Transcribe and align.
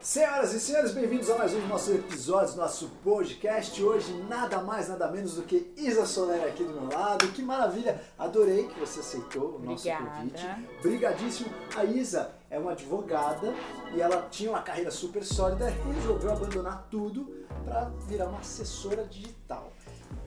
Senhoras 0.00 0.52
e 0.52 0.60
senhores, 0.60 0.92
bem-vindos 0.92 1.30
a 1.30 1.38
mais 1.38 1.54
um 1.54 1.60
dos 1.60 1.68
nossos 1.68 1.94
episódios 1.94 2.54
nosso 2.54 2.88
podcast. 3.02 3.82
Hoje, 3.82 4.12
nada 4.28 4.60
mais, 4.60 4.88
nada 4.88 5.10
menos 5.10 5.34
do 5.34 5.42
que 5.42 5.72
Isa 5.76 6.04
Soler 6.04 6.44
aqui 6.44 6.62
do 6.62 6.72
meu 6.72 6.88
lado. 6.92 7.26
Que 7.28 7.42
maravilha! 7.42 8.00
Adorei 8.18 8.68
que 8.68 8.78
você 8.78 9.00
aceitou 9.00 9.56
o 9.56 9.58
nosso 9.58 9.88
Obrigada. 9.88 10.16
convite. 10.16 10.46
Brigadíssimo. 10.82 11.48
A 11.74 11.84
Isa 11.84 12.30
é 12.50 12.58
uma 12.58 12.72
advogada 12.72 13.54
e 13.94 14.00
ela 14.00 14.28
tinha 14.30 14.50
uma 14.50 14.60
carreira 14.60 14.90
super 14.90 15.24
sólida 15.24 15.70
e 15.70 15.92
resolveu 15.94 16.32
abandonar 16.32 16.86
tudo 16.90 17.24
para 17.64 17.90
virar 18.06 18.26
uma 18.26 18.40
assessora 18.40 19.04
digital. 19.04 19.72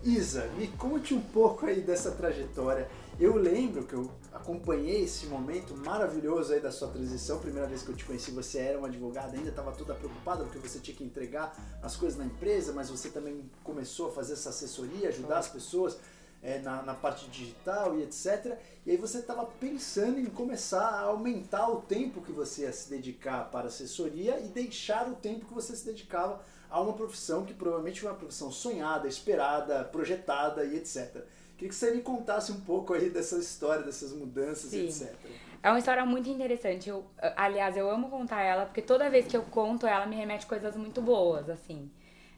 Isa, 0.03 0.47
me 0.57 0.67
conte 0.69 1.13
um 1.13 1.21
pouco 1.21 1.67
aí 1.67 1.81
dessa 1.81 2.11
trajetória. 2.11 2.89
Eu 3.19 3.35
lembro 3.35 3.83
que 3.83 3.95
eu 3.95 4.11
acompanhei 4.31 5.01
esse 5.05 5.25
momento 5.25 5.75
maravilhoso 5.75 6.53
aí 6.53 6.59
da 6.59 6.71
sua 6.71 6.89
transição. 6.89 7.39
Primeira 7.39 7.67
vez 7.67 7.81
que 7.81 7.89
eu 7.89 7.95
te 7.95 8.05
conheci, 8.05 8.29
você 8.29 8.59
era 8.59 8.77
uma 8.77 8.87
advogada, 8.87 9.35
ainda 9.35 9.49
estava 9.49 9.71
toda 9.71 9.95
preocupada 9.95 10.43
porque 10.43 10.59
você 10.59 10.77
tinha 10.77 10.95
que 10.95 11.03
entregar 11.03 11.51
as 11.81 11.95
coisas 11.95 12.15
na 12.15 12.25
empresa, 12.25 12.73
mas 12.73 12.91
você 12.91 13.09
também 13.09 13.49
começou 13.63 14.09
a 14.09 14.11
fazer 14.11 14.33
essa 14.33 14.49
assessoria, 14.49 15.09
ajudar 15.09 15.39
as 15.39 15.47
pessoas 15.47 15.97
é, 16.43 16.59
na, 16.59 16.83
na 16.83 16.93
parte 16.93 17.27
digital 17.31 17.97
e 17.97 18.03
etc. 18.03 18.55
E 18.85 18.91
aí 18.91 18.97
você 18.97 19.17
estava 19.17 19.45
pensando 19.45 20.19
em 20.19 20.25
começar 20.25 20.87
a 20.87 21.01
aumentar 21.05 21.69
o 21.69 21.81
tempo 21.81 22.21
que 22.21 22.31
você 22.31 22.61
ia 22.61 22.71
se 22.71 22.87
dedicar 22.87 23.49
para 23.49 23.65
assessoria 23.65 24.39
e 24.39 24.47
deixar 24.49 25.09
o 25.09 25.15
tempo 25.15 25.47
que 25.47 25.53
você 25.55 25.75
se 25.75 25.83
dedicava 25.83 26.39
a 26.69 26.79
uma 26.79 26.93
profissão 26.93 27.43
que 27.43 27.53
provavelmente 27.55 28.01
foi 28.01 28.11
uma 28.11 28.17
profissão 28.17 28.51
sonhada, 28.51 29.07
esperada, 29.07 29.83
projetada 29.85 30.63
e 30.65 30.77
etc. 30.77 31.25
Queria 31.57 31.69
que 31.69 31.75
você 31.75 31.91
me 31.91 32.01
contasse 32.01 32.51
um 32.51 32.61
pouco 32.61 32.93
aí 32.93 33.09
dessa 33.09 33.37
história, 33.37 33.83
dessas 33.83 34.13
mudanças 34.13 34.69
Sim. 34.69 34.85
etc. 34.85 35.15
É 35.63 35.69
uma 35.69 35.79
história 35.79 36.05
muito 36.05 36.29
interessante. 36.29 36.87
Eu, 36.87 37.05
aliás, 37.35 37.75
eu 37.75 37.89
amo 37.89 38.09
contar 38.09 38.41
ela, 38.41 38.65
porque 38.65 38.81
toda 38.81 39.09
vez 39.09 39.25
que 39.25 39.35
eu 39.35 39.41
conto 39.41 39.87
ela 39.87 40.05
me 40.05 40.15
remete 40.15 40.45
coisas 40.45 40.75
muito 40.77 41.01
boas, 41.01 41.49
assim. 41.49 41.89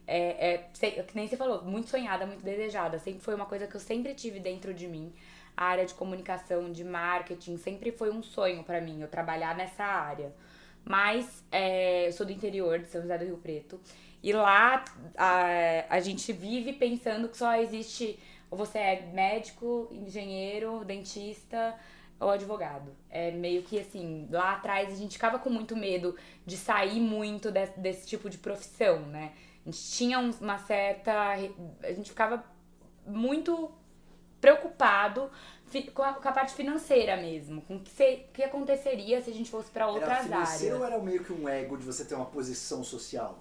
É, 0.07 0.53
é, 0.53 0.69
sei- 0.73 1.05
nem 1.13 1.27
você 1.27 1.35
falou, 1.35 1.63
muito 1.63 1.89
sonhada, 1.89 2.25
muito 2.25 2.43
desejada. 2.43 2.97
Sempre 2.97 3.19
foi 3.21 3.35
uma 3.35 3.45
coisa 3.45 3.67
que 3.67 3.75
eu 3.75 3.79
sempre 3.81 4.13
tive 4.13 4.39
dentro 4.39 4.73
de 4.73 4.87
mim. 4.87 5.13
A 5.55 5.65
área 5.65 5.85
de 5.85 5.93
comunicação, 5.93 6.71
de 6.71 6.85
marketing, 6.85 7.57
sempre 7.57 7.91
foi 7.91 8.09
um 8.09 8.23
sonho 8.23 8.63
pra 8.63 8.79
mim, 8.79 9.01
eu 9.01 9.07
trabalhar 9.09 9.53
nessa 9.55 9.83
área. 9.83 10.33
Mas 10.85 11.43
é, 11.51 12.07
eu 12.07 12.13
sou 12.13 12.25
do 12.25 12.31
interior 12.31 12.79
de 12.79 12.87
São 12.87 13.01
José 13.01 13.17
do 13.17 13.25
Rio 13.25 13.37
Preto. 13.37 13.79
E 14.23 14.31
lá 14.31 14.83
a, 15.17 15.85
a 15.89 15.99
gente 15.99 16.31
vive 16.31 16.71
pensando 16.73 17.27
que 17.27 17.37
só 17.37 17.53
existe. 17.55 18.17
Ou 18.51 18.57
você 18.57 18.77
é 18.79 19.01
médico, 19.13 19.87
engenheiro, 19.91 20.83
dentista 20.85 21.75
ou 22.19 22.29
advogado. 22.29 22.91
É 23.09 23.31
meio 23.31 23.61
que 23.63 23.79
assim, 23.79 24.27
lá 24.31 24.53
atrás 24.53 24.91
a 24.91 24.95
gente 24.95 25.13
ficava 25.13 25.39
com 25.39 25.49
muito 25.49 25.75
medo 25.75 26.15
de 26.45 26.57
sair 26.57 26.99
muito 26.99 27.51
desse, 27.51 27.79
desse 27.79 28.07
tipo 28.07 28.29
de 28.29 28.37
profissão, 28.37 29.01
né? 29.01 29.31
A 29.65 29.69
gente 29.71 29.83
tinha 29.91 30.19
um- 30.19 30.31
uma 30.41 30.57
certa. 30.57 31.11
A 31.83 31.93
gente 31.93 32.09
ficava 32.09 32.43
muito 33.05 33.71
preocupado 34.41 35.29
com 35.93 36.01
a, 36.01 36.13
com 36.13 36.27
a 36.27 36.31
parte 36.31 36.53
financeira 36.53 37.15
mesmo, 37.17 37.61
com 37.61 37.75
o 37.75 37.79
que, 37.79 37.89
se- 37.91 38.25
que 38.33 38.41
aconteceria 38.43 39.21
se 39.21 39.29
a 39.29 39.33
gente 39.33 39.51
fosse 39.51 39.69
para 39.69 39.83
Era 39.85 39.91
outras 39.93 40.17
financeiro 40.23 40.75
áreas. 40.75 40.79
ou 40.79 40.85
era 40.97 41.03
meio 41.03 41.23
que 41.23 41.31
um 41.33 41.47
ego 41.47 41.77
de 41.77 41.83
você 41.85 42.05
ter 42.05 42.15
uma 42.15 42.25
posição 42.25 42.83
social? 42.83 43.37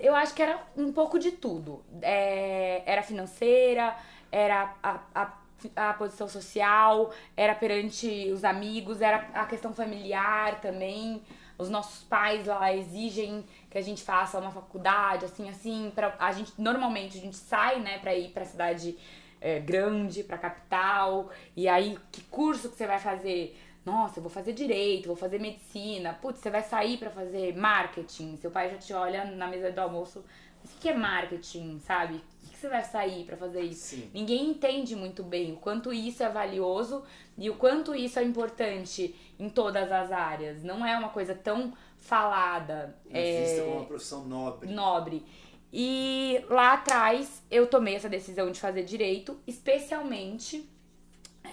Eu 0.00 0.14
acho 0.14 0.34
que 0.34 0.42
era 0.42 0.62
um 0.76 0.92
pouco 0.92 1.18
de 1.18 1.32
tudo. 1.32 1.82
É, 2.02 2.82
era 2.86 3.02
financeira, 3.02 3.96
era 4.30 4.74
a, 4.82 5.00
a, 5.14 5.32
a 5.76 5.94
posição 5.94 6.28
social, 6.28 7.12
era 7.36 7.54
perante 7.54 8.30
os 8.32 8.44
amigos, 8.44 9.00
era 9.00 9.28
a 9.34 9.46
questão 9.46 9.72
familiar 9.72 10.60
também. 10.60 11.22
Os 11.58 11.68
nossos 11.68 12.04
pais 12.04 12.46
lá 12.46 12.72
exigem 12.72 13.44
que 13.68 13.76
a 13.76 13.82
gente 13.82 14.02
faça 14.02 14.38
uma 14.38 14.52
faculdade, 14.52 15.24
assim, 15.24 15.48
assim. 15.48 15.92
Pra, 15.92 16.14
a 16.18 16.30
gente, 16.30 16.52
normalmente 16.56 17.18
a 17.18 17.20
gente 17.20 17.36
sai, 17.36 17.80
né, 17.80 17.98
pra 17.98 18.14
ir 18.14 18.30
pra 18.30 18.44
cidade 18.44 18.96
é, 19.40 19.58
grande, 19.58 20.22
pra 20.22 20.38
capital. 20.38 21.30
E 21.56 21.68
aí, 21.68 21.98
que 22.12 22.22
curso 22.22 22.68
que 22.68 22.76
você 22.76 22.86
vai 22.86 23.00
fazer? 23.00 23.58
Nossa, 23.84 24.18
eu 24.18 24.22
vou 24.22 24.30
fazer 24.30 24.52
direito, 24.52 25.06
vou 25.06 25.16
fazer 25.16 25.40
medicina. 25.40 26.12
Putz, 26.12 26.40
você 26.40 26.50
vai 26.50 26.62
sair 26.62 26.96
pra 26.96 27.10
fazer 27.10 27.56
marketing. 27.56 28.36
Seu 28.36 28.50
pai 28.50 28.70
já 28.70 28.76
te 28.76 28.92
olha 28.92 29.24
na 29.24 29.48
mesa 29.48 29.72
do 29.72 29.80
almoço. 29.80 30.24
O 30.64 30.80
que 30.80 30.88
é 30.88 30.94
marketing, 30.94 31.80
sabe? 31.80 32.16
O 32.16 32.50
que 32.50 32.56
você 32.58 32.68
vai 32.68 32.84
sair 32.84 33.24
pra 33.24 33.36
fazer 33.36 33.62
isso? 33.62 33.96
Sim. 33.96 34.10
Ninguém 34.12 34.50
entende 34.50 34.94
muito 34.96 35.22
bem 35.22 35.52
o 35.52 35.56
quanto 35.56 35.92
isso 35.92 36.22
é 36.22 36.28
valioso 36.28 37.02
e 37.36 37.48
o 37.50 37.56
quanto 37.56 37.94
isso 37.94 38.18
é 38.18 38.24
importante 38.24 39.14
em 39.38 39.48
todas 39.48 39.90
as 39.90 40.10
áreas. 40.10 40.62
Não 40.62 40.84
é 40.84 40.96
uma 40.96 41.08
coisa 41.10 41.34
tão 41.34 41.72
falada. 41.98 42.96
é, 43.10 43.44
Vista 43.44 43.62
como 43.64 43.76
uma 43.76 43.86
profissão 43.86 44.24
nobre. 44.24 44.68
nobre. 44.68 45.24
E 45.72 46.42
lá 46.48 46.74
atrás 46.74 47.42
eu 47.50 47.66
tomei 47.66 47.94
essa 47.94 48.08
decisão 48.08 48.50
de 48.50 48.58
fazer 48.58 48.84
direito, 48.84 49.38
especialmente 49.46 50.68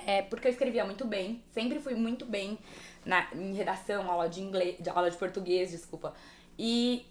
é, 0.06 0.22
porque 0.22 0.48
eu 0.48 0.52
escrevia 0.52 0.86
muito 0.86 1.06
bem, 1.06 1.44
sempre 1.54 1.80
fui 1.80 1.96
muito 1.96 2.26
bem 2.26 2.58
na, 3.06 3.28
em 3.34 3.54
redação, 3.54 4.10
aula 4.10 4.30
de 4.30 4.42
inglês, 4.42 4.78
de 4.80 4.90
aula 4.90 5.10
de 5.10 5.18
português, 5.18 5.72
desculpa. 5.72 6.14
E 6.58 7.06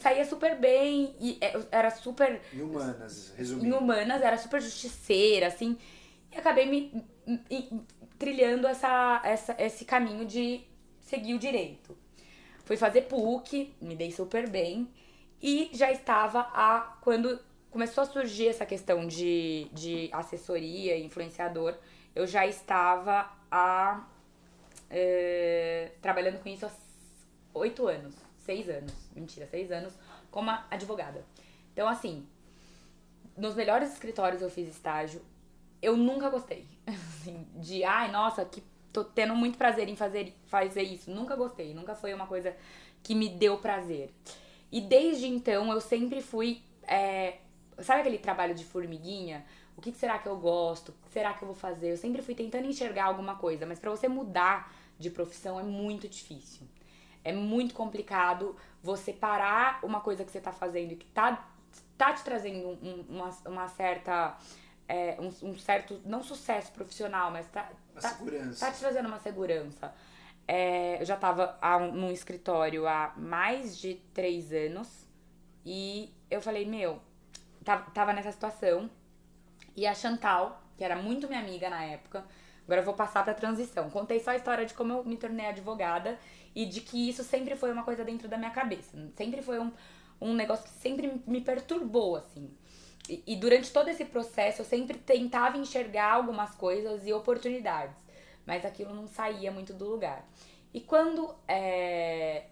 saía 0.00 0.24
super 0.24 0.56
bem 0.58 1.14
e 1.20 1.38
é, 1.40 1.52
era 1.70 1.90
super 1.90 2.40
Em 2.52 2.62
humanas, 2.62 3.32
em 3.34 3.36
resumindo. 3.36 3.76
humanas, 3.78 4.22
era 4.22 4.36
super 4.38 4.60
justiceira, 4.60 5.46
assim. 5.46 5.76
E 6.32 6.36
acabei 6.38 6.66
me, 6.66 7.04
me- 7.26 7.84
trilhando 8.18 8.66
essa, 8.66 9.20
essa, 9.24 9.56
esse 9.58 9.84
caminho 9.84 10.24
de 10.26 10.60
seguir 11.00 11.34
o 11.34 11.38
direito. 11.38 11.96
Fui 12.64 12.76
fazer 12.76 13.02
PUC, 13.02 13.74
me 13.80 13.96
dei 13.96 14.12
super 14.12 14.48
bem. 14.48 14.88
E 15.42 15.70
já 15.72 15.90
estava 15.90 16.40
a. 16.52 16.98
Quando 17.00 17.40
começou 17.70 18.02
a 18.02 18.06
surgir 18.06 18.48
essa 18.48 18.66
questão 18.66 19.06
de, 19.06 19.66
de 19.72 20.08
assessoria, 20.12 20.98
influenciador, 20.98 21.74
eu 22.14 22.26
já 22.26 22.46
estava 22.46 23.30
a, 23.50 24.04
eh, 24.90 25.92
trabalhando 26.02 26.40
com 26.42 26.48
isso 26.48 26.66
há 26.66 26.70
oito 27.54 27.86
anos. 27.88 28.14
Seis 28.40 28.68
anos. 28.68 28.92
Mentira, 29.14 29.46
seis 29.46 29.70
anos 29.70 29.94
como 30.30 30.50
advogada. 30.70 31.24
Então, 31.72 31.88
assim, 31.88 32.26
nos 33.36 33.54
melhores 33.54 33.92
escritórios 33.92 34.42
eu 34.42 34.50
fiz 34.50 34.68
estágio. 34.68 35.22
Eu 35.80 35.96
nunca 35.96 36.28
gostei. 36.28 36.66
Assim, 36.86 37.46
de, 37.56 37.84
ai, 37.84 38.10
nossa, 38.10 38.44
que 38.44 38.62
tô 38.92 39.04
tendo 39.04 39.34
muito 39.34 39.56
prazer 39.56 39.88
em 39.88 39.96
fazer, 39.96 40.34
fazer 40.46 40.82
isso. 40.82 41.10
Nunca 41.10 41.34
gostei. 41.36 41.72
Nunca 41.74 41.94
foi 41.94 42.12
uma 42.12 42.26
coisa 42.26 42.54
que 43.02 43.14
me 43.14 43.28
deu 43.28 43.58
prazer. 43.58 44.10
E 44.70 44.80
desde 44.80 45.26
então 45.26 45.72
eu 45.72 45.80
sempre 45.80 46.20
fui. 46.20 46.62
é, 46.82 47.38
sabe 47.78 48.00
aquele 48.00 48.18
trabalho 48.18 48.54
de 48.54 48.64
formiguinha? 48.64 49.44
O 49.76 49.80
que 49.80 49.92
que 49.92 49.98
será 49.98 50.18
que 50.18 50.28
eu 50.28 50.36
gosto? 50.36 50.90
O 50.90 51.06
que 51.06 51.12
será 51.12 51.32
que 51.32 51.42
eu 51.42 51.46
vou 51.46 51.54
fazer? 51.54 51.92
Eu 51.92 51.96
sempre 51.96 52.20
fui 52.20 52.34
tentando 52.34 52.66
enxergar 52.66 53.04
alguma 53.04 53.36
coisa, 53.36 53.64
mas 53.64 53.78
pra 53.78 53.90
você 53.90 54.08
mudar 54.08 54.70
de 54.98 55.08
profissão 55.08 55.58
é 55.58 55.62
muito 55.62 56.06
difícil. 56.06 56.66
É 57.24 57.32
muito 57.32 57.74
complicado 57.74 58.56
você 58.82 59.12
parar 59.12 59.80
uma 59.84 60.00
coisa 60.00 60.24
que 60.24 60.30
você 60.30 60.40
tá 60.40 60.52
fazendo 60.52 60.92
e 60.92 60.96
que 60.96 61.06
tá, 61.06 61.46
tá 61.98 62.12
te 62.14 62.22
trazendo 62.24 62.68
um- 62.68 63.04
uma, 63.08 63.30
uma 63.46 63.68
certa. 63.68 64.36
é, 64.88 65.16
um, 65.20 65.50
um 65.50 65.56
certo. 65.56 66.00
Não 66.04 66.20
sucesso 66.22 66.72
profissional, 66.72 67.30
mas 67.30 67.46
tá, 67.48 67.70
A 67.94 68.00
tá, 68.00 68.08
segurança. 68.08 68.66
tá 68.66 68.72
te 68.72 68.80
trazendo 68.80 69.06
uma 69.06 69.20
segurança. 69.20 69.94
É, 70.48 71.00
eu 71.00 71.04
já 71.06 71.16
tava 71.16 71.56
há 71.62 71.76
um- 71.76 71.92
num 71.92 72.10
escritório 72.10 72.88
há 72.88 73.12
mais 73.16 73.78
de 73.78 73.94
três 74.12 74.52
anos 74.52 75.06
e 75.64 76.12
eu 76.28 76.40
falei, 76.42 76.66
meu, 76.66 77.00
tava, 77.64 77.88
tava 77.92 78.12
nessa 78.12 78.32
situação. 78.32 78.90
E 79.76 79.86
a 79.86 79.94
Chantal, 79.94 80.60
que 80.76 80.82
era 80.82 80.96
muito 80.96 81.28
minha 81.28 81.38
amiga 81.40 81.70
na 81.70 81.84
época, 81.84 82.24
agora 82.64 82.80
eu 82.80 82.84
vou 82.84 82.94
passar 82.94 83.24
pra 83.24 83.34
transição. 83.34 83.90
Contei 83.90 84.20
só 84.20 84.30
a 84.30 84.36
história 84.36 84.64
de 84.64 84.74
como 84.74 84.92
eu 84.92 85.04
me 85.04 85.16
tornei 85.16 85.46
advogada 85.46 86.18
e 86.54 86.66
de 86.66 86.80
que 86.80 87.08
isso 87.08 87.22
sempre 87.22 87.56
foi 87.56 87.72
uma 87.72 87.82
coisa 87.82 88.04
dentro 88.04 88.28
da 88.28 88.36
minha 88.36 88.50
cabeça. 88.50 88.96
Sempre 89.16 89.42
foi 89.42 89.58
um, 89.58 89.72
um 90.20 90.34
negócio 90.34 90.64
que 90.64 90.70
sempre 90.80 91.22
me 91.26 91.40
perturbou, 91.40 92.16
assim. 92.16 92.50
E, 93.08 93.22
e 93.26 93.36
durante 93.36 93.72
todo 93.72 93.88
esse 93.88 94.04
processo 94.04 94.62
eu 94.62 94.66
sempre 94.66 94.98
tentava 94.98 95.56
enxergar 95.56 96.12
algumas 96.12 96.54
coisas 96.54 97.06
e 97.06 97.12
oportunidades, 97.12 97.96
mas 98.46 98.64
aquilo 98.64 98.94
não 98.94 99.06
saía 99.06 99.50
muito 99.50 99.72
do 99.72 99.88
lugar. 99.88 100.24
E 100.72 100.80
quando 100.80 101.34
é, 101.48 102.46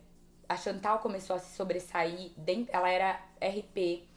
a 0.49 0.57
Chantal 0.57 0.99
começou 0.99 1.37
a 1.37 1.39
se 1.39 1.55
sobressair, 1.55 2.33
dentro, 2.37 2.75
ela 2.75 2.89
era 2.89 3.21
RP 3.41 4.09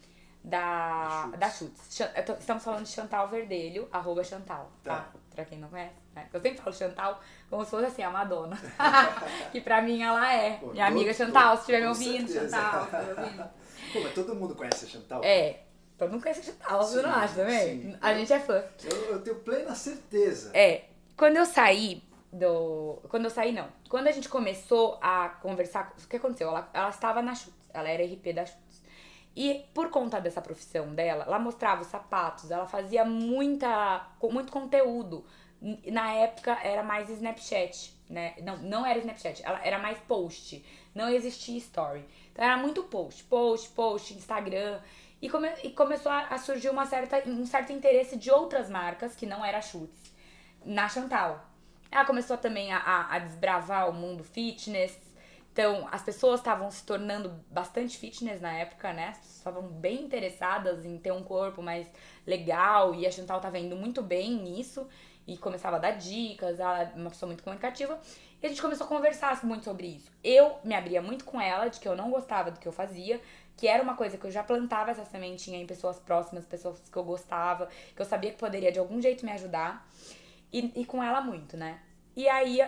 da, 0.42 1.26
Da 1.26 1.36
da 1.36 1.50
Chutes. 1.50 2.00
Estamos 2.40 2.64
falando 2.64 2.84
de 2.84 2.90
Chantal 2.90 3.28
Verdelho, 3.28 3.88
arroba 3.92 4.24
Chantal, 4.24 4.72
tá? 4.82 4.96
Tá. 4.96 5.12
Pra 5.34 5.44
quem 5.44 5.58
não 5.58 5.68
conhece. 5.68 5.94
né? 6.14 6.28
Eu 6.32 6.40
sempre 6.40 6.60
falo 6.62 6.74
Chantal 6.76 7.20
como 7.48 7.64
se 7.64 7.70
fosse 7.70 7.86
assim, 7.86 8.02
a 8.02 8.10
Madonna. 8.10 8.58
que 9.52 9.60
pra 9.60 9.80
mim 9.82 10.02
ela 10.02 10.32
é. 10.32 10.56
Pô, 10.58 10.68
Minha 10.68 10.86
amiga 10.86 11.12
Chantal, 11.14 11.54
se 11.56 11.60
estiver 11.62 11.80
me 11.80 11.86
ouvindo, 11.88 12.28
certeza. 12.28 12.56
Chantal, 12.56 12.80
se 12.80 12.96
estiver 12.96 13.14
me 13.16 13.22
ouvindo. 13.22 13.50
Pô, 13.92 14.00
mas 14.02 14.14
todo 14.14 14.34
mundo 14.34 14.54
conhece 14.54 14.84
a 14.84 14.88
Chantal? 14.88 15.20
É. 15.24 15.60
Todo 15.98 16.10
mundo 16.10 16.22
conhece 16.22 16.40
a 16.40 16.44
Chantal, 16.44 16.82
você 16.82 17.02
não 17.02 17.12
Sim, 17.12 17.18
acha 17.20 17.34
também? 17.34 17.82
sim. 17.82 17.96
A 18.00 18.14
gente 18.14 18.32
é 18.32 18.40
fã. 18.40 18.64
Eu, 18.84 18.96
eu 19.12 19.22
tenho 19.22 19.36
plena 19.36 19.74
certeza. 19.74 20.50
É. 20.54 20.84
Quando 21.16 21.36
eu 21.36 21.46
saí, 21.46 22.02
do. 22.32 23.00
Quando 23.08 23.24
eu 23.24 23.30
saí, 23.30 23.52
não. 23.52 23.68
Quando 23.88 24.06
a 24.08 24.12
gente 24.12 24.28
começou 24.28 24.98
a 25.02 25.28
conversar, 25.28 25.94
o 26.02 26.08
que 26.08 26.16
aconteceu? 26.16 26.48
Ela, 26.48 26.68
ela 26.72 26.88
estava 26.88 27.20
na 27.22 27.34
Chutes, 27.34 27.68
ela 27.72 27.88
era 27.88 28.02
RP 28.02 28.32
da 28.34 28.44
Chutes. 28.46 28.61
E 29.34 29.64
por 29.72 29.88
conta 29.90 30.20
dessa 30.20 30.42
profissão 30.42 30.94
dela, 30.94 31.24
ela 31.24 31.38
mostrava 31.38 31.80
os 31.82 31.86
sapatos, 31.86 32.50
ela 32.50 32.66
fazia 32.66 33.04
muita, 33.04 34.06
muito 34.30 34.52
conteúdo. 34.52 35.24
Na 35.86 36.12
época 36.12 36.58
era 36.62 36.82
mais 36.82 37.08
Snapchat, 37.08 37.96
né? 38.10 38.34
Não, 38.42 38.58
não 38.58 38.84
era 38.84 38.98
Snapchat, 38.98 39.42
ela 39.44 39.64
era 39.64 39.78
mais 39.78 39.98
post. 40.00 40.62
Não 40.94 41.08
existia 41.08 41.56
story. 41.56 42.04
Então 42.30 42.44
era 42.44 42.56
muito 42.56 42.82
post, 42.84 43.24
post, 43.24 43.70
post, 43.70 44.14
Instagram. 44.14 44.80
E, 45.20 45.30
come, 45.30 45.48
e 45.62 45.70
começou 45.70 46.10
a, 46.10 46.26
a, 46.26 46.38
surgir 46.38 46.68
uma 46.68 46.84
certa, 46.84 47.22
um 47.28 47.46
certo 47.46 47.72
interesse 47.72 48.16
de 48.16 48.30
outras 48.30 48.68
marcas, 48.68 49.14
que 49.14 49.24
não 49.24 49.44
era 49.44 49.62
Chutes, 49.62 50.12
na 50.64 50.88
Chantal. 50.88 51.46
Ela 51.90 52.04
começou 52.04 52.36
também 52.36 52.72
a, 52.72 53.06
a 53.08 53.18
desbravar 53.20 53.88
o 53.88 53.92
mundo 53.92 54.24
fitness. 54.24 54.98
Então, 55.52 55.86
as 55.92 56.02
pessoas 56.02 56.40
estavam 56.40 56.70
se 56.70 56.82
tornando 56.84 57.28
bastante 57.50 57.98
fitness 57.98 58.40
na 58.40 58.52
época, 58.54 58.92
né? 58.94 59.12
Estavam 59.22 59.62
bem 59.62 60.02
interessadas 60.02 60.84
em 60.86 60.96
ter 60.96 61.12
um 61.12 61.22
corpo 61.22 61.62
mais 61.62 61.86
legal 62.26 62.94
e 62.94 63.06
a 63.06 63.10
Chantal 63.10 63.38
tava 63.38 63.58
indo 63.58 63.76
muito 63.76 64.00
bem 64.00 64.34
nisso 64.34 64.88
e 65.26 65.36
começava 65.36 65.76
a 65.76 65.78
dar 65.78 65.92
dicas, 65.92 66.58
ela 66.58 66.82
é 66.82 66.92
uma 66.96 67.10
pessoa 67.10 67.28
muito 67.28 67.44
comunicativa. 67.44 68.00
E 68.42 68.46
a 68.46 68.48
gente 68.48 68.62
começou 68.62 68.86
a 68.86 68.88
conversar 68.88 69.44
muito 69.44 69.64
sobre 69.64 69.88
isso. 69.88 70.10
Eu 70.24 70.56
me 70.64 70.74
abria 70.74 71.02
muito 71.02 71.24
com 71.24 71.38
ela 71.38 71.68
de 71.68 71.78
que 71.78 71.86
eu 71.86 71.94
não 71.94 72.10
gostava 72.10 72.50
do 72.50 72.58
que 72.58 72.66
eu 72.66 72.72
fazia, 72.72 73.20
que 73.56 73.68
era 73.68 73.82
uma 73.82 73.94
coisa 73.94 74.16
que 74.16 74.24
eu 74.24 74.30
já 74.30 74.42
plantava 74.42 74.90
essa 74.90 75.04
sementinha 75.04 75.60
em 75.60 75.66
pessoas 75.66 75.98
próximas, 75.98 76.46
pessoas 76.46 76.80
que 76.90 76.96
eu 76.96 77.04
gostava, 77.04 77.68
que 77.94 78.00
eu 78.00 78.06
sabia 78.06 78.32
que 78.32 78.38
poderia 78.38 78.72
de 78.72 78.78
algum 78.78 79.00
jeito 79.02 79.24
me 79.24 79.32
ajudar. 79.32 79.86
E, 80.50 80.72
e 80.80 80.84
com 80.86 81.02
ela 81.02 81.20
muito, 81.20 81.56
né? 81.58 81.80
E 82.16 82.28
aí, 82.28 82.60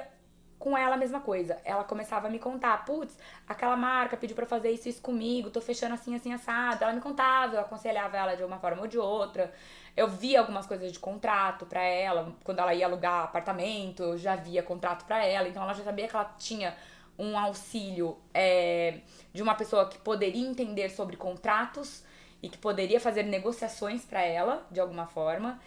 com 0.64 0.78
ela 0.78 0.94
a 0.94 0.98
mesma 0.98 1.20
coisa. 1.20 1.58
Ela 1.62 1.84
começava 1.84 2.26
a 2.26 2.30
me 2.30 2.38
contar, 2.38 2.86
putz, 2.86 3.18
aquela 3.46 3.76
marca 3.76 4.16
pediu 4.16 4.34
para 4.34 4.46
fazer 4.46 4.70
isso 4.70 4.88
isso 4.88 5.02
comigo, 5.02 5.50
tô 5.50 5.60
fechando 5.60 5.92
assim, 5.92 6.16
assim, 6.16 6.32
assado. 6.32 6.82
Ela 6.82 6.94
me 6.94 7.02
contava, 7.02 7.56
eu 7.56 7.60
aconselhava 7.60 8.16
ela 8.16 8.34
de 8.34 8.42
uma 8.42 8.58
forma 8.58 8.80
ou 8.80 8.88
de 8.88 8.98
outra. 8.98 9.52
Eu 9.94 10.08
via 10.08 10.40
algumas 10.40 10.66
coisas 10.66 10.90
de 10.90 10.98
contrato 10.98 11.66
para 11.66 11.82
ela, 11.82 12.34
quando 12.42 12.60
ela 12.60 12.72
ia 12.72 12.86
alugar 12.86 13.24
apartamento, 13.24 14.02
eu 14.02 14.16
já 14.16 14.36
via 14.36 14.62
contrato 14.62 15.04
para 15.04 15.22
ela, 15.22 15.46
então 15.46 15.62
ela 15.62 15.74
já 15.74 15.84
sabia 15.84 16.08
que 16.08 16.16
ela 16.16 16.34
tinha 16.38 16.74
um 17.18 17.38
auxílio 17.38 18.16
é, 18.32 19.00
de 19.34 19.42
uma 19.42 19.54
pessoa 19.54 19.86
que 19.86 19.98
poderia 19.98 20.48
entender 20.48 20.88
sobre 20.88 21.14
contratos 21.14 22.02
e 22.42 22.48
que 22.48 22.56
poderia 22.56 22.98
fazer 22.98 23.22
negociações 23.24 24.04
para 24.06 24.22
ela, 24.22 24.66
de 24.70 24.80
alguma 24.80 25.06
forma. 25.06 25.60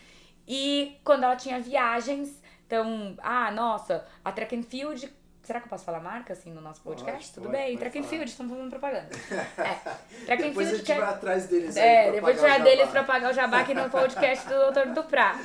E 0.48 0.98
quando 1.04 1.24
ela 1.24 1.36
tinha 1.36 1.60
viagens, 1.60 2.42
então, 2.68 3.16
ah, 3.24 3.50
nossa, 3.50 4.06
a 4.24 4.32
Track 4.32 4.56
and 4.56 4.64
Field 4.64 5.12
Será 5.42 5.62
que 5.62 5.66
eu 5.68 5.70
posso 5.70 5.86
falar 5.86 6.02
marca 6.02 6.34
assim 6.34 6.52
no 6.52 6.60
nosso 6.60 6.82
podcast? 6.82 7.20
Pode, 7.20 7.34
Tudo 7.36 7.44
pode, 7.46 7.56
bem, 7.56 7.68
pode 7.68 7.80
Track 7.80 8.00
and. 8.00 8.04
Field, 8.04 8.30
estamos 8.30 8.52
fazendo 8.52 8.70
propaganda. 8.70 9.08
É. 9.58 10.26
Track 10.26 10.44
and 10.44 10.48
depois 10.50 10.68
Field 10.68 10.74
a 10.74 10.76
gente 10.76 10.86
quer- 10.86 11.00
vai 11.00 11.10
atrás 11.10 11.48
deles 11.48 11.78
É, 11.78 12.12
depois 12.12 12.36
pagar 12.36 12.50
o 12.52 12.54
tirar 12.58 12.64
deles 12.70 12.90
pra 12.90 13.04
pagar 13.06 13.32
o 13.32 13.34
jabá 13.34 13.60
aqui 13.62 13.74
no 13.74 13.88
podcast 13.90 14.46
do 14.46 14.72
Dr. 14.74 14.94
Duprá. 14.94 15.40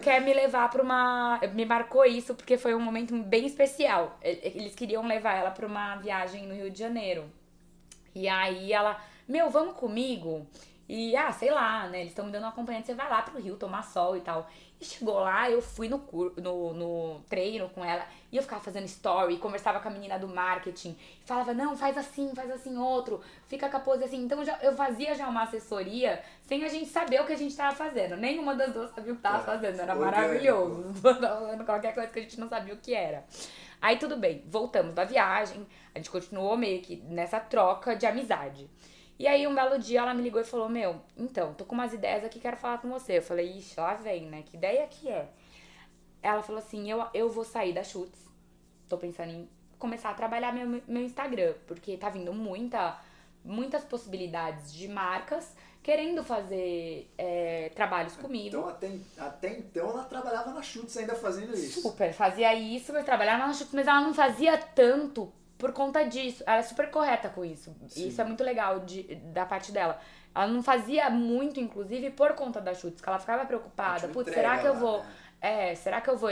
Quer 0.00 0.22
me 0.22 0.32
levar 0.32 0.70
pra 0.70 0.82
uma. 0.82 1.38
Me 1.52 1.66
marcou 1.66 2.06
isso 2.06 2.34
porque 2.34 2.56
foi 2.56 2.74
um 2.74 2.80
momento 2.80 3.14
bem 3.22 3.44
especial. 3.44 4.18
Eles 4.22 4.74
queriam 4.74 5.06
levar 5.06 5.34
ela 5.34 5.50
pra 5.50 5.66
uma 5.66 5.96
viagem 5.96 6.46
no 6.46 6.54
Rio 6.54 6.70
de 6.70 6.78
Janeiro. 6.78 7.30
E 8.14 8.26
aí 8.28 8.72
ela, 8.72 8.98
meu, 9.28 9.50
vamos 9.50 9.74
comigo? 9.74 10.46
E, 10.88 11.16
ah, 11.16 11.32
sei 11.32 11.50
lá, 11.50 11.88
né? 11.88 11.98
Eles 11.98 12.10
estão 12.12 12.26
me 12.26 12.30
dando 12.32 12.44
um 12.44 12.48
acompanhante, 12.48 12.86
você 12.86 12.94
vai 12.94 13.08
lá 13.08 13.22
pro 13.22 13.40
Rio 13.40 13.56
tomar 13.56 13.82
sol 13.82 14.16
e 14.16 14.20
tal. 14.20 14.48
E 14.80 14.84
chegou 14.84 15.14
lá, 15.20 15.50
eu 15.50 15.60
fui 15.62 15.88
no, 15.88 15.98
no, 16.36 16.74
no 16.74 17.20
treino 17.28 17.68
com 17.70 17.84
ela, 17.84 18.06
e 18.30 18.36
eu 18.36 18.42
ficava 18.42 18.62
fazendo 18.62 18.84
story, 18.84 19.38
conversava 19.38 19.80
com 19.80 19.88
a 19.88 19.90
menina 19.90 20.18
do 20.18 20.28
marketing, 20.28 20.90
e 20.90 21.26
falava, 21.26 21.54
não, 21.54 21.74
faz 21.76 21.96
assim, 21.96 22.34
faz 22.34 22.50
assim 22.50 22.76
outro, 22.76 23.20
fica 23.48 23.68
com 23.70 23.76
a 23.78 23.80
pose 23.80 24.04
assim. 24.04 24.22
Então 24.22 24.44
já, 24.44 24.58
eu 24.62 24.74
fazia 24.76 25.14
já 25.14 25.28
uma 25.28 25.42
assessoria 25.44 26.22
sem 26.42 26.62
a 26.62 26.68
gente 26.68 26.90
saber 26.90 27.20
o 27.20 27.26
que 27.26 27.32
a 27.32 27.38
gente 27.38 27.56
tava 27.56 27.74
fazendo. 27.74 28.16
Nenhuma 28.16 28.54
das 28.54 28.72
duas 28.72 28.90
sabia 28.94 29.12
o 29.12 29.16
que 29.16 29.22
tava 29.22 29.38
É, 29.38 29.44
fazendo, 29.44 29.80
era 29.80 29.94
maravilhoso. 29.94 30.92
Qualquer 31.64 31.94
coisa 31.94 32.10
que 32.10 32.18
a 32.18 32.22
gente 32.22 32.38
não 32.38 32.48
sabia 32.48 32.74
o 32.74 32.78
que 32.78 32.94
era. 32.94 33.24
Aí 33.80 33.96
tudo 33.98 34.16
bem, 34.16 34.44
voltamos 34.46 34.94
da 34.94 35.04
viagem, 35.04 35.66
a 35.94 35.98
gente 35.98 36.10
continuou 36.10 36.56
meio 36.56 36.80
que 36.82 36.96
nessa 37.08 37.40
troca 37.40 37.96
de 37.96 38.06
amizade. 38.06 38.68
E 39.18 39.26
aí 39.26 39.46
um 39.46 39.54
belo 39.54 39.78
dia 39.78 40.00
ela 40.00 40.14
me 40.14 40.22
ligou 40.22 40.40
e 40.40 40.44
falou: 40.44 40.68
Meu, 40.68 41.00
então, 41.16 41.54
tô 41.54 41.64
com 41.64 41.74
umas 41.74 41.92
ideias 41.92 42.24
aqui, 42.24 42.38
quero 42.38 42.56
falar 42.56 42.78
com 42.78 42.88
você. 42.88 43.18
Eu 43.18 43.22
falei: 43.22 43.58
Ixi, 43.58 43.78
lá 43.80 43.94
vem, 43.94 44.26
né? 44.26 44.42
Que 44.44 44.56
ideia 44.56 44.86
que 44.86 45.08
é? 45.08 45.28
Ela 46.22 46.42
falou 46.42 46.60
assim: 46.60 46.90
Eu, 46.90 47.04
eu 47.14 47.30
vou 47.30 47.44
sair 47.44 47.72
da 47.72 47.82
Chutes, 47.82 48.20
tô 48.88 48.98
pensando 48.98 49.30
em 49.30 49.48
começar 49.78 50.10
a 50.10 50.14
trabalhar 50.14 50.52
meu, 50.52 50.82
meu 50.86 51.02
Instagram, 51.02 51.54
porque 51.66 51.96
tá 51.96 52.08
vindo 52.08 52.32
muita, 52.32 52.98
muitas 53.44 53.84
possibilidades 53.84 54.72
de 54.72 54.88
marcas 54.88 55.54
querendo 55.82 56.24
fazer 56.24 57.08
é, 57.16 57.70
trabalhos 57.74 58.16
comigo. 58.16 58.48
Então, 58.48 58.68
até, 58.68 58.90
até 59.16 59.58
então, 59.58 59.88
ela 59.90 60.02
trabalhava 60.02 60.50
na 60.50 60.60
Chutes 60.60 60.96
ainda 60.96 61.14
fazendo 61.14 61.54
isso. 61.54 61.80
Super, 61.80 62.12
fazia 62.12 62.52
isso, 62.54 62.92
mas 62.92 63.04
trabalhava 63.04 63.46
na 63.46 63.52
Chutes, 63.52 63.72
mas 63.72 63.86
ela 63.86 64.00
não 64.00 64.12
fazia 64.12 64.58
tanto 64.58 65.32
por 65.58 65.72
conta 65.72 66.04
disso. 66.04 66.42
Ela 66.46 66.58
é 66.58 66.62
super 66.62 66.90
correta 66.90 67.28
com 67.28 67.44
isso. 67.44 67.74
Sim. 67.88 68.08
Isso 68.08 68.20
é 68.20 68.24
muito 68.24 68.42
legal 68.44 68.80
de, 68.80 69.02
da 69.16 69.44
parte 69.46 69.72
dela. 69.72 69.98
Ela 70.34 70.46
não 70.48 70.62
fazia 70.62 71.08
muito, 71.08 71.58
inclusive, 71.58 72.10
por 72.10 72.32
conta 72.34 72.60
da 72.60 72.74
Chutes, 72.74 73.00
que 73.00 73.08
ela 73.08 73.18
ficava 73.18 73.44
preocupada. 73.46 74.00
Tipo, 74.00 74.12
Putz, 74.12 74.32
será 74.34 74.58
que 74.58 74.66
eu 74.66 74.74
vou. 74.74 74.98
né? 75.00 75.06
É, 75.40 75.74
será 75.74 76.00
que 76.00 76.08
eu 76.08 76.16
vou 76.16 76.30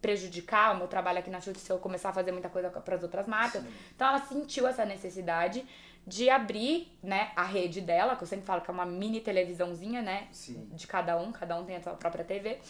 prejudicar 0.00 0.74
o 0.74 0.78
meu 0.78 0.86
trabalho 0.86 1.18
aqui 1.18 1.30
na 1.30 1.40
Chutes 1.40 1.62
se 1.62 1.70
eu 1.70 1.78
começar 1.78 2.10
a 2.10 2.12
fazer 2.12 2.32
muita 2.32 2.48
coisa 2.48 2.70
para 2.70 2.94
as 2.94 3.02
outras 3.02 3.26
marcas? 3.26 3.62
Sim. 3.62 3.72
Então 3.94 4.08
ela 4.08 4.20
sentiu 4.20 4.66
essa 4.66 4.84
necessidade 4.84 5.66
de 6.06 6.30
abrir, 6.30 6.96
né, 7.02 7.32
a 7.34 7.42
rede 7.42 7.80
dela, 7.80 8.14
que 8.14 8.22
eu 8.22 8.26
sempre 8.28 8.46
falo 8.46 8.60
que 8.60 8.70
é 8.70 8.74
uma 8.74 8.86
mini 8.86 9.20
televisãozinha, 9.20 10.02
né, 10.02 10.28
Sim. 10.30 10.68
de 10.72 10.86
cada 10.86 11.16
um, 11.18 11.32
cada 11.32 11.56
um 11.56 11.64
tem 11.64 11.76
a 11.76 11.82
sua 11.82 11.94
própria 11.94 12.24
TV, 12.24 12.60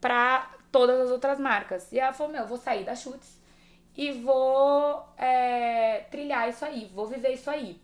pra 0.00 0.48
todas 0.70 1.00
as 1.00 1.10
outras 1.10 1.40
marcas. 1.40 1.90
E 1.90 1.98
ela 1.98 2.12
falou, 2.12 2.32
meu, 2.32 2.42
eu 2.42 2.46
vou 2.48 2.58
sair 2.58 2.84
da 2.84 2.94
Chutes 2.94 3.40
e 3.96 4.12
vou 4.12 5.02
é, 5.16 6.00
trilhar 6.10 6.48
isso 6.48 6.64
aí, 6.64 6.90
vou 6.94 7.06
viver 7.06 7.30
isso 7.32 7.48
aí. 7.50 7.80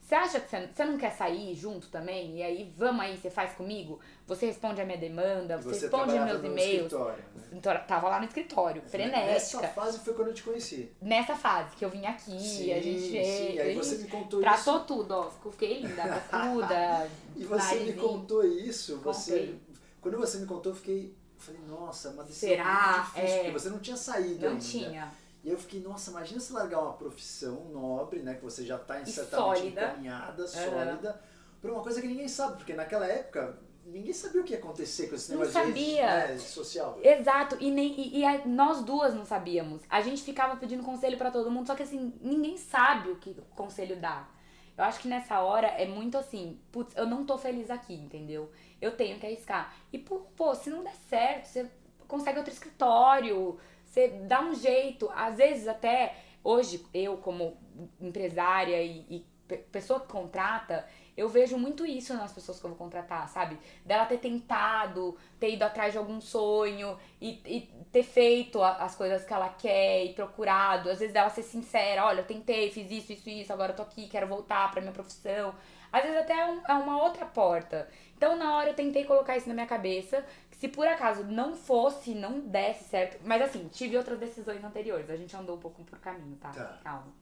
Você 0.00 0.14
acha 0.14 0.38
que 0.38 0.48
você, 0.48 0.84
não 0.84 0.96
quer 0.96 1.10
sair 1.10 1.52
junto 1.56 1.88
também? 1.88 2.36
E 2.38 2.42
aí, 2.42 2.72
vamos 2.76 3.00
aí, 3.00 3.16
você 3.16 3.28
faz 3.28 3.54
comigo? 3.54 3.98
Você 4.28 4.46
responde 4.46 4.80
a 4.80 4.84
minha 4.84 4.96
demanda, 4.98 5.56
você, 5.56 5.68
Você 5.70 5.80
responde 5.86 6.16
meus 6.16 6.44
e-mails. 6.44 6.92
né? 6.92 7.14
Então, 7.50 7.76
tava 7.88 8.08
lá 8.08 8.20
no 8.20 8.26
escritório, 8.26 8.82
frenética. 8.82 9.26
Nessa 9.32 9.62
fase 9.66 9.98
foi 9.98 10.14
quando 10.14 10.28
eu 10.28 10.34
te 10.34 10.44
conheci. 10.44 10.92
Nessa 11.02 11.34
fase 11.34 11.74
que 11.74 11.84
eu 11.84 11.90
vim 11.90 12.06
aqui, 12.06 12.38
Sim, 12.38 12.72
a 12.72 12.80
gente 12.80 13.00
sim. 13.00 13.58
Aí 13.58 13.74
você 13.74 13.96
me 13.98 14.06
contou 14.08 14.38
tratou 14.40 14.76
isso. 14.76 14.84
tudo, 14.84 15.10
ó. 15.12 15.50
Fiquei 15.50 15.80
linda, 15.80 16.02
bocuda. 16.30 17.10
E 17.34 17.44
você 17.44 17.74
me 17.80 17.92
contou 17.94 18.44
isso. 18.46 18.98
Você, 18.98 19.32
Contei. 19.32 19.60
quando 20.00 20.18
você 20.18 20.38
me 20.38 20.46
contou, 20.46 20.70
eu 20.70 20.76
fiquei. 20.76 21.16
Eu 21.36 21.40
falei, 21.42 21.60
nossa, 21.68 22.08
é 22.08 22.10
uma 22.12 22.22
decisão 22.22 22.48
Será? 22.50 22.92
muito 22.92 23.06
difícil, 23.06 23.28
É. 23.28 23.38
porque 23.42 23.58
você 23.58 23.68
não 23.70 23.78
tinha 23.80 23.96
saído 23.96 24.40
Não 24.44 24.52
ainda. 24.52 24.64
tinha. 24.64 25.12
E 25.46 25.50
eu 25.50 25.56
fiquei, 25.56 25.78
nossa, 25.80 26.10
imagina 26.10 26.40
se 26.40 26.52
largar 26.52 26.80
uma 26.82 26.94
profissão 26.94 27.66
nobre, 27.72 28.18
né? 28.20 28.34
Que 28.34 28.42
você 28.42 28.64
já 28.66 28.76
tá 28.76 29.00
E 29.00 29.06
certamente 29.06 29.58
sólida. 29.60 29.82
encaminhada, 29.84 30.44
sólida, 30.48 31.20
por 31.62 31.70
uma 31.70 31.82
coisa 31.84 32.00
que 32.02 32.08
ninguém 32.08 32.26
sabe, 32.26 32.56
porque 32.56 32.74
naquela 32.74 33.06
época 33.06 33.56
ninguém 33.84 34.12
sabia 34.12 34.40
o 34.40 34.44
que 34.44 34.54
ia 34.54 34.58
acontecer 34.58 35.06
com 35.08 35.14
esse 35.14 35.32
Não 35.32 35.38
negócio 35.38 35.60
de 35.72 35.80
rede, 35.80 35.96
sabia. 36.00 36.06
né, 36.26 36.38
social. 36.38 36.98
Exato, 37.00 37.56
e, 37.60 37.70
nem, 37.70 37.94
e, 37.96 38.24
e 38.24 38.48
nós 38.48 38.82
duas 38.82 39.14
não 39.14 39.24
sabíamos. 39.24 39.82
A 39.88 40.00
gente 40.00 40.20
ficava 40.24 40.56
pedindo 40.56 40.82
conselho 40.82 41.16
pra 41.16 41.30
todo 41.30 41.48
mundo, 41.48 41.68
só 41.68 41.76
que 41.76 41.84
assim, 41.84 42.12
ninguém 42.20 42.56
sabe 42.56 43.10
o 43.12 43.16
que 43.16 43.30
o 43.30 43.42
conselho 43.54 44.00
dá. 44.00 44.28
Eu 44.76 44.82
acho 44.82 44.98
que 44.98 45.06
nessa 45.06 45.40
hora 45.40 45.68
é 45.68 45.86
muito 45.86 46.18
assim, 46.18 46.60
putz, 46.72 46.92
eu 46.96 47.06
não 47.06 47.24
tô 47.24 47.38
feliz 47.38 47.70
aqui, 47.70 47.94
entendeu? 47.94 48.50
Eu 48.80 48.96
tenho 48.96 49.20
que 49.20 49.26
arriscar. 49.26 49.72
E, 49.92 49.98
pô, 49.98 50.18
pô, 50.36 50.52
se 50.56 50.68
não 50.70 50.82
der 50.82 50.96
certo, 51.08 51.46
você 51.46 51.70
consegue 52.08 52.38
outro 52.38 52.52
escritório, 52.52 53.58
você 54.00 54.08
dá 54.08 54.40
um 54.42 54.54
jeito. 54.54 55.10
Às 55.14 55.36
vezes 55.38 55.66
até, 55.68 56.14
hoje, 56.44 56.84
eu 56.92 57.16
como 57.18 57.56
empresária 58.00 58.82
e, 58.82 59.06
e 59.10 59.26
pe- 59.48 59.58
pessoa 59.58 60.00
que 60.00 60.08
contrata, 60.08 60.86
eu 61.16 61.28
vejo 61.30 61.56
muito 61.56 61.86
isso 61.86 62.12
nas 62.14 62.32
pessoas 62.32 62.58
que 62.60 62.66
eu 62.66 62.70
vou 62.70 62.78
contratar, 62.78 63.26
sabe? 63.28 63.58
Dela 63.86 64.04
ter 64.04 64.18
tentado, 64.18 65.16
ter 65.40 65.54
ido 65.54 65.62
atrás 65.64 65.92
de 65.92 65.98
algum 65.98 66.20
sonho 66.20 66.98
e, 67.20 67.40
e 67.46 67.60
ter 67.90 68.02
feito 68.02 68.62
a- 68.62 68.76
as 68.84 68.94
coisas 68.94 69.24
que 69.24 69.32
ela 69.32 69.48
quer 69.48 70.04
e 70.04 70.12
procurado. 70.12 70.90
Às 70.90 70.98
vezes 70.98 71.14
dela 71.14 71.30
ser 71.30 71.42
sincera, 71.42 72.04
olha, 72.04 72.20
eu 72.20 72.26
tentei, 72.26 72.70
fiz 72.70 72.90
isso, 72.90 73.12
isso, 73.12 73.30
isso, 73.30 73.52
agora 73.52 73.72
eu 73.72 73.76
tô 73.76 73.82
aqui, 73.82 74.08
quero 74.08 74.26
voltar 74.26 74.70
pra 74.70 74.80
minha 74.80 74.92
profissão. 74.92 75.54
Às 75.90 76.02
vezes 76.02 76.18
até 76.18 76.34
é, 76.34 76.46
um- 76.46 76.62
é 76.68 76.74
uma 76.74 77.02
outra 77.02 77.24
porta. 77.24 77.88
Então 78.16 78.36
na 78.36 78.54
hora 78.56 78.70
eu 78.70 78.74
tentei 78.74 79.04
colocar 79.04 79.36
isso 79.36 79.48
na 79.48 79.54
minha 79.54 79.66
cabeça, 79.66 80.24
se 80.56 80.68
por 80.68 80.86
acaso 80.88 81.24
não 81.24 81.54
fosse, 81.54 82.14
não 82.14 82.40
desse 82.40 82.84
certo. 82.84 83.18
Mas 83.24 83.42
assim, 83.42 83.68
tive 83.68 83.96
outras 83.96 84.18
decisões 84.18 84.64
anteriores, 84.64 85.10
a 85.10 85.16
gente 85.16 85.36
andou 85.36 85.56
um 85.56 85.60
pouco 85.60 85.84
por 85.84 85.98
caminho, 85.98 86.36
tá? 86.36 86.50
Tá. 86.50 86.80
Calma. 86.82 87.12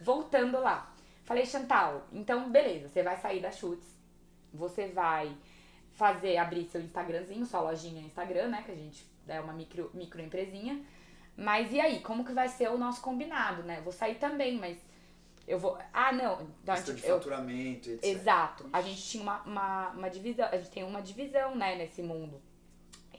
Voltando 0.00 0.58
lá. 0.58 0.92
Falei, 1.24 1.46
Chantal, 1.46 2.08
então 2.12 2.50
beleza, 2.50 2.88
você 2.88 3.02
vai 3.02 3.16
sair 3.16 3.40
da 3.40 3.52
Chutes, 3.52 3.86
você 4.52 4.88
vai 4.88 5.36
fazer, 5.92 6.36
abrir 6.38 6.64
seu 6.64 6.80
Instagramzinho, 6.80 7.46
sua 7.46 7.60
lojinha 7.60 8.02
Instagram, 8.02 8.48
né? 8.48 8.62
Que 8.64 8.72
a 8.72 8.76
gente 8.76 9.06
é 9.28 9.40
uma 9.40 9.52
micro, 9.52 9.90
microempresinha. 9.94 10.84
Mas 11.36 11.72
e 11.72 11.80
aí, 11.80 12.00
como 12.00 12.24
que 12.24 12.32
vai 12.32 12.48
ser 12.48 12.68
o 12.70 12.76
nosso 12.76 13.00
combinado, 13.00 13.62
né? 13.62 13.80
Vou 13.82 13.92
sair 13.92 14.16
também, 14.16 14.58
mas 14.58 14.76
eu 15.46 15.58
vou. 15.58 15.78
Ah, 15.92 16.12
não. 16.12 16.42
Então, 16.62 16.74
Questão 16.74 16.94
de 16.94 17.06
eu, 17.06 17.16
faturamento, 17.16 17.90
etc. 17.90 18.04
Exato. 18.04 18.68
A 18.72 18.82
gente 18.82 19.02
tinha 19.02 19.22
uma, 19.22 19.42
uma, 19.42 19.88
uma 19.90 20.10
divisão, 20.10 20.48
a 20.50 20.56
gente 20.56 20.70
tem 20.70 20.82
uma 20.82 21.00
divisão, 21.00 21.54
né, 21.54 21.76
nesse 21.76 22.02
mundo. 22.02 22.42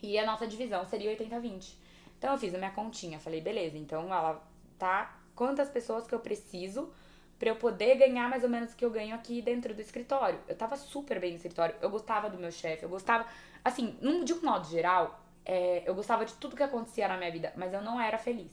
E 0.01 0.17
a 0.17 0.25
nossa 0.25 0.48
divisão 0.48 0.86
seria 0.86 1.15
80-20. 1.17 1.75
Então 2.17 2.34
eu 2.34 2.38
fiz 2.38 2.53
a 2.53 2.58
minha 2.58 2.72
continha, 2.72 3.20
falei, 3.20 3.41
beleza, 3.41 3.77
então 3.77 4.13
ela 4.13 4.41
tá. 4.77 5.17
Quantas 5.36 5.70
pessoas 5.70 6.05
que 6.05 6.13
eu 6.13 6.20
preciso 6.20 6.91
pra 7.39 7.50
eu 7.50 7.55
poder 7.55 7.96
ganhar 7.96 8.29
mais 8.29 8.43
ou 8.43 8.50
menos 8.50 8.74
o 8.74 8.75
que 8.75 8.86
eu 8.86 8.91
ganho 8.91 9.15
aqui 9.15 9.41
dentro 9.41 9.74
do 9.74 9.81
escritório? 9.81 10.39
Eu 10.48 10.55
tava 10.55 10.75
super 10.75 11.20
bem 11.20 11.31
no 11.31 11.38
escritório, 11.38 11.75
eu 11.81 11.89
gostava 11.89 12.29
do 12.29 12.38
meu 12.38 12.51
chefe, 12.51 12.84
eu 12.84 12.89
gostava. 12.89 13.25
Assim, 13.63 13.98
de 14.24 14.34
um 14.34 14.41
modo 14.41 14.67
geral, 14.67 15.20
é, 15.46 15.84
eu 15.86 15.96
gostava 15.96 16.25
de 16.25 16.34
tudo 16.34 16.55
que 16.55 16.63
acontecia 16.63 17.08
na 17.08 17.17
minha 17.17 17.31
vida, 17.31 17.53
mas 17.55 17.74
eu 17.74 17.81
não 17.81 18.00
era 18.00 18.17
feliz. 18.17 18.51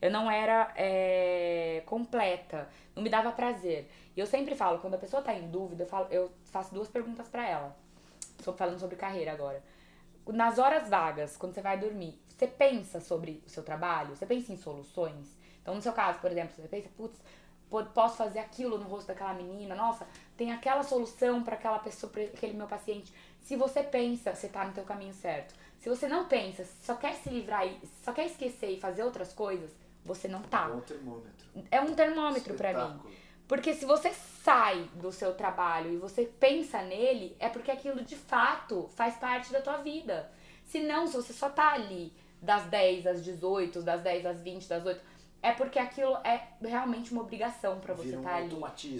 Eu 0.00 0.10
não 0.10 0.30
era 0.30 0.72
é, 0.76 1.82
completa, 1.86 2.68
não 2.96 3.02
me 3.02 3.08
dava 3.08 3.30
prazer. 3.30 3.88
E 4.16 4.20
eu 4.20 4.26
sempre 4.26 4.54
falo, 4.54 4.78
quando 4.78 4.94
a 4.94 4.98
pessoa 4.98 5.22
tá 5.22 5.32
em 5.32 5.48
dúvida, 5.48 5.84
eu, 5.84 5.86
falo, 5.86 6.08
eu 6.10 6.32
faço 6.46 6.74
duas 6.74 6.88
perguntas 6.88 7.28
para 7.28 7.48
ela. 7.48 7.76
Estou 8.38 8.54
falando 8.54 8.78
sobre 8.80 8.96
carreira 8.96 9.32
agora. 9.32 9.62
Nas 10.26 10.58
horas 10.58 10.88
vagas, 10.88 11.36
quando 11.36 11.54
você 11.54 11.60
vai 11.60 11.78
dormir, 11.78 12.20
você 12.28 12.46
pensa 12.46 13.00
sobre 13.00 13.42
o 13.46 13.50
seu 13.50 13.62
trabalho? 13.62 14.14
Você 14.14 14.26
pensa 14.26 14.52
em 14.52 14.56
soluções? 14.56 15.36
Então, 15.60 15.74
no 15.74 15.82
seu 15.82 15.92
caso, 15.92 16.18
por 16.18 16.30
exemplo, 16.30 16.54
você 16.54 16.68
pensa, 16.68 16.88
putz, 16.96 17.16
posso 17.94 18.16
fazer 18.16 18.40
aquilo 18.40 18.78
no 18.78 18.84
rosto 18.84 19.08
daquela 19.08 19.32
menina, 19.32 19.74
nossa, 19.74 20.06
tem 20.36 20.52
aquela 20.52 20.82
solução 20.82 21.42
para 21.42 21.54
aquela 21.54 21.78
pessoa, 21.78 22.12
para 22.12 22.22
aquele 22.22 22.52
meu 22.52 22.66
paciente. 22.66 23.12
Se 23.40 23.56
você 23.56 23.82
pensa, 23.82 24.34
você 24.34 24.48
tá 24.48 24.64
no 24.64 24.72
teu 24.72 24.84
caminho 24.84 25.14
certo. 25.14 25.54
Se 25.78 25.88
você 25.88 26.06
não 26.06 26.26
pensa, 26.26 26.64
só 26.82 26.94
quer 26.94 27.14
se 27.14 27.30
livrar 27.30 27.66
e 27.66 27.80
só 28.04 28.12
quer 28.12 28.26
esquecer 28.26 28.70
e 28.70 28.80
fazer 28.80 29.02
outras 29.02 29.32
coisas, 29.32 29.70
você 30.04 30.28
não 30.28 30.42
tá. 30.42 30.68
É 30.68 30.72
um 30.72 30.80
termômetro. 30.80 31.46
É 31.70 31.80
um 31.80 31.94
termômetro 31.94 32.54
para 32.54 32.88
mim. 32.88 33.00
Porque 33.52 33.74
se 33.74 33.84
você 33.84 34.14
sai 34.14 34.88
do 34.94 35.12
seu 35.12 35.34
trabalho 35.34 35.92
e 35.92 35.98
você 35.98 36.24
pensa 36.24 36.80
nele, 36.80 37.36
é 37.38 37.50
porque 37.50 37.70
aquilo 37.70 38.02
de 38.02 38.16
fato 38.16 38.88
faz 38.94 39.16
parte 39.16 39.52
da 39.52 39.60
tua 39.60 39.76
vida. 39.76 40.32
Se 40.64 40.80
não, 40.80 41.06
se 41.06 41.14
você 41.14 41.34
só 41.34 41.50
tá 41.50 41.74
ali 41.74 42.14
das 42.40 42.64
10 42.64 43.06
às 43.06 43.22
18, 43.22 43.82
das 43.82 44.00
10 44.00 44.24
às 44.24 44.40
20, 44.40 44.66
das 44.66 44.86
8, 44.86 45.04
é 45.42 45.52
porque 45.52 45.78
aquilo 45.78 46.16
é 46.24 46.48
realmente 46.62 47.12
uma 47.12 47.20
obrigação 47.20 47.78
para 47.78 47.92
você 47.92 48.16
estar 48.16 48.20
um 48.20 48.22
tá 48.22 48.36
ali. 48.36 48.48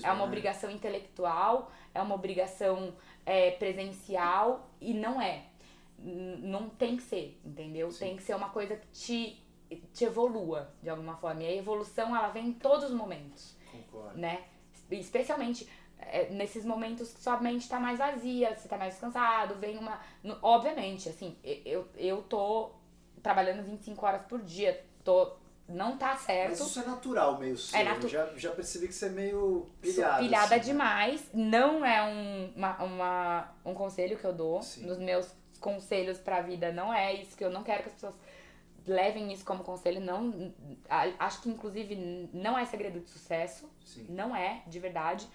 É 0.02 0.08
uma 0.08 0.16
né? 0.16 0.24
obrigação 0.24 0.70
intelectual, 0.70 1.72
é 1.94 2.02
uma 2.02 2.14
obrigação 2.14 2.94
é, 3.24 3.52
presencial 3.52 4.68
e 4.78 4.92
não 4.92 5.18
é. 5.18 5.44
Não 5.98 6.68
tem 6.68 6.98
que 6.98 7.04
ser, 7.04 7.40
entendeu? 7.42 7.90
Sim. 7.90 7.98
Tem 8.00 8.16
que 8.18 8.22
ser 8.22 8.36
uma 8.36 8.50
coisa 8.50 8.76
que 8.76 8.86
te, 8.88 9.42
te 9.94 10.04
evolua 10.04 10.74
de 10.82 10.90
alguma 10.90 11.16
forma. 11.16 11.42
E 11.42 11.46
a 11.46 11.54
evolução, 11.54 12.14
ela 12.14 12.28
vem 12.28 12.48
em 12.48 12.52
todos 12.52 12.90
os 12.90 12.94
momentos. 12.94 13.61
Concordo. 13.72 14.18
Né? 14.18 14.44
Especialmente 14.90 15.68
é, 15.98 16.28
nesses 16.30 16.64
momentos 16.64 17.12
que 17.12 17.20
sua 17.20 17.40
mente 17.40 17.68
tá 17.68 17.78
mais 17.78 17.98
vazia, 17.98 18.54
você 18.54 18.68
tá 18.68 18.76
mais 18.76 18.94
descansado, 18.94 19.54
vem 19.56 19.78
uma. 19.78 20.00
No, 20.22 20.36
obviamente, 20.42 21.08
assim, 21.08 21.36
eu, 21.64 21.86
eu 21.96 22.22
tô 22.22 22.70
trabalhando 23.22 23.64
25 23.64 24.04
horas 24.04 24.22
por 24.22 24.40
dia, 24.42 24.84
tô. 25.04 25.40
Não 25.68 25.96
tá 25.96 26.16
certo. 26.16 26.50
Mas 26.50 26.60
isso 26.60 26.80
é 26.80 26.84
natural 26.84 27.38
meio 27.38 27.56
seu. 27.56 27.78
É 27.78 27.84
natu... 27.84 28.08
já, 28.08 28.26
já 28.36 28.50
percebi 28.50 28.88
que 28.88 28.94
você 28.94 29.06
é 29.06 29.10
meio 29.10 29.70
pilhada. 29.80 30.18
pilhada 30.18 30.44
assim, 30.46 30.54
né? 30.54 30.60
demais. 30.60 31.20
Né? 31.32 31.44
Não 31.50 31.86
é 31.86 32.02
um, 32.02 32.52
uma, 32.56 32.82
uma, 32.82 33.54
um 33.64 33.72
conselho 33.72 34.18
que 34.18 34.24
eu 34.24 34.32
dou. 34.32 34.60
Sim. 34.60 34.84
Nos 34.84 34.98
meus 34.98 35.32
conselhos 35.60 36.18
pra 36.18 36.42
vida 36.42 36.72
não 36.72 36.92
é 36.92 37.14
isso 37.14 37.36
que 37.36 37.44
eu 37.44 37.50
não 37.50 37.62
quero 37.62 37.84
que 37.84 37.88
as 37.88 37.94
pessoas 37.94 38.14
levem 38.86 39.32
isso 39.32 39.44
como 39.44 39.62
conselho. 39.64 40.00
Não, 40.00 40.52
acho 41.18 41.42
que 41.42 41.48
inclusive 41.48 42.30
não 42.32 42.58
é 42.58 42.64
segredo 42.64 43.00
de 43.00 43.08
sucesso. 43.08 43.68
Sim. 43.84 44.06
Não 44.08 44.34
é, 44.34 44.62
de 44.66 44.78
verdade. 44.78 45.28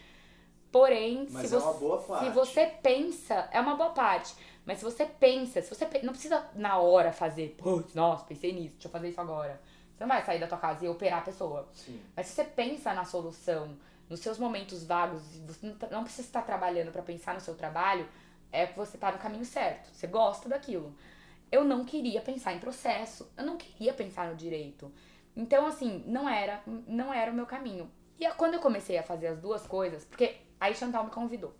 Porém, 0.71 1.27
Mas 1.29 1.49
se, 1.49 1.55
é 1.55 1.59
você, 1.59 2.19
se 2.19 2.29
você 2.31 2.65
pensa, 2.65 3.47
é 3.51 3.59
uma 3.59 3.75
boa 3.75 3.91
parte. 3.91 4.35
Mas 4.65 4.79
se 4.79 4.83
você 4.83 5.05
pensa, 5.05 5.61
se 5.61 5.73
você 5.73 5.85
não 6.03 6.11
precisa 6.11 6.45
na 6.55 6.77
hora 6.77 7.13
fazer, 7.13 7.55
putz, 7.57 7.93
nossa, 7.93 8.25
pensei 8.25 8.51
nisso, 8.51 8.73
deixa 8.75 8.87
eu 8.87 8.91
fazer 8.91 9.09
isso 9.09 9.21
agora. 9.21 9.61
Você 9.95 10.03
não 10.03 10.09
vai 10.09 10.23
sair 10.23 10.39
da 10.39 10.47
tua 10.47 10.57
casa 10.57 10.85
e 10.85 10.89
operar 10.89 11.19
a 11.19 11.23
pessoa. 11.23 11.67
Sim. 11.73 11.99
Mas 12.15 12.27
se 12.27 12.33
você 12.33 12.43
pensa 12.43 12.93
na 12.93 13.05
solução, 13.05 13.77
nos 14.09 14.19
seus 14.19 14.37
momentos 14.37 14.85
vagos, 14.85 15.21
você 15.39 15.65
não, 15.65 15.75
tá, 15.75 15.87
não 15.89 16.03
precisa 16.03 16.27
estar 16.27 16.41
trabalhando 16.41 16.91
para 16.91 17.01
pensar 17.01 17.33
no 17.33 17.41
seu 17.41 17.55
trabalho, 17.55 18.07
é 18.51 18.67
que 18.67 18.77
você 18.77 18.97
tá 18.97 19.11
no 19.11 19.17
caminho 19.17 19.45
certo. 19.45 19.89
Você 19.93 20.05
gosta 20.05 20.49
daquilo 20.49 20.93
eu 21.51 21.63
não 21.63 21.85
queria 21.85 22.21
pensar 22.21 22.53
em 22.53 22.59
processo, 22.59 23.31
eu 23.37 23.45
não 23.45 23.57
queria 23.57 23.93
pensar 23.93 24.29
no 24.29 24.35
direito. 24.35 24.91
Então, 25.35 25.65
assim, 25.67 26.03
não 26.07 26.27
era, 26.27 26.61
não 26.87 27.13
era 27.13 27.31
o 27.31 27.35
meu 27.35 27.45
caminho. 27.45 27.91
E 28.19 28.27
quando 28.31 28.55
eu 28.55 28.59
comecei 28.59 28.97
a 28.97 29.03
fazer 29.03 29.27
as 29.27 29.39
duas 29.39 29.65
coisas, 29.67 30.03
porque 30.03 30.37
aí 30.59 30.73
Chantal 30.73 31.03
me 31.03 31.11
convidou. 31.11 31.53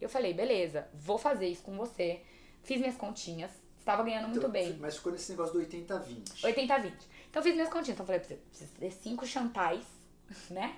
Eu 0.00 0.08
falei, 0.08 0.34
beleza, 0.34 0.88
vou 0.92 1.18
fazer 1.18 1.46
isso 1.46 1.62
com 1.62 1.76
você. 1.76 2.22
Fiz 2.62 2.80
minhas 2.80 2.96
continhas, 2.96 3.50
estava 3.78 4.02
ganhando 4.02 4.28
então, 4.28 4.42
muito 4.42 4.48
bem. 4.48 4.76
Mas 4.80 4.96
ficou 4.96 5.12
nesse 5.12 5.30
negócio 5.30 5.54
do 5.54 5.60
80-20. 5.60 6.42
80-20. 6.42 6.92
Então 7.30 7.42
fiz 7.42 7.54
minhas 7.54 7.68
continhas. 7.68 7.90
Então 7.90 8.06
falei, 8.06 8.20
preciso 8.20 8.72
ter 8.78 8.90
cinco 8.90 9.26
chantais, 9.26 9.84
né? 10.50 10.76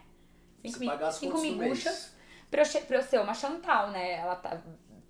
Cinco, 0.65 1.13
cinco 1.13 1.41
miguxas 1.41 2.13
pra 2.53 2.63
eu, 2.63 2.83
pra 2.83 2.97
eu 2.99 3.03
ser 3.03 3.19
uma 3.19 3.33
Chantal, 3.33 3.91
né? 3.91 4.13
Ela 4.13 4.37
tá, 4.37 4.63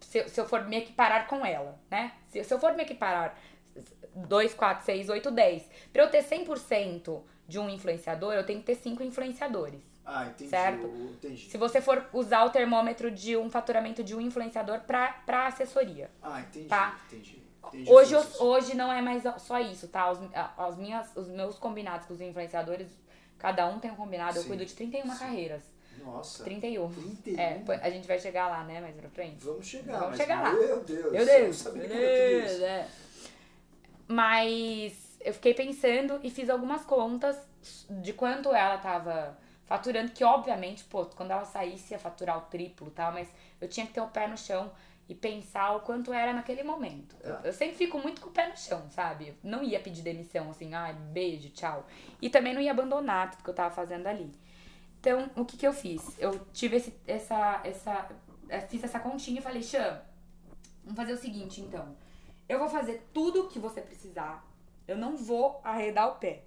se, 0.05 0.29
se 0.29 0.41
eu 0.41 0.47
for 0.47 0.65
me 0.65 0.77
equiparar 0.77 1.27
com 1.27 1.45
ela, 1.45 1.79
né? 1.91 2.13
Se, 2.29 2.43
se 2.45 2.53
eu 2.53 2.59
for 2.59 2.75
me 2.75 2.83
equiparar 2.83 3.37
2, 4.15 4.55
4, 4.55 4.85
6, 4.85 5.09
8, 5.09 5.31
10. 5.31 5.71
Pra 5.93 6.03
eu 6.03 6.11
ter 6.11 6.23
100% 6.23 7.23
de 7.49 7.59
um 7.59 7.69
influenciador, 7.69 8.33
eu 8.35 8.45
tenho 8.45 8.61
que 8.61 8.67
ter 8.67 8.75
5 8.75 9.03
influenciadores. 9.03 9.81
Ah, 10.05 10.27
entendi. 10.27 10.51
Certo? 10.51 10.87
entendi. 10.87 11.51
Se 11.51 11.57
você 11.57 11.81
for 11.81 12.05
usar 12.13 12.45
o 12.45 12.51
termômetro 12.51 13.11
de 13.11 13.37
um 13.37 13.49
faturamento 13.49 14.03
de 14.03 14.15
um 14.15 14.21
influenciador 14.21 14.81
pra, 14.81 15.13
pra 15.25 15.47
assessoria. 15.47 16.11
Ah, 16.21 16.41
entendi. 16.41 16.67
Tá? 16.67 16.99
Entendi. 17.07 17.43
entendi 17.69 17.91
hoje, 17.91 18.15
hoje 18.41 18.77
não 18.77 18.93
é 18.93 19.01
mais 19.01 19.23
só 19.39 19.61
isso, 19.61 19.89
tá? 19.89 20.11
Os, 20.11 20.19
as 20.59 20.77
minhas, 20.77 21.17
os 21.17 21.29
meus 21.29 21.59
combinados 21.59 22.07
com 22.07 22.15
os 22.15 22.21
influenciadores, 22.21 22.89
cada 23.39 23.67
um 23.67 23.79
tem 23.79 23.91
um 23.91 23.97
combinado. 23.97 24.35
Sim. 24.35 24.41
Eu 24.41 24.47
cuido 24.47 24.67
de 24.67 24.75
31 24.75 25.03
Sim. 25.13 25.19
carreiras. 25.19 25.72
Nossa. 26.05 26.45
31. 26.45 26.91
31. 26.91 27.39
É, 27.39 27.63
a 27.83 27.91
gente 27.91 28.07
vai 28.07 28.19
chegar 28.19 28.49
lá, 28.49 28.65
né, 28.65 28.81
mais 28.81 28.95
pra 28.95 29.09
frente. 29.09 29.45
Vamos 29.45 29.67
chegar. 29.67 30.01
Vamos 30.01 30.17
chegar 30.17 30.43
lá. 30.43 30.53
Meu 30.53 30.83
Deus. 30.83 31.13
Meu 31.13 31.27
Deus. 31.27 31.65
Meu 31.65 31.89
Deus. 31.89 32.61
É. 32.61 32.89
Mas 34.09 35.19
eu 35.21 35.33
fiquei 35.33 35.55
pensando 35.55 36.21
e 36.23 36.31
fiz 36.31 36.51
algumas 36.51 36.85
contas 36.85 37.37
de 37.89 38.13
quanto 38.13 38.55
ela 38.55 38.79
tava 38.79 39.39
faturando, 39.65 40.13
que 40.13 40.25
obviamente, 40.25 40.85
pô, 40.85 41.07
quando 41.07 41.31
ela 41.31 41.45
saísse 41.45 41.95
ia 41.95 41.99
faturar 41.99 42.39
o 42.39 42.43
triplo 42.43 42.89
e 42.89 42.91
tal, 42.91 43.13
mas 43.13 43.29
eu 43.61 43.69
tinha 43.69 43.87
que 43.87 43.93
ter 43.93 44.01
o 44.01 44.09
pé 44.09 44.27
no 44.27 44.37
chão 44.37 44.71
e 45.09 45.15
pensar 45.15 45.77
o 45.77 45.81
quanto 45.81 46.13
era 46.13 46.33
naquele 46.33 46.63
momento. 46.63 47.17
Eu, 47.23 47.35
eu, 47.45 47.53
sempre 47.53 47.77
fico 47.77 47.99
muito 47.99 48.21
com 48.21 48.29
o 48.29 48.33
pé 48.33 48.49
no 48.49 48.57
chão, 48.57 48.87
sabe? 48.91 49.29
Eu 49.29 49.35
não 49.43 49.63
ia 49.63 49.81
pedir 49.81 50.03
demissão, 50.03 50.51
assim, 50.51 50.75
ai, 50.75 50.93
beijo, 50.95 51.51
tchau. 51.51 51.87
E 52.21 52.29
também 52.29 52.55
não 52.55 52.61
ia 52.61 52.71
abandonar 52.71 53.31
tudo 53.31 53.45
que 53.45 53.51
eu 53.51 53.55
tava 53.55 53.75
fazendo 53.75 54.07
ali. 54.07 54.31
Então, 55.03 55.29
o 55.35 55.45
que 55.45 55.57
que 55.57 55.67
eu 55.67 55.73
fiz? 55.73 56.17
Eu 56.17 56.47
tive 56.53 56.77
esse, 56.77 56.97
essa, 57.09 57.61
essa, 57.65 58.09
fiz 58.69 58.85
essa 58.85 59.01
continha 59.01 59.41
e 59.41 59.43
falei, 59.43 59.61
Xan, 59.61 60.01
vamos 60.85 60.97
fazer 60.97 61.15
o 61.15 61.17
seguinte, 61.17 61.61
então. 61.61 61.97
Eu 62.49 62.61
vou 62.61 62.69
fazer 62.69 63.05
tudo 63.13 63.49
que 63.49 63.59
você 63.59 63.81
precisar. 63.81 64.47
Eu 64.87 64.97
não 64.97 65.17
vou 65.17 65.61
arredar 65.65 66.09
o 66.09 66.21
pé. 66.21 66.45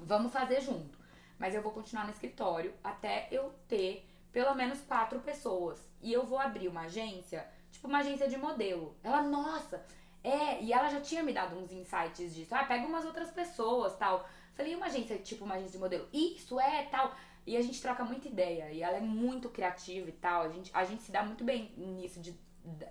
Vamos 0.00 0.32
fazer 0.32 0.62
junto. 0.62 0.98
Mas 1.38 1.54
eu 1.54 1.60
vou 1.60 1.70
continuar 1.70 2.04
no 2.04 2.12
escritório 2.12 2.72
até 2.82 3.28
eu 3.30 3.52
ter 3.68 4.08
pelo 4.32 4.54
menos 4.54 4.80
quatro 4.80 5.20
pessoas. 5.20 5.78
E 6.00 6.10
eu 6.10 6.24
vou 6.24 6.38
abrir 6.38 6.68
uma 6.68 6.82
agência, 6.82 7.46
tipo 7.70 7.88
uma 7.88 7.98
agência 7.98 8.26
de 8.26 8.38
modelo. 8.38 8.96
Ela, 9.04 9.20
nossa, 9.20 9.84
é, 10.24 10.62
e 10.62 10.72
ela 10.72 10.88
já 10.88 11.02
tinha 11.02 11.22
me 11.22 11.34
dado 11.34 11.54
uns 11.58 11.70
insights 11.70 12.34
disso. 12.34 12.54
Ah, 12.54 12.64
pega 12.64 12.86
umas 12.86 13.04
outras 13.04 13.30
pessoas, 13.30 13.94
tal. 13.96 14.26
Falei, 14.54 14.74
uma 14.74 14.86
agência, 14.86 15.18
tipo 15.18 15.44
uma 15.44 15.56
agência 15.56 15.72
de 15.72 15.78
modelo. 15.78 16.08
Isso 16.10 16.58
é, 16.58 16.84
tal. 16.86 17.12
E 17.46 17.56
a 17.56 17.62
gente 17.62 17.80
troca 17.80 18.04
muita 18.04 18.28
ideia. 18.28 18.72
E 18.72 18.82
ela 18.82 18.96
é 18.96 19.00
muito 19.00 19.48
criativa 19.48 20.08
e 20.08 20.12
tal. 20.12 20.42
A 20.42 20.48
gente, 20.48 20.70
a 20.74 20.84
gente 20.84 21.02
se 21.02 21.12
dá 21.12 21.22
muito 21.22 21.44
bem 21.44 21.72
nisso 21.76 22.20
de, 22.20 22.34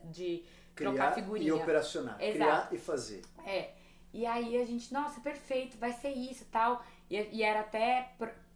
de 0.05 0.43
Criar 0.73 0.91
trocar 0.91 1.13
figurinha. 1.13 1.49
e 1.49 1.51
operacionar. 1.51 2.21
Exato. 2.21 2.67
Criar 2.67 2.69
e 2.71 2.77
fazer. 2.77 3.21
É. 3.45 3.71
E 4.13 4.25
aí 4.25 4.61
a 4.61 4.65
gente, 4.65 4.93
nossa, 4.93 5.19
perfeito, 5.19 5.77
vai 5.77 5.91
ser 5.91 6.11
isso 6.11 6.43
e 6.43 6.47
tal. 6.47 6.83
E, 7.09 7.17
e 7.33 7.43
era 7.43 7.59
até 7.59 8.13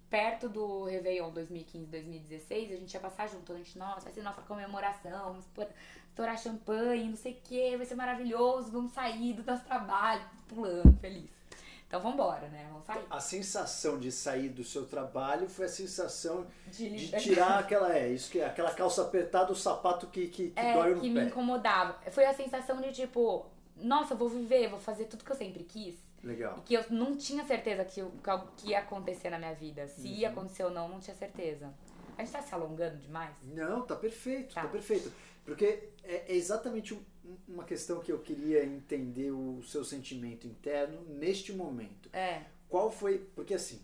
perto 0.10 0.50
do 0.50 0.86
Réveillon 0.86 1.32
2015, 1.32 1.86
2016, 1.86 2.72
a 2.72 2.76
gente 2.76 2.94
ia 2.94 3.00
passar 3.00 3.28
junto. 3.28 3.54
A 3.54 3.58
gente, 3.58 3.78
nossa, 3.78 4.02
vai 4.02 4.14
ser 4.14 4.22
nossa 4.22 4.42
comemoração, 4.42 5.34
vamos 5.34 5.46
estourar 6.10 6.38
champanhe, 6.38 7.10
não 7.10 7.16
sei 7.16 7.34
o 7.34 7.42
que, 7.44 7.78
vai 7.78 7.86
ser 7.86 7.96
maravilhoso, 7.96 8.72
vamos 8.72 8.92
sair 8.92 9.34
do 9.34 9.44
nosso 9.44 9.64
trabalho, 9.64 10.22
pulando, 10.48 10.98
feliz. 11.00 11.39
Então 11.90 12.00
vamos 12.00 12.14
embora, 12.20 12.48
né? 12.50 12.68
Vamos 12.72 12.86
sair. 12.86 13.04
A 13.10 13.20
sensação 13.20 13.98
de 14.00 14.12
sair 14.12 14.50
do 14.50 14.64
seu 14.64 14.86
trabalho 14.86 15.50
foi 15.50 15.66
a 15.66 15.70
sensação 15.70 16.46
de, 16.68 16.88
de 17.08 17.20
tirar 17.20 17.58
aquela, 17.60 17.98
é, 17.98 18.10
isso 18.10 18.30
que 18.30 18.40
é, 18.40 18.46
aquela 18.46 18.72
calça 18.72 19.02
apertada, 19.02 19.52
o 19.52 19.56
sapato 19.56 20.06
que, 20.06 20.28
que, 20.28 20.52
que 20.52 20.60
é, 20.60 20.74
dói 20.74 20.94
no 20.94 21.02
que 21.02 21.12
pé. 21.12 21.20
me 21.22 21.26
incomodava. 21.28 21.98
Foi 22.12 22.26
a 22.26 22.34
sensação 22.34 22.80
de 22.80 22.92
tipo, 22.92 23.44
nossa, 23.76 24.14
vou 24.14 24.30
viver, 24.30 24.70
vou 24.70 24.80
fazer 24.80 25.06
tudo 25.06 25.24
que 25.26 25.32
eu 25.32 25.36
sempre 25.36 25.64
quis. 25.64 25.96
Legal. 26.24 26.58
E 26.60 26.62
que 26.62 26.74
eu 26.76 26.86
não 26.92 27.16
tinha 27.18 27.44
certeza 27.46 27.84
que, 27.84 28.04
o- 28.04 28.12
que 28.12 28.32
que 28.58 28.70
ia 28.70 28.80
acontecer 28.80 29.32
na 29.32 29.40
minha 29.40 29.56
vida. 29.56 29.88
Se 29.88 30.02
Uhum. 30.08 30.14
ia 30.14 30.30
acontecer 30.30 30.64
ou 30.66 30.70
não, 30.70 30.88
não 30.90 31.00
tinha 31.00 31.16
certeza. 31.16 31.74
A 32.16 32.22
gente 32.24 32.32
tá 32.34 32.42
se 32.44 32.54
alongando 32.54 32.98
demais? 32.98 33.34
Não, 33.44 33.82
tá 33.82 33.96
perfeito, 33.96 34.54
tá, 34.54 34.62
Tá. 34.62 34.68
perfeito. 34.68 35.12
Porque 35.44 35.90
é, 36.04 36.26
é 36.28 36.36
exatamente 36.36 36.94
um- 36.94 37.02
uma 37.48 37.64
questão 37.64 38.00
que 38.00 38.12
eu 38.12 38.20
queria 38.20 38.64
entender 38.66 39.32
o 39.32 39.62
seu 39.64 39.84
sentimento 39.84 40.48
interno 40.48 41.02
neste 41.08 41.54
momento. 41.54 42.10
É. 42.14 42.44
Qual 42.68 42.92
foi. 42.92 43.20
Porque 43.36 43.54
assim, 43.54 43.82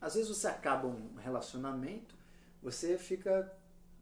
às 0.00 0.14
vezes 0.14 0.28
você 0.28 0.46
acaba 0.48 0.86
um 0.88 1.14
relacionamento, 1.16 2.14
você 2.62 2.96
fica 2.98 3.52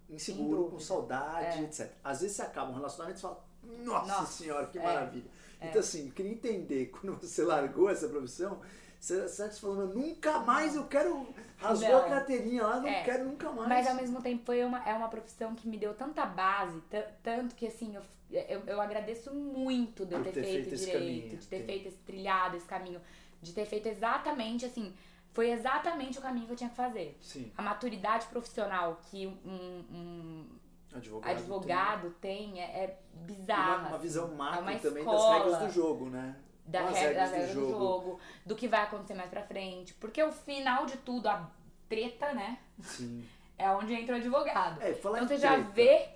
inseguro, 0.08 0.70
com 0.70 0.78
saudade, 0.78 1.58
É. 1.60 1.62
etc. 1.62 1.90
Às 2.02 2.20
vezes 2.20 2.36
você 2.36 2.42
acaba 2.42 2.70
um 2.70 2.74
relacionamento 2.74 3.18
e 3.18 3.20
você 3.20 3.26
fala, 3.26 3.44
nossa, 3.84 4.06
Nossa, 4.06 4.32
senhora, 4.32 4.66
que 4.66 4.78
é, 4.78 4.82
maravilha. 4.82 5.30
é. 5.60 5.68
Então 5.68 5.80
assim, 5.80 6.06
eu 6.08 6.12
queria 6.12 6.32
entender, 6.32 6.86
quando 7.00 7.16
você 7.20 7.42
largou 7.42 7.88
essa 7.90 8.08
profissão, 8.08 8.60
você, 9.00 9.20
você 9.28 9.50
falou, 9.50 9.86
nunca 9.88 10.38
mais 10.40 10.74
eu 10.74 10.86
quero. 10.86 11.26
Rasgou 11.58 11.88
Não. 11.90 11.98
a 12.06 12.08
carteirinha 12.08 12.62
lá, 12.66 12.80
não 12.80 12.88
É. 12.88 13.02
quero 13.02 13.24
nunca 13.26 13.50
mais. 13.52 13.68
Mas 13.68 13.86
ao 13.86 13.94
mesmo 13.94 14.20
tempo 14.22 14.44
foi 14.46 14.64
uma, 14.64 14.82
é 14.88 14.94
uma 14.94 15.08
profissão 15.08 15.54
que 15.54 15.68
me 15.68 15.76
deu 15.78 15.94
tanta 15.94 16.24
base, 16.26 16.80
ta- 16.90 17.10
tanto 17.22 17.54
que 17.54 17.66
assim, 17.66 17.94
eu, 17.94 18.02
eu, 18.38 18.62
eu 18.66 18.80
agradeço 18.80 19.32
muito 19.34 20.04
de 20.04 20.14
eu 20.14 20.22
ter, 20.24 20.32
ter 20.32 20.42
feito, 20.44 20.68
feito 20.70 20.76
direito, 20.76 20.98
caminho, 20.98 21.38
de 21.38 21.46
ter 21.46 21.60
sim. 21.60 21.66
feito 21.66 21.88
esse 21.88 21.98
trilhado, 21.98 22.56
esse 22.56 22.66
caminho, 22.66 23.00
de 23.42 23.52
ter 23.52 23.66
feito 23.66 23.86
exatamente 23.88 24.64
assim, 24.64 24.94
foi 25.32 25.50
exatamente 25.50 26.18
o 26.18 26.22
caminho 26.22 26.46
que 26.46 26.52
eu 26.52 26.56
tinha 26.56 26.70
que 26.70 26.76
fazer. 26.76 27.16
Sim, 27.20 27.52
A 27.56 27.62
maturidade 27.62 28.26
profissional 28.26 28.98
que 29.10 29.26
um, 29.26 29.84
um 29.90 30.46
advogado. 30.94 31.30
advogado 31.30 32.10
tem, 32.20 32.60
é, 32.60 32.84
é 32.84 32.86
tem 32.86 33.36
bizarra. 33.36 33.78
uma, 33.78 33.88
uma 33.88 33.96
assim. 33.96 34.02
visão 34.02 34.34
macro 34.34 34.58
é 34.58 34.62
uma 34.62 34.78
também 34.78 35.04
das 35.04 35.28
regras 35.28 35.58
do 35.58 35.70
jogo, 35.70 36.10
né? 36.10 36.36
da 36.66 36.86
regra, 36.86 37.14
das 37.14 37.30
regras 37.30 37.54
do 37.54 37.70
jogo, 37.70 38.20
do 38.46 38.54
que 38.54 38.66
vai 38.68 38.82
acontecer 38.82 39.14
mais 39.14 39.28
pra 39.28 39.42
frente. 39.42 39.92
Porque 39.94 40.22
o 40.22 40.32
final 40.32 40.86
de 40.86 40.96
tudo, 40.98 41.28
a 41.28 41.50
treta, 41.88 42.32
né? 42.32 42.58
Sim. 42.80 43.24
É 43.56 43.70
onde 43.70 43.94
entra 43.94 44.16
o 44.16 44.18
advogado. 44.18 44.82
É, 44.82 44.90
Então 44.90 45.28
você 45.28 45.36
já 45.36 45.52
treta, 45.52 45.70
vê 45.70 46.08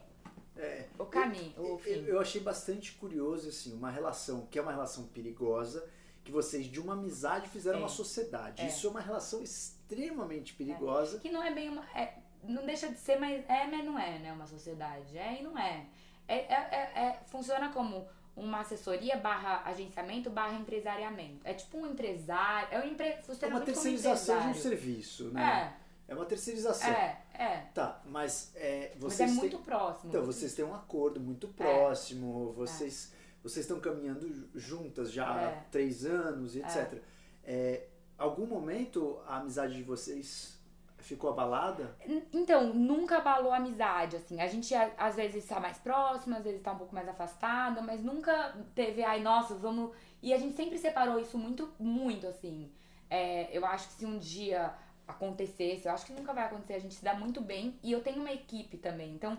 é, 0.58 0.86
o 0.98 1.04
caminho, 1.06 1.52
eu, 1.56 1.74
o 1.74 1.78
fim. 1.78 2.04
eu, 2.06 2.18
achei 2.20 2.40
bastante 2.40 2.92
curioso, 2.92 3.48
assim, 3.48 3.72
uma 3.74 3.90
relação 3.90 4.46
que 4.50 4.58
é 4.58 4.62
uma 4.62 4.72
relação 4.72 5.04
perigosa, 5.08 5.88
que 6.24 6.30
vocês 6.32 6.66
de 6.66 6.80
uma 6.80 6.92
amizade 6.94 7.48
fizeram 7.48 7.78
É. 7.78 7.82
uma 7.82 7.88
sociedade. 7.88 8.62
É. 8.62 8.66
Isso 8.66 8.86
é 8.86 8.90
uma 8.90 9.00
relação 9.00 9.42
extremamente 9.42 10.54
perigosa. 10.54 11.18
Que 11.18 11.30
não 11.30 11.42
é 11.42 11.52
bem 11.52 11.68
uma. 11.70 11.82
é- 11.94 12.14
não 12.44 12.64
deixa 12.66 12.88
de 12.88 12.98
ser, 12.98 13.18
mas 13.18 13.44
é, 13.48 13.66
mas 13.66 13.84
não 13.84 13.98
é, 13.98 14.18
né? 14.18 14.32
Uma 14.32 14.46
sociedade. 14.46 15.16
É 15.16 15.40
e 15.40 15.42
não 15.42 15.58
é. 15.58 15.86
É, 16.26 16.36
é, 16.36 16.54
é- 16.54 17.00
é- 17.06 17.20
funciona 17.26 17.70
como 17.72 18.06
uma 18.36 18.60
assessoria 18.60 19.16
barra 19.16 19.62
agenciamento 19.64 20.30
barra 20.30 20.54
empresariamento. 20.54 21.40
É 21.44 21.54
tipo 21.54 21.78
um 21.78 21.86
empresário. 21.86 22.68
É 22.70 22.80
um 22.80 22.86
empre, 22.86 23.06
É 23.06 23.22
funciona 23.22 23.56
uma 23.56 23.64
terceirização 23.64 24.40
de 24.42 24.48
um 24.48 24.54
serviço, 24.54 25.30
né? 25.30 25.74
É, 25.82 25.87
uma 26.14 26.24
terceirização. 26.24 26.90
É, 26.90 27.22
é, 27.34 27.42
é. 27.44 27.56
Tá, 27.74 28.00
mas 28.06 28.52
é, 28.54 28.92
Mas 28.94 29.02
vocês 29.14 29.30
é 29.30 29.32
têm- 29.32 29.40
muito 29.40 29.58
próximo. 29.58 30.08
Então, 30.10 30.24
vocês 30.24 30.54
têm 30.54 30.64
um 30.64 30.74
acordo 30.74 31.20
muito 31.20 31.48
próximo, 31.48 32.52
vocês, 32.52 33.12
vocês 33.42 33.64
estão 33.64 33.78
caminhando 33.80 34.26
ju- 34.32 34.48
juntas 34.54 35.12
já 35.12 35.28
há 35.32 35.42
É. 35.42 35.64
três 35.70 36.04
anos, 36.06 36.56
etc. 36.56 37.02
É, 37.44 37.86
algum 38.16 38.46
momento 38.46 39.20
a 39.26 39.36
amizade 39.36 39.74
de 39.74 39.82
vocês 39.82 40.56
ficou 40.98 41.30
abalada? 41.30 41.96
Então, 42.32 42.72
nunca 42.74 43.18
abalou 43.18 43.52
a 43.52 43.56
amizade, 43.56 44.16
assim. 44.16 44.40
A 44.40 44.46
gente 44.48 44.74
às 44.74 45.14
vezes 45.14 45.46
tá 45.46 45.60
mais 45.60 45.78
próximo, 45.78 46.36
às 46.36 46.42
vezes 46.44 46.60
tá 46.60 46.72
um 46.72 46.78
pouco 46.78 46.94
mais 46.94 47.08
afastada, 47.08 47.80
mas 47.80 48.02
nunca 48.02 48.54
teve, 48.74 49.02
ai, 49.04 49.20
nossa, 49.20 49.54
vamos. 49.54 49.94
E 50.20 50.34
a 50.34 50.38
gente 50.38 50.56
sempre 50.56 50.76
separou 50.76 51.18
isso 51.20 51.38
muito, 51.38 51.72
muito, 51.78 52.26
assim. 52.26 52.70
É, 53.08 53.56
eu 53.56 53.64
acho 53.64 53.88
que 53.88 53.94
se 53.94 54.04
um 54.06 54.18
dia 54.18 54.74
acontecesse, 55.08 55.86
eu 55.88 55.92
acho 55.92 56.06
que 56.06 56.12
nunca 56.12 56.32
vai 56.32 56.44
acontecer, 56.44 56.74
a 56.74 56.78
gente 56.78 56.94
se 56.94 57.02
dá 57.02 57.14
muito 57.14 57.40
bem. 57.40 57.76
E 57.82 57.90
eu 57.90 58.00
tenho 58.02 58.20
uma 58.20 58.32
equipe 58.32 58.76
também, 58.76 59.12
então 59.14 59.38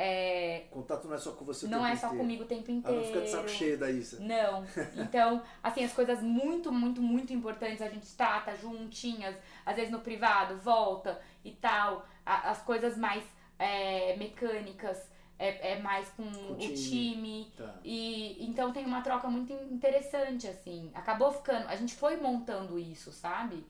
é, 0.00 0.66
contato 0.70 1.08
não 1.08 1.14
é 1.16 1.18
só 1.18 1.32
com 1.32 1.44
você 1.44 1.66
o 1.66 1.68
não 1.68 1.84
é 1.84 1.96
só 1.96 2.06
inteiro. 2.06 2.22
comigo 2.22 2.44
o 2.44 2.46
tempo 2.46 2.70
inteiro. 2.70 3.00
não 3.00 3.04
fica 3.04 3.20
de 3.20 3.30
saco 3.30 3.48
cheio 3.48 3.76
da 3.76 3.90
Isa. 3.90 4.20
Não. 4.20 4.64
Então, 4.96 5.42
assim, 5.60 5.82
as 5.82 5.92
coisas 5.92 6.22
muito, 6.22 6.70
muito, 6.70 7.02
muito 7.02 7.32
importantes 7.32 7.82
a 7.82 7.88
gente 7.88 8.06
trata 8.14 8.54
juntinhas, 8.56 9.34
às 9.66 9.74
vezes 9.74 9.90
no 9.90 9.98
privado, 9.98 10.56
volta 10.58 11.20
e 11.44 11.50
tal. 11.50 12.06
As 12.24 12.62
coisas 12.62 12.96
mais 12.96 13.24
é, 13.58 14.16
mecânicas 14.16 14.98
é, 15.36 15.72
é 15.72 15.80
mais 15.80 16.08
com, 16.10 16.30
Com 16.30 16.52
o 16.52 16.52
o 16.52 16.58
time. 16.58 16.76
time. 16.76 17.52
Tá. 17.56 17.74
E 17.82 18.46
então 18.46 18.72
tem 18.72 18.84
uma 18.84 19.00
troca 19.02 19.28
muito 19.28 19.52
interessante, 19.52 20.46
assim. 20.46 20.92
Acabou 20.94 21.32
ficando. 21.32 21.66
A 21.66 21.74
gente 21.74 21.94
foi 21.94 22.16
montando 22.16 22.78
isso, 22.78 23.10
sabe? 23.10 23.66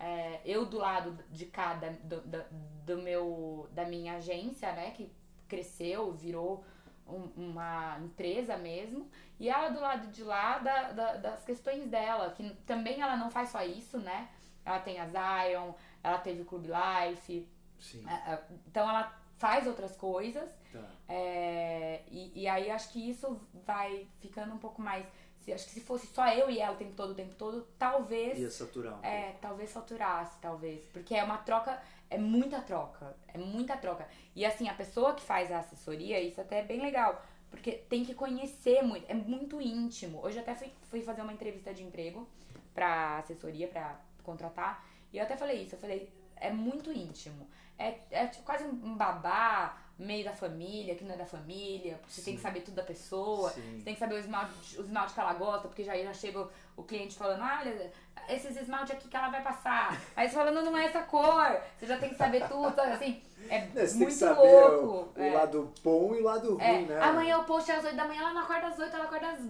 É, 0.00 0.40
eu 0.44 0.64
do 0.66 0.78
lado 0.78 1.18
de 1.30 1.46
cada 1.46 1.90
do, 2.04 2.20
do, 2.20 2.44
do 2.86 3.02
meu 3.02 3.68
da 3.72 3.84
minha 3.84 4.14
agência, 4.14 4.72
né, 4.72 4.92
que 4.92 5.10
cresceu, 5.48 6.12
virou 6.12 6.64
um- 7.06 7.30
uma 7.36 7.98
empresa 8.00 8.56
mesmo, 8.56 9.10
e 9.40 9.48
ela 9.48 9.70
do 9.70 9.80
lado 9.80 10.06
de 10.08 10.22
lá 10.22 10.58
da, 10.58 10.92
da- 10.92 11.16
das 11.16 11.44
questões 11.44 11.88
dela, 11.88 12.30
que 12.32 12.48
também 12.66 13.00
ela 13.00 13.16
não 13.16 13.30
faz 13.30 13.48
só 13.48 13.62
isso, 13.64 13.98
né? 13.98 14.28
Ela 14.64 14.78
tem 14.80 15.00
a 15.00 15.06
Zion, 15.06 15.72
ela 16.04 16.18
teve 16.18 16.42
o 16.42 16.44
Club 16.44 16.66
Life, 16.66 17.48
Sim. 17.80 18.04
é, 18.06 18.32
é, 18.34 18.42
então 18.66 18.88
ela 18.88 19.12
faz 19.36 19.66
outras 19.66 19.96
coisas, 19.96 20.50
Tá. 20.72 20.84
é, 21.08 22.02
e, 22.10 22.42
e 22.42 22.48
aí 22.48 22.70
acho 22.70 22.90
que 22.92 23.08
isso 23.10 23.40
vai 23.64 24.06
ficando 24.18 24.52
um 24.54 24.58
pouco 24.58 24.82
mais. 24.82 25.06
Se, 25.48 25.52
acho 25.54 25.64
que 25.64 25.72
se 25.72 25.80
fosse 25.80 26.06
só 26.08 26.28
eu 26.28 26.50
e 26.50 26.60
ela 26.60 26.74
o 26.74 26.76
tempo 26.76 26.92
todo, 26.94 27.12
o 27.12 27.14
tempo 27.14 27.34
todo, 27.34 27.66
talvez. 27.78 28.38
Ia 28.38 28.50
saturar 28.50 28.92
um 28.92 29.00
pouco. 29.00 29.06
É, 29.06 29.34
talvez 29.40 29.70
saturasse, 29.70 30.36
talvez. 30.42 30.84
Porque 30.92 31.14
é 31.14 31.24
uma 31.24 31.38
troca, 31.38 31.80
é 32.10 32.18
muita 32.18 32.60
troca. 32.60 33.16
É 33.28 33.38
muita 33.38 33.74
troca. 33.76 34.06
E 34.36 34.44
assim, 34.44 34.68
a 34.68 34.74
pessoa 34.74 35.14
que 35.14 35.22
faz 35.22 35.50
a 35.50 35.60
assessoria, 35.60 36.20
isso 36.20 36.38
até 36.38 36.58
é 36.58 36.62
bem 36.62 36.82
legal. 36.82 37.24
Porque 37.50 37.72
tem 37.72 38.04
que 38.04 38.14
conhecer 38.14 38.82
muito, 38.82 39.10
é 39.10 39.14
muito 39.14 39.58
íntimo. 39.58 40.22
Hoje 40.22 40.36
eu 40.36 40.42
até 40.42 40.54
fui, 40.54 40.70
fui 40.90 41.00
fazer 41.00 41.22
uma 41.22 41.32
entrevista 41.32 41.72
de 41.72 41.82
emprego 41.82 42.28
pra 42.74 43.18
assessoria, 43.18 43.68
pra 43.68 43.98
contratar. 44.22 44.84
E 45.10 45.16
eu 45.16 45.24
até 45.24 45.34
falei 45.34 45.62
isso, 45.62 45.76
eu 45.76 45.78
falei, 45.78 46.12
é 46.36 46.52
muito 46.52 46.92
íntimo. 46.92 47.48
É, 47.78 47.98
é 48.10 48.26
tipo 48.26 48.44
quase 48.44 48.64
um 48.64 48.94
babá, 48.94 49.78
meio 49.98 50.24
da 50.24 50.32
família, 50.32 50.94
que 50.94 51.04
não 51.04 51.14
é 51.14 51.18
da 51.18 51.26
família. 51.26 51.98
Você 52.06 52.22
tem 52.22 52.34
que 52.34 52.40
Sim. 52.40 52.46
saber 52.46 52.60
tudo 52.60 52.74
da 52.74 52.82
pessoa. 52.84 53.50
Sim. 53.50 53.78
Você 53.78 53.84
tem 53.84 53.94
que 53.94 54.00
saber 54.00 54.14
o 54.14 54.18
esmalte, 54.18 54.78
o 54.78 54.82
esmalte 54.82 55.14
que 55.14 55.20
ela 55.20 55.34
gosta, 55.34 55.68
porque 55.68 55.82
já, 55.82 55.96
já 55.96 56.14
chega 56.14 56.40
o, 56.40 56.50
o 56.76 56.82
cliente 56.84 57.16
falando, 57.16 57.42
ah, 57.42 57.58
olha, 57.60 57.92
esses 58.28 58.56
esmalte 58.56 58.92
aqui 58.92 59.08
que 59.08 59.16
ela 59.16 59.28
vai 59.28 59.42
passar. 59.42 60.00
Aí 60.14 60.28
você 60.28 60.34
falando, 60.34 60.62
não 60.64 60.76
é 60.78 60.84
essa 60.86 61.02
cor. 61.02 61.60
Você 61.76 61.86
já 61.86 61.98
tem 61.98 62.10
que 62.10 62.16
saber 62.16 62.46
tudo, 62.48 62.74
sabe? 62.74 62.92
Assim, 62.92 63.22
é 63.48 63.56
É, 63.74 63.86
você 63.86 63.86
tem 63.86 63.96
muito 63.96 64.06
que 64.06 64.12
saber 64.12 64.40
louco. 64.40 65.12
o, 65.16 65.20
o 65.20 65.22
é. 65.22 65.32
lado 65.32 65.72
bom 65.82 66.14
e 66.14 66.20
o 66.20 66.24
lado 66.24 66.60
É, 66.60 66.72
ruim, 66.76 66.86
né? 66.86 67.00
Amanhã 67.00 67.38
o 67.38 67.44
post 67.44 67.70
é 67.70 67.76
às 67.76 67.84
8 67.84 67.96
da 67.96 68.06
manhã, 68.06 68.20
ela 68.20 68.34
não 68.34 68.42
acorda 68.42 68.68
às 68.68 68.78
8, 68.78 68.94
ela 68.94 69.04
acorda 69.04 69.30
às 69.32 69.40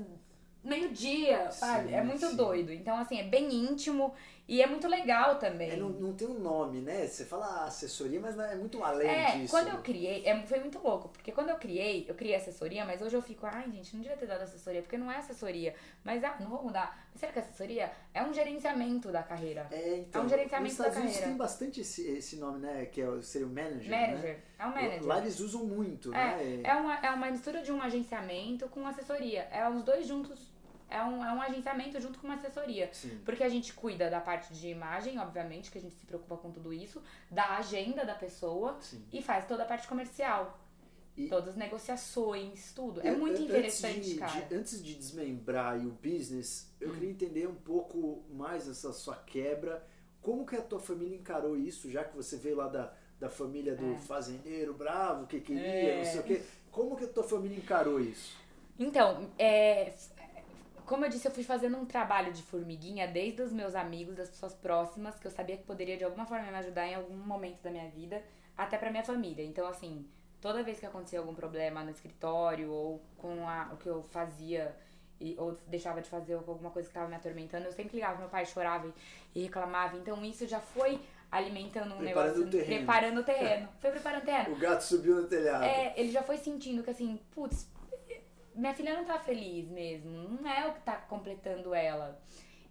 meio-dia, 0.64 1.50
sabe? 1.50 1.88
Sim, 1.88 1.94
é 1.94 2.02
muito 2.02 2.26
sim. 2.26 2.36
doido. 2.36 2.72
Então, 2.72 2.96
assim, 2.98 3.18
é 3.18 3.24
bem 3.24 3.52
íntimo 3.52 4.12
e 4.48 4.62
é 4.62 4.66
muito 4.66 4.88
legal 4.88 5.38
também. 5.38 5.70
É, 5.72 5.76
não, 5.76 5.90
não 5.90 6.14
tem 6.14 6.26
um 6.26 6.38
nome, 6.38 6.80
né? 6.80 7.06
Você 7.06 7.24
fala 7.26 7.66
assessoria, 7.66 8.18
mas 8.18 8.38
é 8.38 8.54
muito 8.56 8.82
além 8.82 9.06
É, 9.08 9.36
disso. 9.36 9.50
quando 9.52 9.68
eu 9.68 9.78
criei, 9.82 10.24
é, 10.26 10.40
foi 10.46 10.58
muito 10.60 10.78
louco, 10.78 11.10
porque 11.10 11.30
quando 11.30 11.50
eu 11.50 11.56
criei, 11.56 12.06
eu 12.08 12.14
criei 12.14 12.34
assessoria, 12.34 12.84
mas 12.86 13.02
hoje 13.02 13.14
eu 13.14 13.20
fico, 13.22 13.44
ai 13.46 13.70
gente, 13.70 13.94
não 13.94 14.00
devia 14.02 14.16
ter 14.16 14.26
dado 14.26 14.42
assessoria, 14.42 14.80
porque 14.80 14.96
não 14.96 15.12
é 15.12 15.18
assessoria. 15.18 15.74
Mas 16.02 16.24
ah, 16.24 16.36
não 16.40 16.48
vou 16.48 16.62
mudar. 16.62 17.06
Mas 17.12 17.20
será 17.20 17.32
que 17.32 17.38
assessoria 17.40 17.90
é 18.14 18.22
um 18.22 18.32
gerenciamento 18.32 19.12
da 19.12 19.22
carreira? 19.22 19.66
É, 19.70 19.98
então, 19.98 20.22
É 20.22 20.24
um 20.24 20.28
gerenciamento 20.28 20.64
nos 20.70 20.72
Estados 20.72 20.94
da 20.94 21.00
Unidos 21.00 21.16
carreira. 21.16 21.28
tem 21.28 21.36
bastante 21.36 21.80
esse, 21.82 22.08
esse 22.08 22.36
nome, 22.36 22.58
né? 22.60 22.86
Que 22.86 23.02
é, 23.02 23.22
seria 23.22 23.46
o 23.46 23.50
manager, 23.50 23.90
né? 23.90 24.06
Manager. 24.08 24.38
É 24.58 24.66
um 24.66 24.70
manager. 24.74 25.06
Lá 25.06 25.18
eles 25.18 25.40
usam 25.40 25.64
muito, 25.66 26.14
É, 26.14 26.36
né? 26.36 26.60
é 26.64 26.74
uma, 26.74 26.94
é 27.00 27.10
uma 27.10 27.30
mistura 27.30 27.60
de 27.62 27.70
um 27.70 27.82
agenciamento 27.82 28.66
com 28.68 28.86
assessoria. 28.86 29.42
É 29.52 29.68
os 29.68 29.82
dois 29.82 30.06
juntos. 30.06 30.38
É 30.90 31.02
um, 31.02 31.24
é 31.24 31.32
um 31.32 31.40
agenciamento 31.42 32.00
junto 32.00 32.18
com 32.18 32.26
uma 32.26 32.36
assessoria. 32.36 32.88
Sim. 32.92 33.20
Porque 33.24 33.44
a 33.44 33.48
gente 33.48 33.72
cuida 33.74 34.08
da 34.10 34.20
parte 34.20 34.52
de 34.54 34.68
imagem, 34.68 35.18
obviamente, 35.18 35.70
que 35.70 35.78
a 35.78 35.80
gente 35.80 35.94
se 35.94 36.06
preocupa 36.06 36.36
com 36.38 36.50
tudo 36.50 36.72
isso, 36.72 37.02
da 37.30 37.56
agenda 37.58 38.04
da 38.04 38.14
pessoa 38.14 38.78
Sim. 38.80 39.04
e 39.12 39.20
faz 39.20 39.46
toda 39.46 39.64
a 39.64 39.66
parte 39.66 39.86
comercial. 39.86 40.58
E- 41.16 41.28
Todas 41.28 41.48
as 41.50 41.56
negociações, 41.56 42.72
tudo. 42.72 43.00
É 43.06 43.10
muito 43.10 43.40
an- 43.40 43.44
interessante, 43.44 43.96
antes 43.98 44.08
de, 44.10 44.14
cara. 44.18 44.40
de- 44.40 44.54
antes 44.54 44.82
de 44.84 44.94
desmembrar 44.94 45.76
o 45.78 45.90
business, 45.90 46.70
eu 46.80 46.90
Hum. 46.90 46.94
queria 46.94 47.10
entender 47.10 47.48
um 47.48 47.54
pouco 47.56 48.22
mais 48.30 48.68
essa 48.68 48.92
sua 48.92 49.16
quebra. 49.16 49.84
Como 50.22 50.46
que 50.46 50.56
a 50.56 50.62
tua 50.62 50.78
família 50.80 51.16
encarou 51.16 51.56
isso, 51.56 51.90
já 51.90 52.04
que 52.04 52.16
você 52.16 52.36
veio 52.36 52.56
lá 52.56 52.68
da, 52.68 52.92
da 53.18 53.28
família 53.28 53.74
do 53.74 53.94
É. 53.94 53.98
fazendeiro 53.98 54.72
bravo, 54.74 55.26
que 55.26 55.40
queria, 55.40 55.62
É. 55.66 55.96
não 55.98 56.04
sei 56.04 56.20
o 56.20 56.22
quê. 56.22 56.42
Como 56.70 56.96
que 56.96 57.04
a 57.04 57.08
tua 57.08 57.24
família 57.24 57.56
encarou 57.58 58.00
isso? 58.00 58.36
Então, 58.78 59.28
é, 59.36 59.92
como 60.88 61.04
eu 61.04 61.08
disse, 61.10 61.26
eu 61.28 61.32
fui 61.32 61.44
fazendo 61.44 61.76
um 61.76 61.84
trabalho 61.84 62.32
de 62.32 62.42
formiguinha 62.42 63.06
desde 63.06 63.42
os 63.42 63.52
meus 63.52 63.74
amigos, 63.74 64.16
das 64.16 64.28
pessoas 64.28 64.54
próximas, 64.54 65.18
que 65.20 65.26
eu 65.26 65.30
sabia 65.30 65.56
que 65.56 65.62
poderia 65.64 65.96
de 65.96 66.04
alguma 66.04 66.26
forma 66.26 66.50
me 66.50 66.56
ajudar 66.58 66.86
em 66.86 66.94
algum 66.94 67.16
momento 67.16 67.60
da 67.62 67.70
minha 67.70 67.88
vida, 67.90 68.22
até 68.56 68.76
pra 68.78 68.90
minha 68.90 69.04
família. 69.04 69.44
Então, 69.44 69.66
assim, 69.68 70.06
toda 70.40 70.62
vez 70.62 70.80
que 70.80 70.86
acontecia 70.86 71.18
algum 71.18 71.34
problema 71.34 71.84
no 71.84 71.90
escritório 71.90 72.70
ou 72.72 73.00
com 73.18 73.48
a- 73.48 73.70
o 73.72 73.76
que 73.76 73.86
eu 73.88 74.02
fazia 74.02 74.74
e, 75.20 75.34
ou 75.38 75.56
deixava 75.66 76.00
de 76.00 76.08
fazer 76.08 76.34
alguma 76.34 76.70
coisa 76.70 76.88
que 76.88 76.92
estava 76.92 77.08
me 77.08 77.16
atormentando, 77.16 77.66
eu 77.66 77.72
sempre 77.72 77.96
ligava, 77.96 78.18
meu 78.18 78.28
pai 78.28 78.46
chorava 78.46 78.86
e, 79.34 79.40
e 79.40 79.42
reclamava. 79.44 79.96
Então 79.96 80.24
isso 80.24 80.46
já 80.46 80.60
foi 80.60 81.00
alimentando 81.30 81.94
um 81.94 81.98
Preparando 81.98 82.38
negócio, 82.38 82.46
o 82.46 82.50
terreno. 82.50 82.76
preparando 82.76 83.18
o 83.20 83.24
terreno. 83.24 83.68
Foi 83.80 83.90
preparando 83.90 84.22
o 84.22 84.26
terreno. 84.26 84.54
O 84.56 84.58
gato 84.58 84.80
subiu 84.82 85.16
no 85.22 85.26
telhado. 85.28 85.64
É, 85.64 85.92
ele 85.96 86.10
já 86.10 86.22
foi 86.22 86.36
sentindo 86.38 86.82
que 86.82 86.90
assim, 86.90 87.20
putz, 87.32 87.68
minha 88.58 88.74
filha 88.74 88.94
não 88.96 89.04
tá 89.04 89.18
feliz 89.18 89.68
mesmo, 89.68 90.10
não 90.10 90.50
é 90.50 90.66
o 90.68 90.74
que 90.74 90.80
tá 90.80 90.96
completando 90.96 91.74
ela. 91.74 92.20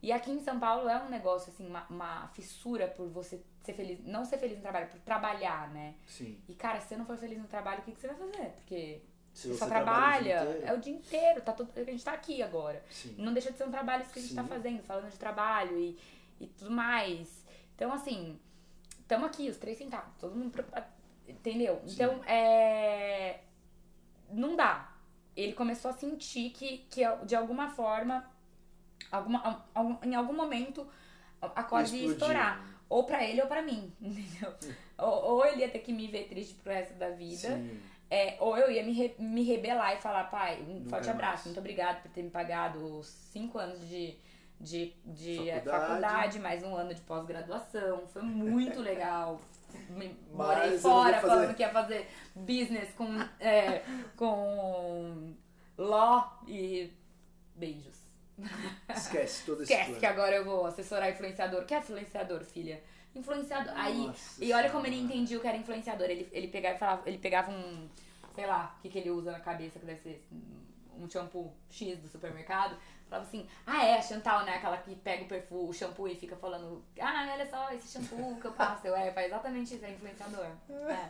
E 0.02 0.12
aqui 0.12 0.30
em 0.32 0.40
São 0.42 0.60
Paulo 0.60 0.88
é 0.88 1.02
um 1.02 1.10
negócio, 1.10 1.52
assim, 1.52 1.68
uma, 1.68 1.86
uma 1.90 2.28
fissura 2.28 2.88
por 2.88 3.08
você 3.10 3.42
ser 3.62 3.74
feliz, 3.74 4.00
não 4.06 4.24
ser 4.24 4.38
feliz 4.38 4.56
no 4.58 4.62
trabalho, 4.62 4.88
por 4.90 5.00
trabalhar, 5.00 5.70
né? 5.72 5.96
Sim. 6.06 6.40
E 6.48 6.54
cara, 6.54 6.80
se 6.80 6.90
você 6.90 6.98
não 6.98 7.06
for 7.06 7.18
feliz 7.18 7.38
no 7.40 7.48
trabalho, 7.48 7.80
o 7.80 7.84
que, 7.84 7.92
que 7.94 8.00
você 8.00 8.08
vai 8.08 8.16
fazer? 8.16 8.50
Porque 8.58 9.02
Se 9.34 9.48
você 9.48 9.54
você 9.54 9.60
só 9.60 9.66
trabalha 9.66 10.20
o 10.20 10.30
trabalha, 10.36 10.50
inteiro. 10.52 10.68
é 10.68 10.74
o 10.74 10.80
dia 10.80 10.94
inteiro, 10.94 11.42
tá 11.42 11.52
todo, 11.52 11.72
a 11.76 11.84
gente 11.84 12.06
tá 12.06 12.14
aqui 12.14 12.44
agora. 12.44 12.84
Sim. 12.92 13.16
Não 13.18 13.34
deixa 13.34 13.52
de 13.52 13.58
ser 13.58 13.64
um 13.66 13.72
trabalho 13.72 14.04
isso 14.04 14.14
que 14.14 14.20
a 14.20 14.22
gente 14.22 14.32
Sim. 14.32 14.38
tá 14.38 14.44
fazendo, 14.44 14.84
falando 14.84 15.10
de 15.10 15.18
trabalho 15.18 15.80
e, 15.80 15.98
e 16.40 16.48
tudo 16.48 16.70
mais. 16.70 17.44
Então, 17.76 17.92
assim, 17.92 18.40
estamos 19.00 19.26
aqui, 19.28 19.50
os 19.50 19.58
três 19.58 19.78
sentados, 19.80 20.14
todo 20.20 20.36
mundo. 20.36 20.64
Entendeu? 21.28 21.82
Sim. 21.88 21.94
Então, 21.96 22.24
é. 22.26 23.40
Não 24.30 24.56
dá. 24.56 24.94
Ele 25.38 25.54
começou 25.54 25.92
a 25.92 25.94
sentir 25.94 26.50
que, 26.50 26.80
que 26.90 27.02
de 27.26 27.36
alguma 27.36 27.70
forma, 27.70 28.26
alguma, 29.12 29.66
algum- 29.74 29.98
em 30.04 30.16
algum 30.16 30.34
momento, 30.34 30.86
a 31.42 31.64
corda 31.64 31.96
ia 31.96 32.08
estourar. 32.12 32.66
Ou 32.90 33.04
pra 33.04 33.24
ele 33.24 33.42
ou 33.42 33.48
pra 33.48 33.62
mim, 33.62 33.92
entendeu? 34.02 34.54
ou, 34.98 35.36
ou 35.36 35.46
ele 35.46 35.62
ia 35.62 35.70
ter 35.70 35.80
que 35.80 35.92
me 35.94 36.08
ver 36.08 36.28
triste 36.28 36.56
pro 36.56 36.72
resto 36.74 36.94
da 36.96 37.10
vida. 37.10 37.50
Sim. 37.56 37.80
É, 38.10 38.38
ou 38.40 38.58
eu 38.58 38.72
ia 38.72 38.82
me, 38.84 38.94
re- 38.94 39.16
me 39.20 39.44
rebelar 39.44 39.94
e 39.94 40.00
falar, 40.02 40.24
pai, 40.32 40.62
um 40.62 40.76
Nunca 40.76 40.90
forte 40.92 41.06
mais. 41.08 41.10
abraço, 41.10 41.46
muito 41.50 41.60
obrigado 41.60 42.02
por 42.02 42.10
ter 42.12 42.24
me 42.24 42.30
pagado 42.30 43.04
cinco 43.04 43.58
anos 43.60 43.82
de, 43.90 44.16
de, 44.62 44.96
de 45.06 45.36
Faculdade. 45.38 45.70
faculdade. 45.70 46.40
mais 46.40 46.64
um 46.64 46.74
ano 46.74 46.94
de 46.94 47.02
pós-graduação. 47.02 48.08
Foi 48.08 48.22
muito 48.22 48.80
legal. 48.82 49.42
Morei 50.32 50.78
fora 50.78 51.20
falando 51.20 51.56
que 51.56 51.64
ia 51.64 51.70
fazer 51.70 52.08
business 52.36 52.92
com, 52.94 53.08
é, 53.40 53.84
com 54.16 55.34
law 55.78 56.42
e 56.48 56.92
beijos. 57.56 57.98
Esquece 58.90 59.46
todo 59.46 59.64
esse 59.64 59.74
Esquece 59.74 60.00
que 60.00 60.06
agora 60.06 60.36
eu 60.36 60.46
vou 60.46 60.66
assessorar 60.66 61.12
influenciador. 61.12 61.66
Que 61.66 61.74
é 61.74 61.80
influenciador, 61.80 62.44
filha? 62.44 62.84
Influenciador. 63.16 63.74
Aí, 63.76 64.08
Nossa 64.08 64.44
e 64.44 64.54
olha 64.54 64.70
como 64.70 64.86
ele 64.86 65.00
entendia 65.00 65.38
o 65.38 65.42
que 65.42 65.48
era 65.48 65.58
influenciador. 65.58 66.08
Ele, 66.08 66.30
ele, 66.32 66.48
pegava, 66.48 66.78
falava, 66.78 67.04
ele 67.06 67.18
pegava 67.18 67.52
um, 67.52 67.90
sei 68.36 68.46
lá, 68.46 68.76
o 68.78 68.82
que, 68.82 68.90
que 68.90 69.00
ele 69.00 69.10
usa 69.10 69.32
na 69.32 69.40
cabeça, 69.40 69.80
que 69.80 69.86
deve 69.86 70.00
ser 70.00 70.28
um 71.00 71.10
shampoo 71.10 71.52
X 71.70 72.00
do 72.00 72.08
supermercado. 72.08 72.78
Falava 73.10 73.28
assim, 73.28 73.48
ah 73.66 73.86
é, 73.86 73.98
a 73.98 74.02
Chantal, 74.02 74.44
né? 74.46 74.56
Aquela 74.56 74.78
que 74.78 74.94
pega 74.96 75.24
o 75.24 75.28
perfume, 75.28 75.70
o 75.70 75.74
shampoo 75.74 76.08
e 76.08 76.16
fica 76.16 76.36
falando, 76.36 76.84
ah, 77.00 77.30
olha 77.34 77.50
só, 77.50 77.72
esse 77.72 77.88
shampoo 77.88 78.36
que 78.40 78.46
eu 78.48 78.52
passo. 78.52 78.86
Eu, 78.88 78.96
é, 78.96 79.12
faz 79.12 79.28
exatamente 79.28 79.76
isso, 79.76 79.86
é 79.86 79.92
influenciador. 79.92 80.46
É, 80.90 81.10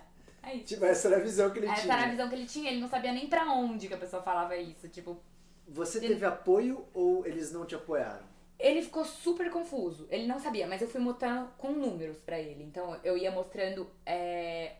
é 0.49 0.55
isso. 0.55 0.65
Tipo, 0.67 0.85
essa 0.85 1.07
era 1.07 1.17
a 1.17 1.19
visão 1.21 1.49
que 1.49 1.59
ele 1.59 1.67
Essa 1.67 1.81
tinha. 1.81 1.93
era 1.95 2.03
a 2.05 2.09
visão 2.09 2.29
que 2.29 2.35
ele 2.35 2.45
tinha, 2.45 2.69
ele 2.71 2.79
não 2.81 2.89
sabia 2.89 3.11
nem 3.11 3.27
pra 3.27 3.45
onde 3.51 3.87
que 3.87 3.93
a 3.93 3.97
pessoa 3.97 4.21
falava 4.21 4.55
isso. 4.55 4.87
Tipo, 4.89 5.19
Você 5.67 5.99
teve 5.99 6.23
apoio 6.25 6.85
ou 6.93 7.25
eles 7.25 7.51
não 7.51 7.65
te 7.65 7.73
apoiaram? 7.75 8.25
Ele 8.59 8.81
ficou 8.81 9.03
super 9.05 9.51
confuso. 9.51 10.07
Ele 10.09 10.25
não 10.27 10.39
sabia, 10.39 10.65
mas 10.67 10.81
eu 10.81 10.87
fui 10.87 10.99
mostrando 11.01 11.47
com 11.57 11.71
números 11.71 12.17
pra 12.19 12.39
ele. 12.39 12.63
Então 12.63 12.99
eu 13.03 13.17
ia 13.17 13.29
mostrando. 13.31 13.87
é, 14.05 14.75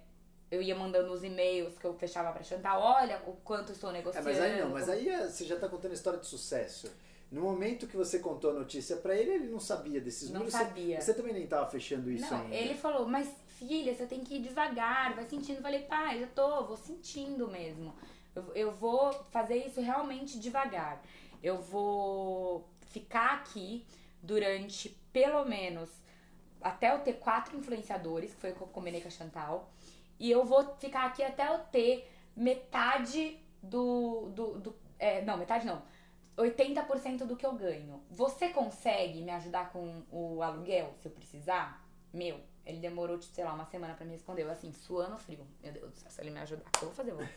eu 0.50 0.62
ia 0.62 0.74
mandando 0.76 1.12
os 1.12 1.24
e-mails 1.26 1.78
que 1.78 1.86
eu 1.86 1.94
fechava 1.94 2.32
pra 2.32 2.42
Chantal. 2.42 2.82
Olha 2.82 3.22
o 3.28 3.34
quanto 3.44 3.74
estou 3.74 3.90
É, 3.90 3.94
negociando. 3.94 4.26
mas 4.30 4.40
aí 4.40 4.60
não, 4.62 4.70
mas 4.70 4.88
aí 4.90 5.10
é- 5.10 5.28
você 5.28 5.44
já 5.46 5.60
tá 5.60 5.68
contando 5.68 5.94
história 5.94 6.18
de 6.20 6.26
sucesso. 6.26 6.90
No 7.32 7.42
momento 7.42 7.88
que 7.88 7.98
você 7.98 8.20
contou 8.20 8.52
a 8.52 8.54
notícia 8.54 8.96
pra 8.98 9.16
ele, 9.16 9.32
ele 9.32 9.48
não 9.50 9.60
sabia 9.60 10.00
desses 10.00 10.30
Não 10.30 10.40
números. 10.42 10.54
sabia. 10.54 11.00
Você, 11.02 11.08
você 11.08 11.14
também 11.14 11.34
nem 11.34 11.46
tava 11.46 11.70
fechando 11.70 12.10
isso 12.10 12.30
Não, 12.32 12.42
ainda. 12.42 12.56
ele 12.56 12.74
falou, 12.76 13.06
mas 13.08 13.30
filha, 13.48 13.94
você 13.94 14.06
tem 14.06 14.22
que 14.24 14.36
ir 14.36 14.42
devagar, 14.42 15.14
vai 15.14 15.26
sentindo. 15.26 15.58
Eu 15.58 15.62
falei, 15.62 15.84
pai, 15.84 16.20
já 16.22 16.28
tô, 16.28 16.64
vou 16.66 16.78
sentindo 16.78 17.50
mesmo. 17.50 17.94
Eu, 18.34 18.44
eu 18.56 18.72
vou 18.72 19.12
fazer 19.30 19.58
isso 19.66 19.82
realmente 19.82 20.40
devagar. 20.40 21.02
Eu 21.44 21.60
vou 21.62 22.66
ficar 22.88 23.34
aqui 23.34 23.86
durante 24.24 24.90
pelo 25.12 25.44
menos 25.46 25.90
até 26.62 26.94
eu 26.94 27.00
ter 27.00 27.14
quatro 27.14 27.58
influenciadores, 27.58 28.34
que 28.34 28.40
foi 28.40 28.52
o 28.52 28.56
que 28.56 28.62
eu 28.62 28.68
combinei 28.68 29.02
com 29.02 29.08
a 29.08 29.12
Chantal. 29.12 29.70
E 30.20 30.32
eu 30.32 30.46
vou 30.46 30.76
ficar 30.78 31.06
aqui 31.06 31.22
até 31.24 31.48
eu 31.54 31.60
ter 31.72 32.10
metade 32.36 33.38
do. 33.62 34.30
do, 34.34 34.60
do 34.60 34.76
é, 34.98 35.22
não, 35.24 35.38
metade 35.38 35.66
não. 35.66 35.82
80% 36.38 37.26
do 37.26 37.36
que 37.36 37.46
eu 37.46 37.54
ganho. 37.54 38.04
Você 38.10 38.50
consegue 38.50 39.22
me 39.22 39.32
ajudar 39.32 39.72
com 39.72 40.04
o 40.12 40.42
aluguel, 40.44 40.94
se 41.02 41.08
eu 41.08 41.12
precisar? 41.12 41.84
Meu, 42.14 42.40
ele 42.66 42.80
demorou, 42.80 43.18
tipo, 43.18 43.34
sei 43.34 43.44
lá, 43.44 43.54
uma 43.54 43.66
semana 43.66 43.96
pra 43.96 44.06
me 44.06 44.12
responder. 44.12 44.44
Eu, 44.44 44.52
assim, 44.52 44.72
suando 44.72 45.18
frio. 45.18 45.46
Meu 45.62 45.72
Deus 45.72 45.92
do 45.92 45.98
céu, 45.98 46.12
se 46.12 46.22
ele 46.22 46.30
me 46.30 46.40
ajudar, 46.40 46.68
o 46.68 46.72
que 46.72 46.84
eu 46.84 46.90
vou 46.90 46.96
fazer? 46.96 47.12
Eu 47.12 47.18
vou 47.18 47.28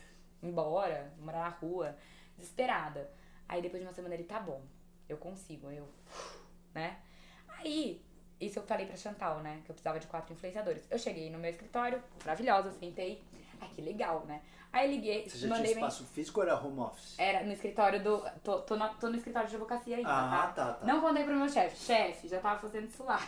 embora, 0.43 1.13
morar 1.19 1.41
na 1.41 1.49
rua, 1.49 1.97
desesperada. 2.37 3.11
Aí 3.49 3.63
depois 3.63 3.83
de 3.83 3.87
uma 3.87 3.93
semana 3.95 4.15
ele, 4.15 4.25
tá 4.25 4.39
bom, 4.39 4.63
eu 5.09 5.17
consigo. 5.17 5.71
Eu, 5.71 5.89
né? 6.75 7.01
Aí, 7.49 8.05
isso 8.41 8.59
eu 8.59 8.63
falei 8.63 8.87
pra 8.87 8.97
Chantal, 8.97 9.41
né? 9.41 9.61
Que 9.65 9.71
eu 9.71 9.75
precisava 9.75 9.99
de 9.99 10.07
quatro 10.07 10.33
influenciadores. 10.33 10.87
Eu 10.91 10.99
cheguei 10.99 11.31
no 11.31 11.39
meu 11.39 11.51
escritório, 11.51 12.03
maravilhosa, 12.25 12.71
sentei. 12.73 13.23
Ai, 13.61 13.69
que 13.75 13.83
legal, 13.83 14.25
né? 14.27 14.41
Aí 14.73 14.89
liguei, 14.89 15.29
Você 15.29 15.37
já 15.39 15.49
mandei 15.49 15.65
tinha 15.73 15.79
espaço 15.79 16.05
físico 16.15 16.39
ou 16.39 16.47
era 16.47 16.57
home 16.57 16.79
office? 16.79 17.19
era 17.19 17.43
no 17.43 17.53
escritório 17.53 18.01
do. 18.03 18.23
Tô, 18.45 18.61
tô, 18.61 18.77
na- 18.77 18.89
tô 18.91 19.09
no 19.09 19.17
escritório 19.17 19.49
de 19.49 19.57
advocacia 19.57 19.97
ainda, 19.97 20.09
Ah, 20.09 20.53
tá? 20.55 20.65
tá, 20.67 20.73
tá. 20.75 20.87
Não 20.87 21.01
contei 21.01 21.25
pro 21.25 21.35
meu 21.35 21.49
chefe. 21.49 21.77
Chefe, 21.77 22.29
já 22.29 22.39
tava 22.39 22.61
fazendo 22.61 22.87
isso 22.89 23.03
lá. 23.03 23.21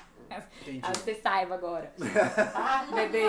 Entendi. 0.63 0.81
Ah, 0.83 0.93
você 0.95 1.15
saiba 1.17 1.57
agora. 1.57 1.93
ah, 2.55 2.87
bebê. 2.95 3.23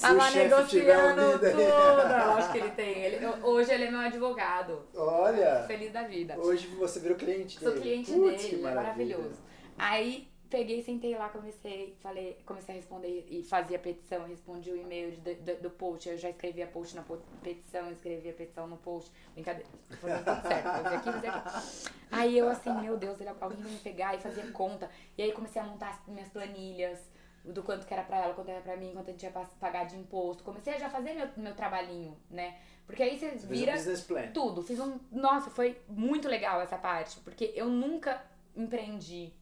Tava 0.00 0.30
negociando 0.30 1.32
tudo. 1.38 1.46
Eu 1.46 2.32
acho 2.34 2.52
que 2.52 2.58
ele 2.58 2.70
tem. 2.70 2.90
Ele, 3.02 3.24
eu- 3.26 3.44
hoje 3.44 3.72
ele 3.72 3.84
é 3.84 3.90
meu 3.90 4.00
advogado. 4.00 4.86
Olha, 4.94 5.64
Feliz 5.66 5.92
da 5.92 6.04
vida. 6.04 6.38
hoje 6.38 6.66
você 6.68 7.00
virou 7.00 7.16
cliente 7.16 7.58
Sou 7.58 7.70
dele. 7.70 7.80
cliente 7.82 8.12
Putz, 8.12 8.42
dele, 8.44 8.56
é 8.66 8.74
maravilhoso. 8.74 9.40
Aí 9.78 10.28
peguei, 10.56 10.82
sentei 10.82 11.14
lá, 11.14 11.28
comecei, 11.28 11.94
falei, 12.00 12.38
comecei 12.46 12.74
a 12.74 12.78
responder 12.78 13.26
e 13.28 13.42
fazia 13.42 13.78
petição, 13.78 14.26
respondi 14.26 14.70
o 14.70 14.76
e-mail 14.76 15.10
de- 15.20 15.34
do, 15.34 15.62
do 15.64 15.70
post, 15.70 16.08
eu 16.08 16.16
já 16.16 16.30
escrevia 16.30 16.66
post 16.66 16.96
na 16.96 17.04
petição, 17.42 17.92
escrevia 17.92 18.32
petição 18.32 18.66
no 18.66 18.78
post. 18.78 19.12
Brincadeira, 19.34 19.68
fazendo 20.00 20.24
tudo 20.24 20.48
certo, 20.48 20.66
aqui, 20.66 21.08
aqui. 21.10 21.90
Aí 22.10 22.38
eu 22.38 22.48
assim, 22.48 22.72
meu 22.80 22.96
Deus, 22.96 23.18
alguém 23.38 23.58
vai 23.62 23.70
me 23.70 23.78
pegar 23.80 24.14
e 24.14 24.18
fazia 24.18 24.50
conta. 24.52 24.90
E 25.18 25.22
aí 25.22 25.32
comecei 25.32 25.60
a 25.60 25.64
montar 25.66 25.90
as 25.90 26.06
minhas 26.06 26.28
planilhas. 26.30 26.98
Do 27.44 27.62
quanto 27.62 27.86
que 27.86 27.92
era 27.94 28.02
pra 28.02 28.18
ela, 28.24 28.34
quanto 28.34 28.48
era 28.50 28.60
pra 28.60 28.76
mim, 28.76 28.90
quanto 28.92 29.08
a 29.08 29.12
gente 29.12 29.22
ia 29.22 29.30
pa- 29.30 29.48
pagar 29.60 29.84
de 29.84 29.96
imposto. 29.96 30.42
Comecei 30.42 30.74
a 30.74 30.78
já 30.78 30.88
fazer 30.90 31.12
meu, 31.14 31.28
meu 31.36 31.54
trabalhinho, 31.54 32.16
né? 32.28 32.56
Porque 32.86 33.02
aí 33.02 33.16
você 33.18 33.30
vira 33.46 33.72
um 33.72 34.32
tudo. 34.32 34.62
Fiz 34.64 34.80
um. 34.80 34.98
Nossa, 35.12 35.48
foi 35.50 35.80
muito 35.88 36.26
legal 36.28 36.60
essa 36.60 36.76
parte, 36.78 37.20
porque 37.20 37.52
eu 37.54 37.68
nunca 37.68 38.20
empreendi. 38.56 39.32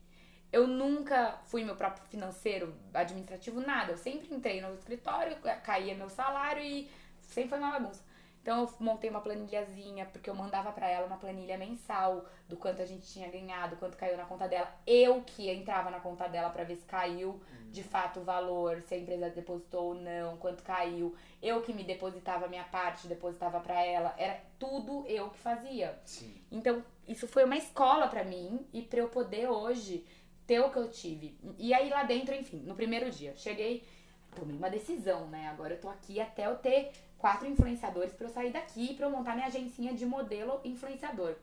Eu 0.54 0.68
nunca 0.68 1.36
fui 1.46 1.64
meu 1.64 1.74
próprio 1.74 2.06
financeiro, 2.06 2.72
administrativo, 2.94 3.60
nada. 3.60 3.90
Eu 3.90 3.98
sempre 3.98 4.32
entrei 4.32 4.60
no 4.60 4.72
escritório, 4.72 5.36
caía 5.64 5.96
meu 5.96 6.08
salário 6.08 6.62
e 6.62 6.88
sempre 7.22 7.50
foi 7.50 7.58
uma 7.58 7.72
bagunça. 7.72 8.04
Então 8.40 8.60
eu 8.60 8.74
montei 8.78 9.10
uma 9.10 9.20
planilhazinha, 9.20 10.06
porque 10.06 10.30
eu 10.30 10.34
mandava 10.34 10.70
pra 10.70 10.88
ela 10.88 11.08
uma 11.08 11.16
planilha 11.16 11.58
mensal 11.58 12.24
do 12.48 12.56
quanto 12.56 12.80
a 12.80 12.86
gente 12.86 13.04
tinha 13.04 13.28
ganhado, 13.28 13.74
quanto 13.78 13.96
caiu 13.96 14.16
na 14.16 14.26
conta 14.26 14.46
dela. 14.46 14.72
Eu 14.86 15.22
que 15.22 15.50
entrava 15.50 15.90
na 15.90 15.98
conta 15.98 16.28
dela 16.28 16.50
pra 16.50 16.62
ver 16.62 16.76
se 16.76 16.84
caiu 16.86 17.42
de 17.72 17.82
fato 17.82 18.20
o 18.20 18.22
valor, 18.22 18.80
se 18.82 18.94
a 18.94 18.98
empresa 18.98 19.30
depositou 19.30 19.86
ou 19.86 19.94
não, 19.96 20.36
quanto 20.36 20.62
caiu. 20.62 21.16
Eu 21.42 21.62
que 21.62 21.72
me 21.72 21.82
depositava 21.82 22.44
a 22.44 22.48
minha 22.48 22.62
parte, 22.62 23.08
depositava 23.08 23.58
pra 23.58 23.82
ela. 23.84 24.14
Era 24.16 24.40
tudo 24.56 25.04
eu 25.08 25.30
que 25.30 25.38
fazia. 25.38 25.98
Sim. 26.04 26.32
Então, 26.52 26.84
isso 27.08 27.26
foi 27.26 27.42
uma 27.42 27.56
escola 27.56 28.06
pra 28.06 28.22
mim 28.22 28.64
e 28.72 28.82
pra 28.82 29.00
eu 29.00 29.08
poder 29.08 29.48
hoje 29.48 30.06
ter 30.46 30.60
o 30.60 30.70
que 30.70 30.78
eu 30.78 30.90
tive. 30.90 31.38
E 31.58 31.72
aí 31.72 31.88
lá 31.88 32.02
dentro, 32.02 32.34
enfim, 32.34 32.58
no 32.58 32.74
primeiro 32.74 33.10
dia, 33.10 33.34
cheguei, 33.36 33.86
tomei 34.34 34.56
uma 34.56 34.70
decisão, 34.70 35.26
né? 35.28 35.48
Agora 35.48 35.74
eu 35.74 35.80
tô 35.80 35.88
aqui 35.88 36.20
até 36.20 36.46
eu 36.46 36.56
ter 36.56 36.92
quatro 37.18 37.48
influenciadores 37.48 38.12
pra 38.14 38.26
eu 38.26 38.30
sair 38.30 38.52
daqui 38.52 38.94
pra 38.94 39.06
eu 39.06 39.10
montar 39.10 39.34
minha 39.34 39.46
agencinha 39.46 39.94
de 39.94 40.04
modelo 40.04 40.60
influenciador. 40.64 41.36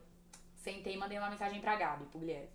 Sentei 0.56 0.94
e 0.94 0.96
mandei 0.96 1.18
uma 1.18 1.30
mensagem 1.30 1.60
pra 1.60 1.76
Gabi 1.76 2.04
Pugliese. 2.06 2.52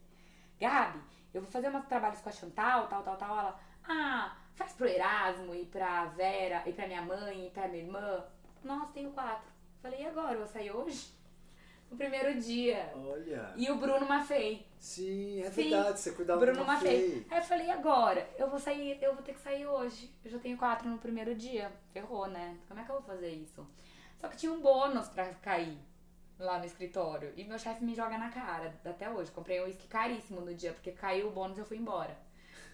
Gabi, 0.60 1.00
eu 1.34 1.42
vou 1.42 1.52
fazer 1.52 1.68
umas 1.68 1.86
trabalhos 1.86 2.22
com 2.22 2.30
a 2.30 2.32
Chantal, 2.32 2.88
tal, 2.88 3.04
tal, 3.04 3.18
tal. 3.18 3.38
Ela, 3.38 3.60
ah, 3.88 4.38
faz 4.54 4.74
pro 4.74 4.88
Erasmo 4.88 5.54
e 5.54 5.66
pra 5.66 6.06
Vera 6.06 6.64
e 6.66 6.72
pra 6.72 6.88
minha 6.88 7.02
mãe 7.02 7.48
e 7.48 7.50
pra 7.50 7.68
minha 7.68 7.84
irmã. 7.84 8.26
Nossa, 8.64 8.94
tenho 8.94 9.12
quatro. 9.12 9.52
Falei, 9.82 10.02
e 10.02 10.08
agora? 10.08 10.34
Eu 10.34 10.40
vou 10.40 10.48
sair 10.48 10.72
hoje? 10.72 11.17
No 11.90 11.98
primeiro 11.98 12.40
dia. 12.40 12.92
Olha. 12.96 13.54
E 13.56 13.70
o 13.72 13.78
Bruno 13.78 14.06
Mafei. 14.06 14.66
Sim, 14.78 15.42
é 15.42 15.50
Sim, 15.52 15.70
verdade, 15.70 16.00
você 16.00 16.12
cuidava 16.12 16.40
Bruno 16.40 16.58
de 16.58 16.60
uma 16.60 16.74
Mafei. 16.74 17.26
Aí 17.30 17.40
eu 17.40 17.44
falei, 17.44 17.72
agora? 17.72 18.30
Eu 18.38 18.50
vou 18.50 18.60
sair, 18.60 18.98
eu 19.02 19.14
vou 19.14 19.24
ter 19.24 19.34
que 19.34 19.40
sair 19.40 19.66
hoje. 19.66 20.12
Eu 20.24 20.32
já 20.32 20.40
tenho 20.40 20.58
quatro 20.58 20.88
no 20.90 20.98
primeiro 21.00 21.34
dia. 21.36 21.72
Ferrou, 21.94 22.28
né? 22.28 22.58
Como 22.68 22.80
é 22.80 22.84
que 22.84 22.90
eu 22.92 22.96
vou 22.96 23.04
fazer 23.04 23.30
isso? 23.30 23.66
Só 24.18 24.28
que 24.28 24.38
tinha 24.38 24.52
um 24.52 24.62
bônus 24.62 25.08
pra 25.10 25.34
cair. 25.36 25.78
lá 26.40 26.60
no 26.60 26.66
escritório. 26.66 27.34
E 27.36 27.44
meu 27.44 27.58
chefe 27.58 27.84
me 27.84 27.96
joga 27.96 28.18
na 28.18 28.30
cara, 28.30 28.74
até 28.86 29.10
hoje. 29.10 29.32
Comprei 29.32 29.60
um 29.62 29.66
uísque 29.66 29.88
caríssimo 29.88 30.42
no 30.42 30.54
dia, 30.54 30.74
porque 30.74 30.92
caiu 30.92 31.28
o 31.28 31.32
bônus 31.32 31.58
e 31.58 31.62
eu 31.62 31.66
fui 31.66 31.78
embora. 31.78 32.16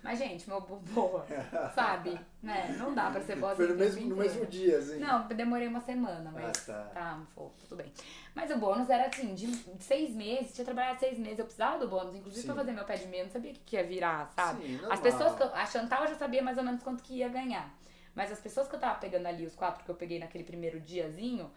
Mas, 0.04 0.20
gente, 0.20 0.50
meu 0.50 0.60
boa, 0.60 1.26
sabe? 1.74 2.20
Né? 2.42 2.76
Não 2.78 2.94
dá 2.94 3.10
pra 3.10 3.22
ser 3.22 3.38
boazinha. 3.38 3.56
Foi 3.56 3.68
no 3.70 3.76
mesmo, 3.80 4.10
no 4.10 4.16
mesmo 4.18 4.46
dia, 4.46 4.78
assim. 4.80 5.00
Não, 5.00 5.26
demorei 5.30 5.68
uma 5.68 5.80
semana, 5.80 6.30
mas 6.30 6.70
Ah, 6.70 6.74
tá. 6.74 6.84
tá, 6.94 7.22
fofo, 7.34 7.56
tudo 7.62 7.78
bem. 7.78 7.92
Mas 8.36 8.52
o 8.52 8.58
bônus 8.58 8.90
era 8.90 9.08
assim, 9.08 9.34
de 9.34 9.48
seis 9.80 10.14
meses, 10.14 10.54
tinha 10.54 10.66
trabalhado 10.66 11.00
seis 11.00 11.18
meses, 11.18 11.40
eu 11.40 11.46
precisava 11.46 11.80
do 11.80 11.88
bônus, 11.88 12.14
inclusive 12.16 12.42
Sim. 12.42 12.48
pra 12.48 12.56
fazer 12.58 12.72
meu 12.74 12.84
pé 12.84 12.98
de 12.98 13.08
meia, 13.08 13.24
não 13.24 13.32
sabia 13.32 13.52
o 13.52 13.54
que, 13.54 13.62
que 13.62 13.76
ia 13.78 13.84
virar, 13.86 14.28
sabe? 14.36 14.64
Sim, 14.64 14.80
as 14.90 15.00
pessoas 15.00 15.36
que 15.36 15.44
eu, 15.44 15.56
A 15.56 15.66
Chantal 15.66 16.06
já 16.08 16.16
sabia 16.16 16.44
mais 16.44 16.58
ou 16.58 16.64
menos 16.66 16.84
quanto 16.84 17.02
que 17.02 17.16
ia 17.20 17.30
ganhar. 17.30 17.74
Mas 18.14 18.32
as 18.32 18.40
pessoas 18.40 18.68
que 18.68 18.76
eu 18.76 18.80
tava 18.80 19.00
pegando 19.00 19.26
ali, 19.26 19.46
os 19.46 19.56
quatro 19.56 19.84
que 19.86 19.90
eu 19.90 19.96
peguei 19.96 20.20
naquele 20.20 20.44
primeiro 20.44 20.80
diazinho, 20.82 21.50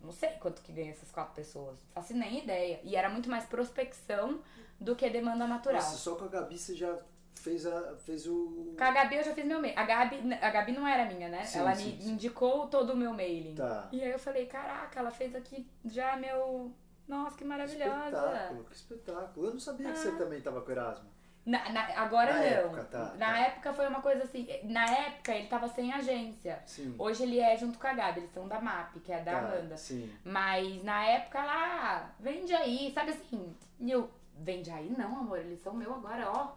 não 0.00 0.12
sei 0.12 0.30
quanto 0.40 0.62
que 0.62 0.72
ganha 0.72 0.90
essas 0.90 1.10
quatro 1.10 1.34
pessoas. 1.34 1.78
Faço 1.90 2.14
nem 2.14 2.40
ideia. 2.42 2.80
E 2.84 2.94
era 2.94 3.08
muito 3.08 3.28
mais 3.28 3.44
prospecção 3.46 4.40
do 4.80 4.94
que 4.94 5.08
demanda 5.10 5.46
natural. 5.46 5.80
Nossa, 5.82 5.96
só 5.96 6.14
com 6.14 6.26
a 6.26 6.28
Gabi 6.28 6.56
você 6.56 6.74
já 6.76 6.96
fez, 7.42 7.66
a, 7.66 7.96
fez 7.96 8.26
o. 8.26 8.74
Com 8.76 8.84
a 8.84 8.90
Gabi 8.90 9.16
eu 9.16 9.22
já 9.24 9.34
fiz 9.34 9.44
meu 9.44 9.60
mail. 9.60 9.74
A 9.78 9.82
Gabi, 9.84 10.34
a 10.40 10.50
Gabi 10.50 10.72
não 10.72 10.86
era 10.86 11.04
minha, 11.06 11.28
né? 11.28 11.44
Sim, 11.44 11.58
ela 11.60 11.74
sim, 11.74 11.96
me 11.96 12.02
sim. 12.02 12.10
indicou 12.12 12.66
todo 12.68 12.92
o 12.92 12.96
meu 12.96 13.12
mailing. 13.12 13.54
Tá. 13.54 13.88
E 13.92 14.02
aí 14.02 14.10
eu 14.10 14.18
falei, 14.18 14.46
caraca, 14.46 14.98
ela 15.00 15.10
fez 15.10 15.34
aqui 15.34 15.66
já 15.84 16.16
meu. 16.16 16.72
Nossa, 17.06 17.32
que 17.32 17.38
Que 17.38 17.44
maravilhosa. 17.44 18.04
espetáculo, 18.04 18.64
que 18.64 18.74
espetáculo. 18.74 19.46
Eu 19.46 19.52
não 19.52 19.60
sabia 19.60 19.90
que 19.92 19.98
você 19.98 20.12
também 20.12 20.40
tava 20.42 20.60
com 20.60 20.70
Erasmo. 20.70 21.08
Na, 21.46 21.66
na- 21.70 21.98
agora 22.02 22.30
Na 22.34 22.38
não. 22.40 22.44
época, 22.46 22.84
tá, 22.84 23.14
na 23.16 23.26
tá. 23.32 23.38
época 23.38 23.72
foi 23.72 23.86
uma 23.88 24.02
coisa 24.02 24.24
assim. 24.24 24.46
Na 24.64 24.84
época 24.84 25.34
ele 25.34 25.46
tava 25.48 25.66
sem 25.68 25.90
agência. 25.90 26.60
Sim. 26.66 26.94
Hoje 26.98 27.22
ele 27.22 27.40
é 27.40 27.56
junto 27.56 27.78
com 27.78 27.86
a 27.86 27.94
Gabi, 27.94 28.20
eles 28.20 28.30
são 28.34 28.46
da 28.46 28.60
MAP, 28.60 28.96
que 29.00 29.10
é 29.10 29.20
da 29.22 29.32
Tá, 29.32 29.38
Amanda. 29.38 29.74
Sim. 29.78 30.12
Mas 30.22 30.84
na 30.84 31.02
época 31.06 31.42
lá, 31.42 32.14
vende 32.20 32.52
aí, 32.54 32.92
sabe 32.94 33.12
assim? 33.12 33.56
Eu, 33.80 34.10
vende 34.40 34.70
aí? 34.70 34.94
Não, 34.96 35.18
amor, 35.18 35.38
eles 35.38 35.60
são 35.60 35.74
meu 35.74 35.92
agora, 35.94 36.30
ó. 36.30 36.52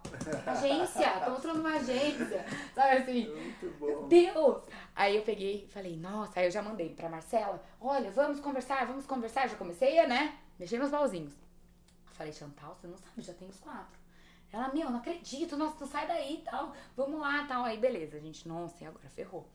Agência, 0.50 1.20
tô 1.24 1.30
mostrando 1.32 1.60
uma 1.60 1.74
agência. 1.76 2.44
Sabe 2.74 2.96
assim? 2.98 3.28
Muito 3.28 3.66
Meu 3.84 4.02
bom. 4.02 4.08
Deus! 4.08 4.62
Aí 4.94 5.16
eu 5.16 5.22
peguei 5.22 5.64
e 5.64 5.72
falei, 5.72 5.96
nossa, 5.96 6.40
aí 6.40 6.46
eu 6.46 6.50
já 6.50 6.62
mandei 6.62 6.90
pra 6.94 7.08
Marcela, 7.08 7.62
olha, 7.80 8.10
vamos 8.10 8.40
conversar, 8.40 8.86
vamos 8.86 9.06
conversar. 9.06 9.48
Já 9.48 9.56
comecei 9.56 9.98
a, 9.98 10.06
né, 10.06 10.38
mexer 10.58 10.78
meus 10.78 10.90
pauzinhos. 10.90 11.34
Falei, 12.12 12.32
Chantal, 12.32 12.74
você 12.74 12.86
não 12.86 12.96
sabe, 12.98 13.22
já 13.22 13.32
tem 13.34 13.48
os 13.48 13.58
quatro. 13.58 14.00
Ela, 14.52 14.68
meu, 14.72 14.90
não 14.90 14.98
acredito, 14.98 15.56
nossa, 15.56 15.76
tu 15.76 15.86
sai 15.86 16.06
daí 16.06 16.34
e 16.34 16.38
tal, 16.42 16.74
vamos 16.94 17.18
lá 17.20 17.46
tal. 17.48 17.64
Aí, 17.64 17.78
beleza, 17.78 18.20
gente, 18.20 18.46
nossa, 18.46 18.84
e 18.84 18.86
agora 18.86 19.08
ferrou. 19.08 19.48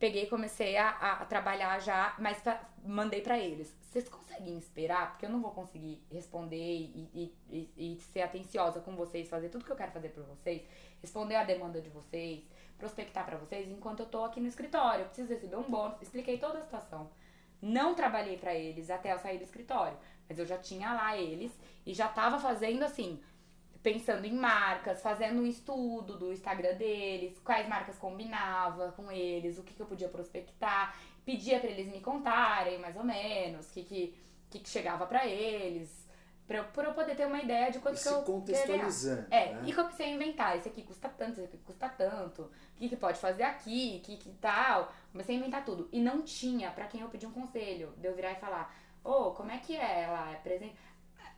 Peguei 0.00 0.24
e 0.24 0.26
comecei 0.26 0.76
a, 0.76 0.88
a- 0.88 1.12
a 1.22 1.24
trabalhar 1.26 1.78
já, 1.78 2.14
mas 2.18 2.38
pra- 2.38 2.60
mandei 2.84 3.20
pra 3.20 3.38
eles. 3.38 3.72
Vocês 3.90 4.08
conseguem 4.08 4.56
esperar? 4.56 5.10
Porque 5.10 5.26
eu 5.26 5.30
não 5.30 5.40
vou 5.42 5.50
conseguir 5.50 6.00
responder 6.12 6.56
e, 6.56 7.10
e- 7.12 7.34
e- 7.50 7.96
e 7.96 8.00
ser 8.12 8.22
atenciosa 8.22 8.80
com 8.80 8.94
vocês, 8.94 9.28
fazer 9.28 9.48
tudo 9.48 9.64
que 9.64 9.72
eu 9.72 9.76
quero 9.76 9.90
fazer 9.90 10.10
por 10.10 10.22
vocês, 10.24 10.62
responder 11.02 11.34
a 11.34 11.42
demanda 11.42 11.80
de 11.80 11.88
vocês, 11.90 12.48
prospectar 12.78 13.26
pra 13.26 13.36
vocês 13.36 13.68
enquanto 13.68 14.00
eu 14.00 14.06
tô 14.06 14.22
aqui 14.22 14.40
no 14.40 14.46
escritório. 14.46 15.00
Eu 15.02 15.06
preciso 15.06 15.28
receber 15.34 15.56
um 15.56 15.68
bônus. 15.68 16.00
Expliquei 16.00 16.38
toda 16.38 16.58
a 16.58 16.62
situação. 16.62 17.10
Não 17.60 17.92
trabalhei 17.96 18.38
pra 18.38 18.54
eles 18.54 18.88
até 18.90 19.12
eu 19.12 19.18
sair 19.18 19.38
do 19.38 19.44
escritório, 19.44 19.98
mas 20.28 20.38
eu 20.38 20.46
já 20.46 20.56
tinha 20.56 20.92
lá 20.94 21.18
eles 21.18 21.52
e 21.84 21.92
já 21.92 22.06
tava 22.08 22.38
fazendo 22.38 22.84
assim, 22.84 23.20
pensando 23.82 24.24
em 24.24 24.32
marcas, 24.32 25.02
fazendo 25.02 25.40
um 25.42 25.46
estudo 25.46 26.16
do 26.16 26.32
Instagram 26.32 26.74
deles, 26.76 27.38
quais 27.40 27.68
marcas 27.68 27.98
combinava 27.98 28.92
com 28.92 29.10
eles, 29.10 29.58
o 29.58 29.62
que, 29.64 29.74
que 29.74 29.80
eu 29.82 29.86
podia 29.86 30.08
prospectar, 30.08 30.94
pedia 31.30 31.60
pra 31.60 31.70
eles 31.70 31.88
me 31.92 32.00
contarem 32.00 32.78
mais 32.78 32.96
ou 32.96 33.04
menos, 33.04 33.68
o 33.68 33.72
que, 33.72 33.82
que, 33.84 34.58
que, 34.58 34.68
chegava 34.68 35.06
pra 35.06 35.26
eles, 35.26 36.06
pra, 36.46 36.58
eu- 36.58 36.64
poder 36.94 37.14
ter 37.14 37.26
uma 37.26 37.40
ideia 37.40 37.70
de 37.70 37.78
quanto 37.78 37.94
E 37.94 37.98
que 37.98 38.02
se 38.02 38.08
eu 38.12 38.22
contextualizando. 38.22 39.26
É, 39.30 39.52
né? 39.52 39.62
e 39.66 39.72
comecei 39.72 40.06
a 40.06 40.10
inventar, 40.10 40.56
esse 40.56 40.68
aqui 40.68 40.82
custa 40.82 41.08
tanto, 41.08 41.32
esse 41.40 41.44
aqui 41.44 41.58
custa 41.58 41.88
tanto, 41.88 42.42
o 42.42 42.50
que, 42.78 42.88
que 42.88 42.96
pode 42.96 43.18
fazer 43.20 43.44
aqui, 43.44 44.00
o 44.02 44.06
que, 44.06 44.16
que 44.16 44.30
tal. 44.40 44.92
Comecei 45.12 45.36
a 45.36 45.38
inventar 45.38 45.64
tudo. 45.64 45.88
E 45.92 46.00
não 46.00 46.22
tinha 46.22 46.70
pra 46.72 46.86
quem 46.86 47.00
eu 47.00 47.08
pedi 47.08 47.26
um 47.26 47.32
conselho, 47.32 47.92
de 47.96 48.06
eu 48.08 48.14
virar 48.14 48.32
e 48.32 48.36
falar, 48.36 48.74
ô, 49.04 49.30
como 49.32 49.50
é 49.52 49.58
que 49.58 49.76
é 49.76 50.02
ela? 50.02 50.32
É 50.32 50.36
presente 50.36 50.74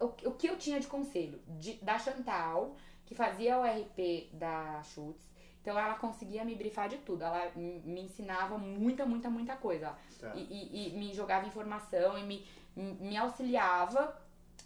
o, 0.01 0.07
o 0.07 0.33
que 0.33 0.47
eu 0.49 0.57
tinha 0.57 0.81
de 0.81 0.87
conselho? 0.87 1.41
De- 1.47 1.75
da 1.85 1.99
Chantal, 1.99 2.75
que 3.05 3.15
fazia 3.15 3.59
o 3.59 3.63
RP 3.65 4.31
da 4.33 4.83
Schutz. 4.83 5.23
Então 5.63 5.79
ela 5.79 5.95
conseguia 5.95 6.45
me 6.45 6.55
brifar 6.57 6.89
de 6.89 6.99
tudo. 6.99 7.23
Ela 7.25 7.51
me 7.57 8.03
ensinava 8.03 8.59
muita, 8.59 9.07
muita, 9.07 9.31
muita 9.31 9.57
coisa. 9.57 9.97
Tá. 10.21 10.33
E, 10.35 10.41
e- 10.41 10.89
e 10.95 10.99
me 10.99 11.15
jogava 11.15 11.47
informação 11.47 12.19
e 12.19 12.25
me, 12.25 12.45
me 12.77 13.17
auxiliava. 13.17 14.21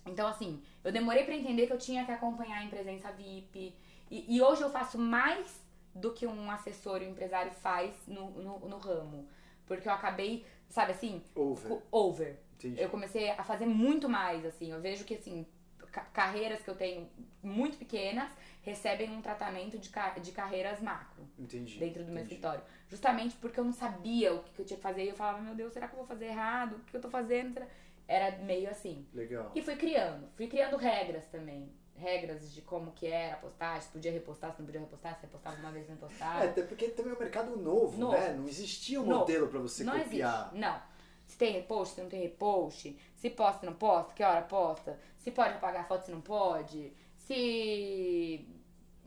Então, 0.07 0.27
assim, 0.27 0.63
eu 0.83 0.91
demorei 0.91 1.25
pra 1.25 1.35
entender 1.35 1.67
que 1.67 1.73
eu 1.73 1.79
tinha 1.79 2.05
que 2.05 2.11
acompanhar 2.13 2.65
em 2.65 2.69
presença 2.71 3.13
VIP. 3.13 3.75
E, 4.11 4.37
e 4.37 4.41
hoje 4.41 4.63
eu 4.63 4.71
faço 4.71 4.99
mais 4.99 5.63
do 5.95 6.13
que 6.13 6.27
um 6.27 6.51
assessor 6.51 7.03
e 7.03 7.07
um 7.07 7.11
empresário 7.11 7.53
faz 7.53 7.95
no, 8.07 8.31
no, 8.31 8.59
no 8.61 8.79
ramo. 8.79 9.29
Porque 9.67 9.89
eu 9.89 9.93
acabei, 9.93 10.47
sabe 10.71 10.93
assim, 10.93 11.23
Over. 11.35 11.83
over. 11.91 12.39
Entendi. 12.55 12.81
Eu 12.81 12.89
comecei 12.89 13.31
a 13.31 13.45
fazer 13.45 13.67
muito 13.67 14.09
mais, 14.09 14.47
assim. 14.47 14.71
Eu 14.73 14.81
vejo 14.81 15.05
que, 15.05 15.15
assim, 15.15 15.45
ca- 15.93 16.05
carreiras 16.13 16.63
que 16.63 16.71
eu 16.71 16.75
tenho 16.77 17.07
muito 17.43 17.77
pequenas 17.77 18.31
recebem 18.67 19.09
um 19.11 19.23
tratamento 19.23 19.79
de, 19.79 19.89
ca- 19.89 20.19
de 20.19 20.33
carreiras 20.33 20.81
macro 20.81 21.23
Entendi. 21.39 21.79
dentro 21.79 22.03
do 22.03 22.11
meu 22.11 22.17
entendi. 22.17 22.35
escritório. 22.35 22.63
Justamente 22.89 23.37
porque 23.37 23.61
eu 23.61 23.65
não 23.65 23.73
sabia 23.73 24.35
o 24.35 24.43
que 24.43 24.61
eu 24.61 24.67
tinha 24.67 24.77
que 24.77 24.83
fazer. 24.83 25.05
E 25.05 25.09
eu 25.11 25.15
falava, 25.15 25.41
meu 25.41 25.55
Deus, 25.55 25.73
será 25.73 25.87
que 25.87 25.95
eu 25.95 25.99
vou 25.99 26.07
fazer 26.07 26.27
errado? 26.27 26.75
O 26.77 26.81
que 26.81 26.97
eu 26.97 27.01
tô 27.01 27.09
fazendo? 27.09 27.63
Era 28.09 28.37
meio 28.39 28.69
assim. 28.69 29.07
Legal. 29.15 29.53
E 29.55 29.63
fui 29.63 29.77
criando. 29.77 30.29
Fui 30.35 30.49
criando 30.49 30.77
regras 30.77 31.25
também. 31.29 31.73
Regras 31.95 32.53
de 32.53 32.61
como 32.61 32.91
que 32.93 33.07
era 33.07 33.35
a 33.37 33.39
postagem, 33.39 33.81
se 33.83 33.89
podia 33.89 34.13
repostar, 34.13 34.53
se 34.53 34.59
não 34.59 34.67
podia 34.67 34.81
repostar, 34.81 35.15
se 35.15 35.23
repostava 35.23 35.57
uma 35.57 35.71
vez, 35.73 35.87
não 35.89 35.95
repostava. 35.95 36.45
É, 36.45 36.49
até 36.51 36.63
porque 36.63 36.89
também 36.89 37.13
é 37.13 37.17
um 37.17 37.19
mercado 37.19 37.57
novo, 37.57 37.97
Novo. 37.97 38.13
né? 38.13 38.35
Não 38.35 38.47
existia 38.47 39.01
um 39.01 39.07
Novo. 39.07 39.21
modelo 39.21 39.49
pra 39.49 39.61
você 39.61 39.83
não 39.85 39.99
copiar. 39.99 40.41
existe. 40.49 40.59
Não. 40.61 40.83
Se 41.25 41.39
tem 41.39 41.53
repost, 41.55 41.95
se 41.95 42.01
não 42.03 42.09
tem 42.09 42.21
repost. 42.21 42.99
Se 43.17 43.31
posta, 43.31 43.61
se 43.61 43.67
não 43.67 43.75
posta, 43.75 44.13
que 44.13 44.23
hora 44.23 44.43
posta. 44.43 44.99
Se 45.19 45.31
pode 45.31 45.55
apagar 45.55 45.87
foto, 45.89 46.05
se 46.05 46.11
não 46.11 46.21
pode. 46.21 46.93
Se. 47.17 48.47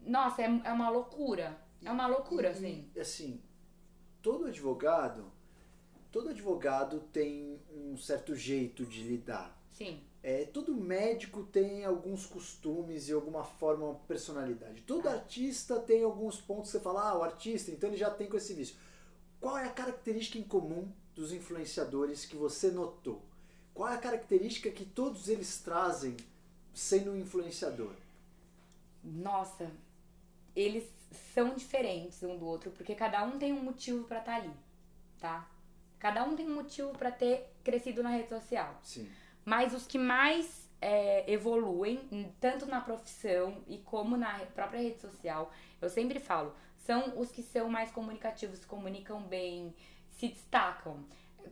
Nossa, 0.09 0.41
é, 0.41 0.45
é 0.45 0.71
uma 0.73 0.89
loucura. 0.89 1.55
É 1.85 1.91
uma 1.91 2.07
loucura, 2.07 2.49
E- 2.49 2.51
assim. 2.51 2.89
E, 2.95 2.99
assim, 2.99 3.41
todo 4.21 4.45
advogado, 4.47 5.31
todo 6.11 6.29
advogado 6.29 6.99
tem 7.13 7.59
um 7.71 7.95
certo 7.95 8.35
jeito 8.35 8.85
de 8.85 9.03
lidar. 9.03 9.55
Sim. 9.71 10.01
É, 10.21 10.43
todo 10.45 10.75
médico 10.75 11.43
tem 11.43 11.85
alguns 11.85 12.25
costumes 12.25 13.07
e 13.07 13.13
alguma 13.13 13.43
forma, 13.43 13.85
uma 13.85 13.95
personalidade. 13.99 14.81
Todo 14.81 15.07
Ah. 15.07 15.13
artista 15.13 15.79
tem 15.79 16.03
alguns 16.03 16.41
pontos 16.41 16.71
que 16.71 16.77
você 16.77 16.83
fala, 16.83 17.09
ah, 17.09 17.17
o 17.19 17.23
artista, 17.23 17.71
então 17.71 17.87
ele 17.89 17.95
já 17.97 18.09
tem 18.09 18.27
com 18.27 18.35
esse 18.35 18.53
vício. 18.53 18.75
Qual 19.39 19.57
é 19.57 19.65
a 19.65 19.71
característica 19.71 20.37
em 20.37 20.43
comum 20.43 20.91
dos 21.15 21.31
influenciadores 21.31 22.25
que 22.25 22.35
você 22.35 22.69
notou? 22.71 23.21
Qual 23.73 23.87
é 23.87 23.93
a 23.95 23.97
característica 23.99 24.69
que 24.71 24.83
todos 24.83 25.29
eles 25.29 25.61
trazem 25.61 26.17
sendo 26.73 27.11
um 27.11 27.15
influenciador? 27.17 27.93
Nossa, 29.01 29.71
eles 30.61 30.85
são 31.33 31.55
diferentes 31.55 32.21
um 32.23 32.37
do 32.37 32.45
outro, 32.45 32.71
porque 32.71 32.93
cada 32.95 33.23
um 33.23 33.37
tem 33.39 33.53
um 33.53 33.63
motivo 33.63 34.03
pra 34.05 34.19
estar 34.19 34.35
ali, 34.35 34.51
tá? 35.19 35.47
Cada 35.97 36.23
um 36.23 36.35
tem 36.35 36.47
um 36.47 36.55
motivo 36.55 36.89
pra 36.91 37.11
ter 37.11 37.51
crescido 37.63 38.01
na 38.03 38.09
rede 38.09 38.29
social. 38.29 38.77
Sim. 38.83 39.09
Mas 39.45 39.73
os 39.73 39.85
que 39.85 39.97
mais 39.97 40.69
é, 40.81 41.29
evoluem, 41.31 42.07
em- 42.11 42.31
tanto 42.39 42.65
na 42.65 42.79
profissão 42.79 43.63
e 43.67 43.79
como 43.79 44.15
na 44.15 44.39
própria 44.55 44.81
rede 44.81 44.99
social, 44.99 45.51
eu 45.81 45.89
sempre 45.89 46.19
falo, 46.19 46.53
são 46.77 47.19
os 47.19 47.31
que 47.31 47.43
são 47.43 47.69
mais 47.69 47.91
comunicativos, 47.91 48.63
comunicam 48.65 49.21
bem, 49.23 49.75
se 50.11 50.29
destacam. 50.29 51.03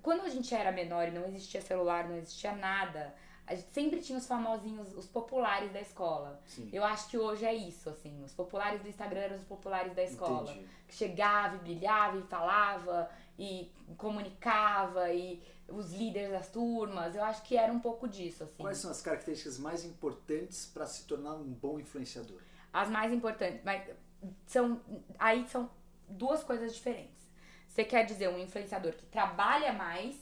Quando 0.02 0.22
a 0.22 0.30
gente 0.30 0.54
era 0.54 0.72
menor 0.72 1.08
e 1.08 1.12
não 1.12 1.26
existia 1.26 1.62
celular, 1.62 2.08
não 2.08 2.18
existia 2.18 2.54
nada, 2.56 3.14
a 3.48 3.56
gente 3.56 3.70
sempre 3.70 4.02
tinha 4.02 4.18
os 4.18 4.28
famosinhos, 4.28 4.94
os 4.94 5.08
populares 5.08 5.72
da 5.72 5.80
escola. 5.80 6.40
Sim. 6.46 6.70
Eu 6.74 6.84
acho 6.84 7.10
que 7.10 7.18
hoje 7.18 7.46
é 7.46 7.54
isso, 7.54 7.90
assim. 7.90 8.22
Os 8.24 8.34
populares 8.34 8.82
do 8.82 8.90
Instagram 8.90 9.22
eram 9.22 9.36
os 9.38 9.46
populares 9.46 9.96
da 9.96 10.04
escola. 10.04 10.52
Entendi. 10.52 10.68
Que 10.86 10.94
chegava 10.94 11.56
e 11.56 11.60
brilhava 11.60 12.18
e 12.18 12.24
falava 12.24 13.10
e 13.40 13.72
comunicava 13.96 15.12
e 15.14 15.42
os 15.70 15.94
líderes 15.94 16.32
das 16.32 16.50
turmas. 16.50 17.16
Eu 17.16 17.24
acho 17.24 17.42
que 17.44 17.56
era 17.56 17.72
um 17.72 17.80
pouco 17.80 18.06
disso, 18.06 18.44
assim. 18.44 18.62
Quais 18.62 18.80
são 18.80 18.92
as 18.92 19.02
características 19.02 19.58
mais 19.58 19.86
importantes 19.86 20.66
para 20.66 20.86
se 20.86 21.06
tornar 21.06 21.34
um 21.36 21.46
bom 21.46 21.80
influenciador? 21.80 22.42
As 22.74 22.90
mais 22.90 23.14
importantes, 23.14 23.62
mas 23.64 23.90
são 24.46 24.82
aí 25.18 25.48
são 25.48 25.70
duas 26.10 26.44
coisas 26.44 26.76
diferentes. 26.76 27.18
Você 27.70 27.86
quer 27.86 28.06
dizer 28.06 28.28
um 28.28 28.40
influenciador 28.40 28.92
que 28.92 29.06
trabalha 29.06 29.72
mais, 29.72 30.16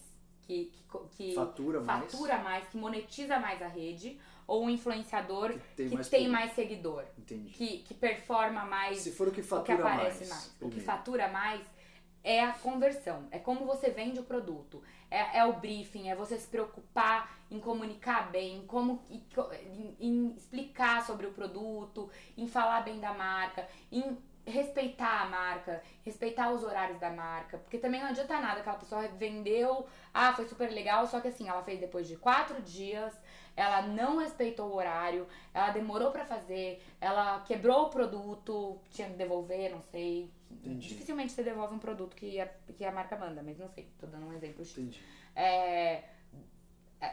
que, 0.45 0.71
que, 0.71 0.97
que 1.11 1.35
Fatura 1.35 1.81
mais. 1.81 2.11
fatura 2.11 2.37
mais, 2.39 2.67
que 2.67 2.77
monetiza 2.77 3.39
mais 3.39 3.61
a 3.61 3.67
rede, 3.67 4.17
ou 4.47 4.63
um 4.65 4.69
influenciador 4.69 5.53
Que 5.53 5.59
tem 5.75 5.89
que 5.89 5.95
mais 5.95 6.09
tem 6.09 6.27
mais 6.27 6.51
seguidor, 6.53 7.03
Entendi. 7.17 7.51
que, 7.53 7.79
que 7.79 7.93
performa 7.93 8.63
mais 8.65 8.99
Se 8.99 9.11
for 9.11 9.27
o 9.27 9.31
que 9.31 9.39
o 9.39 9.43
que 9.43 9.49
fatura 9.49 9.79
aparece 9.79 10.27
mais, 10.27 10.29
mais. 10.29 10.61
O 10.61 10.69
que 10.69 10.79
fatura 10.79 11.27
mais 11.27 11.61
é 12.23 12.43
a 12.43 12.53
conversão, 12.53 13.27
é 13.29 13.37
como 13.37 13.65
você 13.65 13.91
vende 13.91 14.19
o 14.19 14.23
produto, 14.23 14.81
é, 15.11 15.37
é 15.39 15.45
o 15.45 15.53
briefing, 15.53 16.09
é 16.09 16.15
você 16.15 16.37
se 16.39 16.47
preocupar 16.47 17.37
em 17.51 17.59
comunicar 17.59 18.31
bem, 18.31 18.63
como 18.65 19.03
em, 19.69 19.95
em 19.99 20.35
explicar 20.35 21.05
sobre 21.05 21.27
o 21.27 21.31
produto, 21.31 22.09
em 22.35 22.47
falar 22.47 22.81
bem 22.81 22.99
da 22.99 23.13
marca, 23.13 23.67
em 23.91 24.17
respeitar 24.45 25.23
a 25.23 25.25
marca, 25.25 25.81
respeitar 26.03 26.51
os 26.51 26.63
horários 26.63 26.99
da 26.99 27.09
marca, 27.09 27.57
porque 27.57 27.77
também 27.77 27.99
não 27.99 28.09
adianta 28.09 28.39
nada 28.39 28.59
aquela 28.59 28.77
pessoa 28.77 29.07
vendeu, 29.07 29.87
ah, 30.13 30.33
foi 30.33 30.47
super 30.47 30.69
legal, 30.69 31.07
só 31.07 31.19
que 31.19 31.27
assim, 31.27 31.49
ela 31.49 31.63
fez 31.63 31.79
depois 31.79 32.07
de 32.07 32.15
quatro 32.15 32.61
dias, 32.61 33.13
ela 33.55 33.81
não 33.83 34.17
respeitou 34.17 34.69
o 34.69 34.75
horário, 34.75 35.27
ela 35.53 35.71
demorou 35.71 36.11
para 36.11 36.25
fazer, 36.25 36.81
ela 37.01 37.39
quebrou 37.41 37.85
o 37.85 37.89
produto, 37.89 38.79
tinha 38.89 39.09
que 39.09 39.15
devolver, 39.15 39.71
não 39.71 39.81
sei. 39.81 40.31
Entendi. 40.51 40.89
Dificilmente 40.89 41.31
você 41.31 41.43
devolve 41.43 41.73
um 41.73 41.79
produto 41.79 42.15
que 42.15 42.39
a, 42.39 42.47
que 42.77 42.85
a 42.85 42.91
marca 42.91 43.17
manda, 43.17 43.41
mas 43.41 43.57
não 43.57 43.67
sei, 43.67 43.89
tô 43.99 44.05
dando 44.05 44.27
um 44.27 44.33
exemplo 44.33 44.63
X. 44.63 44.77
Entendi. 44.77 45.01
É, 45.35 46.03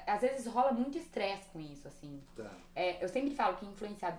às 0.06 0.20
vezes 0.20 0.46
rola 0.46 0.72
muito 0.72 0.98
estresse 0.98 1.48
com 1.50 1.60
isso, 1.60 1.88
assim. 1.88 2.22
Tá. 2.36 2.50
É, 2.74 3.02
eu 3.02 3.08
sempre 3.08 3.34
falo 3.34 3.56
que 3.56 3.66
influenciado 3.66 4.18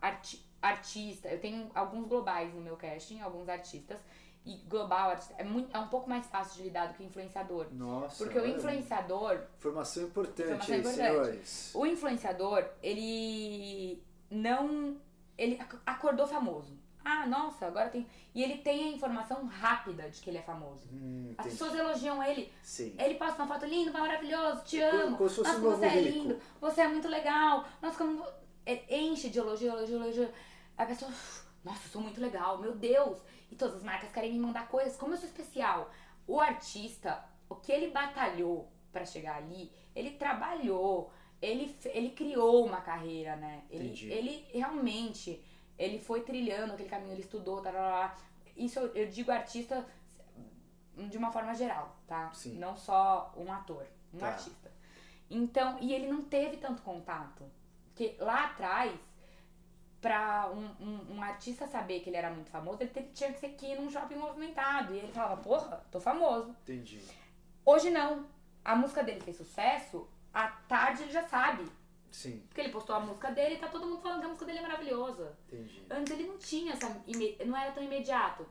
arti 0.00 0.51
artista, 0.62 1.28
eu 1.28 1.40
tenho 1.40 1.70
alguns 1.74 2.06
globais 2.06 2.54
no 2.54 2.60
meu 2.60 2.76
casting, 2.76 3.20
alguns 3.20 3.48
artistas, 3.48 3.98
e 4.44 4.56
global 4.68 5.16
é, 5.38 5.44
muito, 5.44 5.76
é 5.76 5.78
um 5.78 5.88
pouco 5.88 6.08
mais 6.08 6.26
fácil 6.26 6.56
de 6.56 6.62
lidar 6.64 6.86
do 6.86 6.94
que 6.94 7.04
influenciador. 7.04 7.66
Nossa. 7.72 8.24
Porque 8.24 8.38
o 8.38 8.46
influenciador. 8.46 9.40
Formação 9.58 10.04
importante, 10.04 10.48
formação 10.48 10.74
importante. 10.76 10.96
senhores. 10.96 11.72
O 11.74 11.86
influenciador, 11.86 12.64
ele 12.82 14.02
não. 14.30 14.96
Ele 15.38 15.60
acordou 15.86 16.26
famoso. 16.26 16.76
Ah, 17.04 17.26
nossa, 17.26 17.66
agora 17.66 17.88
tem. 17.88 18.06
E 18.34 18.42
ele 18.42 18.58
tem 18.58 18.84
a 18.84 18.96
informação 18.96 19.44
rápida 19.46 20.08
de 20.08 20.20
que 20.20 20.30
ele 20.30 20.38
é 20.38 20.42
famoso. 20.42 20.88
Hum, 20.92 21.34
As 21.38 21.46
pessoas 21.46 21.74
elogiam 21.74 22.22
ele. 22.22 22.50
Sim. 22.62 22.94
Ele 22.98 23.14
posta 23.14 23.42
uma 23.42 23.46
foto 23.52 23.66
linda, 23.66 23.92
maravilhoso, 23.92 24.62
te 24.64 24.80
amo. 24.80 25.16
Como, 25.16 25.30
como 25.30 25.42
nossa, 25.42 25.54
como 25.60 25.70
você 25.76 25.86
é 25.86 26.00
lindo, 26.00 26.38
você 26.60 26.80
é 26.80 26.88
muito 26.88 27.08
legal. 27.08 27.64
Nossa, 27.80 27.96
como. 27.98 28.24
Enche 28.88 29.28
de 29.28 29.38
elogio, 29.38 29.68
elogio, 29.72 29.96
elogio. 29.96 30.28
A 30.76 30.86
pessoa, 30.86 31.10
nossa, 31.64 31.86
eu 31.86 31.90
sou 31.90 32.02
muito 32.02 32.20
legal, 32.20 32.58
meu 32.58 32.74
Deus. 32.74 33.18
E 33.50 33.54
todas 33.54 33.76
as 33.76 33.82
marcas 33.82 34.10
querem 34.10 34.32
me 34.32 34.38
mandar 34.38 34.68
coisas, 34.68 34.96
como 34.96 35.14
eu 35.14 35.18
sou 35.18 35.28
especial. 35.28 35.90
O 36.26 36.40
artista, 36.40 37.24
o 37.48 37.56
que 37.56 37.72
ele 37.72 37.90
batalhou 37.90 38.70
para 38.92 39.04
chegar 39.04 39.36
ali, 39.36 39.72
ele 39.94 40.12
trabalhou, 40.12 41.12
ele, 41.40 41.76
ele 41.86 42.10
criou 42.10 42.64
uma 42.64 42.80
carreira, 42.80 43.36
né? 43.36 43.62
Ele, 43.70 44.10
ele 44.10 44.46
realmente, 44.52 45.42
ele 45.78 45.98
foi 45.98 46.22
trilhando 46.22 46.74
aquele 46.74 46.88
caminho, 46.88 47.12
ele 47.12 47.22
estudou, 47.22 47.60
tá, 47.60 47.72
tá, 47.72 47.78
tá. 47.78 48.16
Isso 48.56 48.78
eu, 48.78 48.94
eu 48.94 49.08
digo 49.08 49.30
artista 49.30 49.86
de 50.96 51.16
uma 51.16 51.30
forma 51.30 51.54
geral, 51.54 51.96
tá? 52.06 52.30
Sim. 52.32 52.58
Não 52.58 52.76
só 52.76 53.32
um 53.36 53.50
ator, 53.52 53.86
um 54.12 54.18
tá. 54.18 54.28
artista. 54.28 54.70
Então, 55.30 55.78
e 55.80 55.92
ele 55.94 56.06
não 56.06 56.22
teve 56.22 56.58
tanto 56.58 56.82
contato. 56.82 57.44
Porque 57.86 58.16
lá 58.18 58.46
atrás, 58.46 59.00
pra 60.02 60.50
um, 60.52 60.84
um, 60.84 61.14
um, 61.14 61.22
artista 61.22 61.64
saber 61.68 62.00
que 62.00 62.10
ele 62.10 62.16
era 62.16 62.28
muito 62.28 62.50
famoso, 62.50 62.82
ele 62.82 62.90
tinha 63.14 63.32
que 63.32 63.38
ser 63.38 63.46
aqui 63.46 63.74
num 63.76 63.88
shopping 63.88 64.16
movimentado. 64.16 64.92
E 64.92 64.98
ele 64.98 65.12
falava, 65.12 65.40
porra, 65.40 65.86
tô 65.92 66.00
famoso. 66.00 66.50
Entendi. 66.62 67.00
Hoje 67.64 67.88
não. 67.88 68.26
A 68.64 68.74
música 68.74 69.02
dele 69.02 69.20
fez 69.20 69.36
sucesso, 69.36 70.08
à 70.34 70.48
tarde 70.48 71.04
ele 71.04 71.12
já 71.12 71.22
sabe. 71.28 71.64
Sim. 72.10 72.42
Porque 72.48 72.60
ele 72.60 72.72
postou 72.72 72.94
a 72.96 73.00
música 73.00 73.30
dele 73.30 73.54
e 73.54 73.58
tá 73.58 73.68
todo 73.68 73.86
mundo 73.86 74.00
falando 74.00 74.20
que 74.20 74.26
a 74.26 74.28
música 74.28 74.46
dele 74.46 74.58
é 74.58 74.62
maravilhosa. 74.62 75.36
Entendi. 75.46 75.86
Antes 75.88 76.12
ele 76.12 76.28
não 76.28 76.38
tinha 76.38 76.72
essa. 76.74 76.88
não 77.46 77.56
era 77.56 77.72
tão 77.72 77.82
imediato. 77.82 78.46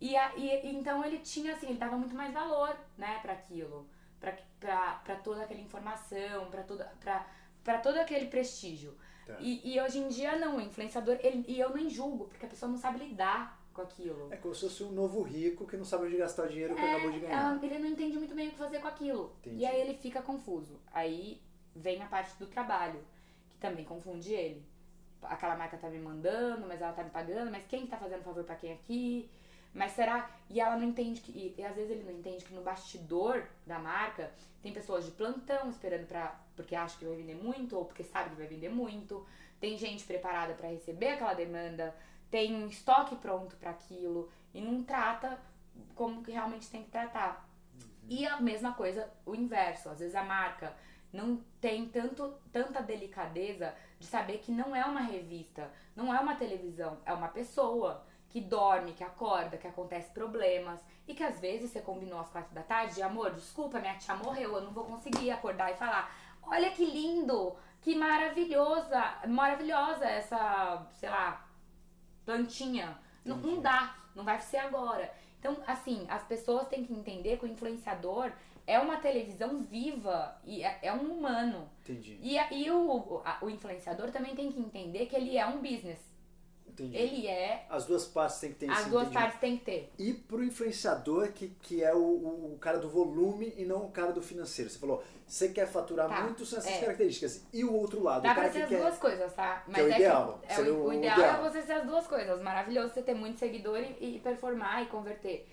E, 0.00 0.16
a, 0.16 0.34
e 0.36 0.74
então 0.74 1.04
ele 1.04 1.18
tinha, 1.18 1.54
assim, 1.54 1.68
ele 1.68 1.78
dava 1.78 1.96
muito 1.96 2.14
mais 2.14 2.32
valor, 2.32 2.76
né, 2.96 3.18
para 3.20 3.32
aquilo. 3.32 3.88
Pra, 4.20 4.36
pra, 4.58 4.92
pra 5.04 5.16
toda 5.16 5.42
aquela 5.42 5.60
informação, 5.60 6.50
pra, 6.50 6.62
toda, 6.62 6.84
pra, 7.00 7.26
pra 7.62 7.78
todo 7.78 7.98
aquele 7.98 8.26
prestígio. 8.26 8.96
Tá. 9.26 9.36
E, 9.40 9.74
e, 9.74 9.80
hoje 9.80 9.98
em 9.98 10.08
dia 10.08 10.36
não, 10.38 10.56
o 10.56 10.60
influenciador, 10.60 11.18
ele, 11.20 11.44
e 11.48 11.58
eu 11.58 11.74
nem 11.74 11.88
julgo, 11.88 12.26
porque 12.26 12.44
a 12.44 12.48
pessoa 12.48 12.70
não 12.70 12.78
sabe 12.78 12.98
lidar 12.98 13.60
com 13.72 13.82
aquilo. 13.82 14.28
É 14.32 14.36
como 14.36 14.54
se 14.54 14.60
fosse 14.62 14.84
um 14.84 14.92
novo 14.92 15.22
rico 15.22 15.66
que 15.66 15.76
não 15.76 15.84
sabe 15.84 16.06
onde 16.06 16.16
gastar 16.16 16.44
o 16.44 16.48
dinheiro 16.48 16.74
que 16.74 16.80
é, 16.80 16.92
acabou 16.92 17.10
de 17.10 17.20
ganhar. 17.20 17.64
Ele 17.64 17.78
não 17.78 17.88
entende 17.88 18.16
muito 18.16 18.34
bem 18.34 18.48
o 18.48 18.50
que 18.52 18.58
fazer 18.58 18.80
com 18.80 18.88
aquilo. 18.88 19.34
Entendi. 19.40 19.62
E 19.62 19.66
aí 19.66 19.80
ele 19.80 19.94
fica 19.94 20.22
confuso. 20.22 20.78
Aí 20.92 21.40
vem 21.74 22.00
a 22.02 22.06
parte 22.06 22.38
do 22.38 22.46
trabalho, 22.46 23.00
que 23.50 23.56
também 23.58 23.84
confunde 23.84 24.32
ele. 24.32 24.64
Aquela 25.22 25.56
marca 25.56 25.76
tá 25.76 25.88
me 25.88 25.98
mandando, 25.98 26.66
mas 26.66 26.80
ela 26.80 26.92
tá 26.92 27.02
me 27.02 27.10
pagando, 27.10 27.50
mas 27.50 27.66
quem 27.66 27.86
tá 27.86 27.96
fazendo 27.96 28.22
favor 28.22 28.44
para 28.44 28.56
quem 28.56 28.72
aqui? 28.72 29.28
Mas 29.74 29.92
será. 29.92 30.30
E 30.48 30.60
ela 30.60 30.76
não 30.76 30.84
entende 30.84 31.20
que. 31.20 31.32
E, 31.32 31.54
e, 31.58 31.64
às 31.64 31.74
vezes 31.74 31.90
ele 31.90 32.04
não 32.04 32.12
entende 32.12 32.44
que 32.44 32.54
no 32.54 32.62
bastidor 32.62 33.44
da 33.66 33.78
marca 33.78 34.32
tem 34.62 34.72
pessoas 34.72 35.04
de 35.04 35.10
plantão 35.10 35.68
esperando 35.68 36.06
pra. 36.06 36.40
Porque 36.54 36.76
acha 36.76 36.96
que 36.96 37.04
vai 37.04 37.16
vender 37.16 37.34
muito, 37.34 37.76
ou 37.76 37.84
porque 37.84 38.04
sabe 38.04 38.30
que 38.30 38.36
vai 38.36 38.46
vender 38.46 38.68
muito. 38.68 39.26
Tem 39.58 39.76
gente 39.76 40.04
preparada 40.04 40.54
para 40.54 40.68
receber 40.68 41.10
aquela 41.10 41.34
demanda, 41.34 41.94
tem 42.30 42.54
um 42.54 42.68
estoque 42.68 43.16
pronto 43.16 43.56
para 43.56 43.70
aquilo 43.70 44.30
e 44.52 44.60
não 44.60 44.84
trata 44.84 45.38
como 45.94 46.22
que 46.22 46.30
realmente 46.30 46.70
tem 46.70 46.84
que 46.84 46.90
tratar. 46.90 47.48
Uhum. 47.74 47.88
E 48.08 48.26
a 48.26 48.40
mesma 48.40 48.74
coisa, 48.74 49.10
o 49.26 49.34
inverso. 49.34 49.88
Às 49.88 49.98
vezes 49.98 50.14
a 50.14 50.22
marca 50.22 50.76
não 51.12 51.40
tem 51.60 51.88
tanto, 51.88 52.34
tanta 52.52 52.82
delicadeza 52.82 53.74
de 53.98 54.06
saber 54.06 54.38
que 54.38 54.52
não 54.52 54.74
é 54.76 54.84
uma 54.84 55.00
revista, 55.00 55.70
não 55.96 56.14
é 56.14 56.20
uma 56.20 56.34
televisão, 56.34 56.98
é 57.06 57.12
uma 57.12 57.28
pessoa 57.28 58.04
que 58.34 58.40
dorme, 58.40 58.94
que 58.94 59.04
acorda, 59.04 59.56
que 59.56 59.68
acontece 59.68 60.10
problemas 60.10 60.80
e 61.06 61.14
que 61.14 61.22
às 61.22 61.38
vezes 61.38 61.70
você 61.70 61.80
combinou 61.80 62.18
às 62.18 62.28
quatro 62.30 62.52
da 62.52 62.64
tarde, 62.64 63.00
amor, 63.00 63.30
desculpa, 63.30 63.78
minha 63.78 63.94
tia 63.94 64.16
morreu, 64.16 64.56
eu 64.56 64.60
não 64.60 64.72
vou 64.72 64.86
conseguir 64.86 65.30
acordar 65.30 65.70
e 65.70 65.76
falar, 65.76 66.12
olha 66.42 66.68
que 66.72 66.84
lindo, 66.84 67.54
que 67.80 67.94
maravilhosa, 67.94 69.18
maravilhosa 69.28 70.04
essa, 70.04 70.84
sei 70.94 71.08
lá, 71.10 71.48
plantinha. 72.24 72.98
Não, 73.24 73.36
não 73.36 73.60
dá, 73.60 73.94
não 74.16 74.24
vai 74.24 74.40
ser 74.40 74.56
agora. 74.56 75.14
Então, 75.38 75.56
assim, 75.64 76.04
as 76.08 76.24
pessoas 76.24 76.66
têm 76.66 76.84
que 76.84 76.92
entender 76.92 77.38
que 77.38 77.44
o 77.44 77.48
influenciador 77.48 78.32
é 78.66 78.80
uma 78.80 78.96
televisão 78.96 79.62
viva 79.62 80.36
e 80.44 80.64
é, 80.64 80.80
é 80.82 80.92
um 80.92 81.18
humano. 81.18 81.70
Entendi. 81.84 82.18
E, 82.20 82.36
e 82.36 82.68
o, 82.68 83.22
o 83.42 83.48
influenciador 83.48 84.10
também 84.10 84.34
tem 84.34 84.50
que 84.50 84.58
entender 84.58 85.06
que 85.06 85.14
ele 85.14 85.38
é 85.38 85.46
um 85.46 85.62
business. 85.62 86.13
Entendi. 86.74 86.96
Ele 86.96 87.26
é. 87.28 87.64
As 87.70 87.86
duas 87.86 88.04
partes 88.04 88.40
tem 88.40 88.52
que 88.52 88.56
ter 88.56 88.70
As 88.70 88.86
duas 88.86 89.08
partes 89.08 89.38
tem 89.38 89.56
que 89.56 89.64
ter. 89.64 89.92
E 89.96 90.12
pro 90.12 90.42
influenciador, 90.42 91.30
que, 91.32 91.48
que 91.62 91.84
é 91.84 91.94
o, 91.94 91.98
o, 91.98 92.58
cara 92.60 92.78
do 92.78 92.88
volume 92.88 93.54
e 93.56 93.64
não 93.64 93.84
o 93.84 93.90
cara 93.90 94.12
do 94.12 94.20
financeiro. 94.20 94.68
Você 94.68 94.78
falou, 94.78 95.02
você 95.26 95.50
quer 95.50 95.68
faturar 95.68 96.08
tá. 96.08 96.22
muito, 96.22 96.44
são 96.44 96.58
essas 96.58 96.72
é. 96.72 96.80
características. 96.80 97.46
E 97.52 97.64
o 97.64 97.72
outro 97.72 98.02
lado, 98.02 98.22
Dá 98.22 98.32
o 98.32 98.34
cara 98.34 98.48
pra 98.48 98.52
ser 98.52 98.58
que 98.58 98.64
as 98.64 98.68
quer... 98.70 98.80
duas 98.80 98.98
coisas, 98.98 99.32
tá? 99.34 99.62
Mas 99.68 99.76
que 99.76 99.80
é 99.80 99.84
o 99.84 99.88
ideal. 99.88 100.40
É, 100.42 100.46
que, 100.46 100.60
é 100.60 100.64
o, 100.64 100.84
o, 100.84 100.92
ideal, 100.92 101.18
ideal, 101.18 101.46
é 101.46 101.50
você 101.50 101.62
ser 101.62 101.72
as 101.74 101.86
duas 101.86 102.06
coisas. 102.08 102.42
Maravilhoso 102.42 102.92
você 102.92 103.02
ter 103.02 103.14
muito 103.14 103.38
seguidor 103.38 103.78
e, 103.78 104.16
e 104.16 104.20
performar 104.20 104.82
e 104.82 104.86
converter. 104.86 105.48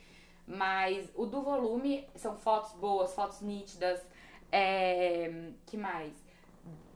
Mas 0.48 1.08
o 1.16 1.28
do 1.28 1.44
volume 1.44 2.08
são 2.16 2.36
fotos 2.36 2.72
boas, 2.74 3.14
fotos 3.14 3.42
nítidas. 3.42 4.02
É, 4.52 5.52
que 5.66 5.78
mais? 5.78 6.14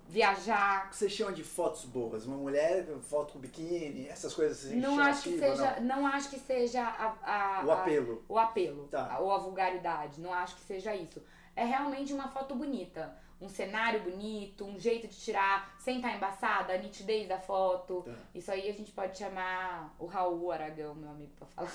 Viajar. 0.08 0.86
O 0.86 0.89
que 0.89 0.96
você 0.98 1.10
chama 1.10 1.32
de 1.32 1.44
fotos 1.44 1.86
boas? 1.86 2.26
Uma 2.26 2.38
mulher, 2.38 2.86
foto 3.02 3.34
com 3.34 3.39
biquíni, 3.39 4.08
essas 4.08 4.34
coisas 4.34 4.65
assim? 4.65 4.76
Não 4.76 5.00
acho 5.00 5.24
que 5.24 5.39
seja, 5.39 5.80
não? 5.80 6.02
não? 6.02 6.08
acho 6.08 6.30
que 6.30 6.39
seja 6.39 6.84
a, 6.84 7.60
a 7.60 7.65
o 7.65 7.72
apelo. 7.72 8.24
A, 8.30 8.34
o 8.34 8.38
apelo. 8.38 8.88
Tá. 8.88 9.18
Ou 9.20 9.32
a 9.32 9.38
vulgaridade. 9.38 10.22
Não 10.22 10.34
acho 10.34 10.56
que 10.56 10.62
seja 10.62 10.96
isso. 10.96 11.22
É 11.56 11.63
realmente 11.63 12.13
uma 12.13 12.28
foto 12.28 12.54
bonita 12.56 13.15
um 13.46 13.50
cenário 13.50 14.02
bonito, 14.02 14.66
um 14.66 14.80
jeito 14.80 15.08
de 15.08 15.16
tirar 15.16 15.76
sem 15.80 15.98
estar 15.98 16.10
tá 16.10 16.16
embaçada, 16.16 16.74
a 16.74 16.78
nitidez 16.78 17.28
da 17.28 17.40
foto. 17.40 18.02
Tá. 18.02 18.14
Isso 18.34 18.52
aí 18.52 18.70
a 18.70 18.74
gente 18.74 18.92
pode 18.92 19.18
chamar 19.18 19.96
o 20.00 20.06
Raul 20.06 20.52
Aragão, 20.52 20.96
meu 20.96 21.10
amigo, 21.10 21.32
pra 21.38 21.48
falar. 21.48 21.72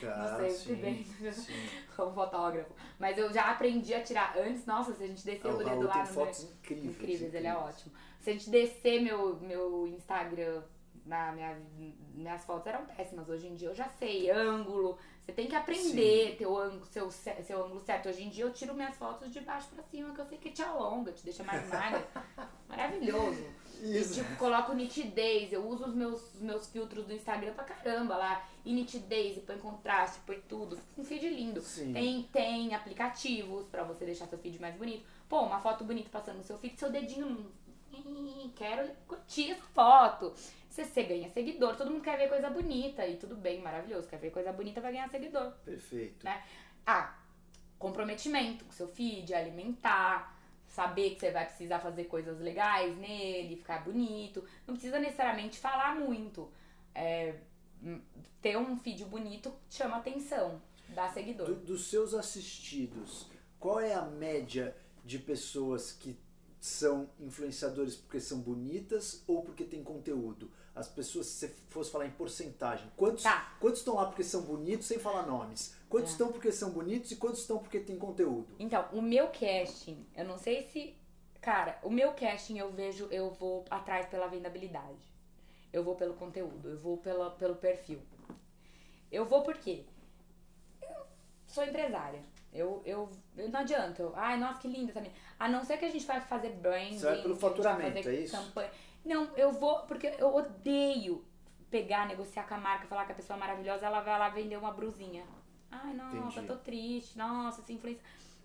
Tá, 0.00 0.16
Não 0.30 0.36
sei 0.38 0.50
sim, 0.50 0.74
bem, 0.74 1.06
o 1.98 2.12
fotógrafo. 2.12 2.74
Mas 2.98 3.16
eu 3.16 3.32
já 3.32 3.50
aprendi 3.52 3.94
a 3.94 4.02
tirar 4.02 4.36
antes, 4.36 4.66
nossa, 4.66 4.92
se 4.94 5.04
a 5.04 5.06
gente 5.06 5.24
descer 5.24 5.48
o, 5.50 5.54
o 5.54 5.64
dedo 5.64 5.86
lá 5.86 6.00
no 6.00 6.06
fotos 6.06 6.44
meu... 6.44 6.52
incríveis, 6.52 6.90
incríveis, 6.90 7.20
incríveis, 7.22 7.34
ele 7.34 7.46
é 7.46 7.56
ótimo. 7.56 7.94
Se 8.20 8.30
a 8.30 8.32
gente 8.32 8.50
descer 8.50 9.00
meu, 9.00 9.36
meu 9.40 9.86
Instagram 9.86 10.62
na 11.06 11.32
minha, 11.32 11.56
minhas 12.14 12.44
fotos 12.44 12.66
eram 12.66 12.84
péssimas. 12.84 13.28
Hoje 13.28 13.46
em 13.46 13.54
dia 13.54 13.68
eu 13.68 13.74
já 13.74 13.88
sei 13.88 14.30
ângulo, 14.30 14.98
você 15.20 15.32
tem 15.32 15.46
que 15.46 15.54
aprender 15.54 16.36
teu 16.36 16.56
ângulo, 16.56 16.84
seu, 16.86 17.10
seu 17.10 17.64
ângulo 17.64 17.80
certo. 17.80 18.08
Hoje 18.08 18.24
em 18.24 18.28
dia 18.28 18.44
eu 18.44 18.52
tiro 18.52 18.74
minhas 18.74 18.96
fotos 18.96 19.32
de 19.32 19.40
baixo 19.40 19.68
pra 19.68 19.82
cima, 19.84 20.12
que 20.12 20.20
eu 20.20 20.24
sei 20.24 20.38
que 20.38 20.50
te 20.50 20.62
alonga, 20.62 21.12
te 21.12 21.24
deixa 21.24 21.44
mais 21.44 21.68
magra. 21.68 22.06
Maravilhoso. 22.68 23.44
Isso. 23.80 24.20
E, 24.20 24.24
tipo, 24.24 24.36
coloco 24.36 24.72
nitidez, 24.72 25.52
eu 25.52 25.64
uso 25.66 25.84
os 25.84 25.94
meus, 25.94 26.34
os 26.34 26.40
meus 26.40 26.68
filtros 26.68 27.04
do 27.04 27.12
Instagram 27.12 27.52
pra 27.52 27.64
caramba 27.64 28.16
lá. 28.16 28.44
E 28.64 28.72
nitidez, 28.72 29.36
e 29.36 29.40
põe 29.40 29.58
contraste, 29.58 30.18
põe 30.26 30.40
tudo. 30.48 30.78
Um 30.98 31.04
feed 31.04 31.28
lindo. 31.28 31.60
Sim. 31.60 31.92
Tem, 31.92 32.22
tem 32.32 32.74
aplicativos 32.74 33.68
pra 33.68 33.84
você 33.84 34.04
deixar 34.04 34.26
seu 34.26 34.38
feed 34.38 34.58
mais 34.60 34.74
bonito. 34.74 35.06
Pô, 35.28 35.42
uma 35.42 35.60
foto 35.60 35.84
bonita 35.84 36.08
passando 36.10 36.38
no 36.38 36.42
seu 36.42 36.58
feed, 36.58 36.78
seu 36.78 36.90
dedinho 36.90 37.52
quero 38.54 38.90
curtir 39.06 39.52
essa 39.52 39.62
foto. 39.74 40.32
Você, 40.68 40.84
você 40.84 41.02
ganha 41.04 41.28
seguidor, 41.30 41.76
todo 41.76 41.90
mundo 41.90 42.02
quer 42.02 42.18
ver 42.18 42.28
coisa 42.28 42.50
bonita 42.50 43.06
e 43.06 43.16
tudo 43.16 43.34
bem, 43.34 43.60
maravilhoso. 43.60 44.08
Quer 44.08 44.18
ver 44.18 44.30
coisa 44.30 44.52
bonita, 44.52 44.80
vai 44.80 44.92
ganhar 44.92 45.08
seguidor. 45.08 45.52
Perfeito. 45.64 46.24
Né? 46.24 46.44
Ah, 46.84 47.18
comprometimento 47.78 48.64
com 48.64 48.72
seu 48.72 48.88
feed, 48.88 49.32
alimentar, 49.32 50.36
saber 50.68 51.10
que 51.14 51.20
você 51.20 51.30
vai 51.30 51.46
precisar 51.46 51.78
fazer 51.78 52.04
coisas 52.04 52.38
legais 52.40 52.96
nele, 52.98 53.56
ficar 53.56 53.84
bonito. 53.84 54.44
Não 54.66 54.74
precisa 54.74 54.98
necessariamente 54.98 55.58
falar 55.58 55.94
muito. 55.94 56.50
É, 56.94 57.36
ter 58.40 58.56
um 58.56 58.76
feed 58.76 59.04
bonito 59.04 59.52
chama 59.70 59.96
atenção, 59.96 60.60
dá 60.88 61.08
seguidor. 61.10 61.46
Do, 61.46 61.54
dos 61.56 61.86
seus 61.88 62.14
assistidos, 62.14 63.26
qual 63.58 63.80
é 63.80 63.94
a 63.94 64.02
média 64.02 64.76
de 65.04 65.18
pessoas 65.18 65.92
que 65.92 66.18
são 66.66 67.08
influenciadores 67.20 67.94
porque 67.96 68.20
são 68.20 68.40
bonitas 68.40 69.22
ou 69.26 69.42
porque 69.42 69.64
tem 69.64 69.82
conteúdo? 69.84 70.50
As 70.74 70.88
pessoas, 70.88 71.26
se 71.26 71.46
você 71.48 71.54
fosse 71.68 71.90
falar 71.90 72.06
em 72.06 72.10
porcentagem, 72.10 72.90
quantos, 72.96 73.22
Tá. 73.22 73.56
quantos 73.60 73.78
estão 73.80 73.94
lá 73.94 74.06
porque 74.06 74.22
são 74.24 74.42
bonitos 74.42 74.86
sem 74.86 74.98
falar 74.98 75.26
nomes? 75.26 75.74
Quantos 75.88 76.10
É. 76.10 76.12
estão 76.12 76.30
porque 76.32 76.52
são 76.52 76.70
bonitos 76.70 77.10
e 77.12 77.16
quantos 77.16 77.40
estão 77.40 77.58
porque 77.58 77.80
tem 77.80 77.96
conteúdo? 77.98 78.48
Então, 78.58 78.86
o 78.92 79.00
meu 79.00 79.28
casting, 79.28 80.04
eu 80.14 80.24
não 80.24 80.36
sei 80.36 80.64
se. 80.64 80.94
Cara, 81.40 81.78
o 81.82 81.88
meu 81.88 82.12
casting 82.12 82.58
eu 82.58 82.70
vejo, 82.72 83.06
eu 83.10 83.30
vou 83.30 83.64
atrás 83.70 84.06
pela 84.06 84.26
vendabilidade. 84.26 85.14
Eu 85.72 85.84
vou 85.84 85.94
pelo 85.94 86.14
conteúdo, 86.14 86.68
eu 86.68 86.78
vou 86.78 86.98
pela, 86.98 87.30
pelo 87.30 87.54
perfil. 87.56 88.00
Eu 89.10 89.24
vou 89.24 89.42
porque 89.42 89.84
eu 90.82 91.06
sou 91.46 91.64
empresária. 91.64 92.22
Eu, 92.56 92.82
eu, 92.84 93.10
eu 93.36 93.48
não 93.48 93.60
adianta. 93.60 94.02
Eu, 94.02 94.12
Ai, 94.16 94.38
nossa, 94.38 94.58
que 94.58 94.68
linda 94.68 94.92
menina. 94.94 95.14
A 95.38 95.48
não 95.48 95.62
ser 95.64 95.76
que 95.76 95.84
a 95.84 95.90
gente 95.90 96.06
vai 96.06 96.20
fazer 96.20 96.50
branding. 96.50 96.98
Você 96.98 97.06
vai 97.06 97.22
pelo 97.22 97.36
faturamento, 97.36 98.08
é 98.08 98.14
isso? 98.14 98.36
Campanha. 98.36 98.70
Não, 99.04 99.30
eu 99.36 99.52
vou 99.52 99.80
porque 99.80 100.14
eu 100.18 100.34
odeio 100.34 101.24
pegar, 101.70 102.06
negociar 102.06 102.44
com 102.44 102.54
a 102.54 102.58
marca, 102.58 102.86
falar 102.86 103.04
que 103.06 103.12
a 103.12 103.14
pessoa 103.14 103.36
é 103.36 103.40
maravilhosa, 103.40 103.86
ela 103.86 104.00
vai 104.00 104.18
lá 104.18 104.28
vender 104.28 104.56
uma 104.56 104.72
brusinha. 104.72 105.24
Ai, 105.70 105.94
nossa, 105.94 106.40
Entendi. 106.40 106.46
tô 106.46 106.56
triste, 106.56 107.18
nossa, 107.18 107.60
essa 107.60 107.72
influência. 107.72 108.02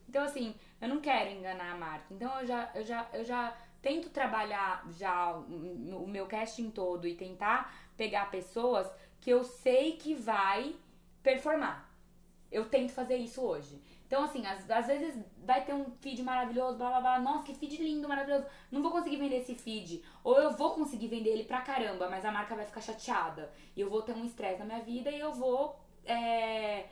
Então, 0.07 0.23
assim, 0.23 0.53
eu 0.81 0.89
não 0.89 0.99
quero 0.99 1.29
enganar 1.29 1.71
a 1.71 1.77
marca. 1.77 2.05
Então, 2.11 2.39
eu 2.41 2.45
já, 2.45 2.71
eu 2.75 2.83
já, 2.83 3.09
eu 3.13 3.23
já 3.23 3.55
tento 3.81 4.09
trabalhar 4.09 4.85
já 4.91 5.31
o 5.31 6.07
meu 6.07 6.27
casting 6.27 6.69
todo 6.69 7.07
e 7.07 7.15
tentar 7.15 7.73
pegar 7.95 8.29
pessoas 8.29 8.91
que 9.19 9.29
eu 9.29 9.43
sei 9.43 9.93
que 9.93 10.13
vai 10.13 10.75
performar. 11.23 11.89
Eu 12.51 12.65
tento 12.65 12.91
fazer 12.91 13.15
isso 13.15 13.41
hoje. 13.41 13.81
Então, 14.11 14.25
assim, 14.25 14.45
às, 14.45 14.69
às 14.69 14.87
vezes 14.87 15.23
vai 15.45 15.63
ter 15.63 15.73
um 15.73 15.89
feed 16.01 16.21
maravilhoso, 16.21 16.77
blá 16.77 16.89
blá 16.89 16.99
blá. 16.99 17.19
Nossa, 17.21 17.45
que 17.45 17.55
feed 17.55 17.81
lindo, 17.81 18.09
maravilhoso. 18.09 18.45
Não 18.69 18.81
vou 18.81 18.91
conseguir 18.91 19.15
vender 19.15 19.37
esse 19.37 19.55
feed. 19.55 20.03
Ou 20.21 20.37
eu 20.37 20.51
vou 20.51 20.73
conseguir 20.73 21.07
vender 21.07 21.29
ele 21.29 21.45
pra 21.45 21.61
caramba, 21.61 22.09
mas 22.09 22.25
a 22.25 22.29
marca 22.31 22.53
vai 22.53 22.65
ficar 22.65 22.81
chateada. 22.81 23.53
E 23.73 23.79
eu 23.79 23.89
vou 23.89 24.01
ter 24.01 24.11
um 24.13 24.25
estresse 24.25 24.59
na 24.59 24.65
minha 24.65 24.81
vida 24.81 25.09
e 25.09 25.17
eu 25.17 25.31
vou. 25.31 25.79
é, 26.03 26.89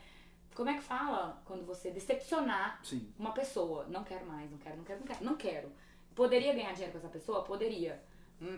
Como 0.55 0.70
é 0.70 0.76
que 0.76 0.82
fala? 0.82 1.41
Quando 1.43 1.65
você 1.65 1.91
decepcionar 1.91 2.80
Sim. 2.86 3.13
uma 3.20 3.34
pessoa. 3.34 3.86
Não 3.89 4.05
quero 4.05 4.26
mais, 4.26 4.49
não 4.49 4.57
quero, 4.57 4.78
não 4.78 4.86
quero, 4.86 4.99
não 5.01 5.07
quero. 5.07 5.26
Não 5.26 5.36
quero. 5.36 5.72
Poderia 6.15 6.53
ganhar 6.53 6.72
dinheiro 6.72 6.93
com 6.93 6.99
essa 6.99 7.09
pessoa? 7.09 7.43
Poderia. 7.43 8.01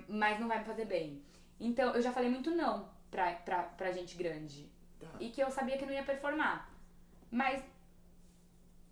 Mas 0.08 0.40
não 0.40 0.48
vai 0.48 0.60
me 0.60 0.66
fazer 0.66 0.86
bem. 0.86 1.20
Então, 1.60 1.96
eu 1.96 2.02
já 2.04 2.12
falei 2.12 2.30
muito 2.30 2.52
não 2.52 2.88
pra, 3.10 3.34
pra, 3.34 3.64
pra 3.64 3.92
gente 3.92 4.16
grande. 4.16 4.70
Tá. 5.00 5.08
E 5.20 5.30
que 5.32 5.42
eu 5.42 5.50
sabia 5.50 5.80
que 5.80 5.86
não 5.88 5.94
ia 5.94 6.04
performar. 6.04 6.70
Mas 7.32 7.64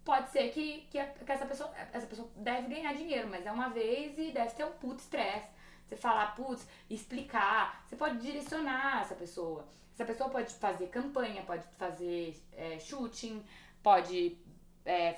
pode 0.03 0.31
ser 0.31 0.49
que, 0.51 0.87
que, 0.89 1.03
que 1.03 1.31
essa, 1.31 1.45
pessoa, 1.45 1.71
essa 1.93 2.07
pessoa 2.07 2.29
deve 2.35 2.67
ganhar 2.67 2.93
dinheiro, 2.93 3.27
mas 3.29 3.45
é 3.45 3.51
uma 3.51 3.69
vez 3.69 4.17
e 4.17 4.31
deve 4.31 4.53
ter 4.53 4.65
um 4.65 4.71
puto 4.71 5.01
estresse. 5.01 5.49
Você 5.87 5.95
falar, 5.95 6.35
putz, 6.35 6.67
explicar. 6.89 7.83
Você 7.87 7.95
pode 7.95 8.19
direcionar 8.19 9.01
essa 9.01 9.15
pessoa. 9.15 9.65
Essa 9.93 10.05
pessoa 10.05 10.29
pode 10.29 10.53
fazer 10.53 10.87
campanha, 10.87 11.41
pode 11.41 11.65
fazer 11.77 12.39
é, 12.53 12.79
shooting, 12.79 13.43
pode, 13.81 14.37
é, 14.85 15.13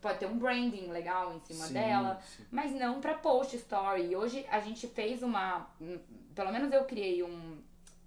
pode 0.00 0.18
ter 0.18 0.26
um 0.26 0.38
branding 0.38 0.88
legal 0.88 1.34
em 1.34 1.40
cima 1.40 1.66
Sim, 1.66 1.72
dela 1.72 2.20
sim. 2.22 2.44
mas 2.50 2.72
não 2.72 3.00
pra 3.00 3.14
post 3.14 3.56
story. 3.56 4.14
Hoje 4.14 4.46
a 4.50 4.60
gente 4.60 4.86
fez 4.86 5.22
uma. 5.22 5.66
um, 5.80 5.98
Pelo 6.34 6.52
menos 6.52 6.72
eu 6.72 6.84
criei 6.84 7.22
um, 7.22 7.60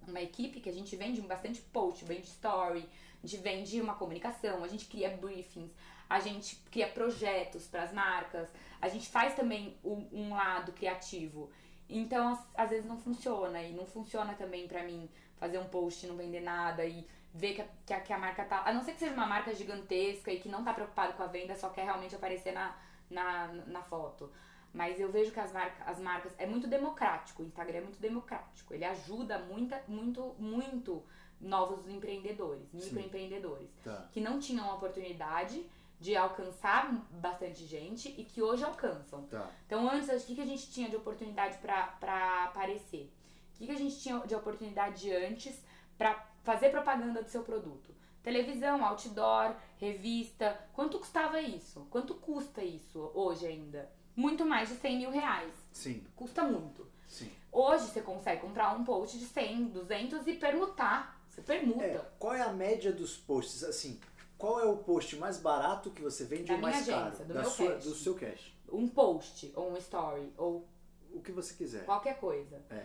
uma 0.07 0.21
equipe 0.21 0.59
que 0.61 0.69
a 0.69 0.73
gente 0.73 0.95
vende 0.95 1.19
bastante 1.21 1.59
post, 1.61 2.05
vende 2.05 2.27
story, 2.27 2.87
a 3.23 3.27
gente 3.27 3.41
vende 3.41 3.81
uma 3.81 3.95
comunicação, 3.95 4.63
a 4.63 4.67
gente 4.67 4.85
cria 4.85 5.09
briefings, 5.09 5.71
a 6.09 6.19
gente 6.19 6.55
cria 6.71 6.87
projetos 6.87 7.67
pras 7.67 7.91
marcas, 7.93 8.47
a 8.81 8.87
gente 8.87 9.09
faz 9.09 9.35
também 9.35 9.75
um, 9.83 10.07
um 10.11 10.33
lado 10.33 10.71
criativo. 10.73 11.49
Então, 11.89 12.29
às, 12.33 12.39
às 12.55 12.69
vezes 12.69 12.85
não 12.85 12.97
funciona, 12.97 13.61
e 13.61 13.73
não 13.73 13.85
funciona 13.85 14.33
também 14.33 14.67
pra 14.67 14.83
mim 14.83 15.09
fazer 15.37 15.57
um 15.57 15.65
post 15.65 16.05
e 16.05 16.09
não 16.09 16.15
vender 16.15 16.41
nada 16.41 16.85
e 16.85 17.05
ver 17.33 17.53
que 17.55 17.61
a, 17.61 17.67
que 17.85 17.93
a, 17.93 17.99
que 17.99 18.13
a 18.13 18.17
marca 18.17 18.45
tá. 18.45 18.63
A 18.65 18.73
não 18.73 18.83
ser 18.83 18.93
que 18.93 18.99
seja 18.99 19.13
uma 19.13 19.25
marca 19.25 19.53
gigantesca 19.53 20.31
e 20.31 20.39
que 20.39 20.49
não 20.49 20.63
tá 20.63 20.73
preocupado 20.73 21.13
com 21.13 21.23
a 21.23 21.27
venda, 21.27 21.55
só 21.55 21.69
quer 21.69 21.83
realmente 21.83 22.15
aparecer 22.15 22.53
na, 22.53 22.75
na, 23.09 23.47
na 23.67 23.81
foto. 23.81 24.31
Mas 24.73 24.99
eu 24.99 25.09
vejo 25.11 25.31
que 25.31 25.39
as, 25.39 25.51
marca, 25.53 25.83
as 25.85 25.99
marcas. 25.99 26.33
É 26.37 26.45
muito 26.45 26.67
democrático, 26.67 27.43
o 27.43 27.45
Instagram 27.45 27.77
é 27.77 27.81
muito 27.81 27.99
democrático. 27.99 28.73
Ele 28.73 28.83
ajuda 28.85 29.39
muita, 29.39 29.81
muito, 29.87 30.35
muito 30.37 31.03
novos 31.39 31.87
empreendedores, 31.87 32.73
microempreendedores, 32.73 33.69
Tá. 33.83 34.07
que 34.11 34.19
não 34.21 34.39
tinham 34.39 34.73
oportunidade 34.73 35.65
de 36.05 36.15
alcançar 36.15 36.91
bastante 37.19 37.65
gente 37.65 38.09
e 38.15 38.23
que 38.23 38.39
hoje 38.39 38.63
alcançam. 38.63 39.23
Tá. 39.23 39.49
Então, 39.65 39.89
antes, 39.89 40.07
o 40.23 40.25
que, 40.27 40.35
que 40.35 40.41
a 40.41 40.45
gente 40.45 40.69
tinha 40.71 40.87
de 40.87 40.95
oportunidade 40.95 41.57
pra 41.57 42.43
aparecer? 42.43 43.11
O 43.53 43.57
que, 43.57 43.65
que 43.65 43.71
a 43.71 43.77
gente 43.77 43.99
tinha 43.99 44.19
de 44.19 44.35
oportunidade 44.35 45.11
antes 45.11 45.59
pra 45.97 46.27
fazer 46.43 46.69
propaganda 46.69 47.23
do 47.23 47.29
seu 47.29 47.41
produto? 47.41 47.91
Televisão, 48.21 48.85
outdoor, 48.85 49.55
revista. 49.77 50.55
Quanto 50.73 50.99
custava 50.99 51.41
isso? 51.41 51.87
Quanto 51.89 52.13
custa 52.13 52.63
isso 52.63 53.09
hoje 53.15 53.47
ainda? 53.47 53.89
Muito 54.15 54.45
mais 54.45 54.69
de 54.69 54.75
100 54.75 54.97
mil 54.99 55.09
reais. 55.09 55.53
Sim, 55.71 56.05
Custa 56.15 56.43
muito. 56.43 56.87
sim. 57.07 57.31
Hoje 57.51 57.85
você 57.85 58.01
consegue 58.01 58.41
comprar 58.41 58.75
um 58.75 58.83
post 58.83 59.17
de 59.17 59.25
100, 59.25 59.69
200 59.69 60.27
e 60.27 60.33
permutar. 60.33 61.19
Você 61.29 61.41
permuta. 61.41 61.83
É, 61.83 62.05
qual 62.19 62.33
é 62.35 62.41
a 62.41 62.51
média 62.53 62.91
dos 62.91 63.17
posts? 63.17 63.63
Assim, 63.63 63.99
qual 64.37 64.59
é 64.59 64.65
o 64.65 64.77
post 64.77 65.15
mais 65.17 65.37
barato 65.39 65.91
que 65.91 66.01
você 66.01 66.25
vende 66.25 66.45
Da 66.45 66.55
ou 66.55 66.59
mais 66.61 66.83
minha 66.85 66.95
caro? 66.97 67.07
agência, 67.07 67.25
do 67.25 67.33
da 67.33 67.41
meu 67.41 67.49
sua, 67.49 67.71
cash. 67.73 67.83
do 67.83 67.95
seu 67.95 68.15
cash. 68.15 68.57
Um 68.71 68.87
post, 68.87 69.51
ou 69.55 69.71
um 69.71 69.77
story, 69.77 70.33
ou 70.37 70.67
O 71.11 71.21
que 71.21 71.31
você 71.31 71.53
quiser. 71.53 71.85
qualquer 71.85 72.19
coisa. 72.19 72.61
É. 72.69 72.83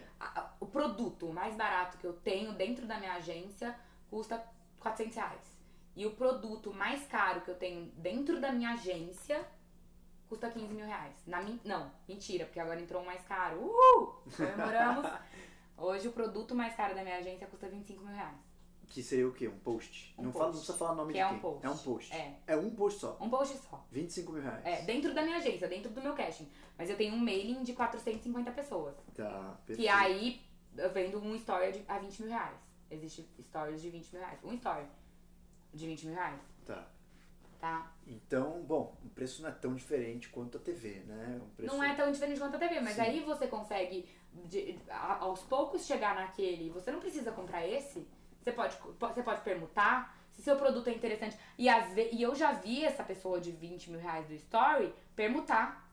O 0.60 0.66
produto 0.66 1.32
mais 1.32 1.54
barato 1.56 1.98
que 1.98 2.06
eu 2.06 2.12
tenho 2.12 2.52
dentro 2.54 2.86
da 2.86 2.98
minha 2.98 3.14
agência 3.14 3.74
custa 4.08 4.42
400 4.78 5.16
reais. 5.16 5.60
E 5.96 6.06
o 6.06 6.12
produto 6.14 6.72
mais 6.72 7.04
caro 7.06 7.40
que 7.40 7.50
eu 7.50 7.56
tenho 7.56 7.86
dentro 7.96 8.40
da 8.40 8.52
minha 8.52 8.70
agência 8.74 9.44
custa 10.28 10.48
15 10.48 10.72
mil 10.72 10.86
reais. 10.86 11.16
Na. 11.26 11.42
Não, 11.64 11.90
mentira, 12.08 12.44
porque 12.44 12.60
agora 12.60 12.80
entrou 12.80 13.02
um 13.02 13.04
mais 13.04 13.22
caro. 13.24 13.58
Uhul! 13.60 14.22
Comemoramos. 14.36 15.10
Hoje 15.76 16.06
o 16.08 16.12
produto 16.12 16.54
mais 16.54 16.74
caro 16.76 16.94
da 16.94 17.02
minha 17.02 17.16
agência 17.18 17.46
custa 17.48 17.68
25 17.68 18.04
mil 18.04 18.14
reais. 18.14 18.36
Que 18.90 19.02
seria 19.04 19.26
o 19.28 19.32
quê? 19.32 19.46
Um 19.48 19.58
post? 19.60 20.12
Um 20.18 20.24
não, 20.24 20.32
Fala, 20.32 20.46
não 20.46 20.52
post. 20.52 20.66
precisa 20.66 20.78
falar 20.78 20.94
nome 20.96 21.12
Que 21.12 21.18
de 21.20 21.24
é 21.24 21.28
quem. 21.28 21.36
um 21.36 21.40
post. 21.40 21.64
É 21.66 21.70
um 21.70 21.78
post. 21.78 22.12
É. 22.12 22.38
É 22.48 22.56
um 22.56 22.70
post 22.70 23.00
só. 23.00 23.16
Um 23.20 23.30
post 23.30 23.56
só. 23.58 23.86
25 23.92 24.32
mil 24.32 24.42
reais. 24.42 24.66
É, 24.66 24.82
dentro 24.82 25.14
da 25.14 25.22
minha 25.22 25.36
agência, 25.38 25.68
dentro 25.68 25.90
do 25.92 26.02
meu 26.02 26.12
caching. 26.14 26.50
Mas 26.76 26.90
eu 26.90 26.96
tenho 26.96 27.14
um 27.14 27.18
mailing 27.18 27.62
de 27.62 27.72
450 27.72 28.50
pessoas. 28.50 28.96
Tá, 29.14 29.56
perfeito. 29.64 29.80
Que 29.80 29.88
aí 29.88 30.42
eu 30.76 30.90
vendo 30.90 31.18
um 31.22 31.34
story 31.36 31.72
de- 31.72 31.84
a 31.86 31.98
20 32.00 32.20
mil 32.22 32.30
reais. 32.32 32.56
Existe 32.90 33.26
stories 33.40 33.80
de 33.80 33.90
20 33.90 34.12
mil 34.12 34.20
reais. 34.22 34.38
Um 34.44 34.52
story 34.54 34.84
de 35.72 35.86
20 35.86 36.06
mil 36.06 36.14
reais, 36.16 36.40
Tá. 36.66 36.88
tá? 37.60 37.92
Então, 38.04 38.60
bom, 38.64 38.96
o 39.04 39.08
preço 39.10 39.40
não 39.42 39.50
é 39.50 39.52
tão 39.52 39.76
diferente 39.76 40.28
quanto 40.30 40.56
a 40.58 40.60
TV, 40.60 41.04
né? 41.06 41.40
Um 41.40 41.48
preço... 41.50 41.72
Não 41.76 41.84
é 41.84 41.94
tão 41.94 42.10
diferente 42.10 42.40
quanto 42.40 42.56
a 42.56 42.58
TV, 42.58 42.80
mas 42.80 42.96
Sim. 42.96 43.02
aí 43.02 43.20
você 43.20 43.46
consegue 43.46 44.08
de- 44.46 44.76
a- 44.88 45.18
aos 45.18 45.42
poucos 45.44 45.86
chegar 45.86 46.16
naquele. 46.16 46.70
Você 46.70 46.90
não 46.90 46.98
precisa 46.98 47.30
comprar 47.30 47.64
esse. 47.64 48.04
Você 48.40 48.52
pode, 48.52 48.76
você 48.98 49.22
pode 49.22 49.40
permutar. 49.42 50.16
Se 50.30 50.42
seu 50.42 50.56
produto 50.56 50.88
é 50.88 50.92
interessante. 50.92 51.36
E, 51.58 51.68
ve- 51.94 52.10
e 52.12 52.22
eu 52.22 52.34
já 52.34 52.52
vi 52.52 52.84
essa 52.84 53.02
pessoa 53.04 53.40
de 53.40 53.50
20 53.52 53.90
mil 53.90 54.00
reais 54.00 54.26
do 54.26 54.34
story 54.34 54.94
permutar. 55.14 55.88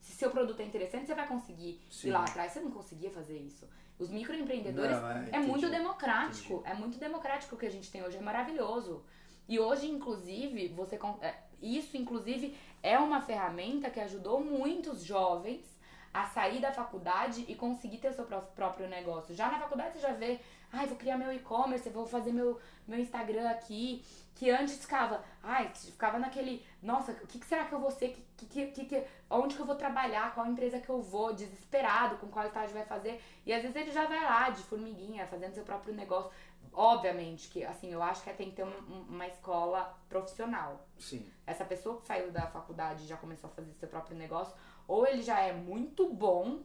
Se 0.00 0.12
seu 0.12 0.30
produto 0.30 0.60
é 0.60 0.64
interessante, 0.64 1.06
você 1.06 1.14
vai 1.14 1.26
conseguir 1.26 1.80
Sim. 1.90 2.08
ir 2.08 2.10
lá 2.12 2.24
atrás. 2.24 2.52
Você 2.52 2.60
não 2.60 2.70
conseguia 2.70 3.10
fazer 3.10 3.38
isso. 3.38 3.68
Os 3.98 4.10
microempreendedores 4.10 4.96
Não, 5.00 5.10
é, 5.10 5.28
É 5.32 5.38
muito 5.38 5.66
entendi. 5.66 5.76
democrático. 5.82 6.62
É 6.66 6.74
muito 6.74 6.98
democrático 6.98 7.54
o 7.54 7.58
que 7.58 7.66
a 7.66 7.70
gente 7.70 7.90
tem 7.90 8.02
hoje. 8.02 8.16
É 8.16 8.20
maravilhoso. 8.20 9.04
E 9.48 9.58
hoje, 9.58 9.88
inclusive, 9.90 10.68
você. 10.68 10.98
é, 11.20 11.34
Isso, 11.62 11.96
inclusive, 11.96 12.56
é 12.82 12.98
uma 12.98 13.20
ferramenta 13.22 13.88
que 13.90 14.00
ajudou 14.00 14.42
muitos 14.44 15.02
jovens 15.02 15.64
a 16.12 16.26
sair 16.26 16.60
da 16.60 16.70
faculdade 16.72 17.44
e 17.48 17.54
conseguir 17.54 17.98
ter 17.98 18.12
seu 18.12 18.24
pró- 18.24 18.40
próprio 18.40 18.88
negócio. 18.88 19.34
Já 19.34 19.50
na 19.50 19.58
faculdade 19.58 19.94
você 19.94 20.00
já 20.00 20.12
vê, 20.12 20.38
ai, 20.74 20.86
vou 20.86 20.96
criar 20.96 21.16
meu 21.16 21.32
e-commerce, 21.32 21.88
vou 21.90 22.06
fazer 22.06 22.32
meu, 22.32 22.60
meu 22.86 22.98
Instagram 22.98 23.48
aqui. 23.48 24.04
Que 24.34 24.50
antes 24.50 24.78
ficava, 24.78 25.22
ai, 25.44 25.70
ficava 25.72 26.18
naquele, 26.18 26.66
nossa, 26.82 27.12
o 27.12 27.26
que, 27.28 27.38
que 27.38 27.46
será 27.46 27.66
que 27.66 27.72
eu 27.72 27.78
vou 27.78 27.90
ser? 27.92 28.16
Que, 28.36 28.46
que, 28.46 28.66
que, 28.66 28.84
que, 28.84 29.04
onde 29.30 29.54
que 29.54 29.60
eu 29.60 29.66
vou 29.66 29.76
trabalhar? 29.76 30.34
Qual 30.34 30.44
empresa 30.44 30.80
que 30.80 30.88
eu 30.88 31.00
vou? 31.00 31.32
Desesperado 31.32 32.16
com 32.16 32.26
qual 32.26 32.44
estágio 32.44 32.74
vai 32.74 32.84
fazer. 32.84 33.22
E 33.46 33.52
às 33.52 33.62
vezes 33.62 33.76
ele 33.76 33.92
já 33.92 34.06
vai 34.06 34.20
lá, 34.20 34.50
de 34.50 34.60
formiguinha, 34.64 35.24
fazendo 35.28 35.54
seu 35.54 35.62
próprio 35.62 35.94
negócio. 35.94 36.32
Obviamente 36.72 37.48
que, 37.48 37.64
assim, 37.64 37.92
eu 37.92 38.02
acho 38.02 38.24
que 38.24 38.32
tem 38.32 38.50
que 38.50 38.56
ter 38.56 38.64
uma 38.64 39.26
escola 39.28 39.96
profissional. 40.08 40.84
Sim. 40.98 41.24
Essa 41.46 41.64
pessoa 41.64 42.00
que 42.00 42.04
saiu 42.04 42.32
da 42.32 42.48
faculdade 42.48 43.04
e 43.04 43.06
já 43.06 43.16
começou 43.16 43.48
a 43.48 43.52
fazer 43.52 43.72
seu 43.74 43.88
próprio 43.88 44.16
negócio, 44.16 44.52
ou 44.88 45.06
ele 45.06 45.22
já 45.22 45.38
é 45.38 45.52
muito 45.52 46.12
bom. 46.12 46.60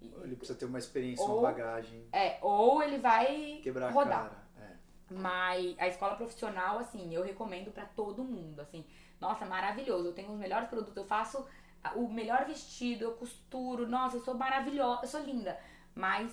Ele 0.00 0.36
precisa 0.36 0.58
ter 0.58 0.64
uma 0.64 0.78
experiência, 0.78 1.24
ou, 1.24 1.40
uma 1.40 1.50
bagagem. 1.50 2.06
É, 2.12 2.38
ou 2.42 2.82
ele 2.82 2.98
vai 2.98 3.60
Quebrar 3.62 3.90
rodar. 3.92 4.26
a 4.26 4.28
cara. 4.28 4.46
É. 4.60 5.14
Mas 5.14 5.78
a 5.78 5.88
escola 5.88 6.16
profissional, 6.16 6.78
assim, 6.78 7.14
eu 7.14 7.22
recomendo 7.22 7.70
para 7.70 7.84
todo 7.84 8.24
mundo, 8.24 8.60
assim. 8.60 8.84
Nossa, 9.20 9.44
maravilhoso. 9.46 10.08
Eu 10.08 10.12
tenho 10.12 10.30
os 10.30 10.38
melhores 10.38 10.68
produtos, 10.68 10.96
eu 10.96 11.06
faço 11.06 11.46
o 11.94 12.08
melhor 12.08 12.44
vestido, 12.44 13.04
eu 13.04 13.12
costuro. 13.12 13.86
Nossa, 13.86 14.16
eu 14.16 14.20
sou 14.20 14.34
maravilhosa, 14.34 15.02
eu 15.02 15.08
sou 15.08 15.20
linda. 15.20 15.58
Mas 15.94 16.32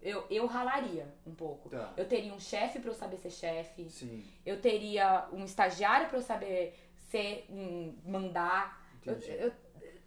eu, 0.00 0.24
eu 0.30 0.46
ralaria 0.46 1.06
um 1.26 1.34
pouco. 1.34 1.68
Tá. 1.68 1.92
Eu 1.96 2.06
teria 2.06 2.32
um 2.32 2.40
chefe 2.40 2.78
para 2.78 2.90
eu 2.90 2.94
saber 2.94 3.16
ser 3.18 3.30
chefe. 3.30 3.88
Sim. 3.90 4.24
Eu 4.44 4.60
teria 4.60 5.28
um 5.32 5.44
estagiário 5.44 6.08
para 6.08 6.18
eu 6.18 6.22
saber 6.22 6.74
ser 7.10 7.46
um, 7.48 7.96
mandar. 8.04 8.80
Eu, 9.04 9.14
eu, 9.14 9.52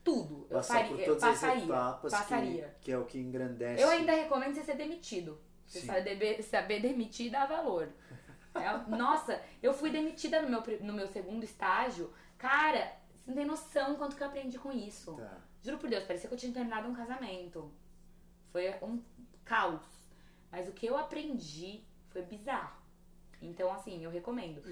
tudo. 0.06 0.46
Passar 0.46 0.82
eu 0.82 0.88
faria, 0.90 0.98
por 0.98 1.06
todas 1.06 1.24
passaria, 1.24 1.58
as 1.58 1.64
etapas 1.64 2.12
passaria. 2.12 2.76
Que, 2.80 2.86
que 2.86 2.92
é 2.92 2.98
o 2.98 3.06
que 3.06 3.20
engrandece. 3.20 3.82
Eu 3.82 3.90
ainda 3.90 4.14
recomendo 4.14 4.54
você 4.54 4.64
ser 4.64 4.78
demitido. 4.78 5.42
Você 5.66 5.82
Sim. 5.82 5.88
saber, 5.88 6.44
saber 6.44 6.80
demitir 6.80 7.32
dá 7.32 7.46
valor. 7.46 7.90
É, 8.56 8.90
nossa, 8.90 9.42
eu 9.62 9.74
fui 9.74 9.90
demitida 9.90 10.42
no 10.42 10.48
meu, 10.48 10.64
no 10.80 10.94
meu 10.94 11.08
segundo 11.10 11.44
estágio. 11.44 12.14
Cara, 12.38 12.90
você 13.14 13.30
não 13.30 13.36
tem 13.36 13.46
noção 13.46 13.98
quanto 13.98 14.16
que 14.16 14.24
eu 14.24 14.28
aprendi 14.28 14.58
com 14.58 14.72
isso. 14.72 15.16
Tá. 15.16 15.42
Juro 15.62 15.78
por 15.78 15.90
Deus, 15.90 16.06
parecia 16.06 16.30
que 16.30 16.36
eu 16.36 16.40
tinha 16.40 16.54
terminado 16.54 16.88
um 16.88 16.96
casamento. 16.96 17.70
Foi 18.54 18.74
um 18.82 19.04
caos. 19.44 19.86
Mas 20.50 20.70
o 20.70 20.72
que 20.72 20.86
eu 20.86 20.96
aprendi 20.96 21.84
foi 22.12 22.22
bizarro. 22.22 22.82
Então, 23.42 23.74
assim, 23.74 24.02
eu 24.02 24.10
recomendo. 24.10 24.64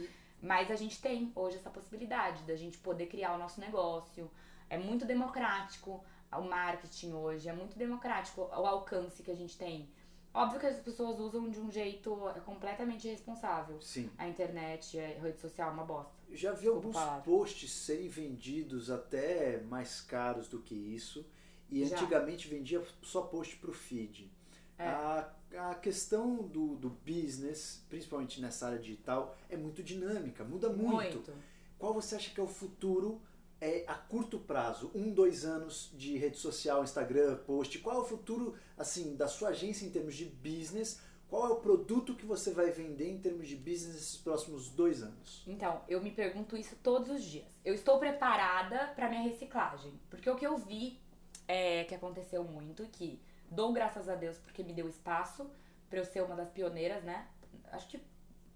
Mas 0.42 0.72
a 0.72 0.76
gente 0.78 1.02
tem 1.02 1.34
hoje 1.36 1.58
essa 1.58 1.70
possibilidade 1.70 2.44
da 2.44 2.56
gente 2.56 2.78
poder 2.78 3.08
criar 3.08 3.36
o 3.36 3.38
nosso 3.38 3.60
negócio. 3.60 4.32
É 4.74 4.78
muito 4.78 5.06
democrático 5.06 6.04
o 6.32 6.42
marketing 6.42 7.12
hoje, 7.12 7.48
é 7.48 7.54
muito 7.54 7.78
democrático 7.78 8.42
o 8.42 8.66
alcance 8.66 9.22
que 9.22 9.30
a 9.30 9.36
gente 9.36 9.56
tem. 9.56 9.88
Óbvio 10.34 10.60
que 10.60 10.66
as 10.66 10.80
pessoas 10.80 11.20
usam 11.20 11.48
de 11.48 11.60
um 11.60 11.72
jeito 11.72 12.18
completamente 12.44 13.08
irresponsável. 13.08 13.80
Sim. 13.80 14.10
A 14.18 14.28
internet, 14.28 15.00
a 15.00 15.22
rede 15.22 15.40
social 15.40 15.70
é 15.70 15.74
uma 15.74 15.84
bosta. 15.86 16.12
Já 16.32 16.54
vi 16.54 16.62
Desculpa 16.62 17.00
alguns 17.00 17.24
posts 17.24 17.72
serem 17.72 18.10
vendidos 18.10 18.90
até 18.90 19.62
mais 19.62 20.02
caros 20.02 20.48
do 20.48 20.58
que 20.60 20.74
isso. 20.74 21.24
E 21.70 21.86
Já. 21.86 21.96
antigamente 21.96 22.48
vendia 22.48 22.84
só 23.04 23.22
post 23.22 23.56
pro 23.58 23.74
feed. 23.74 24.32
É. 24.80 24.88
A, 24.88 25.32
a 25.70 25.76
questão 25.76 26.38
do, 26.38 26.76
do 26.78 26.90
business, 26.90 27.86
principalmente 27.88 28.42
nessa 28.42 28.66
área 28.66 28.80
digital, 28.80 29.38
é 29.48 29.56
muito 29.56 29.84
dinâmica, 29.84 30.44
muda 30.44 30.68
muito. 30.68 31.32
Qual 31.78 31.94
você 31.94 32.16
acha 32.16 32.32
que 32.32 32.40
é 32.40 32.44
o 32.44 32.48
futuro 32.48 33.22
é, 33.64 33.86
a 33.88 33.94
curto 33.94 34.38
prazo? 34.38 34.92
Um, 34.94 35.10
dois 35.10 35.46
anos 35.46 35.90
de 35.94 36.18
rede 36.18 36.38
social, 36.38 36.84
Instagram, 36.84 37.38
post. 37.46 37.80
Qual 37.80 37.98
é 37.98 38.00
o 38.02 38.04
futuro 38.06 38.56
assim 38.78 39.16
da 39.16 39.28
sua 39.28 39.50
agência 39.50 39.86
em 39.86 39.90
termos 39.90 40.16
de 40.16 40.26
business? 40.26 41.02
Qual 41.30 41.48
é 41.48 41.50
o 41.50 41.56
produto 41.56 42.14
que 42.14 42.26
você 42.26 42.52
vai 42.52 42.70
vender 42.72 43.10
em 43.10 43.20
termos 43.20 43.48
de 43.48 43.56
business 43.56 43.96
nesses 43.96 44.18
próximos 44.18 44.70
dois 44.70 45.02
anos? 45.02 45.44
Então, 45.48 45.82
eu 45.88 46.02
me 46.02 46.12
pergunto 46.12 46.58
isso 46.58 46.76
todos 46.84 47.10
os 47.10 47.24
dias. 47.24 47.48
Eu 47.64 47.74
estou 47.74 47.98
preparada 47.98 48.92
para 48.96 49.10
minha 49.10 49.24
reciclagem. 49.24 49.98
Porque 50.10 50.30
o 50.30 50.36
que 50.36 50.46
eu 50.46 50.58
vi 50.58 51.00
é 51.48 51.86
que 51.86 51.96
aconteceu 51.96 52.44
muito, 52.44 52.84
que 52.88 53.20
dou 53.50 53.72
graças 53.72 54.10
a 54.10 54.16
Deus 54.16 54.38
porque 54.38 54.62
me 54.62 54.74
deu 54.74 54.90
espaço 54.90 55.50
para 55.90 56.00
eu 56.00 56.06
ser 56.06 56.22
uma 56.22 56.36
das 56.36 56.50
pioneiras, 56.50 57.04
né? 57.04 57.28
Acho 57.72 57.88
que 57.88 58.00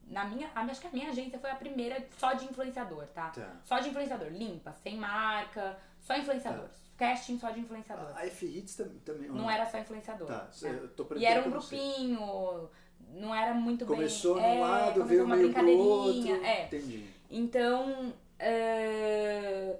na 0.09 0.25
minha, 0.25 0.49
acho 0.55 0.81
que 0.81 0.87
a 0.87 0.91
minha 0.91 1.09
agência 1.09 1.37
foi 1.39 1.49
a 1.51 1.55
primeira 1.55 2.05
só 2.17 2.33
de 2.33 2.45
influenciador, 2.45 3.05
tá? 3.07 3.29
Tá. 3.29 3.55
Só 3.63 3.79
de 3.79 3.89
influenciador, 3.89 4.29
limpa, 4.29 4.71
sem 4.83 4.95
marca, 4.97 5.77
só 6.01 6.15
influenciador. 6.15 6.67
Casting 6.97 7.37
só 7.37 7.51
de 7.51 7.59
influenciador. 7.59 8.11
A 8.15 8.25
F 8.25 8.45
Hits 8.45 8.75
tam- 8.75 8.89
também. 9.05 9.29
Não 9.29 9.49
era 9.49 9.65
só 9.67 9.77
influenciador. 9.77 10.27
Tá, 10.27 10.49
né? 10.63 10.79
eu 10.81 10.87
tô 10.89 11.07
E 11.15 11.25
era 11.25 11.47
um 11.47 11.51
grupinho, 11.51 12.69
não 13.13 13.35
era 13.35 13.53
muito 13.53 13.85
Começou 13.85 14.35
bem. 14.35 14.43
num 14.43 14.49
é, 14.49 14.59
lado, 14.61 14.83
começou 14.93 15.05
veio 15.05 15.23
uma 15.25 15.35
meio 15.35 15.53
pro 15.53 15.67
outro. 15.67 16.11
brincadeirinha. 16.13 16.47
É. 16.47 16.65
Entendi. 16.65 17.07
Então, 17.29 18.13
é, 18.39 19.77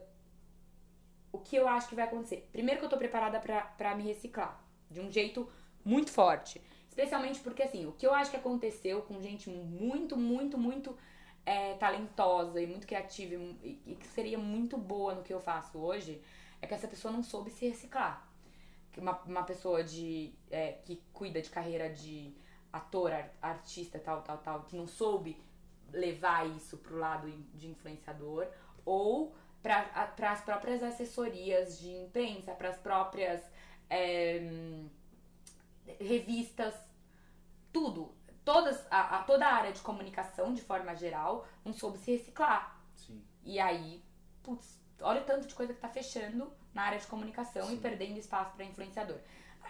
o 1.32 1.40
que 1.40 1.56
eu 1.56 1.68
acho 1.68 1.88
que 1.90 1.96
vai 1.96 2.06
acontecer? 2.06 2.48
Primeiro 2.52 2.80
que 2.80 2.86
eu 2.86 2.90
tô 2.90 2.98
preparada 2.98 3.40
pra 3.40 3.96
me 3.96 4.04
reciclar. 4.04 4.62
De 4.90 5.00
um 5.00 5.12
jeito 5.12 5.50
muito 5.84 6.12
forte. 6.12 6.62
Especialmente 6.98 7.40
porque, 7.42 7.62
assim, 7.62 7.86
o 7.86 7.92
que 7.92 8.08
eu 8.08 8.14
acho 8.14 8.32
que 8.32 8.38
aconteceu 8.38 9.04
com 9.04 9.22
gente 9.22 9.52
muito, 9.52 10.18
muito, 10.18 10.58
muito 10.58 10.98
é, 11.46 11.76
talentosa 11.76 12.60
e 12.60 12.66
muito 12.66 12.88
criativa 12.88 13.36
e, 13.36 13.80
e- 13.86 13.96
que 13.96 14.08
seria 14.08 14.38
muito 14.40 14.78
boa 14.78 15.14
no 15.14 15.22
que 15.22 15.32
eu 15.32 15.40
faço 15.40 15.78
hoje, 15.78 16.20
é 16.60 16.66
que 16.66 16.74
essa 16.74 16.88
pessoa 16.88 17.12
não 17.12 17.22
soube 17.22 17.52
se 17.52 17.68
reciclar. 17.68 18.28
Uma, 18.98 19.16
uma 19.28 19.44
pessoa 19.44 19.84
de, 19.84 20.34
é, 20.50 20.72
que 20.86 21.00
cuida 21.14 21.40
de 21.40 21.52
carreira 21.52 21.88
de 21.88 22.34
ator, 22.74 23.12
ar- 23.14 23.32
artista, 23.44 24.00
tal, 24.00 24.24
tal, 24.24 24.40
tal, 24.40 24.64
que 24.64 24.76
não 24.76 24.88
soube 24.88 25.38
levar 25.94 26.48
isso 26.58 26.78
pro 26.78 26.98
lado 26.98 27.32
de 27.54 27.68
influenciador, 27.68 28.48
ou 28.84 29.36
para 29.62 30.32
as 30.32 30.42
próprias 30.42 30.82
assessorias 30.82 31.78
de 31.80 31.92
imprensa, 31.92 32.54
para 32.54 32.70
as 32.70 32.78
próprias 32.78 33.42
é, 33.90 34.42
revistas, 36.00 36.74
tudo. 37.78 38.16
Todas, 38.44 38.86
a, 38.90 39.18
a- 39.18 39.24
toda 39.24 39.46
a 39.46 39.54
área 39.54 39.72
de 39.72 39.82
comunicação, 39.82 40.54
de 40.54 40.62
forma 40.62 40.96
geral, 40.96 41.46
não 41.66 41.74
soube 41.74 41.98
se 42.00 42.12
reciclar. 42.12 42.76
Sim. 42.96 43.22
E 43.44 43.60
aí, 43.60 44.04
putz, 44.42 44.80
olha 45.02 45.22
o 45.22 45.26
tanto 45.26 45.48
de 45.48 45.54
coisa 45.54 45.74
que 45.74 45.80
tá 45.80 45.90
fechando 45.90 46.52
na 46.74 46.84
área 46.84 46.98
de 46.98 47.06
comunicação 47.08 47.66
e 47.68 47.76
Sim. 47.76 47.80
perdendo 47.82 48.18
espaço 48.18 48.54
para 48.56 48.66
influenciador. 48.66 49.18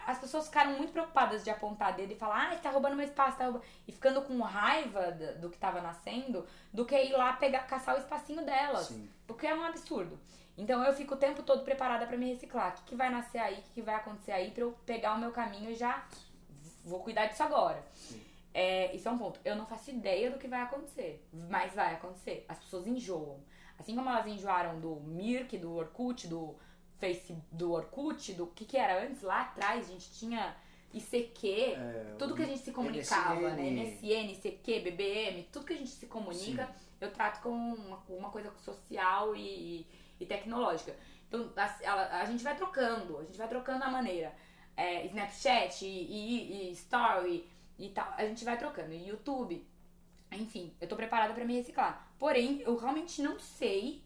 As 0.05 0.19
pessoas 0.19 0.45
ficaram 0.45 0.73
muito 0.77 0.93
preocupadas 0.93 1.43
de 1.43 1.49
apontar 1.49 1.95
dedo 1.95 2.13
e 2.13 2.15
falar, 2.15 2.47
ah, 2.51 2.55
você 2.55 2.61
tá 2.61 2.69
roubando 2.69 2.95
meu 2.95 3.05
espaço, 3.05 3.37
tá 3.37 3.45
roubando... 3.45 3.65
E 3.87 3.91
ficando 3.91 4.21
com 4.21 4.39
raiva 4.41 5.11
do, 5.11 5.49
que 5.49 5.57
tava 5.57 5.81
nascendo, 5.81 6.45
do 6.71 6.85
que 6.85 6.95
ir 6.95 7.11
lá 7.13 7.33
pegar, 7.33 7.61
caçar 7.67 7.95
o 7.95 7.99
espacinho 7.99 8.45
delas. 8.45 8.87
Sim. 8.87 9.09
Porque 9.25 9.47
é 9.47 9.53
um 9.55 9.63
absurdo. 9.63 10.17
Então 10.57 10.83
eu 10.83 10.93
fico 10.93 11.15
o 11.15 11.17
tempo 11.17 11.43
todo 11.43 11.63
preparada 11.63 12.05
pra 12.07 12.15
me 12.15 12.29
reciclar. 12.31 12.69
O 12.69 12.75
que, 12.75 12.83
que 12.83 12.95
vai 12.95 13.09
nascer 13.09 13.39
aí, 13.39 13.55
o 13.59 13.61
que, 13.63 13.69
que 13.71 13.81
vai 13.81 13.95
acontecer 13.95 14.31
aí 14.31 14.51
pra 14.51 14.63
eu 14.63 14.71
pegar 14.85 15.15
o 15.15 15.19
meu 15.19 15.31
caminho 15.31 15.71
e 15.71 15.75
já 15.75 16.05
vou 16.87 16.99
cuidar 17.01 17.27
disso 17.27 17.43
agora. 17.43 17.83
É, 18.53 18.95
isso 18.95 19.07
é 19.07 19.11
um 19.11 19.17
ponto. 19.17 19.39
Eu 19.45 19.55
não 19.55 19.65
faço 19.65 19.91
ideia 19.91 20.31
do 20.31 20.39
que 20.39 20.47
vai 20.47 20.61
acontecer, 20.61 21.23
mas 21.49 21.73
vai 21.73 21.93
acontecer. 21.93 22.45
As 22.47 22.57
pessoas 22.57 22.87
enjoam. 22.87 23.39
Assim 23.77 23.95
como 23.95 24.09
elas 24.09 24.25
enjoaram 24.25 24.79
do 24.79 24.95
Mirk, 25.01 25.57
do 25.59 25.75
Orkut, 25.75 26.27
do 26.27 26.55
Face, 26.99 27.35
do 27.51 27.73
Orkut, 27.73 28.33
do 28.33 28.47
que 28.47 28.65
que 28.65 28.75
era 28.77 29.03
antes 29.05 29.21
lá 29.21 29.41
atrás, 29.41 29.87
a 29.87 29.91
gente 29.91 30.11
tinha 30.13 30.55
ICQ, 30.93 31.47
É, 31.75 32.15
tudo 32.17 32.33
que 32.33 32.41
a 32.41 32.45
gente 32.45 32.61
se 32.63 32.71
comunicava, 32.71 33.35
né? 33.51 33.69
MSN. 33.69 34.07
MSN, 34.07 34.31
ICQ, 34.31 34.79
BBM, 34.79 35.43
tudo 35.51 35.65
que 35.65 35.73
a 35.73 35.77
gente 35.77 35.91
se 35.91 36.07
comunica, 36.07 36.67
eu 36.99 37.11
trato 37.11 37.41
como 37.43 37.75
uma, 37.75 37.97
uma 38.09 38.29
coisa 38.31 38.51
social 38.57 39.35
e, 39.35 39.85
e 40.19 40.25
tecnológica. 40.25 40.95
Então, 41.27 41.51
a, 41.55 41.75
ela- 41.83 42.21
a 42.21 42.25
gente 42.25 42.43
vai 42.43 42.55
trocando, 42.55 43.19
a 43.19 43.23
gente 43.23 43.37
vai 43.37 43.47
trocando 43.47 43.83
a 43.83 43.89
maneira. 43.91 44.33
É, 44.77 45.05
Snapchat 45.07 45.85
e, 45.85 45.89
e- 45.89 46.69
e 46.69 46.71
Story 46.73 47.49
e 47.79 47.89
tal, 47.89 48.13
a 48.15 48.25
gente 48.25 48.45
vai 48.45 48.57
trocando. 48.57 48.93
E 48.93 49.07
YouTube, 49.09 49.65
enfim, 50.31 50.73
eu 50.79 50.87
tô 50.87 50.95
preparada 50.95 51.33
pra 51.33 51.43
me 51.45 51.55
reciclar. 51.55 52.07
Porém, 52.19 52.61
eu 52.61 52.77
realmente 52.77 53.21
não 53.21 53.37
sei 53.39 54.03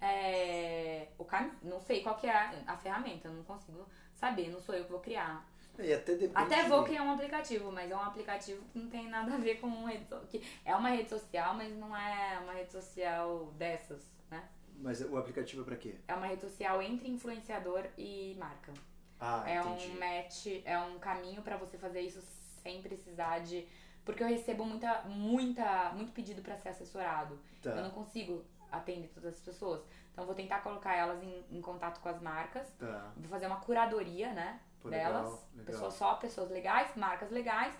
é, 0.00 1.08
o 1.18 1.24
caminho, 1.24 1.54
não 1.62 1.80
sei 1.80 2.02
qual 2.02 2.16
que 2.16 2.26
é 2.26 2.32
a, 2.32 2.62
a 2.66 2.76
ferramenta, 2.76 3.28
eu 3.28 3.32
não 3.34 3.44
consigo 3.44 3.86
saber, 4.14 4.50
não 4.50 4.60
sou 4.60 4.74
eu 4.74 4.84
que 4.84 4.90
vou 4.90 5.00
criar. 5.00 5.46
E 5.78 5.92
até 5.92 6.14
depende. 6.14 6.32
Até 6.34 6.68
vou 6.68 6.84
criar 6.84 7.02
um 7.02 7.12
aplicativo, 7.12 7.70
mas 7.70 7.90
é 7.90 7.94
um 7.96 8.00
aplicativo 8.00 8.62
que 8.72 8.78
não 8.78 8.88
tem 8.88 9.08
nada 9.08 9.34
a 9.34 9.38
ver 9.38 9.56
com 9.60 9.84
rede 9.84 10.08
so- 10.08 10.20
que 10.30 10.42
É 10.64 10.74
uma 10.74 10.88
rede 10.88 11.10
social, 11.10 11.54
mas 11.54 11.74
não 11.76 11.94
é 11.94 12.38
uma 12.38 12.54
rede 12.54 12.72
social 12.72 13.52
dessas, 13.58 14.02
né? 14.30 14.42
Mas 14.78 15.00
o 15.02 15.16
aplicativo 15.18 15.62
é 15.62 15.64
pra 15.66 15.76
quê? 15.76 15.96
É 16.08 16.14
uma 16.14 16.26
rede 16.26 16.40
social 16.42 16.80
entre 16.80 17.08
influenciador 17.10 17.84
e 17.98 18.34
marca. 18.38 18.72
Ah, 19.20 19.42
é 19.46 19.56
entendi. 19.58 19.90
um 19.90 19.98
match, 19.98 20.46
é 20.64 20.78
um 20.78 20.98
caminho 20.98 21.42
pra 21.42 21.56
você 21.56 21.78
fazer 21.78 22.00
isso 22.00 22.22
sem 22.62 22.82
precisar 22.82 23.40
de. 23.40 23.66
Porque 24.04 24.22
eu 24.22 24.28
recebo 24.28 24.64
muita, 24.64 25.02
muita, 25.02 25.90
muito 25.94 26.12
pedido 26.12 26.42
pra 26.42 26.56
ser 26.56 26.68
assessorado. 26.68 27.38
Tá. 27.62 27.70
Eu 27.70 27.82
não 27.82 27.90
consigo 27.90 28.44
atender 28.70 29.08
todas 29.08 29.34
as 29.34 29.40
pessoas. 29.40 29.82
Então 30.12 30.24
vou 30.24 30.34
tentar 30.34 30.60
colocar 30.60 30.94
elas 30.94 31.22
em, 31.22 31.44
em 31.50 31.60
contato 31.60 32.00
com 32.00 32.08
as 32.08 32.20
marcas. 32.20 32.68
Tá. 32.78 33.12
Vou 33.16 33.28
fazer 33.28 33.46
uma 33.46 33.56
curadoria, 33.60 34.32
né? 34.32 34.60
Pô, 34.80 34.88
delas. 34.90 35.24
legal, 35.24 35.44
legal. 35.54 35.66
Pessoas 35.66 35.94
só 35.94 36.14
pessoas 36.14 36.50
legais, 36.50 36.94
marcas 36.96 37.30
legais. 37.30 37.74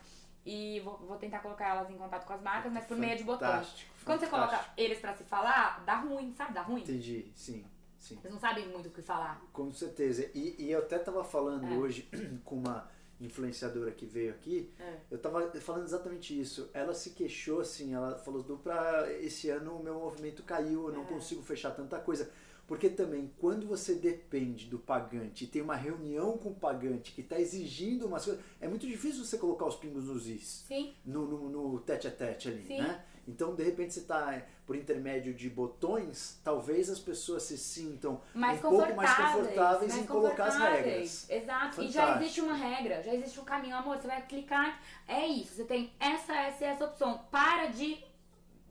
e 0.45 0.81
vou, 0.81 0.97
vou 0.99 1.17
tentar 1.17 1.41
colocar 1.41 1.67
elas 1.69 1.91
em 1.91 1.97
contato 1.97 2.25
com 2.27 2.33
as 2.33 2.41
marcas, 2.43 2.73
mas 2.73 2.85
por 2.87 2.97
meio 2.97 3.17
de 3.17 3.25
botões. 3.25 3.51
Fantástico, 3.51 3.95
Quando 4.05 4.21
você 4.21 4.27
coloca 4.29 4.65
eles 4.77 4.99
pra 5.01 5.13
se 5.13 5.25
falar, 5.25 5.83
dá 5.85 5.97
ruim, 5.97 6.33
sabe? 6.33 6.53
Dá 6.55 6.63
ruim. 6.63 6.83
Entendi, 6.83 7.31
sim, 7.35 7.65
sim. 7.99 8.19
Eles 8.23 8.33
não 8.33 8.41
sabem 8.41 8.69
muito 8.69 8.89
o 8.89 8.91
que 8.91 9.03
falar. 9.03 9.41
Com 9.53 9.73
certeza. 9.73 10.31
E, 10.35 10.57
e 10.59 10.71
eu 10.73 10.81
até 10.81 10.99
tava 10.99 11.23
falando 11.25 11.67
É. 11.67 11.77
hoje 11.77 12.09
com 12.45 12.57
uma 12.57 12.89
influenciadora 13.21 13.91
que 13.93 14.05
veio 14.05 14.31
aqui, 14.31 14.71
É. 14.79 14.99
eu 15.11 15.19
tava 15.19 15.51
falando 15.61 15.85
exatamente 15.85 16.39
isso. 16.39 16.69
Ela 16.75 16.93
se 16.95 17.11
queixou 17.11 17.61
assim, 17.61 17.95
ela 17.95 18.19
falou, 18.19 18.43
"Du, 18.43 18.59
pra 18.59 19.11
esse 19.23 19.49
ano 19.49 19.77
o 19.77 19.83
meu 19.83 19.95
movimento 19.95 20.43
caiu, 20.43 20.89
eu 20.89 20.93
não 20.95 21.03
É. 21.03 21.07
consigo 21.07 21.43
fechar 21.43 21.71
tanta 21.71 21.99
coisa. 21.99 22.31
Porque 22.67 22.89
também, 22.89 23.31
quando 23.39 23.65
você 23.65 23.95
depende 23.95 24.67
do 24.67 24.77
pagante 24.77 25.45
e 25.45 25.47
tem 25.47 25.63
uma 25.63 25.77
reunião 25.77 26.37
com 26.37 26.49
o 26.51 26.55
pagante 26.55 27.13
que 27.13 27.21
está 27.21 27.39
exigindo 27.41 28.07
umas 28.07 28.25
coisas, 28.25 28.43
é 28.61 28.67
muito 28.67 28.85
difícil 28.89 29.25
você 29.25 29.39
colocar 29.39 29.67
os 29.67 29.77
pingos 29.77 30.05
nos 30.09 30.27
is. 30.27 30.65
Sim. 30.67 30.93
no, 31.05 31.27
no, 31.29 31.49
no 31.49 31.79
tete 31.81 32.09
a 32.09 32.11
tete 32.11 32.49
ali, 32.49 32.63
Sim. 32.67 32.79
né? 32.83 33.05
Então, 33.27 33.55
de 33.55 33.63
repente, 33.63 33.93
você 33.93 34.01
está 34.01 34.43
por 34.65 34.77
intermédio 34.77 35.35
de 35.35 35.49
botões, 35.51 36.41
talvez 36.45 36.89
as 36.89 36.99
pessoas 36.99 37.43
se 37.45 37.59
sintam 37.59 38.21
mais 38.35 38.59
um 38.59 38.63
pouco 38.63 38.95
mais 38.95 39.15
confortáveis, 39.15 39.93
mais 39.93 40.05
em 40.05 40.07
colocar 40.07 40.47
as 40.47 40.57
regras. 40.57 41.31
Exato. 41.31 41.83
E 41.83 41.89
já 41.89 42.01
Fantástico. 42.03 42.25
existe 42.25 42.41
uma 42.41 42.55
regra, 42.55 43.03
já 43.03 43.15
existe 43.15 43.41
um 43.41 43.45
caminho, 43.45 43.77
amor. 43.77 43.97
Você 43.97 44.07
vai 44.07 44.23
clicar, 44.27 44.81
é 45.07 45.27
isso. 45.27 45.55
Você 45.55 45.65
tem 45.65 45.93
essa, 45.99 46.35
essa 46.35 46.65
e 46.65 46.67
essa 46.69 46.85
opção. 46.85 47.25
Para 47.31 47.67
de 47.67 48.03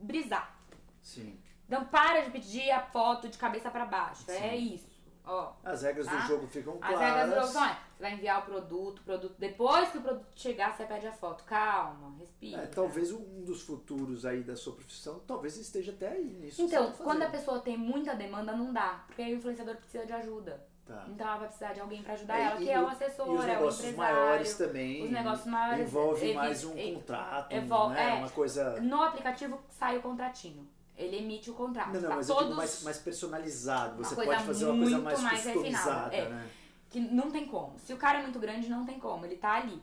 brisar. 0.00 0.56
Sim. 1.00 1.38
Então 1.66 1.84
para 1.86 2.20
de 2.20 2.30
pedir 2.30 2.70
a 2.70 2.80
foto 2.80 3.28
de 3.28 3.38
cabeça 3.38 3.70
pra 3.70 3.84
baixo. 3.84 4.24
É 4.30 4.50
Sim. 4.50 4.74
isso. 4.74 4.95
Ó. 5.26 5.52
As 5.64 5.82
regras 5.82 6.06
Tá? 6.06 6.14
do 6.14 6.28
jogo 6.28 6.46
ficam 6.46 6.74
As 6.74 6.78
claras. 6.78 7.00
regras 7.00 7.28
do 7.28 7.34
jogo 7.34 7.46
são, 7.48 7.64
é, 7.64 7.68
você 7.96 8.02
vai 8.02 8.14
enviar 8.14 8.38
o 8.40 8.42
produto, 8.44 9.02
produto. 9.02 9.34
Depois 9.38 9.88
que 9.90 9.98
o 9.98 10.00
produto 10.02 10.26
chegar, 10.36 10.76
você 10.76 10.84
pede 10.86 11.06
a 11.06 11.12
foto. 11.12 11.42
Calma, 11.44 12.14
respira. 12.18 12.62
É, 12.62 12.66
talvez 12.66 13.10
um 13.12 13.42
dos 13.44 13.62
futuros 13.62 14.24
aí 14.24 14.42
da 14.42 14.54
sua 14.56 14.74
profissão, 14.74 15.18
talvez 15.26 15.56
esteja 15.56 15.90
até 15.92 16.08
aí 16.08 16.24
nisso. 16.24 16.62
Então, 16.62 16.92
tá 16.92 17.02
quando 17.02 17.22
a 17.22 17.28
pessoa 17.30 17.58
tem 17.60 17.76
muita 17.76 18.14
demanda, 18.14 18.52
não 18.52 18.72
dá. 18.72 19.04
Porque 19.06 19.20
aí 19.22 19.34
o 19.34 19.38
influenciador 19.38 19.76
precisa 19.76 20.06
de 20.06 20.12
ajuda. 20.12 20.64
Tá. 20.86 21.04
Então 21.08 21.26
ela 21.26 21.38
vai 21.38 21.48
precisar 21.48 21.72
de 21.72 21.80
alguém 21.80 22.00
pra 22.00 22.12
ajudar 22.12 22.38
É, 22.38 22.42
ela, 22.44 22.56
que 22.58 22.70
é 22.70 22.80
o 22.80 22.86
assessor, 22.86 23.28
os 23.28 23.40
é 23.40 23.42
o 23.42 23.46
negócios 23.48 23.84
empresário. 23.88 24.16
maiores 24.20 24.54
também. 24.56 25.04
Os 25.04 25.10
negócios 25.10 25.46
maiores 25.48 25.88
Envolve 25.88 26.32
mais 26.34 26.64
um 26.64 26.94
contrato, 26.94 27.52
evol- 27.52 27.88
né? 27.90 28.10
é. 28.10 28.14
Uma 28.14 28.30
coisa. 28.30 28.80
No 28.80 29.02
aplicativo 29.02 29.58
sai 29.68 29.98
o 29.98 30.02
contratinho. 30.02 30.64
Ele 30.96 31.18
emite 31.18 31.50
o 31.50 31.54
contrato. 31.54 31.88
Não, 31.88 32.00
não, 32.00 32.06
pra 32.08 32.16
mas 32.16 32.28
eu 32.28 32.34
todos 32.34 32.48
digo 32.48 32.56
mais, 32.58 32.82
mais 32.82 32.98
personalizado. 32.98 34.02
Você 34.02 34.14
pode 34.14 34.44
fazer 34.44 34.64
uma 34.64 34.78
coisa 34.82 34.98
mais, 34.98 35.20
mais 35.22 35.42
customizada, 35.44 36.16
é. 36.16 36.28
né? 36.28 36.48
que 36.88 37.00
não 37.00 37.30
tem 37.30 37.46
como. 37.46 37.78
Se 37.80 37.92
o 37.92 37.96
cara 37.96 38.20
é 38.20 38.22
muito 38.22 38.38
grande, 38.38 38.68
não 38.68 38.86
tem 38.86 38.98
como. 38.98 39.26
Ele 39.26 39.36
tá 39.36 39.54
ali. 39.54 39.82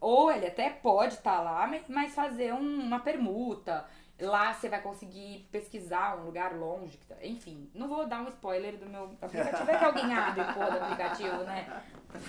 Ou 0.00 0.30
ele 0.32 0.46
até 0.46 0.70
pode 0.70 1.14
estar 1.14 1.42
lá, 1.42 1.66
mas- 1.88 2.14
fazer 2.14 2.54
um- 2.54 2.80
uma 2.80 3.00
permuta. 3.00 3.84
Lá 4.18 4.54
você 4.54 4.66
vai 4.66 4.80
conseguir 4.80 5.46
pesquisar 5.52 6.16
um 6.18 6.24
lugar 6.24 6.56
longe. 6.56 6.96
tá- 7.06 7.16
Enfim, 7.20 7.68
não 7.74 7.86
vou 7.86 8.06
dar 8.06 8.22
um 8.22 8.28
spoiler 8.28 8.78
do 8.78 8.88
meu 8.88 9.14
aplicativo. 9.20 9.70
É 9.70 9.76
que 9.78 9.84
alguém 9.84 10.14
abre 10.14 10.40
o 10.40 10.44
do 10.54 10.84
aplicativo, 10.84 11.36
né? 11.44 11.82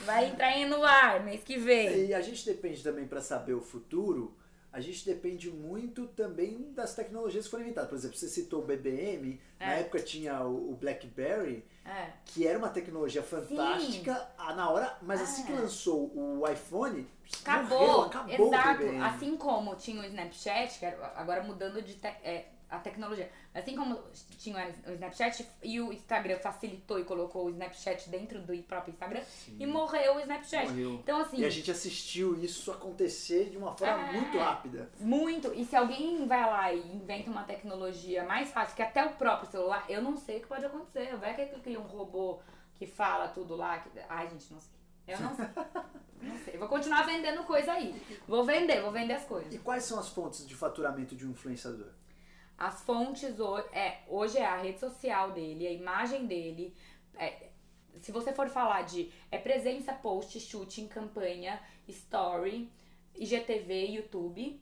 Vai 0.06 0.28
entrar 0.28 0.48
aí 0.48 0.66
no 0.66 0.84
ar 0.84 1.24
mês 1.24 1.44
que 1.44 1.58
vem. 1.58 2.08
E 2.08 2.14
a 2.14 2.20
gente 2.20 2.46
depende 2.46 2.84
também 2.84 3.08
para 3.08 3.22
saber 3.22 3.54
o 3.54 3.62
futuro. 3.62 4.36
A 4.78 4.80
gente 4.80 5.04
depende 5.04 5.50
muito 5.50 6.06
também 6.10 6.72
das 6.76 6.94
tecnologias 6.94 7.46
que 7.46 7.50
foram 7.50 7.64
inventadas. 7.64 7.90
Por 7.90 7.96
exemplo, 7.96 8.16
você 8.16 8.28
citou 8.28 8.62
o 8.62 8.64
BBM, 8.64 9.42
na 9.60 9.74
É. 9.74 9.80
época 9.80 10.00
tinha 10.00 10.40
o 10.46 10.78
BlackBerry, 10.80 11.66
É. 11.84 12.10
que 12.26 12.46
era 12.46 12.60
uma 12.60 12.70
tecnologia 12.70 13.24
fantástica 13.24 14.30
ah, 14.38 14.54
na 14.54 14.70
hora, 14.70 14.96
mas 15.02 15.20
assim 15.20 15.44
que 15.48 15.52
É. 15.52 15.56
lançou 15.56 16.12
o 16.16 16.48
iPhone, 16.48 17.08
Acabou, 17.42 17.80
morreu, 17.80 18.02
acabou 18.04 18.48
exato. 18.54 18.84
Assim 19.04 19.36
como 19.36 19.76
tinha 19.76 20.00
o 20.00 20.06
Snapchat, 20.06 20.86
agora 21.16 21.42
mudando 21.42 21.82
de 21.82 21.96
te- 21.96 22.06
é, 22.24 22.50
a 22.70 22.78
tecnologia, 22.78 23.32
assim 23.58 23.76
como 23.76 24.00
tinha 24.38 24.74
o 24.88 24.92
Snapchat 24.92 25.48
e 25.64 25.82
o 25.82 25.92
Instagram 25.92 26.38
facilitou 26.40 27.00
e 27.00 27.04
colocou 27.04 27.46
o 27.46 27.50
Snapchat 27.50 28.10
dentro 28.10 28.42
do 28.42 28.56
próprio 28.64 28.92
Instagram 28.92 29.22
e 29.60 29.66
morreu 29.66 30.16
o 30.16 30.20
Snapchat. 30.20 30.68
Morreu. 30.70 30.94
Então 30.96 31.20
assim, 31.20 31.38
E 31.40 31.46
a 31.46 31.50
gente 31.50 31.72
assistiu 31.72 32.40
isso 32.42 32.72
acontecer 32.72 33.50
de 33.50 33.58
uma 33.58 33.76
forma 33.76 34.10
É. 34.10 34.12
muito 34.14 34.38
rápida. 34.38 34.90
muito. 35.00 35.54
E 35.54 35.66
se 35.66 35.76
alguém 35.76 36.26
vai 36.28 36.42
lá 36.42 36.74
e 36.74 36.80
inventa 36.96 37.30
uma 37.30 37.44
tecnologia 37.44 38.24
mais 38.24 38.52
fácil, 38.52 38.76
que 38.76 38.82
até 38.82 39.04
o 39.06 39.14
próprio 39.14 39.50
celular, 39.50 39.86
eu 39.90 40.02
não 40.02 40.18
sei 40.18 40.38
o 40.38 40.42
que 40.42 40.48
pode 40.48 40.66
acontecer. 40.66 41.16
Vai 41.18 41.34
que 41.36 41.42
ele 41.42 41.60
cria 41.62 41.80
um 41.80 41.84
robô 41.88 42.40
que 42.76 42.86
fala 42.86 43.28
tudo 43.30 43.56
lá. 43.56 43.80
Que... 43.80 43.90
Ai, 44.08 44.30
gente, 44.30 44.54
não 44.54 44.60
sei. 44.60 44.78
Eu 45.08 45.20
não 45.22 45.36
sei. 45.36 45.46
não 46.22 46.38
sei. 46.40 46.58
Vou 46.58 46.68
continuar 46.68 47.04
vendendo 47.04 47.44
coisa 47.44 47.72
aí. 47.72 48.00
Vou 48.28 48.44
vender, 48.44 48.82
vou 48.82 48.92
vender 48.92 49.14
as 49.14 49.24
coisas. 49.26 49.54
E 49.54 49.58
quais 49.58 49.84
são 49.84 49.98
as 50.00 50.10
fontes 50.10 50.46
de 50.46 50.54
faturamento 50.54 51.16
de 51.16 51.26
um 51.26 51.32
influenciador? 51.32 51.88
As 52.58 52.82
fontes 52.82 53.40
hoje 53.40 53.68
é, 53.72 54.00
hoje 54.08 54.38
é 54.38 54.46
a 54.46 54.58
rede 54.58 54.80
social 54.80 55.32
dele, 55.32 55.68
a 55.68 55.72
imagem 55.72 56.26
dele. 56.26 56.74
é, 57.16 57.50
se 58.00 58.12
você 58.12 58.32
for 58.32 58.48
falar 58.50 58.84
de 58.84 59.12
é 59.32 59.38
presença, 59.38 59.94
post, 59.94 60.40
shooting, 60.40 60.88
campanha, 60.88 61.60
story, 61.88 62.70
IGTV, 63.16 63.86
YouTube. 63.88 64.60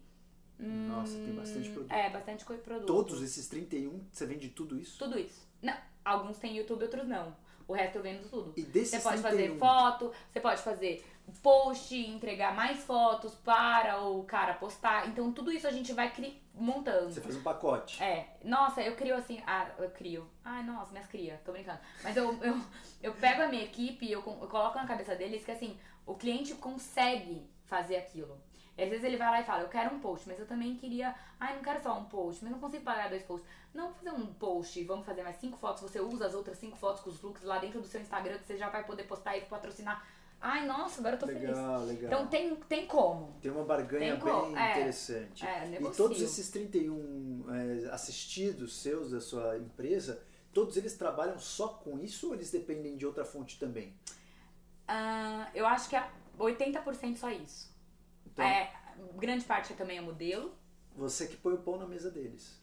Nossa, 0.58 1.18
tem 1.18 1.36
bastante 1.36 1.70
produto. 1.70 1.92
É, 1.92 2.10
bastante 2.10 2.46
produto. 2.46 2.86
Todos 2.86 3.22
esses 3.22 3.48
31, 3.50 4.02
você 4.12 4.26
vende 4.26 4.50
tudo 4.50 4.80
isso? 4.80 4.98
Tudo 4.98 5.20
isso. 5.20 5.46
Não, 5.62 5.76
alguns 6.04 6.38
têm 6.38 6.56
YouTube, 6.56 6.84
outros 6.84 7.08
não. 7.08 7.36
O 7.68 7.74
resto 7.74 7.98
eu 7.98 8.04
vendo 8.04 8.30
tudo. 8.30 8.54
E 8.56 8.62
desses 8.62 8.92
Você 8.92 9.00
pode 9.02 9.22
31, 9.22 9.38
fazer 9.48 9.60
foto, 9.60 10.12
você 10.30 10.40
pode 10.40 10.62
fazer 10.62 11.06
post, 11.46 11.96
entregar 11.96 12.56
mais 12.56 12.84
fotos 12.84 13.36
para 13.36 14.02
o 14.02 14.24
cara 14.24 14.56
postar. 14.56 15.08
Então 15.08 15.32
tudo 15.32 15.52
isso 15.52 15.68
a 15.68 15.72
gente 15.72 15.94
vai 15.94 16.12
cri- 16.12 16.42
montando. 16.56 17.12
Você 17.14 17.22
faz 17.22 17.36
um 17.36 17.44
pacote. 17.44 18.02
É, 18.02 18.38
nossa, 18.44 18.82
eu 18.82 18.96
crio 18.96 19.16
assim, 19.16 19.40
ah, 19.46 19.70
eu 19.78 19.92
crio. 19.92 20.28
Ai, 20.44 20.64
nossa, 20.64 20.92
minhas 20.92 21.06
cria, 21.06 21.40
tô 21.46 21.52
brincando. 21.52 21.78
Mas 22.04 22.18
eu, 22.18 22.34
eu, 22.44 22.60
eu 23.04 23.14
pego 23.14 23.44
a 23.44 23.48
minha 23.48 23.64
equipe 23.64 24.12
eu, 24.12 24.22
eu 24.42 24.48
coloco 24.48 24.76
na 24.76 24.88
cabeça 24.88 25.16
deles 25.16 25.46
que 25.46 25.52
assim, 25.52 25.78
o 26.04 26.16
cliente 26.16 26.56
consegue 26.56 27.48
fazer 27.66 27.98
aquilo. 27.98 28.42
E 28.76 28.84
às 28.84 28.90
vezes 28.90 29.06
ele 29.06 29.16
vai 29.16 29.30
lá 29.30 29.40
e 29.40 29.44
fala, 29.46 29.62
eu 29.62 29.70
quero 29.70 29.94
um 29.96 30.00
post, 30.00 30.28
mas 30.28 30.40
eu 30.40 30.48
também 30.48 30.76
queria, 30.76 31.14
ai, 31.40 31.56
não 31.56 31.62
quero 31.62 31.82
só 31.82 31.98
um 31.98 32.06
post, 32.06 32.44
mas 32.44 32.52
não 32.52 32.60
consigo 32.60 32.84
pagar 32.84 33.08
dois 33.10 33.24
posts. 33.24 33.48
Não, 33.74 33.86
vou 33.86 33.94
fazer 33.94 34.12
um 34.12 34.26
post, 34.34 34.84
vamos 34.84 35.06
fazer 35.06 35.24
mais 35.24 35.36
cinco 35.38 35.58
fotos, 35.58 35.82
você 35.84 36.00
usa 36.02 36.26
as 36.26 36.34
outras 36.34 36.58
cinco 36.58 36.76
fotos 36.76 37.02
com 37.02 37.10
os 37.10 37.22
looks 37.22 37.44
lá 37.44 37.58
dentro 37.60 37.80
do 37.80 37.88
seu 37.88 38.02
Instagram, 38.02 38.38
que 38.40 38.46
você 38.48 38.58
já 38.58 38.68
vai 38.70 38.84
poder 38.84 39.04
postar 39.04 39.38
e 39.38 39.42
patrocinar. 39.42 40.06
Ai, 40.42 40.66
nossa, 40.68 41.00
agora 41.00 41.16
eu 41.16 41.20
tô 41.20 41.26
feliz. 41.26 41.42
legal, 41.42 41.86
legal. 41.86 42.06
Então 42.12 42.28
tem, 42.28 42.56
tem 42.56 42.86
como. 42.86 43.36
Tem 43.42 43.52
uma 43.52 43.64
barganha 43.64 44.16
Tem 44.18 44.24
bem 44.24 44.56
é, 44.58 44.72
interessante. 44.72 45.46
é, 45.46 45.82
e 45.82 45.92
todos 45.92 46.22
esses 46.22 46.50
31 46.52 47.46
é, 47.50 47.90
assistidos 47.92 48.76
seus 48.82 49.12
da 49.12 49.20
sua 49.20 49.58
empresa, 49.58 50.22
todos 50.54 50.78
eles 50.78 50.96
trabalham 50.96 51.40
só 51.40 51.70
com 51.70 51.98
isso 52.00 52.28
ou 52.28 52.36
eles 52.36 52.52
dependem 52.52 52.96
de 52.96 53.06
outra 53.06 53.26
fonte 53.26 53.58
também? 53.58 53.94
Ah, 54.88 55.50
eu 55.56 55.66
acho 55.66 55.90
que 55.90 55.96
é 55.96 56.08
80% 56.38 57.18
só 57.18 57.32
isso. 57.32 57.74
Então, 58.26 58.46
É, 58.46 58.72
grande 59.16 59.46
parte 59.46 59.74
também 59.74 59.98
é 59.98 60.02
modelo. 60.02 60.54
você 60.96 61.28
que 61.28 61.38
põe 61.38 61.54
o 61.54 61.58
pão 61.58 61.78
na 61.78 61.88
mesa 61.88 62.12
deles. 62.12 62.62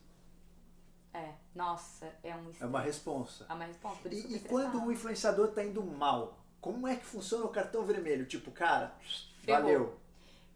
É, 1.15 1.35
nossa, 1.55 2.11
é 2.23 2.35
um 2.35 2.51
É 2.59 2.65
uma 2.65 2.81
responsa. 2.81 3.45
É 3.49 3.53
uma 3.53 3.67
que 3.67 4.09
E, 4.09 4.37
e 4.37 4.41
quando 4.41 4.83
o 4.83 4.91
influenciador 4.91 5.49
tá 5.49 5.63
indo 5.63 5.83
mal, 5.83 6.42
como 6.63 6.87
é 6.89 6.97
que 6.97 7.05
funciona 7.05 7.45
o 7.45 7.49
cartão 7.51 7.85
vermelho? 7.85 8.25
Tipo, 8.25 8.51
cara, 8.51 8.95
Ferrou. 9.45 9.61
valeu. 9.63 10.01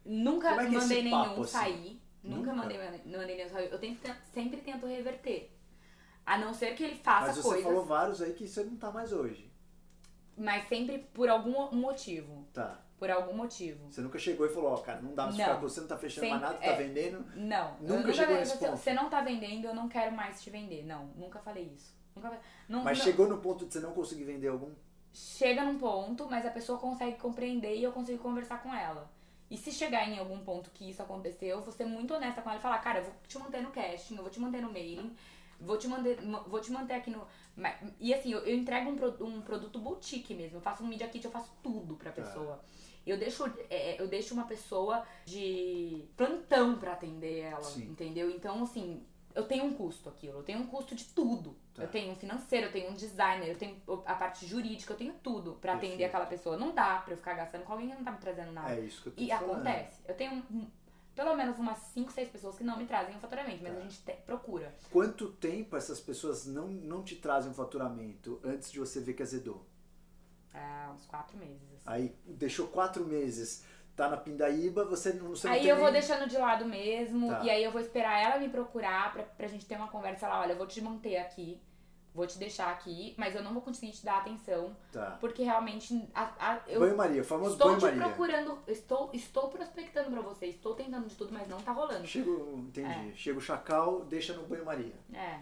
Nunca 0.06 0.48
é 0.48 0.66
é 0.66 0.70
mandei 0.70 1.02
nenhum 1.02 1.24
papo, 1.24 1.42
assim? 1.42 1.52
sair. 1.52 2.00
Nunca, 2.22 2.52
Nunca? 2.52 2.54
mandei, 2.54 2.78
mandei 3.04 3.36
nenhum 3.36 3.48
sair. 3.50 3.70
Eu 3.70 3.78
tento, 3.78 4.00
sempre 4.32 4.60
tento 4.60 4.86
reverter. 4.86 5.52
A 6.24 6.38
não 6.38 6.54
ser 6.54 6.74
que 6.74 6.82
ele 6.84 6.96
faça 6.96 7.26
Mas 7.28 7.36
você 7.36 7.42
coisas, 7.42 7.64
falou 7.64 7.84
vários 7.84 8.22
aí 8.22 8.32
que 8.32 8.46
você 8.48 8.64
não 8.64 8.76
tá 8.76 8.90
mais 8.90 9.12
hoje. 9.12 9.52
mas 10.36 10.68
sempre 10.68 10.98
por 11.12 11.28
algum 11.28 11.70
motivo. 11.74 12.46
Tá. 12.52 12.80
Por 12.98 13.10
algum 13.10 13.34
motivo. 13.34 13.90
Você 13.92 14.00
nunca 14.00 14.18
chegou 14.18 14.46
e 14.46 14.48
falou, 14.48 14.72
ó, 14.72 14.76
cara, 14.78 15.00
não 15.02 15.14
dá 15.14 15.24
mais 15.24 15.36
pra 15.36 15.44
Não. 15.46 15.52
ficar 15.54 15.60
com 15.62 15.68
você, 15.68 15.80
não 15.80 15.88
tá 15.88 15.98
fechando 15.98 16.28
mais 16.28 16.40
Sempre- 16.42 16.54
nada, 16.60 16.66
tá 16.66 16.72
é. 16.72 16.86
vendendo. 16.86 17.24
Não. 17.36 17.76
eu 17.82 17.96
Nunca 17.96 18.12
chegou 18.12 18.34
nesse 18.36 18.52
você, 18.56 18.66
ponto. 18.66 18.76
você 18.78 18.92
não 18.94 19.10
tá 19.10 19.20
vendendo, 19.20 19.66
eu 19.66 19.74
não 19.74 19.88
quero 19.88 20.14
mais 20.16 20.40
te 20.42 20.50
vender. 20.50 20.84
Não, 20.84 21.06
nunca 21.16 21.38
falei 21.40 21.64
isso. 21.74 21.94
Nunca, 22.14 22.40
não, 22.68 22.82
Mas 22.84 22.98
não- 22.98 23.04
chegou 23.04 23.28
no 23.28 23.38
ponto 23.38 23.66
de 23.66 23.72
você 23.72 23.80
não 23.80 23.92
conseguir 23.92 24.24
vender 24.24 24.48
algum? 24.48 24.70
Chega 25.16 25.64
num 25.64 25.78
ponto, 25.78 26.26
mas 26.28 26.44
a 26.44 26.50
pessoa 26.50 26.78
consegue 26.78 27.16
compreender 27.16 27.74
e 27.74 27.82
eu 27.82 27.90
consigo 27.90 28.22
conversar 28.22 28.62
com 28.62 28.74
ela. 28.74 29.10
E 29.50 29.56
se 29.56 29.72
chegar 29.72 30.06
em 30.06 30.18
algum 30.18 30.38
ponto 30.40 30.70
que 30.70 30.90
isso 30.90 31.00
aconteceu, 31.00 31.48
eu 31.56 31.62
vou 31.62 31.72
ser 31.72 31.86
muito 31.86 32.12
honesta 32.12 32.42
com 32.42 32.50
ela 32.50 32.58
e 32.58 32.62
falar, 32.62 32.78
cara, 32.80 32.98
eu 32.98 33.04
vou 33.04 33.14
te 33.26 33.38
manter 33.38 33.62
no 33.62 33.70
casting, 33.70 34.16
eu 34.16 34.22
vou 34.22 34.30
te 34.30 34.38
manter 34.40 34.60
no 34.60 34.70
mailing, 34.70 35.16
vou 35.58 35.78
te 35.78 35.88
manter, 35.88 36.18
vou 36.46 36.60
te 36.60 36.70
manter 36.70 36.94
aqui 36.94 37.10
no. 37.10 37.26
E 37.98 38.12
assim, 38.12 38.30
eu, 38.32 38.40
eu 38.40 38.54
entrego 38.54 38.90
um, 38.90 38.96
pro- 38.96 39.24
um 39.24 39.40
produto 39.40 39.78
boutique 39.78 40.34
mesmo. 40.34 40.58
Eu 40.58 40.60
faço 40.60 40.82
um 40.82 40.86
media 40.86 41.08
kit, 41.08 41.24
eu 41.24 41.30
faço 41.30 41.50
tudo 41.62 41.94
pra 41.96 42.12
Tá. 42.12 42.20
pessoa. 42.22 42.60
Eu 43.06 43.16
deixo, 43.16 43.44
é, 43.70 44.02
eu 44.02 44.08
deixo 44.08 44.34
uma 44.34 44.44
pessoa 44.44 45.06
de 45.24 46.04
plantão 46.16 46.76
pra 46.76 46.92
atender 46.92 47.38
ela, 47.38 47.62
Sim. 47.62 47.84
entendeu? 47.88 48.28
Então, 48.28 48.64
assim, 48.64 49.00
eu 49.36 49.44
tenho 49.46 49.64
um 49.66 49.74
custo 49.74 50.08
aquilo, 50.08 50.38
eu 50.38 50.42
tenho 50.42 50.58
um 50.60 50.66
custo 50.66 50.94
de 50.94 51.04
tudo. 51.04 51.56
Tá. 51.74 51.82
Eu 51.84 51.88
tenho 51.88 52.10
um 52.10 52.16
financeiro, 52.16 52.66
eu 52.66 52.72
tenho 52.72 52.90
um 52.90 52.94
designer, 52.94 53.48
eu 53.48 53.56
tenho 53.58 53.80
a 54.06 54.14
parte 54.14 54.46
jurídica, 54.46 54.92
eu 54.94 54.96
tenho 54.96 55.12
tudo 55.22 55.52
pra 55.60 55.74
atender 55.74 56.04
aquela 56.04 56.26
pessoa. 56.26 56.56
Não 56.56 56.74
dá 56.74 56.96
pra 57.00 57.12
eu 57.12 57.16
ficar 57.18 57.34
gastando 57.34 57.64
com 57.64 57.72
alguém 57.72 57.90
que 57.90 57.94
não 57.94 58.02
tá 58.04 58.12
me 58.12 58.18
trazendo 58.18 58.50
nada. 58.52 58.74
É 58.74 58.80
isso 58.80 59.02
que 59.02 59.08
eu 59.08 59.12
tô 59.14 59.22
E 59.22 59.28
falando. 59.28 59.50
acontece. 59.52 60.00
Eu 60.08 60.14
tenho 60.14 60.32
um- 60.50 60.66
pelo 61.14 61.34
menos 61.36 61.58
umas 61.58 61.78
5, 61.78 62.10
6 62.12 62.28
pessoas 62.28 62.56
que 62.58 62.64
não 62.64 62.76
me 62.76 62.86
trazem 62.86 63.14
o 63.14 63.18
faturamento, 63.20 63.62
mas 63.62 63.72
Tá. 63.72 63.78
a 63.78 63.82
gente 63.82 63.98
te- 64.02 64.12
procura. 64.26 64.74
Quanto 64.90 65.30
tempo 65.32 65.76
essas 65.76 66.00
pessoas 66.00 66.46
não, 66.46 66.66
não 66.68 67.02
te 67.04 67.16
trazem 67.16 67.50
um 67.50 67.54
faturamento 67.54 68.40
antes 68.44 68.72
de 68.72 68.78
você 68.78 69.00
ver 69.00 69.14
que 69.14 69.22
azedou? 69.22 69.64
Há 70.54 70.92
uns 70.94 71.04
4 71.06 71.36
meses. 71.36 71.62
assim. 71.74 71.82
Aí 71.84 72.16
deixou 72.26 72.68
quatro 72.68 73.04
meses, 73.04 73.64
tá 73.96 74.08
na 74.08 74.16
pindaíba, 74.18 74.84
você 74.84 75.12
não, 75.14 75.30
você 75.30 75.48
Aí 75.48 75.66
eu 75.68 75.76
vou 75.76 75.84
nem- 75.86 75.94
deixando 75.94 76.28
de 76.28 76.36
lado 76.36 76.66
mesmo, 76.66 77.28
Tá. 77.30 77.42
e 77.42 77.50
aí 77.50 77.64
eu 77.64 77.72
vou 77.72 77.80
esperar 77.80 78.22
ela 78.22 78.38
me 78.38 78.48
procurar 78.48 79.12
pra, 79.12 79.22
pra 79.22 79.46
gente 79.48 79.64
ter 79.66 79.76
uma 79.76 79.88
conversa 79.88 80.28
lá, 80.28 80.40
olha, 80.42 80.52
eu 80.52 80.58
vou 80.58 80.66
te 80.66 80.80
manter 80.82 81.16
aqui, 81.16 81.58
vou 82.14 82.26
te 82.26 82.38
deixar 82.38 82.70
aqui, 82.70 83.14
mas 83.16 83.34
eu 83.34 83.42
não 83.42 83.52
vou 83.54 83.62
conseguir 83.62 83.92
te 83.92 84.04
dar 84.04 84.18
atenção, 84.18 84.76
Tá. 84.92 85.16
porque 85.20 85.42
realmente 85.42 86.08
a- 86.14 86.32
a- 86.38 86.60
eu 86.66 86.80
Banho 86.80 86.96
Maria, 86.96 87.22
o 87.22 87.24
famoso 87.24 87.52
estou 87.52 87.68
banho 87.68 87.78
te 87.78 87.84
Maria. 87.86 88.02
procurando, 88.02 88.58
estou, 88.66 89.10
estou 89.14 89.48
prospectando 89.48 90.10
pra 90.10 90.20
você, 90.20 90.46
estou 90.46 90.74
tentando 90.74 91.06
de 91.08 91.14
tudo, 91.14 91.32
mas 91.32 91.48
não 91.48 91.58
tá 91.60 91.72
rolando. 91.72 92.06
Chega, 92.06 92.30
entendi. 92.30 93.14
Chega 93.16 93.38
o 93.38 93.42
chacal, 93.42 94.04
deixa 94.04 94.34
no 94.34 94.42
banho 94.46 94.64
Maria. 94.64 94.94
É. 95.14 95.40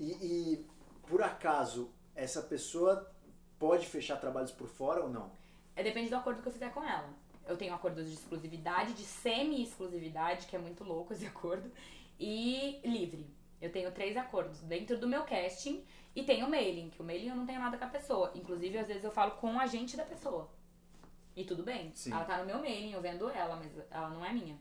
E, 0.00 0.10
e, 0.12 0.66
por 1.08 1.22
acaso 1.22 1.90
essa 2.16 2.42
pessoa 2.42 3.10
pode 3.58 3.86
fechar 3.86 4.16
trabalhos 4.16 4.50
por 4.50 4.66
fora 4.68 5.02
ou 5.02 5.08
não? 5.08 5.30
É, 5.74 5.82
depende 5.82 6.10
do 6.10 6.16
acordo 6.16 6.42
que 6.42 6.48
eu 6.48 6.52
fizer 6.52 6.70
com 6.70 6.82
ela. 6.84 7.08
Eu 7.46 7.56
tenho 7.56 7.74
acordos 7.74 8.06
de 8.08 8.14
exclusividade, 8.14 8.94
de 8.94 9.02
semi-exclusividade, 9.02 10.46
que 10.46 10.56
é 10.56 10.58
muito 10.58 10.84
louco 10.84 11.12
esse 11.12 11.26
acordo, 11.26 11.70
e 12.18 12.80
livre. 12.84 13.26
Eu 13.60 13.70
tenho 13.70 13.92
três 13.92 14.16
acordos 14.16 14.60
dentro 14.60 14.98
do 14.98 15.06
meu 15.06 15.22
casting 15.24 15.84
e 16.14 16.22
tenho 16.22 16.46
o 16.46 16.50
mailing, 16.50 16.90
que 16.90 17.00
o 17.00 17.04
mailing 17.04 17.28
eu 17.28 17.36
não 17.36 17.46
tenho 17.46 17.60
nada 17.60 17.78
com 17.78 17.84
a 17.84 17.88
pessoa. 17.88 18.32
Inclusive, 18.34 18.78
às 18.78 18.86
vezes 18.86 19.04
eu 19.04 19.10
falo 19.10 19.32
com 19.32 19.54
o 19.54 19.60
agente 19.60 19.96
da 19.96 20.04
pessoa. 20.04 20.50
E 21.34 21.44
tudo 21.44 21.62
bem. 21.62 21.92
Sim. 21.94 22.12
Ela 22.12 22.24
tá 22.24 22.38
no 22.38 22.46
meu 22.46 22.58
mailing, 22.58 22.92
eu 22.92 23.00
vendo 23.00 23.30
ela, 23.30 23.56
mas 23.56 23.72
ela 23.90 24.10
não 24.10 24.24
é 24.24 24.32
minha. 24.32 24.58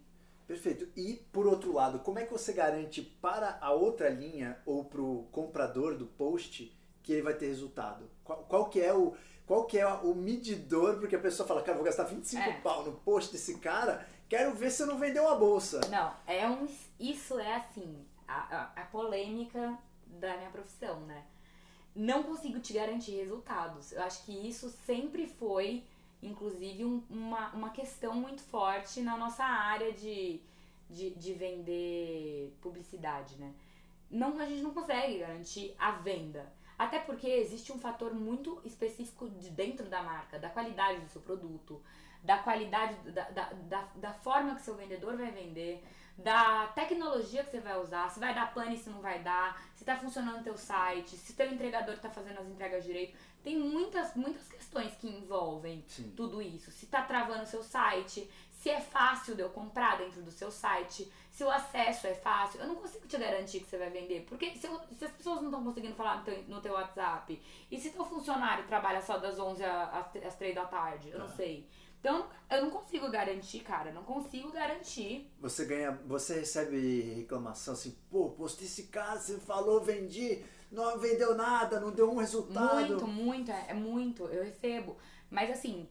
Perfeito. 0.48 0.88
E 0.96 1.14
por 1.32 1.48
outro 1.48 1.74
lado, 1.74 2.00
como 2.00 2.20
é 2.20 2.26
que 2.26 2.32
você 2.32 2.54
garante 2.54 3.02
para 3.02 3.58
a 3.62 3.72
outra 3.72 4.10
linha 4.10 4.58
ou 4.66 4.86
para 4.86 5.02
o 5.02 5.28
comprador 5.32 5.98
do 5.98 6.06
post 6.06 6.78
que 7.02 7.14
ele 7.14 7.22
vai 7.22 7.34
ter 7.34 7.48
resultado? 7.48 8.10
Qual, 8.24 8.44
qual 8.44 8.70
que 8.70 8.80
é 8.80 8.94
o 8.94 9.16
qual 9.52 9.66
que 9.66 9.78
é 9.78 9.86
o 9.86 10.16
medidor? 10.16 10.98
Porque 10.98 11.14
a 11.14 11.20
pessoa 11.20 11.46
fala, 11.46 11.62
cara, 11.62 11.76
vou 11.76 11.84
gastar 11.84 12.06
25 12.06 12.42
É. 12.42 12.54
pau 12.62 12.86
no 12.86 12.94
post 12.94 13.34
desse 13.34 13.58
cara, 13.60 14.08
quero 14.30 14.54
ver 14.56 14.72
se 14.72 14.82
eu 14.82 14.88
não 14.88 14.98
vendeu 14.98 15.24
uma 15.26 15.36
bolsa. 15.36 15.82
Não, 15.90 16.14
é 16.26 16.48
um. 16.48 16.66
Isso 16.98 17.38
é 17.38 17.56
assim, 17.56 18.06
a, 18.26 18.34
a, 18.78 18.82
a 18.82 18.86
polêmica 18.86 19.78
da 20.08 20.38
minha 20.38 20.50
profissão, 20.50 21.02
né? 21.02 21.26
Não 21.94 22.24
consigo 22.24 22.62
te 22.62 22.72
garantir 22.72 23.12
resultados. 23.18 23.92
Eu 23.92 24.02
acho 24.04 24.24
que 24.24 24.32
isso 24.48 24.70
sempre 24.86 25.28
foi, 25.28 25.84
inclusive, 26.24 26.86
um- 26.86 27.04
uma, 27.10 27.50
uma 27.50 27.70
questão 27.72 28.14
muito 28.16 28.42
forte 28.44 29.02
na 29.02 29.18
nossa 29.18 29.44
área 29.44 29.92
de, 29.92 30.40
de, 30.90 31.10
de 31.10 31.34
vender 31.34 32.56
publicidade, 32.62 33.36
né? 33.36 33.54
Não, 34.10 34.40
a 34.40 34.46
gente 34.46 34.62
não 34.62 34.74
consegue 34.74 35.20
garantir 35.20 35.76
a 35.78 35.92
venda. 35.92 36.54
Até 36.82 36.98
porque 36.98 37.28
existe 37.28 37.72
um 37.72 37.78
fator 37.78 38.12
muito 38.12 38.60
específico 38.66 39.30
de 39.30 39.52
dentro 39.52 39.86
da 39.86 40.02
marca, 40.02 40.40
da 40.40 40.50
qualidade 40.50 41.00
do 41.00 41.10
seu 41.10 41.22
produto, 41.22 41.80
da 42.24 42.40
qualidade, 42.40 42.96
da, 43.12 43.30
da, 43.30 43.54
da, 43.54 43.82
da 43.98 44.14
forma 44.14 44.56
que 44.56 44.64
seu 44.64 44.74
vendedor 44.74 45.16
vai 45.16 45.30
vender, 45.30 45.84
da 46.18 46.66
tecnologia 46.74 47.44
que 47.44 47.52
você 47.52 47.60
vai 47.60 47.80
usar, 47.80 48.10
se 48.10 48.20
vai 48.20 48.34
dar 48.34 48.52
pane, 48.52 48.76
se 48.80 48.90
não 48.90 49.00
vai 49.00 49.22
dar, 49.22 49.62
se 49.76 49.86
tá 49.86 49.96
funcionando 49.96 50.40
o 50.40 50.44
teu 50.44 50.58
site, 50.58 51.18
se 51.18 51.36
teu 51.36 51.54
entregador 51.54 52.00
tá 52.00 52.10
fazendo 52.10 52.40
as 52.40 52.48
entregas 52.48 52.84
direito. 52.84 53.16
Tem 53.44 53.60
muitas, 53.60 54.16
muitas 54.16 54.48
questões 54.48 54.96
que 54.96 55.08
envolvem 55.08 55.84
Sim. 55.88 56.12
tudo 56.18 56.42
isso. 56.42 56.72
Se 56.72 56.88
tá 56.88 57.04
travando 57.04 57.44
o 57.44 57.48
seu 57.48 57.62
site, 57.62 58.28
se 58.62 58.70
é 58.70 58.80
fácil 58.80 59.34
de 59.34 59.42
eu 59.42 59.50
comprar 59.50 59.98
dentro 59.98 60.22
do 60.22 60.30
seu 60.30 60.52
site, 60.52 61.12
se 61.32 61.44
o 61.44 61.50
acesso 61.50 62.06
é 62.06 62.14
fácil. 62.14 62.60
Eu 62.62 62.68
não 62.68 62.76
consigo 62.76 63.08
te 63.08 63.18
garantir 63.18 63.62
que 63.62 63.68
você 63.68 63.78
vai 63.78 63.90
vender, 63.90 64.24
porque 64.30 64.56
se, 64.56 64.68
eu- 64.68 64.80
se 64.98 65.04
as 65.06 65.12
pessoas 65.12 65.38
não 65.42 65.46
estão 65.50 65.64
conseguindo 65.64 65.96
falar 65.96 66.18
no 66.20 66.24
teu, 66.24 66.44
no 66.48 66.62
teu 66.62 66.74
WhatsApp, 66.74 67.42
e 67.72 67.80
se 67.80 67.90
teu 67.90 68.06
funcionário 68.06 68.68
trabalha 68.68 69.02
só 69.02 69.18
das 69.18 69.40
11 69.40 69.64
às, 69.64 70.16
às 70.26 70.36
3 70.36 70.54
da 70.54 70.66
tarde, 70.66 71.10
eu 71.10 71.18
não 71.18 71.28
Tá. 71.28 71.34
sei. 71.38 71.68
Então, 72.00 72.28
eu 72.50 72.64
não 72.64 72.70
consigo 72.72 73.10
garantir, 73.12 73.60
cara, 73.62 73.92
não 73.92 74.04
consigo 74.04 74.52
garantir. 74.52 75.28
Você 75.40 75.66
ganha, 75.66 75.92
você 76.06 76.40
recebe 76.40 77.02
reclamação 77.16 77.74
assim, 77.74 77.96
pô, 78.12 78.30
postei 78.30 78.68
esse 78.68 78.84
cara, 78.88 79.20
você 79.20 79.40
falou, 79.40 79.82
vendi, 79.82 80.44
não 80.72 80.98
vendeu 81.00 81.36
nada, 81.36 81.80
não 81.80 81.92
deu 81.92 82.12
um 82.12 82.18
resultado. 82.18 82.76
Muito, 82.88 83.08
muito, 83.08 83.52
é, 83.52 83.66
é 83.70 83.74
muito, 83.74 84.26
eu 84.26 84.44
recebo. 84.44 84.98
Mas 85.30 85.50
assim, 85.52 85.88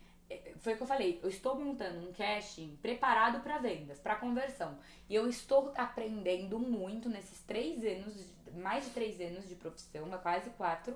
foi 0.60 0.74
o 0.74 0.76
que 0.76 0.82
eu 0.82 0.86
falei, 0.86 1.20
eu 1.22 1.28
estou 1.28 1.54
montando 1.56 2.08
um 2.08 2.12
casting 2.12 2.78
preparado 2.80 3.40
para 3.40 3.58
vendas, 3.58 3.98
para 3.98 4.16
conversão. 4.16 4.78
E 5.08 5.14
eu 5.14 5.28
estou 5.28 5.72
aprendendo 5.76 6.58
muito 6.58 7.08
nesses 7.08 7.40
três 7.40 7.84
anos, 7.84 8.26
mais 8.54 8.84
de 8.84 8.90
três 8.90 9.20
anos 9.20 9.48
de 9.48 9.54
profissão, 9.54 10.12
é 10.12 10.18
quase 10.18 10.50
quatro, 10.50 10.94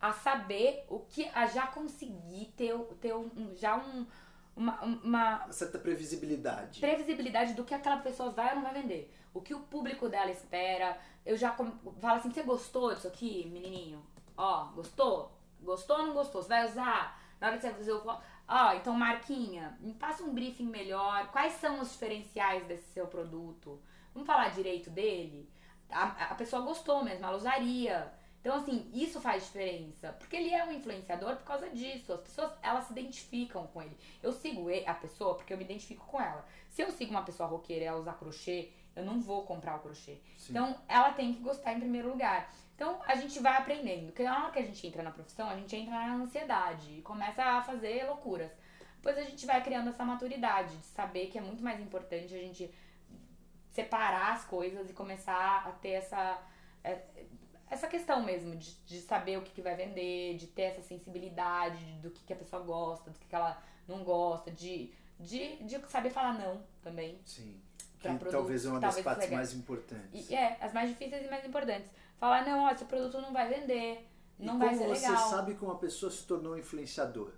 a 0.00 0.12
saber 0.12 0.84
o 0.88 1.00
que, 1.00 1.28
a 1.34 1.46
já 1.46 1.66
conseguir 1.66 2.52
ter, 2.56 2.76
ter 3.00 3.14
um, 3.14 3.54
já 3.54 3.76
um, 3.76 4.06
uma, 4.56 4.82
uma, 4.82 5.52
certa 5.52 5.78
previsibilidade. 5.78 6.80
previsibilidade 6.80 7.54
do 7.54 7.64
que 7.64 7.74
aquela 7.74 7.98
pessoa 7.98 8.30
vai 8.30 8.50
ou 8.50 8.56
não 8.56 8.62
vai 8.62 8.74
vender. 8.74 9.12
O 9.32 9.40
que 9.40 9.54
o 9.54 9.60
público 9.60 10.08
dela 10.08 10.30
espera. 10.30 10.96
Eu 11.26 11.36
já 11.36 11.52
falo 11.52 12.18
assim, 12.18 12.30
você 12.30 12.42
gostou 12.42 12.94
disso 12.94 13.08
aqui, 13.08 13.48
menininho? 13.52 14.04
Ó, 14.36 14.66
gostou? 14.74 15.32
Gostou 15.62 15.98
ou 15.98 16.06
não 16.06 16.14
gostou? 16.14 16.42
Você 16.42 16.48
vai 16.48 16.66
usar? 16.66 17.20
Na 17.40 17.48
hora 17.48 17.56
que 17.56 17.62
você 17.62 17.70
vai 17.70 17.78
fazer 17.78 17.92
o... 17.92 18.18
Ó, 18.46 18.74
então 18.74 18.94
Marquinha, 18.94 19.76
me 19.80 19.94
passa 19.94 20.22
um 20.22 20.34
briefing 20.34 20.66
melhor. 20.66 21.30
Quais 21.30 21.54
são 21.54 21.80
os 21.80 21.92
diferenciais 21.92 22.66
desse 22.66 22.92
seu 22.92 23.06
produto? 23.06 23.80
Vamos 24.12 24.26
falar 24.26 24.48
direito 24.50 24.90
dele? 24.90 25.48
A, 25.90 26.32
a 26.32 26.34
pessoa 26.34 26.62
gostou 26.62 27.02
mesmo, 27.02 27.24
ela 27.24 27.36
usaria. 27.36 28.12
Então, 28.44 28.56
assim, 28.56 28.90
isso 28.92 29.22
faz 29.22 29.44
diferença. 29.44 30.12
Porque 30.18 30.36
ele 30.36 30.50
é 30.50 30.62
um 30.64 30.72
influenciador 30.72 31.36
por 31.36 31.44
causa 31.44 31.70
disso. 31.70 32.12
As 32.12 32.20
pessoas, 32.20 32.52
elas 32.60 32.84
se 32.84 32.92
identificam 32.92 33.66
com 33.68 33.80
ele. 33.80 33.96
Eu 34.22 34.32
sigo 34.32 34.66
a 34.86 34.92
pessoa 34.92 35.34
porque 35.34 35.50
eu 35.52 35.56
me 35.56 35.64
identifico 35.64 36.06
com 36.06 36.20
ela. 36.20 36.44
Se 36.68 36.82
eu 36.82 36.90
sigo 36.90 37.12
uma 37.12 37.22
pessoa 37.22 37.48
roqueira 37.48 37.84
e 37.84 37.86
ela 37.86 37.98
usar 37.98 38.12
crochê, 38.12 38.70
eu 38.94 39.02
não 39.02 39.18
vou 39.18 39.44
comprar 39.44 39.76
o 39.76 39.80
crochê. 39.80 40.20
Sim. 40.36 40.52
Então, 40.52 40.78
ela 40.86 41.12
tem 41.12 41.32
que 41.32 41.40
gostar 41.40 41.72
em 41.72 41.80
primeiro 41.80 42.10
lugar. 42.10 42.52
Então, 42.74 43.00
a 43.06 43.14
gente 43.14 43.38
vai 43.40 43.56
aprendendo. 43.56 44.06
Porque 44.06 44.22
na 44.22 44.44
hora 44.44 44.52
que 44.52 44.58
a 44.58 44.62
gente 44.62 44.86
entra 44.86 45.02
na 45.02 45.10
profissão, 45.10 45.48
a 45.48 45.56
gente 45.56 45.74
entra 45.76 45.92
na 45.92 46.14
ansiedade 46.14 46.98
e 46.98 47.02
começa 47.02 47.42
a 47.42 47.62
fazer 47.62 48.04
loucuras. 48.04 48.52
Depois 48.96 49.18
a 49.18 49.22
gente 49.22 49.44
vai 49.46 49.62
criando 49.62 49.90
essa 49.90 50.04
maturidade 50.04 50.76
de 50.76 50.86
saber 50.86 51.26
que 51.26 51.38
é 51.38 51.40
muito 51.40 51.62
mais 51.62 51.78
importante 51.80 52.34
a 52.34 52.38
gente 52.38 52.72
separar 53.70 54.32
as 54.32 54.44
coisas 54.44 54.88
e 54.88 54.92
começar 54.92 55.66
a 55.66 55.72
ter 55.72 55.90
essa 55.90 56.40
é, 56.82 57.02
essa 57.68 57.88
questão 57.88 58.22
mesmo 58.22 58.54
de, 58.56 58.74
de 58.86 59.00
saber 59.00 59.36
o 59.38 59.42
que, 59.42 59.52
que 59.52 59.62
vai 59.62 59.74
vender, 59.74 60.36
de 60.36 60.46
ter 60.46 60.62
essa 60.62 60.82
sensibilidade 60.82 61.84
do 62.00 62.10
que, 62.10 62.22
que 62.24 62.32
a 62.32 62.36
pessoa 62.36 62.62
gosta, 62.62 63.10
do 63.10 63.18
que, 63.18 63.26
que 63.26 63.34
ela 63.34 63.60
não 63.88 64.04
gosta, 64.04 64.50
de, 64.50 64.92
de, 65.18 65.56
de 65.64 65.90
saber 65.90 66.10
falar 66.10 66.34
não 66.34 66.62
também. 66.82 67.18
Sim. 67.24 67.60
Que 67.98 68.08
produtos 68.08 68.32
talvez 68.32 68.64
é 68.66 68.68
uma 68.68 68.80
das 68.80 69.00
partes 69.00 69.30
mais 69.30 69.54
importantes. 69.54 70.30
E 70.30 70.34
é, 70.34 70.58
as 70.60 70.72
mais 70.72 70.90
difíceis 70.90 71.24
e 71.24 71.28
mais 71.28 71.44
importantes. 71.44 71.90
Falar, 72.18 72.44
não, 72.46 72.64
ó, 72.64 72.70
esse 72.70 72.84
produto 72.84 73.20
não 73.20 73.32
vai 73.32 73.48
vender, 73.48 74.08
não 74.38 74.56
e 74.56 74.58
vai 74.58 74.68
como 74.70 74.80
ser 74.80 74.88
você 74.88 75.08
legal. 75.08 75.28
sabe 75.30 75.54
que 75.54 75.64
uma 75.64 75.76
pessoa 75.78 76.10
se 76.10 76.24
tornou 76.24 76.56
influenciador? 76.58 77.32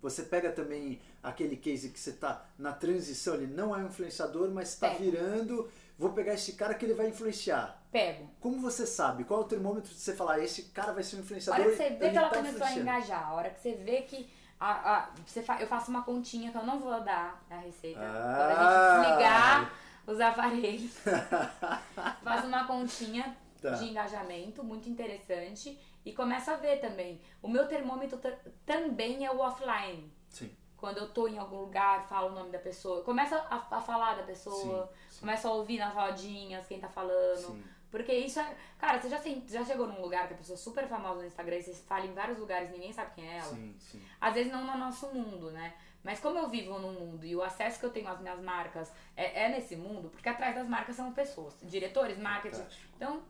Você 0.00 0.24
pega 0.24 0.50
também 0.50 1.00
aquele 1.22 1.56
case 1.56 1.90
que 1.90 2.00
você 2.00 2.12
tá 2.12 2.44
na 2.58 2.72
transição, 2.72 3.34
ele 3.34 3.46
não 3.46 3.74
é 3.74 3.78
um 3.78 3.86
influenciador, 3.86 4.50
mas 4.50 4.70
está 4.70 4.88
virando, 4.88 5.70
vou 5.96 6.12
pegar 6.12 6.34
esse 6.34 6.54
cara 6.54 6.74
que 6.74 6.84
ele 6.84 6.94
vai 6.94 7.08
influenciar. 7.08 7.80
Pego. 7.92 8.28
Como 8.40 8.58
você 8.60 8.84
sabe? 8.84 9.22
Qual 9.22 9.42
é 9.42 9.44
o 9.44 9.46
termômetro 9.46 9.92
de 9.94 10.00
você 10.00 10.12
falar, 10.16 10.40
esse 10.40 10.64
cara 10.70 10.92
vai 10.92 11.04
ser 11.04 11.16
um 11.16 11.20
A 11.20 11.22
influenciador? 11.22 11.60
hora 11.60 11.70
que 11.70 11.76
você 11.76 11.90
vê 11.90 12.10
que 12.10 12.16
ela 12.18 12.28
tá 12.30 12.36
começou 12.36 12.66
a 12.66 12.72
engajar, 12.74 13.28
a 13.28 13.32
hora 13.34 13.50
que 13.50 13.60
você 13.60 13.74
vê 13.74 14.02
que 14.02 14.28
a, 14.58 14.96
a, 14.96 15.10
você 15.24 15.42
fa- 15.42 15.60
eu 15.60 15.66
faço 15.68 15.90
uma 15.90 16.02
continha 16.02 16.50
que 16.50 16.58
eu 16.58 16.64
não 16.66 16.80
vou 16.80 17.00
dar 17.00 17.40
a 17.48 17.58
receita. 17.58 18.00
Ah. 18.00 18.34
Quando 18.36 18.58
a 18.58 18.62
gente 18.64 19.06
desligar 19.06 19.72
os 20.04 20.20
aparelhos, 20.20 20.92
faz 22.24 22.44
uma 22.44 22.64
continha 22.66 23.36
Tá. 23.62 23.70
de 23.76 23.84
engajamento 23.88 24.62
muito 24.64 24.88
interessante 24.88 25.78
e 26.04 26.12
começa 26.12 26.52
a 26.52 26.56
ver 26.56 26.80
também. 26.80 27.20
O 27.40 27.48
meu 27.48 27.66
termômetro 27.68 28.18
ta- 28.18 28.36
também 28.66 29.24
é 29.24 29.30
o 29.30 29.38
offline. 29.38 30.12
Sim, 30.28 30.50
Quando 30.76 30.98
eu 30.98 31.08
tô 31.12 31.28
em 31.28 31.38
algum 31.38 31.60
lugar, 31.60 32.02
falo 32.08 32.28
o 32.30 32.32
nome 32.34 32.50
da 32.50 32.58
pessoa, 32.58 33.04
começa 33.04 33.36
a, 33.36 33.76
a 33.76 33.80
falar 33.80 34.16
da 34.16 34.24
pessoa, 34.24 34.86
Sim, 34.86 35.10
sim. 35.10 35.20
começa 35.20 35.48
a 35.48 35.52
ouvir 35.52 35.78
nas 35.78 35.94
rodinhas 35.94 36.66
quem 36.66 36.80
tá 36.80 36.88
falando. 36.88 37.36
sim. 37.52 37.64
Porque 37.88 38.10
isso 38.10 38.40
é. 38.40 38.56
Cara, 38.78 38.98
você 38.98 39.10
já, 39.10 39.20
já 39.46 39.62
chegou 39.66 39.86
num 39.86 40.00
lugar 40.00 40.26
que 40.26 40.32
a 40.32 40.36
pessoa 40.38 40.54
é 40.54 40.58
super 40.58 40.88
famosa 40.88 41.20
no 41.20 41.26
Instagram 41.26 41.56
e 41.58 41.62
você 41.62 41.74
fala 41.74 42.06
em 42.06 42.14
vários 42.14 42.38
lugares 42.38 42.70
e 42.70 42.72
ninguém 42.72 42.90
sabe 42.90 43.14
quem 43.14 43.28
é 43.28 43.36
ela? 43.36 43.50
Sim, 43.54 43.76
sim. 43.78 44.02
Às 44.18 44.32
vezes 44.32 44.50
não 44.50 44.64
no 44.64 44.78
nosso 44.78 45.08
mundo, 45.14 45.50
né? 45.50 45.74
Mas 46.02 46.18
como 46.18 46.38
eu 46.38 46.48
vivo 46.48 46.78
num 46.78 46.92
mundo 46.94 47.24
e 47.26 47.36
o 47.36 47.42
acesso 47.42 47.78
que 47.78 47.84
eu 47.84 47.90
tenho 47.90 48.08
às 48.08 48.18
minhas 48.18 48.40
marcas 48.40 48.90
é, 49.14 49.44
é 49.44 49.48
nesse 49.50 49.76
mundo, 49.76 50.08
porque 50.08 50.26
atrás 50.26 50.54
das 50.54 50.66
marcas 50.66 50.96
são 50.96 51.12
pessoas, 51.12 51.58
diretores, 51.62 52.16
marketing. 52.18 52.56
Fantástico. 52.56 52.92
Então, 52.96 53.22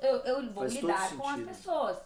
eu, 0.00 0.16
eu, 0.24 0.52
vou 0.52 0.62
Faz 0.64 0.74
lidar 0.74 1.16
com 1.16 1.28
as 1.28 1.40
pessoas, 1.42 1.98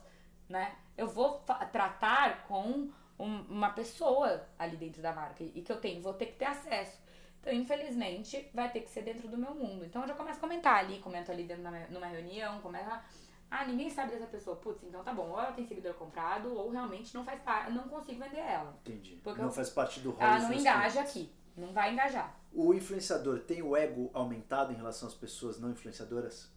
né? 0.48 0.74
Eu 0.96 1.08
vou 1.08 1.42
tratar 1.72 2.46
com 2.46 2.90
um- 3.18 3.40
uma 3.48 3.70
pessoa 3.70 4.46
ali 4.58 4.76
dentro 4.76 5.00
da 5.02 5.12
marca 5.12 5.42
e 5.42 5.62
que 5.62 5.70
eu 5.72 5.80
tenho, 5.80 6.02
vou 6.02 6.14
ter 6.14 6.26
que 6.26 6.34
ter 6.34 6.44
acesso. 6.46 7.00
Então, 7.40 7.52
infelizmente, 7.52 8.48
vai 8.54 8.70
ter 8.70 8.80
que 8.80 8.90
ser 8.90 9.02
dentro 9.02 9.26
do 9.28 9.36
meu 9.36 9.54
mundo. 9.54 9.84
Então, 9.84 10.02
eu 10.02 10.08
já 10.08 10.14
começo 10.14 10.38
a 10.38 10.40
comentar 10.40 10.76
ali, 10.78 11.00
comento 11.00 11.32
ali 11.32 11.44
dentro 11.44 11.62
da, 11.64 11.70
numa 11.88 12.06
reunião, 12.06 12.60
começo 12.60 12.88
a... 12.88 13.02
Ah, 13.50 13.66
ninguém 13.66 13.90
sabe 13.90 14.12
dessa 14.12 14.26
pessoa. 14.26 14.56
Putz, 14.56 14.82
então 14.84 15.02
tá 15.04 15.12
bom. 15.12 15.28
Ou 15.28 15.38
ela 15.38 15.52
tem 15.52 15.66
seguidor 15.66 15.92
comprado, 15.94 16.54
ou 16.56 16.70
realmente 16.70 17.14
não 17.14 17.22
faz 17.24 17.38
parte, 17.40 17.70
não 17.72 17.88
consigo 17.88 18.18
vender 18.22 18.38
ela. 18.38 18.74
Entendi. 18.80 19.20
Porque 19.22 19.40
não 19.42 19.48
eu- 19.48 19.52
faz 19.52 19.68
parte 19.70 20.00
do 20.00 20.10
rol 20.12 20.22
Ela 20.22 20.38
não 20.38 20.52
engaja 20.52 21.02
clientes. 21.02 21.10
aqui. 21.10 21.32
Não 21.56 21.72
vai 21.72 21.92
engajar. 21.92 22.34
O 22.52 22.72
influenciador 22.72 23.40
tem 23.40 23.60
o 23.60 23.76
ego 23.76 24.08
aumentado 24.14 24.72
em 24.72 24.76
relação 24.76 25.06
às 25.06 25.14
pessoas 25.14 25.60
não 25.60 25.70
influenciadoras? 25.70 26.50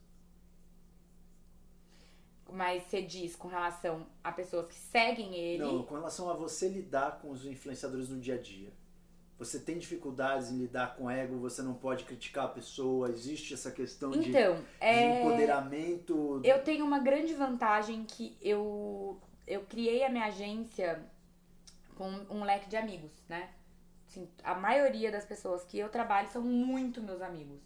Mas 2.52 2.84
você 2.84 3.02
diz 3.02 3.36
com 3.36 3.48
relação 3.48 4.06
a 4.24 4.32
pessoas 4.32 4.68
que 4.68 4.76
seguem 4.76 5.36
ele. 5.36 5.64
Não, 5.64 5.84
com 5.84 5.96
relação 5.96 6.30
a 6.30 6.34
você 6.34 6.68
lidar 6.70 7.20
com 7.20 7.32
os 7.32 7.46
influenciadores 7.46 8.10
no 8.10 8.20
dia 8.20 8.36
a 8.36 8.42
dia. 8.42 8.72
Você 9.38 9.60
tem 9.60 9.78
dificuldades 9.78 10.50
em 10.50 10.58
lidar 10.58 10.96
com 10.96 11.10
ego, 11.10 11.38
você 11.38 11.62
não 11.62 11.74
pode 11.74 12.06
criticar 12.06 12.46
a 12.46 12.48
pessoa, 12.48 13.10
existe 13.10 13.54
essa 13.54 13.70
questão 13.70 14.12
de, 14.12 14.30
Então, 14.30 14.56
de 14.56 14.64
é. 14.80 15.20
empoderamento. 15.20 16.42
Eu 16.44 16.64
tenho 16.64 16.86
uma 16.86 17.00
grande 17.00 17.34
vantagem 17.34 18.06
que 18.06 18.38
eu, 18.42 19.20
eu 19.46 19.62
criei 19.64 20.06
a 20.06 20.10
minha 20.10 20.26
agência 20.26 21.04
com 21.96 22.08
um 22.30 22.46
leque 22.46 22.70
de 22.70 22.78
amigos, 22.78 23.12
né? 23.28 23.50
Assim, 24.08 24.30
a 24.42 24.56
maioria 24.56 25.12
das 25.12 25.26
pessoas 25.26 25.66
que 25.66 25.78
eu 25.78 25.90
trabalho 25.90 26.30
são 26.30 26.42
muito 26.42 27.02
meus 27.02 27.22
amigos. 27.22 27.60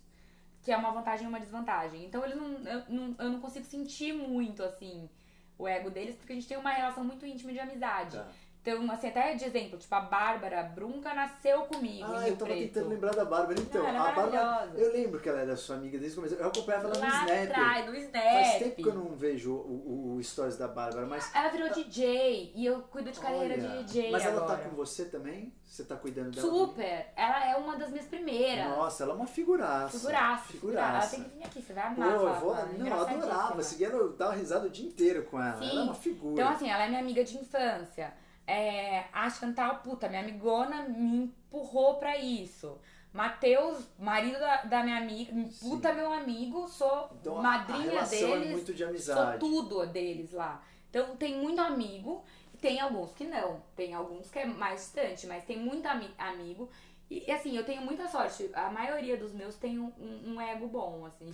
Que 0.62 0.72
é 0.72 0.78
uma 0.78 0.92
vantagem 0.92 1.26
e 1.26 1.30
uma 1.30 1.40
desvantagem. 1.40 2.06
Então 2.06 2.24
eles 2.24 2.36
não 2.36 2.50
eu, 2.68 2.84
não. 2.90 3.16
eu 3.18 3.30
não 3.32 3.40
consigo 3.40 3.66
sentir 3.66 4.14
muito, 4.14 4.64
assim, 4.64 5.10
o 5.58 5.68
ego 5.68 5.90
deles, 5.90 6.16
porque 6.16 6.34
a 6.34 6.36
gente 6.36 6.48
tem 6.48 6.58
uma 6.58 6.72
relação 6.72 7.04
muito 7.04 7.26
íntima 7.26 7.52
de 7.52 7.60
amizade. 7.60 8.18
Tá. 8.18 8.28
Então, 8.62 8.92
assim, 8.92 9.08
até 9.08 9.34
de 9.36 9.46
exemplo, 9.46 9.78
tipo, 9.80 9.96
a 9.96 10.02
Bárbara 10.02 10.62
Brunca 10.64 11.14
nasceu 11.14 11.62
comigo 11.62 12.06
Ah, 12.06 12.28
eu 12.28 12.36
tava 12.36 12.52
Preto. 12.52 12.74
tentando 12.74 12.90
lembrar 12.90 13.16
da 13.16 13.24
Bárbara. 13.24 13.60
Então, 13.60 13.88
ela 13.88 13.98
é 13.98 14.02
a 14.02 14.12
Bárbara. 14.12 14.72
Eu 14.76 14.92
lembro 14.92 15.20
que 15.22 15.30
ela 15.30 15.40
era 15.40 15.56
sua 15.56 15.78
amiga 15.78 15.98
desde 15.98 16.20
o 16.20 16.22
começo. 16.22 16.36
Eu 16.36 16.48
acompanhava 16.48 16.88
ela 16.88 16.96
no 16.96 17.00
Lá 17.02 17.08
Snap. 17.26 17.50
atrás, 17.50 17.86
no 17.86 17.96
Snap. 17.96 18.24
Faz 18.24 18.60
tempo 18.60 18.76
que 18.76 18.88
eu 18.90 18.94
não 18.94 19.16
vejo 19.16 19.54
o, 19.54 20.16
o, 20.18 20.24
stories 20.24 20.58
da 20.58 20.68
Bárbara, 20.68 21.06
mas. 21.06 21.34
Ela 21.34 21.48
virou 21.50 21.70
DJ 21.72 22.52
e 22.54 22.66
eu 22.66 22.82
cuido 22.84 23.12
de 23.12 23.20
carreira 23.20 23.54
Olha, 23.56 23.68
de 23.70 23.84
DJ 23.86 24.12
Mas 24.12 24.26
ela 24.26 24.38
agora. 24.44 24.58
tá 24.58 24.70
com 24.70 24.76
você 24.76 25.06
também? 25.06 25.54
Você 25.64 25.86
tá 25.86 25.96
cuidando 25.96 26.32
dela? 26.32 26.46
também? 26.48 26.66
Super! 26.66 27.08
Ela 27.16 27.46
é 27.52 27.56
uma 27.56 27.78
das 27.78 27.90
minhas 27.92 28.08
primeiras. 28.08 28.66
Nossa, 28.66 29.04
ela 29.04 29.14
é 29.14 29.16
uma 29.16 29.28
figuraça. 29.28 29.98
Figuraça, 30.00 30.44
figuraça. 30.52 30.90
Ela 30.90 31.02
Figuraça. 31.02 31.16
tem 31.16 31.24
que 31.24 31.30
vir 31.38 31.44
aqui, 31.46 31.62
você 31.62 31.74
vai 31.74 31.96
Pô, 31.96 32.02
amar. 32.02 32.14
eu 32.14 32.20
Fala, 32.20 32.40
vou, 32.40 32.56
não, 32.78 32.88
eu 32.88 32.94
adorava. 33.02 33.64
Seguia, 33.64 33.88
eu 33.88 34.12
dava 34.14 34.34
risada 34.34 34.68
o 34.68 34.70
dia 34.70 34.86
inteiro 34.86 35.24
com 35.24 35.42
ela. 35.42 35.60
Sim. 35.62 35.70
Ela 35.70 35.80
é 35.80 35.84
uma 35.84 35.94
figura. 35.96 36.34
Então, 36.34 36.50
assim, 36.50 36.70
ela 36.70 36.84
é 36.84 36.88
minha 36.90 37.00
amiga 37.00 37.24
de 37.24 37.38
infância. 37.38 38.14
É, 38.50 39.06
a 39.14 39.30
Chantal, 39.30 39.78
puta, 39.80 40.08
minha 40.10 40.22
amigona 40.22 40.84
me 40.84 41.18
empurrou 41.24 41.96
pra 41.96 42.18
isso. 42.18 42.78
Matheus, 43.14 43.88
marido 43.98 44.40
da, 44.40 44.64
da 44.64 44.84
minha 44.84 44.98
amiga, 44.98 45.34
puta 45.60 45.92
meu 45.94 46.12
amigo, 46.14 46.68
sou 46.68 47.10
Então, 47.20 47.36
madrinha 47.42 48.02
é 48.02 48.06
deles. 48.06 48.52
muito 48.52 48.72
de 48.74 48.80
Sou 48.80 48.88
amizade. 48.90 49.40
tudo 49.40 49.86
deles 49.88 50.32
lá. 50.34 50.62
Então 50.90 51.16
tem 51.16 51.36
muito 51.40 51.60
amigo, 51.60 52.24
tem 52.62 52.80
alguns 52.80 53.12
que 53.14 53.26
não. 53.26 53.62
Tem 53.76 53.94
alguns 53.94 54.30
que 54.30 54.40
é 54.40 54.46
mais 54.46 54.82
distante, 54.82 55.26
mas 55.28 55.44
tem 55.44 55.58
muito 55.58 55.86
ami- 55.88 56.14
amigo. 56.18 56.70
E 57.10 57.24
e, 57.28 57.32
assim, 57.32 57.58
eu 57.58 57.66
tenho 57.66 57.82
muita 57.82 58.08
sorte. 58.08 58.50
A 58.54 58.70
maioria 58.70 59.18
dos 59.18 59.34
meus 59.34 59.56
tem 59.56 59.80
um, 59.80 59.92
um- 60.26 60.40
ego 60.40 60.68
bom, 60.68 61.06
assim. 61.08 61.32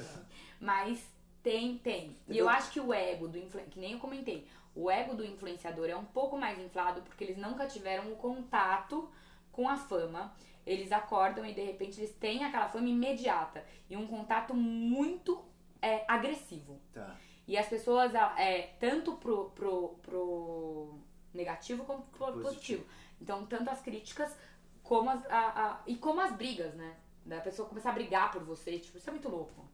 Mas 0.59 1.05
tem, 1.43 1.77
tem. 1.77 2.15
E 2.29 2.37
eu 2.37 2.47
acho 2.47 2.71
que 2.71 2.79
o 2.79 2.93
ego 2.93 3.27
do 3.27 3.37
influenciador, 3.37 3.69
que 3.73 3.79
nem 3.79 3.91
eu 3.93 3.99
comentei, 3.99 4.47
o 4.75 4.91
ego 4.91 5.15
do 5.15 5.25
influenciador 5.25 5.87
é 5.89 5.95
um 5.95 6.05
pouco 6.05 6.37
mais 6.37 6.59
inflado 6.59 7.01
porque 7.01 7.23
eles 7.23 7.37
nunca 7.37 7.65
tiveram 7.67 8.11
o 8.11 8.15
contato 8.17 9.09
com 9.51 9.67
a 9.69 9.77
fama. 9.77 10.33
Eles 10.65 10.91
acordam 10.91 11.45
e 11.45 11.53
de 11.53 11.61
repente 11.61 11.99
eles 11.99 12.13
têm 12.15 12.43
aquela 12.43 12.67
fama 12.67 12.89
imediata 12.89 13.63
e 13.89 13.95
um 13.95 14.05
contato 14.07 14.53
muito 14.53 15.43
é, 15.81 16.03
agressivo. 16.07 16.79
Tá. 16.91 17.15
E 17.47 17.55
as 17.57 17.67
pessoas, 17.67 18.13
é, 18.15 18.73
tanto 18.79 19.13
pro, 19.17 19.51
pro, 19.51 19.89
pro 20.01 20.99
negativo 21.33 21.85
como 21.85 22.03
pro 22.07 22.17
Positivo. 22.33 22.43
positivo. 22.43 22.85
Então, 23.21 23.45
tanto 23.45 23.69
as 23.69 23.81
críticas 23.81 24.35
como 24.81 25.09
as, 25.11 25.23
a, 25.27 25.39
a- 25.39 25.83
e 25.85 25.95
como 25.95 26.19
as 26.19 26.31
brigas, 26.35 26.73
né? 26.73 26.97
Da 27.23 27.39
pessoa 27.39 27.67
começar 27.69 27.91
a 27.91 27.93
brigar 27.93 28.31
por 28.31 28.43
você, 28.43 28.77
tipo, 28.79 28.97
isso 28.97 29.09
é 29.09 29.13
muito 29.13 29.29
louco. 29.29 29.67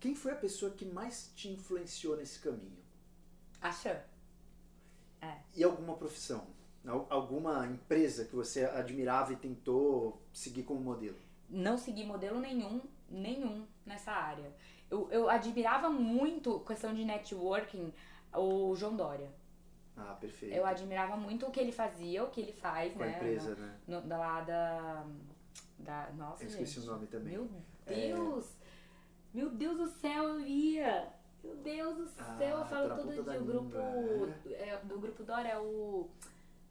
Quem 0.00 0.14
foi 0.16 0.32
a 0.32 0.36
pessoa 0.36 0.72
que 0.72 0.84
mais 0.84 1.32
te 1.36 1.48
influenciou 1.48 2.16
nesse 2.16 2.40
caminho? 2.40 2.82
Acha? 5.22 5.40
E 5.56 5.64
alguma 5.64 5.94
profissão? 5.94 6.44
Al- 6.86 7.06
Alguma 7.08 7.66
empresa 7.66 8.24
que 8.24 8.34
você 8.34 8.64
admirava 8.64 9.32
e 9.32 9.36
tentou 9.36 10.20
seguir 10.32 10.64
como 10.64 10.80
modelo? 10.80 11.16
Não 11.48 11.78
segui 11.78 12.04
modelo 12.04 12.40
nenhum, 12.40 12.80
nenhum 13.08 13.66
nessa 13.86 14.10
área. 14.12 14.52
Eu, 14.90 15.08
eu 15.10 15.28
admirava 15.30 15.88
muito 15.88 16.60
questão 16.60 16.92
de 16.94 17.04
networking 17.04 17.92
o 18.34 18.74
João 18.74 18.96
Dória. 18.96 19.30
Ah, 19.96 20.16
perfeito. 20.20 20.54
Eu 20.54 20.66
admirava 20.66 21.16
muito 21.16 21.46
o 21.46 21.50
que 21.50 21.60
ele 21.60 21.70
fazia, 21.72 22.24
o 22.24 22.30
que 22.30 22.40
ele 22.40 22.52
faz, 22.52 22.92
Com 22.94 23.02
a 23.02 23.06
né? 23.06 23.16
empresa, 23.16 23.54
né? 23.54 23.76
No, 23.86 24.00
da 24.00 24.18
lá 24.18 24.40
da. 24.40 25.06
da 25.78 26.10
nossa, 26.16 26.42
Eu 26.42 26.48
esqueci 26.48 26.74
gente. 26.80 26.88
o 26.88 26.92
nome 26.92 27.06
também. 27.06 27.34
Meu 27.34 27.48
Deus! 27.86 28.46
Meu 29.34 29.50
Deus 29.50 29.76
do 29.78 29.86
céu, 29.88 30.24
eu 30.24 30.40
ia! 30.40 31.08
Meu 31.42 31.56
Deus 31.56 31.96
do 31.96 32.08
Ah, 32.18 32.36
céu, 32.38 32.58
eu 32.58 32.64
falo 32.64 32.88
todo 32.96 33.12
dia. 33.12 33.40
O 33.40 33.44
grupo 33.44 33.76
é, 34.50 34.76
do 34.84 34.98
grupo 34.98 35.22
Dora 35.24 35.48
é 35.48 35.58
o. 35.58 36.08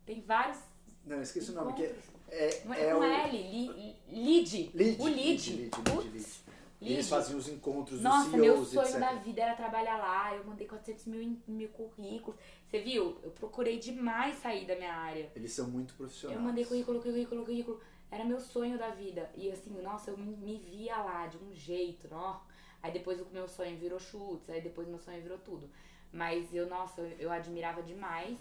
Tem 0.06 0.22
vários. 0.22 0.58
Não, 1.06 1.22
esqueci 1.22 1.52
o 1.52 1.56
nome. 1.56 1.74
Que 1.74 1.84
encontros. 1.84 2.06
é, 2.30 2.62
Não 2.66 2.74
é, 2.74 2.82
é, 2.82 2.88
é 2.90 2.96
o... 2.96 3.04
L, 3.04 3.32
li, 3.38 3.96
Lead. 4.10 4.72
Lead, 4.74 5.02
O 5.02 5.06
Lead. 5.06 5.18
Lead, 5.18 5.52
Lead, 5.52 5.70
Putz, 5.70 5.92
Lead, 5.92 6.10
Lead. 6.14 6.42
Lead. 6.82 6.94
Eles 6.94 7.10
faziam 7.10 7.38
os 7.38 7.48
encontros 7.48 7.96
dos 8.00 8.02
Nossa, 8.04 8.32
CEOs, 8.32 8.42
meu 8.42 8.66
sonho 8.66 8.88
etc. 8.88 9.00
da 9.00 9.14
vida 9.16 9.42
era 9.42 9.56
trabalhar 9.56 9.98
lá. 9.98 10.36
Eu 10.36 10.44
mandei 10.46 10.68
400 10.68 11.06
mil, 11.06 11.38
mil 11.48 11.70
currículos. 11.70 12.40
Você 12.68 12.80
viu? 12.82 13.20
Eu 13.24 13.32
procurei 13.32 13.78
demais 13.78 14.38
sair 14.38 14.66
da 14.66 14.76
minha 14.76 14.94
área. 14.94 15.32
Eles 15.36 15.52
são 15.52 15.68
muito 15.70 15.94
profissionais. 15.96 16.40
Eu 16.40 16.44
mandei 16.44 16.66
currículo, 16.66 17.02
currículo, 17.02 17.46
currículo. 17.46 17.80
Era 18.10 18.26
meu 18.26 18.40
sonho 18.40 18.78
da 18.78 18.90
vida. 18.90 19.30
E 19.36 19.52
assim, 19.52 19.70
nossa, 19.82 20.10
eu 20.12 20.18
me, 20.18 20.36
me 20.38 20.58
via 20.58 20.98
lá 20.98 21.28
de 21.28 21.38
um 21.38 21.54
jeito, 21.54 22.08
ó. 22.12 22.42
Aí 22.84 22.92
depois 22.92 23.20
o 23.22 23.26
meu 23.32 23.48
sonho 23.48 23.78
virou 23.78 24.00
chutes, 24.00 24.50
aí 24.50 24.62
depois 24.62 24.88
meu 24.88 25.00
sonho 25.00 25.22
virou 25.22 25.38
tudo. 25.38 25.70
Mas 26.12 26.54
eu, 26.54 26.68
nossa, 26.68 27.02
eu, 27.02 27.18
eu 27.20 27.32
admirava 27.32 27.82
demais. 27.84 28.38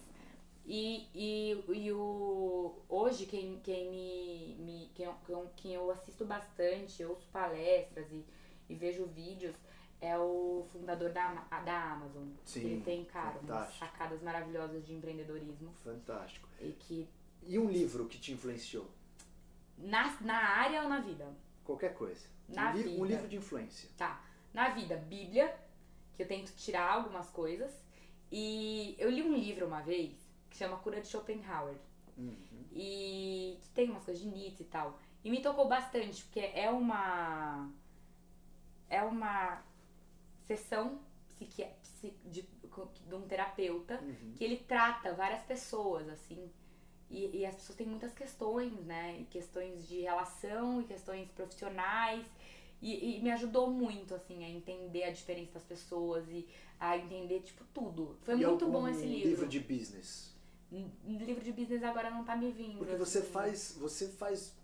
E, 0.66 1.06
e, 1.14 1.64
e 1.68 1.92
o, 1.92 2.74
hoje, 2.88 3.26
quem, 3.26 3.58
quem 3.60 3.90
me. 3.90 4.56
me 4.62 4.90
quem, 4.94 5.06
eu- 5.06 5.50
quem 5.56 5.74
eu- 5.74 5.90
assisto 5.90 6.24
bastante, 6.24 7.04
ouço 7.04 7.26
palestras 7.32 8.10
e, 8.12 8.24
e 8.68 8.74
vejo 8.74 9.04
vídeos, 9.06 9.56
é 10.00 10.16
o 10.18 10.64
fundador 10.72 11.10
da, 11.12 11.32
da 11.64 11.92
Amazon. 11.92 12.28
Sim, 12.44 12.60
Ele 12.60 12.80
tem, 12.82 13.04
cara, 13.04 13.30
umas 13.38 13.40
fantástico. 13.42 13.78
sacadas 13.78 14.22
maravilhosas 14.22 14.84
de 14.86 14.92
empreendedorismo. 14.94 15.72
Fantástico. 15.82 16.48
E 16.60 16.72
que 16.72 17.08
E 17.42 17.58
um 17.58 17.68
livro 17.68 18.06
que 18.06 18.18
te 18.18 18.32
influenciou? 18.32 18.86
Na, 19.78 20.14
na 20.20 20.36
área 20.36 20.82
ou 20.82 20.88
na 20.88 21.00
vida? 21.00 21.26
Qualquer 21.64 21.94
coisa. 21.94 22.26
Na 22.48 22.70
um, 22.70 22.76
li- 22.76 22.88
um 22.88 22.92
vida. 23.02 23.06
livro 23.06 23.28
de 23.28 23.36
influência. 23.36 23.88
Tá. 23.96 24.22
Na 24.52 24.68
vida, 24.70 24.96
Bíblia, 24.96 25.54
que 26.14 26.22
eu 26.22 26.28
tento 26.28 26.52
tirar 26.56 26.92
algumas 26.92 27.28
coisas. 27.30 27.72
E 28.30 28.94
eu 28.98 29.10
li 29.10 29.22
um 29.22 29.34
livro 29.34 29.66
uma 29.66 29.80
vez 29.82 30.12
que 30.48 30.56
chama 30.56 30.76
Cura 30.78 31.00
de 31.00 31.08
Schopenhauer. 31.08 31.76
Uhum. 32.16 32.36
E 32.72 33.58
que 33.62 33.68
tem 33.70 33.90
umas 33.90 34.04
coisas 34.04 34.22
de 34.22 34.28
Nietzsche 34.28 34.62
e 34.62 34.66
tal. 34.66 34.98
E 35.24 35.30
me 35.30 35.40
tocou 35.42 35.68
bastante, 35.68 36.22
porque 36.24 36.40
é 36.40 36.70
uma. 36.70 37.70
É 38.88 39.02
uma 39.02 39.62
sessão 40.46 41.00
psiqui, 41.28 41.64
psi- 41.82 42.14
de, 42.24 42.42
de 42.42 43.14
um 43.14 43.22
terapeuta 43.22 44.00
Uhum. 44.02 44.34
que 44.36 44.44
ele 44.44 44.56
trata 44.58 45.14
várias 45.14 45.42
pessoas, 45.44 46.08
assim. 46.08 46.50
E, 47.10 47.38
e 47.38 47.46
as 47.46 47.54
pessoas 47.56 47.76
têm 47.76 47.86
muitas 47.86 48.12
questões, 48.14 48.72
né? 48.84 49.18
E 49.20 49.24
questões 49.26 49.86
de 49.88 50.00
relação 50.00 50.80
e 50.80 50.84
questões 50.84 51.28
profissionais. 51.30 52.26
E, 52.82 53.18
e 53.18 53.22
me 53.22 53.30
ajudou 53.30 53.70
muito, 53.70 54.14
assim, 54.14 54.42
a 54.44 54.48
entender 54.48 55.04
a 55.04 55.10
diferença 55.10 55.54
das 55.54 55.64
pessoas 55.64 56.26
e 56.30 56.48
a 56.78 56.96
entender, 56.96 57.40
tipo, 57.40 57.62
tudo. 57.74 58.16
Foi 58.22 58.34
E 58.40 58.46
muito 58.46 58.66
bom 58.66 58.88
esse 58.88 59.04
livro. 59.04 59.28
livro 59.28 59.48
de 59.48 59.60
business. 59.60 60.30
Livro 61.04 61.42
de 61.44 61.52
business 61.52 61.82
agora 61.82 62.10
não 62.10 62.24
tá 62.24 62.36
me 62.36 62.50
vindo. 62.52 62.78
Porque 62.78 62.94
você 62.96 63.18
assim. 63.18 63.28
faz, 63.32 63.76
você 63.78 64.08
faz, 64.08 64.54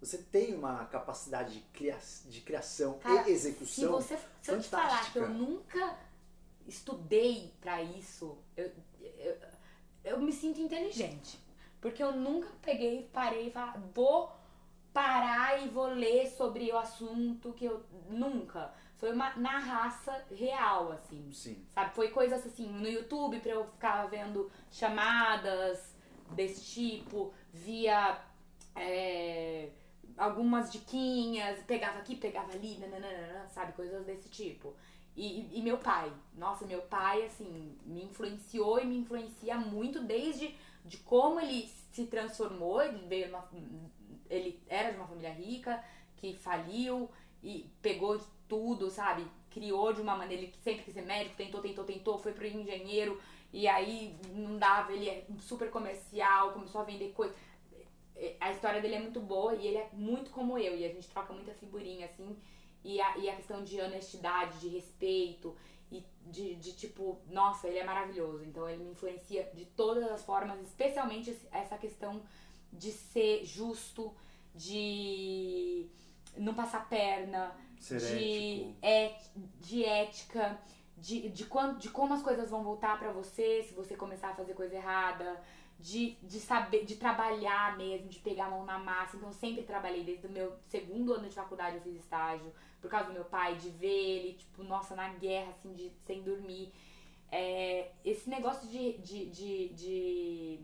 você 0.00 0.18
tem 0.18 0.54
uma 0.54 0.84
capacidade 0.86 1.54
de, 1.54 1.60
cria, 1.72 1.98
de 2.28 2.40
criação 2.42 2.98
Cara, 2.98 3.22
e 3.22 3.24
Se, 3.24 3.30
execução. 3.30 3.92
você, 3.92 4.18
se 4.42 4.50
eu 4.50 4.60
te 4.60 4.68
falar 4.68 5.10
que 5.12 5.18
eu 5.18 5.28
nunca 5.30 5.96
estudei 6.66 7.52
pra 7.60 7.82
isso, 7.82 8.36
eu, 8.56 8.70
eu, 9.00 9.36
eu 10.04 10.20
me 10.20 10.32
sinto 10.32 10.60
inteligente. 10.60 11.38
Porque 11.80 12.02
eu 12.02 12.12
nunca 12.12 12.48
peguei, 12.60 13.08
parei 13.12 13.46
e 13.46 13.50
falei, 13.50 13.80
vou 13.94 14.32
parar 14.92 15.64
e 15.64 15.68
vou 15.68 15.86
ler 15.86 16.26
sobre 16.26 16.70
o 16.70 16.78
assunto 16.78 17.52
que 17.52 17.64
eu. 17.64 17.84
Nunca. 18.08 18.72
Foi 18.96 19.12
uma 19.12 19.34
na 19.36 19.58
raça 19.58 20.24
real, 20.30 20.92
assim. 20.92 21.30
Sim. 21.32 21.64
Sabe? 21.70 21.94
Foi 21.94 22.08
coisas 22.08 22.44
assim, 22.44 22.66
no 22.66 22.88
YouTube 22.88 23.38
pra 23.40 23.52
eu 23.52 23.64
ficar 23.64 24.06
vendo 24.06 24.50
chamadas 24.72 25.94
desse 26.32 26.64
tipo, 26.64 27.32
via 27.52 28.20
é, 28.74 29.70
algumas 30.16 30.70
diquinhas, 30.70 31.62
pegava 31.64 31.98
aqui, 31.98 32.16
pegava 32.16 32.52
ali, 32.52 32.76
nananana, 32.78 33.48
sabe? 33.48 33.72
Coisas 33.72 34.04
desse 34.04 34.28
tipo. 34.28 34.74
E, 35.16 35.58
e, 35.58 35.62
meu 35.62 35.78
pai, 35.78 36.12
nossa, 36.36 36.64
meu 36.64 36.82
pai, 36.82 37.24
assim, 37.26 37.76
me 37.84 38.04
influenciou 38.04 38.80
e 38.80 38.84
me 38.84 38.98
influencia 38.98 39.56
muito 39.56 40.00
desde 40.00 40.54
de 40.84 40.98
como 40.98 41.40
ele 41.40 41.68
se 41.90 42.06
transformou, 42.06 42.80
ele 42.80 43.04
veio 43.06 43.28
uma, 43.28 43.48
ele 44.28 44.60
era 44.68 44.90
de 44.90 44.96
uma 44.96 45.06
família 45.06 45.30
rica, 45.30 45.82
que 46.16 46.34
faliu 46.34 47.10
e 47.42 47.70
pegou 47.80 48.20
tudo, 48.48 48.90
sabe? 48.90 49.26
Criou 49.50 49.92
de 49.92 50.00
uma 50.00 50.16
maneira, 50.16 50.42
ele 50.42 50.54
sempre 50.62 50.84
quis 50.84 50.94
ser 50.94 51.02
médico, 51.02 51.36
tentou, 51.36 51.60
tentou, 51.60 51.84
tentou, 51.84 52.18
foi 52.18 52.32
pro 52.32 52.46
engenheiro, 52.46 53.20
e 53.52 53.66
aí 53.66 54.16
não 54.34 54.58
dava, 54.58 54.92
ele 54.92 55.08
é 55.08 55.26
super 55.38 55.70
comercial, 55.70 56.52
começou 56.52 56.80
a 56.80 56.84
vender 56.84 57.12
coisas. 57.12 57.36
A 58.40 58.50
história 58.50 58.80
dele 58.80 58.96
é 58.96 59.00
muito 59.00 59.20
boa 59.20 59.54
e 59.54 59.66
ele 59.66 59.78
é 59.78 59.88
muito 59.92 60.30
como 60.30 60.58
eu, 60.58 60.76
e 60.76 60.84
a 60.84 60.88
gente 60.88 61.08
troca 61.08 61.32
muita 61.32 61.54
figurinha, 61.54 62.06
assim, 62.06 62.36
e 62.84 63.00
a, 63.00 63.16
e 63.16 63.28
a 63.28 63.36
questão 63.36 63.62
de 63.62 63.80
honestidade, 63.80 64.58
de 64.58 64.68
respeito, 64.68 65.56
e 65.90 66.04
de, 66.26 66.54
de 66.56 66.72
tipo, 66.72 67.18
nossa, 67.30 67.66
ele 67.66 67.78
é 67.78 67.84
maravilhoso. 67.84 68.44
Então 68.44 68.68
ele 68.68 68.82
me 68.82 68.90
influencia 68.90 69.50
de 69.54 69.64
todas 69.64 70.04
as 70.10 70.24
formas, 70.24 70.60
especialmente 70.60 71.36
essa 71.50 71.78
questão 71.78 72.22
de 72.72 72.92
ser 72.92 73.44
justo, 73.44 74.14
de 74.54 75.88
não 76.36 76.54
passar 76.54 76.88
perna, 76.88 77.54
de, 77.80 78.74
é, 78.82 79.16
de 79.60 79.84
ética, 79.84 80.58
de, 80.96 81.28
de, 81.28 81.44
quando, 81.44 81.78
de 81.78 81.88
como 81.90 82.14
as 82.14 82.22
coisas 82.22 82.50
vão 82.50 82.62
voltar 82.62 82.98
para 82.98 83.12
você 83.12 83.64
se 83.66 83.74
você 83.74 83.96
começar 83.96 84.30
a 84.30 84.34
fazer 84.34 84.54
coisa 84.54 84.74
errada, 84.74 85.40
de, 85.78 86.16
de 86.22 86.40
saber, 86.40 86.84
de 86.84 86.96
trabalhar 86.96 87.76
mesmo, 87.76 88.08
de 88.08 88.18
pegar 88.18 88.46
a 88.46 88.50
mão 88.50 88.64
na 88.64 88.78
massa. 88.78 89.16
Então 89.16 89.28
eu 89.28 89.34
sempre 89.34 89.62
trabalhei 89.62 90.02
desde 90.02 90.26
o 90.26 90.30
meu 90.30 90.56
segundo 90.64 91.12
ano 91.12 91.28
de 91.28 91.34
faculdade 91.34 91.76
eu 91.76 91.82
fiz 91.82 91.94
estágio, 91.94 92.52
por 92.80 92.90
causa 92.90 93.08
do 93.08 93.12
meu 93.12 93.24
pai, 93.24 93.54
de 93.56 93.70
ver 93.70 93.86
ele, 93.86 94.34
tipo, 94.34 94.62
nossa, 94.64 94.94
na 94.94 95.08
guerra, 95.10 95.50
assim, 95.50 95.72
de, 95.74 95.92
sem 96.00 96.22
dormir. 96.22 96.72
É, 97.30 97.92
esse 98.04 98.28
negócio 98.28 98.68
de, 98.68 98.98
de, 98.98 99.26
de, 99.26 99.68
de 99.68 100.60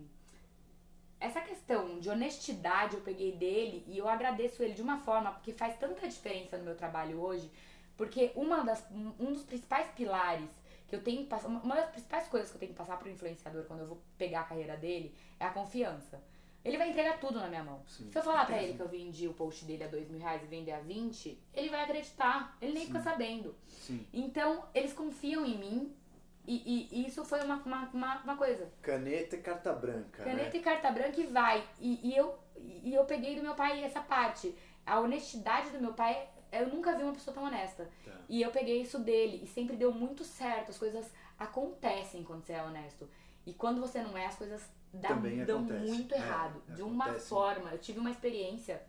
essa 1.24 1.40
questão 1.40 1.98
de 1.98 2.10
honestidade 2.10 2.94
eu 2.94 3.00
peguei 3.00 3.32
dele 3.32 3.82
e 3.88 3.96
eu 3.96 4.08
agradeço 4.08 4.62
ele 4.62 4.74
de 4.74 4.82
uma 4.82 4.98
forma 4.98 5.32
porque 5.32 5.52
faz 5.52 5.76
tanta 5.78 6.06
diferença 6.06 6.58
no 6.58 6.64
meu 6.64 6.76
trabalho 6.76 7.18
hoje, 7.18 7.50
porque 7.96 8.30
uma 8.34 8.62
das, 8.62 8.84
um 9.18 9.32
dos 9.32 9.42
principais 9.42 9.88
pilares 9.92 10.50
que 10.86 10.94
eu 10.94 11.02
tenho 11.02 11.22
que 11.22 11.28
passar, 11.28 11.48
uma 11.48 11.74
das 11.74 11.90
principais 11.90 12.28
coisas 12.28 12.50
que 12.50 12.56
eu 12.56 12.60
tenho 12.60 12.72
que 12.72 12.78
passar 12.78 12.98
pro 12.98 13.08
influenciador 13.08 13.64
quando 13.64 13.80
eu 13.80 13.86
vou 13.86 14.02
pegar 14.18 14.40
a 14.40 14.44
carreira 14.44 14.76
dele 14.76 15.14
é 15.40 15.46
a 15.46 15.50
confiança. 15.50 16.22
Ele 16.62 16.78
vai 16.78 16.90
entregar 16.90 17.20
tudo 17.20 17.38
na 17.38 17.48
minha 17.48 17.62
mão. 17.62 17.82
Sim. 17.86 18.08
Se 18.10 18.18
eu 18.18 18.22
falar 18.22 18.46
pra 18.46 18.62
ele 18.62 18.74
que 18.74 18.80
eu 18.80 18.88
vendi 18.88 19.28
o 19.28 19.34
post 19.34 19.66
dele 19.66 19.84
a 19.84 19.86
dois 19.86 20.08
mil 20.08 20.18
reais 20.18 20.42
e 20.42 20.46
vender 20.46 20.72
a 20.72 20.80
20, 20.80 21.38
ele 21.52 21.68
vai 21.68 21.82
acreditar. 21.84 22.56
Ele 22.60 22.72
nem 22.72 22.82
Sim. 22.82 22.86
fica 22.86 23.02
sabendo. 23.02 23.54
Sim. 23.66 24.06
Então, 24.10 24.64
eles 24.74 24.94
confiam 24.94 25.44
em 25.44 25.58
mim 25.58 25.94
e, 26.46 26.88
e, 26.92 27.06
isso 27.06 27.24
foi 27.24 27.42
uma, 27.42 27.56
uma, 27.56 28.20
uma, 28.22 28.36
coisa. 28.36 28.70
Caneta 28.82 29.36
e 29.36 29.40
carta 29.40 29.72
branca. 29.72 30.22
Caneta 30.22 30.50
né? 30.50 30.56
e 30.56 30.60
carta 30.60 30.90
branca 30.90 31.20
e 31.20 31.26
vai. 31.26 31.66
E, 31.80 32.10
e, 32.10 32.16
eu, 32.16 32.38
e 32.56 32.94
eu 32.94 33.04
peguei 33.06 33.34
do 33.34 33.42
meu 33.42 33.54
pai 33.54 33.82
essa 33.82 34.00
parte. 34.00 34.54
A 34.84 35.00
honestidade 35.00 35.70
do 35.70 35.80
meu 35.80 35.94
pai, 35.94 36.28
eu 36.52 36.68
nunca 36.68 36.94
vi 36.94 37.02
uma 37.02 37.14
pessoa 37.14 37.34
tão 37.34 37.44
honesta. 37.44 37.88
Tá. 38.04 38.12
E 38.28 38.42
eu 38.42 38.50
peguei 38.50 38.82
isso 38.82 38.98
dele. 38.98 39.40
E 39.42 39.46
sempre 39.46 39.74
deu 39.74 39.90
muito 39.90 40.22
certo. 40.22 40.70
As 40.70 40.78
coisas 40.78 41.10
acontecem 41.38 42.22
quando 42.22 42.44
você 42.44 42.52
é 42.52 42.62
honesto. 42.62 43.08
E 43.46 43.54
quando 43.54 43.80
você 43.80 44.02
não 44.02 44.16
é, 44.16 44.26
as 44.26 44.36
coisas 44.36 44.62
dão, 44.92 45.22
dão 45.46 45.60
muito 45.62 46.14
é, 46.14 46.18
errado. 46.18 46.62
É, 46.68 46.74
de 46.74 46.82
uma 46.82 47.04
acontece. 47.04 47.28
forma. 47.28 47.70
Eu 47.70 47.78
tive 47.78 47.98
uma 47.98 48.10
experiência 48.10 48.82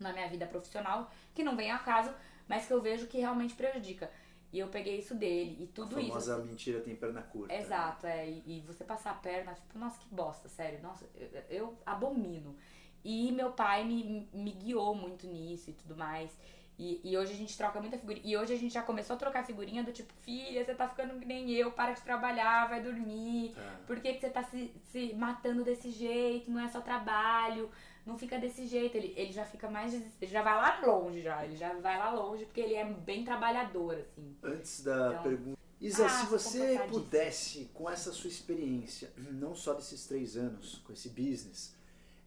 na 0.00 0.12
minha 0.12 0.28
vida 0.28 0.46
profissional, 0.46 1.10
que 1.34 1.44
não 1.44 1.56
vem 1.56 1.70
a 1.70 1.78
caso, 1.78 2.12
mas 2.48 2.66
que 2.66 2.72
eu 2.72 2.80
vejo 2.80 3.06
que 3.06 3.18
realmente 3.18 3.54
prejudica. 3.54 4.10
E 4.52 4.58
eu 4.58 4.68
peguei 4.68 4.98
isso 4.98 5.14
dele 5.14 5.64
e 5.64 5.66
tudo 5.66 5.96
a 5.96 6.00
isso. 6.00 6.08
famosa 6.08 6.36
assim, 6.36 6.46
mentira 6.46 6.80
tem 6.80 6.96
perna 6.96 7.22
curta. 7.22 7.54
Exato, 7.54 8.06
né? 8.06 8.26
é. 8.26 8.30
E, 8.30 8.42
e, 8.46 8.60
você 8.60 8.82
passar 8.82 9.10
a 9.10 9.14
perna, 9.14 9.52
tipo, 9.54 9.78
nossa, 9.78 9.98
que 10.00 10.08
bosta, 10.14 10.48
sério. 10.48 10.80
Nossa, 10.80 11.04
eu, 11.14 11.42
eu 11.50 11.78
abomino. 11.84 12.56
E 13.04 13.30
meu 13.32 13.52
pai 13.52 13.84
me, 13.84 14.28
me 14.32 14.52
guiou 14.52 14.94
muito 14.94 15.26
nisso 15.26 15.70
e 15.70 15.72
tudo 15.74 15.96
mais. 15.96 16.30
E, 16.78 17.00
e 17.02 17.18
hoje 17.18 17.32
a 17.32 17.36
gente 17.36 17.56
troca 17.56 17.80
muita 17.80 17.98
figurinha. 17.98 18.24
E 18.24 18.36
hoje 18.36 18.54
a 18.54 18.56
gente 18.56 18.72
já 18.72 18.82
começou 18.82 19.16
a 19.16 19.18
trocar 19.18 19.44
figurinha 19.44 19.82
do 19.82 19.92
tipo, 19.92 20.12
filha, 20.22 20.64
você 20.64 20.74
tá 20.74 20.88
ficando 20.88 21.18
que 21.18 21.26
nem 21.26 21.50
eu, 21.50 21.72
para 21.72 21.92
de 21.92 22.02
trabalhar, 22.02 22.68
vai 22.68 22.80
dormir. 22.80 23.52
Tá. 23.54 23.80
Por 23.86 24.00
que, 24.00 24.14
que 24.14 24.20
você 24.20 24.30
tá 24.30 24.44
se, 24.44 24.72
se 24.92 25.14
matando 25.14 25.64
desse 25.64 25.90
jeito? 25.90 26.50
Não 26.50 26.60
é 26.60 26.68
só 26.68 26.80
trabalho 26.80 27.70
não 28.08 28.16
fica 28.16 28.38
desse 28.38 28.66
jeito. 28.66 28.96
Ele, 28.96 29.12
ele 29.16 29.32
já 29.32 29.44
fica 29.44 29.70
mais. 29.70 29.92
Ele 29.92 30.12
já 30.22 30.42
vai 30.42 30.54
lá 30.54 30.80
longe 30.84 31.20
já. 31.20 31.44
Ele 31.44 31.54
já 31.54 31.74
vai 31.74 31.98
lá 31.98 32.10
longe 32.10 32.46
porque 32.46 32.60
ele 32.60 32.74
é 32.74 32.84
bem 32.84 33.22
trabalhador, 33.22 33.96
assim. 33.96 34.34
Antes 34.42 34.82
da 34.82 35.10
então, 35.10 35.22
pergunta. 35.22 35.58
Isa, 35.80 36.06
ah, 36.06 36.08
se 36.08 36.26
você 36.26 36.80
pudesse, 36.88 37.70
com 37.72 37.88
essa 37.88 38.10
sua 38.10 38.28
experiência, 38.28 39.12
não 39.16 39.54
só 39.54 39.74
desses 39.74 40.06
três 40.06 40.36
anos, 40.36 40.82
com 40.84 40.92
esse 40.92 41.08
business, 41.10 41.72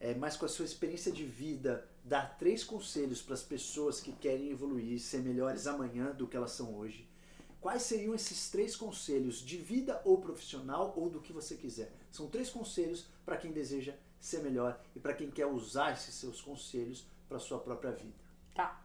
é, 0.02 0.16
mas 0.16 0.36
com 0.36 0.46
a 0.46 0.50
sua 0.50 0.66
experiência 0.66 1.12
de 1.12 1.24
vida, 1.24 1.88
dar 2.04 2.36
três 2.40 2.64
conselhos 2.64 3.22
para 3.22 3.36
as 3.36 3.44
pessoas 3.44 4.02
que 4.02 4.12
querem 4.12 4.50
evoluir, 4.50 5.00
ser 5.00 5.20
melhores 5.20 5.68
amanhã 5.68 6.12
do 6.12 6.28
que 6.28 6.36
elas 6.36 6.52
são 6.52 6.76
hoje, 6.76 7.08
quais 7.62 7.84
seriam 7.84 8.16
esses 8.16 8.50
três 8.50 8.76
conselhos 8.76 9.46
de 9.46 9.58
vida 9.58 10.02
ou 10.04 10.20
profissional 10.20 10.92
ou 10.98 11.08
do 11.08 11.22
que 11.22 11.32
você 11.32 11.56
quiser? 11.56 11.94
São 12.12 12.28
três 12.28 12.50
conselhos 12.50 13.06
para 13.24 13.38
quem 13.38 13.52
deseja 13.52 13.94
ser 14.20 14.40
melhor 14.40 14.82
e 14.96 15.00
para 15.00 15.14
quem 15.14 15.30
quer 15.30 15.46
usar 15.46 15.94
esses 15.94 16.16
seus 16.16 16.42
conselhos 16.42 17.06
para 17.30 17.38
sua 17.38 17.60
própria 17.60 17.92
vida. 17.92 18.16
Tá. 18.56 18.82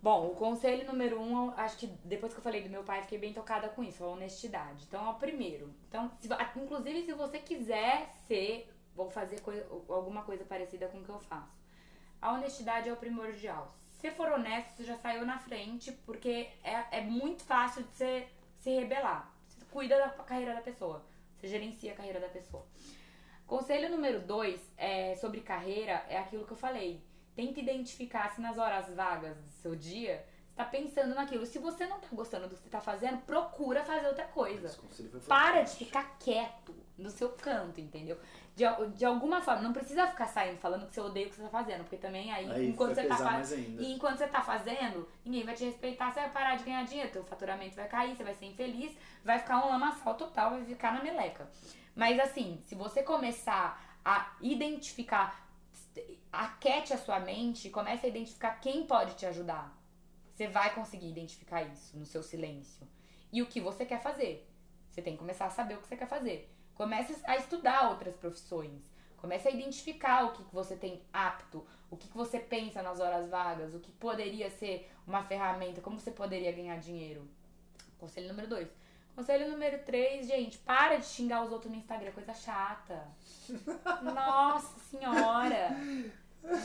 Bom, 0.00 0.30
o 0.30 0.34
conselho 0.34 0.86
número 0.86 1.20
um, 1.20 1.50
acho 1.52 1.78
que 1.78 1.86
depois 2.04 2.32
que 2.32 2.38
eu 2.38 2.42
falei 2.42 2.62
do 2.62 2.68
meu 2.68 2.84
pai, 2.84 3.02
fiquei 3.02 3.18
bem 3.18 3.32
tocada 3.32 3.68
com 3.70 3.82
isso, 3.82 4.04
a 4.04 4.08
honestidade. 4.08 4.84
Então, 4.86 5.04
é 5.04 5.10
o 5.10 5.14
primeiro. 5.14 5.74
Então, 5.88 6.10
se, 6.20 6.28
inclusive, 6.56 7.04
se 7.04 7.12
você 7.14 7.38
quiser 7.38 8.14
ser, 8.28 8.68
vou 8.94 9.10
fazer 9.10 9.40
coisa, 9.40 9.66
alguma 9.88 10.22
coisa 10.22 10.44
parecida 10.44 10.88
com 10.88 10.98
o 10.98 11.04
que 11.04 11.10
eu 11.10 11.20
faço. 11.20 11.56
A 12.20 12.32
honestidade 12.32 12.88
é 12.88 12.92
o 12.92 12.96
primordial. 12.96 13.72
Se 14.00 14.10
for 14.10 14.30
honesto, 14.30 14.76
você 14.76 14.84
já 14.84 14.96
saiu 14.96 15.24
na 15.24 15.38
frente, 15.38 15.92
porque 16.04 16.48
é, 16.62 16.98
é 16.98 17.00
muito 17.00 17.42
fácil 17.42 17.82
de 17.82 17.88
você 17.94 18.28
se 18.56 18.70
rebelar. 18.70 19.32
Você 19.46 19.64
cuida 19.70 19.98
da 19.98 20.08
carreira 20.10 20.54
da 20.54 20.60
pessoa. 20.60 21.04
Você 21.36 21.48
gerencia 21.48 21.92
a 21.92 21.96
carreira 21.96 22.20
da 22.20 22.28
pessoa. 22.28 22.66
Conselho 23.46 23.90
número 23.90 24.20
dois 24.20 24.60
é, 24.76 25.14
sobre 25.16 25.40
carreira 25.40 26.04
é 26.08 26.18
aquilo 26.18 26.46
que 26.46 26.52
eu 26.52 26.56
falei. 26.56 27.02
Tente 27.34 27.60
identificar 27.60 28.34
se 28.34 28.40
nas 28.40 28.58
horas 28.58 28.94
vagas 28.94 29.36
do 29.36 29.50
seu 29.52 29.74
dia 29.74 30.24
está 30.48 30.64
pensando 30.64 31.14
naquilo. 31.14 31.44
Se 31.44 31.58
você 31.58 31.86
não 31.86 31.96
está 31.96 32.08
gostando 32.12 32.48
do 32.48 32.54
que 32.54 32.62
você 32.62 32.68
está 32.68 32.80
fazendo, 32.80 33.18
procura 33.22 33.82
fazer 33.82 34.06
outra 34.06 34.24
coisa. 34.26 34.68
Para 35.26 35.62
de 35.62 35.76
ficar 35.76 36.16
quieto 36.18 36.74
no 36.96 37.10
seu 37.10 37.30
canto, 37.30 37.80
entendeu? 37.80 38.18
De, 38.54 38.64
de 38.94 39.04
alguma 39.04 39.40
forma, 39.40 39.62
não 39.62 39.72
precisa 39.72 40.06
ficar 40.06 40.28
saindo 40.28 40.58
falando 40.58 40.86
que 40.86 40.94
você 40.94 41.00
odeia 41.00 41.26
o 41.26 41.30
que 41.30 41.34
você 41.34 41.42
está 41.42 41.58
fazendo, 41.58 41.80
porque 41.80 41.96
também 41.96 42.32
aí, 42.32 42.48
aí 42.48 42.68
enquanto 42.68 42.94
você 42.94 43.00
está 43.00 43.16
fazendo. 43.16 43.82
E 43.82 43.92
enquanto 43.92 44.18
você 44.18 44.28
tá 44.28 44.42
fazendo, 44.42 45.08
ninguém 45.24 45.44
vai 45.44 45.54
te 45.56 45.64
respeitar, 45.64 46.12
você 46.12 46.20
vai 46.20 46.30
parar 46.30 46.56
de 46.56 46.62
ganhar 46.62 46.84
dinheiro, 46.84 47.10
teu 47.10 47.24
faturamento 47.24 47.74
vai 47.74 47.88
cair, 47.88 48.14
você 48.14 48.22
vai 48.22 48.34
ser 48.34 48.46
infeliz, 48.46 48.96
vai 49.24 49.40
ficar 49.40 49.64
um 49.64 49.68
lamaçal 49.68 50.14
total, 50.14 50.50
vai 50.50 50.64
ficar 50.64 50.92
na 50.92 51.02
meleca. 51.02 51.50
Mas 51.96 52.18
assim, 52.20 52.60
se 52.64 52.76
você 52.76 53.02
começar 53.02 53.82
a 54.04 54.36
identificar, 54.40 55.48
aquete 56.30 56.92
a 56.92 56.98
sua 56.98 57.18
mente, 57.18 57.70
comece 57.70 58.06
a 58.06 58.08
identificar 58.08 58.60
quem 58.60 58.86
pode 58.86 59.16
te 59.16 59.26
ajudar. 59.26 59.76
Você 60.32 60.46
vai 60.46 60.72
conseguir 60.74 61.08
identificar 61.08 61.62
isso 61.62 61.96
no 61.96 62.06
seu 62.06 62.22
silêncio. 62.22 62.86
E 63.32 63.42
o 63.42 63.46
que 63.46 63.60
você 63.60 63.84
quer 63.84 64.00
fazer. 64.00 64.48
Você 64.90 65.02
tem 65.02 65.14
que 65.14 65.18
começar 65.18 65.46
a 65.46 65.50
saber 65.50 65.74
o 65.74 65.80
que 65.80 65.88
você 65.88 65.96
quer 65.96 66.06
fazer. 66.06 66.52
Comece 66.74 67.16
a 67.24 67.36
estudar 67.36 67.90
outras 67.90 68.16
profissões. 68.16 68.92
Comece 69.16 69.48
a 69.48 69.50
identificar 69.50 70.24
o 70.24 70.32
que, 70.32 70.44
que 70.44 70.54
você 70.54 70.76
tem 70.76 71.02
apto, 71.12 71.64
o 71.90 71.96
que, 71.96 72.08
que 72.08 72.16
você 72.16 72.38
pensa 72.38 72.82
nas 72.82 73.00
horas 73.00 73.28
vagas, 73.30 73.74
o 73.74 73.80
que 73.80 73.90
poderia 73.92 74.50
ser 74.50 74.90
uma 75.06 75.22
ferramenta, 75.22 75.80
como 75.80 75.98
você 75.98 76.10
poderia 76.10 76.52
ganhar 76.52 76.78
dinheiro. 76.78 77.26
Conselho 77.98 78.28
número 78.28 78.48
dois 78.48 78.68
Conselho 79.14 79.48
número 79.48 79.78
3, 79.84 80.26
gente, 80.26 80.58
para 80.58 80.96
de 80.96 81.06
xingar 81.06 81.44
os 81.44 81.52
outros 81.52 81.70
no 81.70 81.78
Instagram, 81.78 82.10
coisa 82.10 82.34
chata. 82.34 83.06
Nossa 84.02 84.76
senhora. 84.90 85.68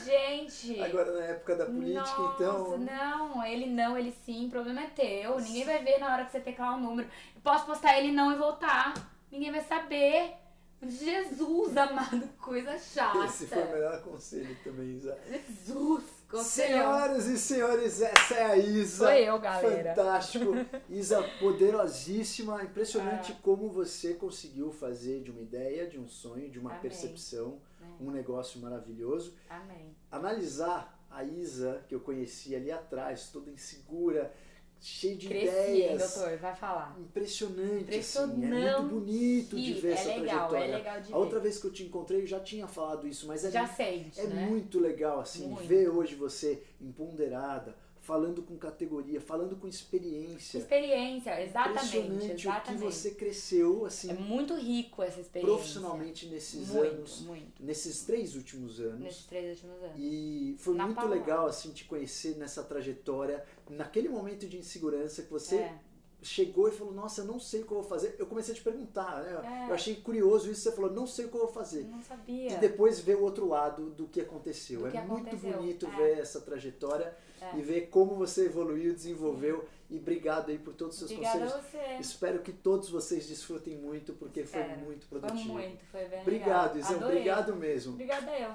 Gente. 0.04 0.80
Agora 0.82 1.12
na 1.12 1.24
época 1.26 1.54
da 1.54 1.66
política, 1.66 2.00
nossa, 2.00 2.34
então. 2.34 2.78
Não, 2.78 3.46
ele 3.46 3.66
não, 3.66 3.96
ele 3.96 4.12
sim, 4.26 4.48
o 4.48 4.50
problema 4.50 4.82
é 4.82 4.86
teu. 4.88 5.38
Ninguém 5.40 5.64
vai 5.64 5.78
ver 5.78 5.98
na 5.98 6.12
hora 6.12 6.24
que 6.24 6.32
você 6.32 6.40
teclar 6.40 6.74
o 6.74 6.76
um 6.76 6.80
número. 6.80 7.08
Eu 7.34 7.40
posso 7.40 7.64
postar 7.64 7.96
ele 7.98 8.10
não 8.10 8.32
e 8.32 8.36
voltar. 8.36 8.94
Ninguém 9.30 9.52
vai 9.52 9.62
saber. 9.62 10.34
Jesus 10.82 11.76
amado, 11.76 12.26
coisa 12.38 12.78
chata. 12.78 13.26
Esse 13.26 13.46
foi 13.46 13.62
o 13.62 13.70
melhor 13.70 14.02
conselho 14.02 14.56
também, 14.64 14.96
Isa. 14.96 15.18
Jesus, 15.28 16.04
conselho. 16.26 16.68
Senhoras 16.68 17.26
e 17.26 17.38
senhores, 17.38 18.00
essa 18.00 18.34
é 18.34 18.44
a 18.44 18.56
Isa. 18.56 19.04
Sou 19.04 19.12
eu, 19.12 19.38
galera. 19.38 19.94
Fantástico. 19.94 20.46
Isa, 20.88 21.22
poderosíssima. 21.38 22.64
Impressionante 22.64 23.32
ah. 23.32 23.40
como 23.42 23.68
você 23.68 24.14
conseguiu 24.14 24.72
fazer 24.72 25.22
de 25.22 25.30
uma 25.30 25.42
ideia, 25.42 25.86
de 25.86 25.98
um 25.98 26.08
sonho, 26.08 26.48
de 26.48 26.58
uma 26.58 26.70
Amém. 26.70 26.82
percepção, 26.82 27.60
Amém. 27.78 27.96
um 28.00 28.10
negócio 28.10 28.58
maravilhoso. 28.58 29.36
Amém. 29.50 29.94
Analisar 30.10 30.98
a 31.10 31.22
Isa, 31.22 31.84
que 31.88 31.94
eu 31.94 32.00
conheci 32.00 32.56
ali 32.56 32.72
atrás, 32.72 33.28
toda 33.30 33.50
insegura, 33.50 34.32
cheia 34.80 35.14
de 35.16 35.28
Cresci, 35.28 35.46
ideias. 35.46 36.14
doutor, 36.14 36.38
vai 36.38 36.54
falar. 36.56 36.96
Impressionante, 36.98 37.94
assim, 37.94 38.18
é 38.18 38.26
muito 38.26 38.40
Impressionante. 38.40 38.82
bonito 38.88 39.60
de 39.60 39.72
ver 39.74 39.88
É 39.88 39.92
essa 39.92 40.08
legal, 40.08 40.48
trajetória. 40.48 40.64
é 40.72 40.76
legal 40.76 41.00
de 41.00 41.12
a 41.12 41.18
outra 41.18 41.38
vez 41.40 41.58
que 41.58 41.66
eu 41.66 41.72
te 41.72 41.82
encontrei, 41.84 42.22
eu 42.22 42.26
já 42.26 42.40
tinha 42.40 42.66
falado 42.66 43.06
isso, 43.06 43.26
mas 43.26 43.44
é, 43.44 43.50
Já 43.50 43.62
mu- 43.62 43.68
sente, 43.76 44.20
é 44.20 44.26
né? 44.26 44.46
muito 44.46 44.78
legal, 44.80 45.20
assim, 45.20 45.48
Muito. 45.48 45.66
ver 45.68 45.88
hoje 45.90 46.14
você 46.14 46.62
empoderada, 46.80 47.76
falando 48.00 48.42
com 48.42 48.56
categoria, 48.56 49.20
falando 49.20 49.56
com 49.56 49.68
experiência. 49.68 50.58
Experiência, 50.58 51.42
exatamente, 51.42 51.98
Impressionante 51.98 52.32
exatamente. 52.32 52.70
o 52.84 52.86
que 52.88 52.92
você 52.94 53.10
cresceu, 53.12 53.84
assim, 53.84 54.10
É 54.10 54.14
muito 54.14 54.54
rico 54.54 55.02
essa 55.02 55.20
experiência. 55.20 55.54
profissionalmente 55.54 56.26
nesses 56.26 56.70
muito, 56.70 56.94
anos, 56.94 57.20
muito. 57.20 57.62
nesses 57.62 58.02
três 58.04 58.34
últimos 58.34 58.80
anos. 58.80 59.00
Nesses 59.00 59.26
três 59.26 59.50
últimos 59.62 59.82
anos. 59.82 59.96
E 59.98 60.56
foi 60.58 60.74
Na 60.74 60.84
muito 60.86 60.96
palavra. 60.96 61.18
legal 61.18 61.46
assim 61.46 61.72
te 61.72 61.84
conhecer 61.84 62.36
nessa 62.36 62.62
trajetória, 62.62 63.44
naquele 63.68 64.08
momento 64.08 64.46
de 64.48 64.56
insegurança 64.56 65.22
que 65.22 65.30
você 65.30 65.56
É. 65.56 65.78
chegou 66.22 66.68
e 66.68 66.72
falou: 66.72 66.92
"Nossa, 66.94 67.20
eu 67.20 67.26
não 67.26 67.38
sei 67.38 67.60
o 67.62 67.66
que 67.66 67.72
eu 67.72 67.80
vou 67.80 67.86
fazer". 67.88 68.16
Eu 68.18 68.26
comecei 68.26 68.52
a 68.54 68.56
te 68.56 68.62
perguntar, 68.62 69.22
né? 69.22 69.64
É. 69.66 69.70
Eu 69.70 69.74
achei 69.74 69.94
curioso 69.96 70.50
isso, 70.50 70.62
você 70.62 70.72
falou: 70.72 70.90
"Não 70.90 71.06
sei 71.06 71.26
o 71.26 71.28
que 71.28 71.34
eu 71.36 71.40
vou 71.40 71.52
fazer". 71.52 71.84
Não 71.84 72.02
sabia. 72.02 72.52
E 72.52 72.56
depois 72.58 72.98
ver 72.98 73.16
o 73.16 73.22
outro 73.22 73.46
lado 73.46 73.90
do 73.90 74.06
que 74.08 74.20
aconteceu. 74.22 74.80
Do 74.80 74.86
é 74.88 74.90
que 74.90 74.98
muito 75.02 75.28
aconteceu, 75.28 75.58
bonito 75.58 75.86
é. 75.86 75.96
ver 75.96 76.18
essa 76.18 76.40
trajetória 76.40 77.14
É. 77.40 77.56
e 77.56 77.62
ver 77.62 77.88
como 77.88 78.14
você 78.14 78.46
evoluiu, 78.46 78.92
desenvolveu 78.92 79.66
e 79.88 79.96
obrigado 79.98 80.50
aí 80.50 80.58
por 80.58 80.74
todos 80.74 80.94
os 80.94 80.98
seus 81.08 81.10
Obrigada 81.10 81.40
conselhos. 81.40 81.64
a 81.64 81.68
você. 81.78 81.96
Espero 82.00 82.38
que 82.40 82.52
todos 82.52 82.88
vocês 82.90 83.26
desfrutem 83.26 83.76
muito 83.76 84.12
porque 84.14 84.44
foi 84.44 84.60
Espero. 84.60 84.80
muito 84.80 85.06
Foi 85.06 85.18
produtivo. 85.20 85.52
muito, 85.54 85.84
foi 85.90 86.04
bem 86.04 86.20
Obrigado, 86.20 86.74
legal. 86.74 86.78
Isão, 86.78 86.96
Adorei. 86.96 87.16
obrigado 87.18 87.56
mesmo. 87.56 87.92
Obrigada 87.94 88.38
eu. 88.38 88.50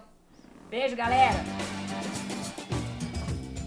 Beijo, 0.69 0.95
galera. 0.95 2.64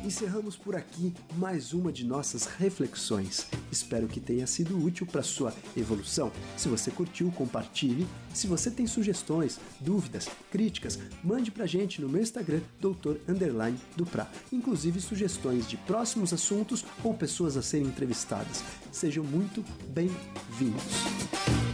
Encerramos 0.09 0.57
por 0.57 0.75
aqui 0.75 1.13
mais 1.37 1.75
uma 1.75 1.93
de 1.93 2.03
nossas 2.03 2.47
reflexões. 2.47 3.47
Espero 3.71 4.09
que 4.09 4.19
tenha 4.19 4.47
sido 4.47 4.83
útil 4.83 5.07
para 5.07 5.23
sua 5.23 5.53
evolução. 5.77 6.33
Se 6.57 6.67
você 6.67 6.91
curtiu, 6.91 7.31
compartilhe. 7.31 8.07
Se 8.33 8.47
você 8.47 8.71
tem 8.71 8.87
sugestões, 8.87 9.61
dúvidas, 9.79 10.27
críticas, 10.51 10.99
mande 11.23 11.51
pra 11.51 11.67
gente 11.67 12.01
no 12.01 12.09
meu 12.09 12.23
Instagram, 12.23 12.63
Dr. 12.81 13.19
Underline. 13.29 13.79
Inclusive 14.51 14.99
sugestões 14.99 15.69
de 15.69 15.77
próximos 15.77 16.33
assuntos 16.33 16.87
ou 17.05 17.13
pessoas 17.13 17.59
a 17.59 17.61
serem 17.61 17.89
entrevistadas. 17.89 18.65
Sejam 18.91 19.23
muito 19.23 19.63
bem-vindos. 19.91 21.68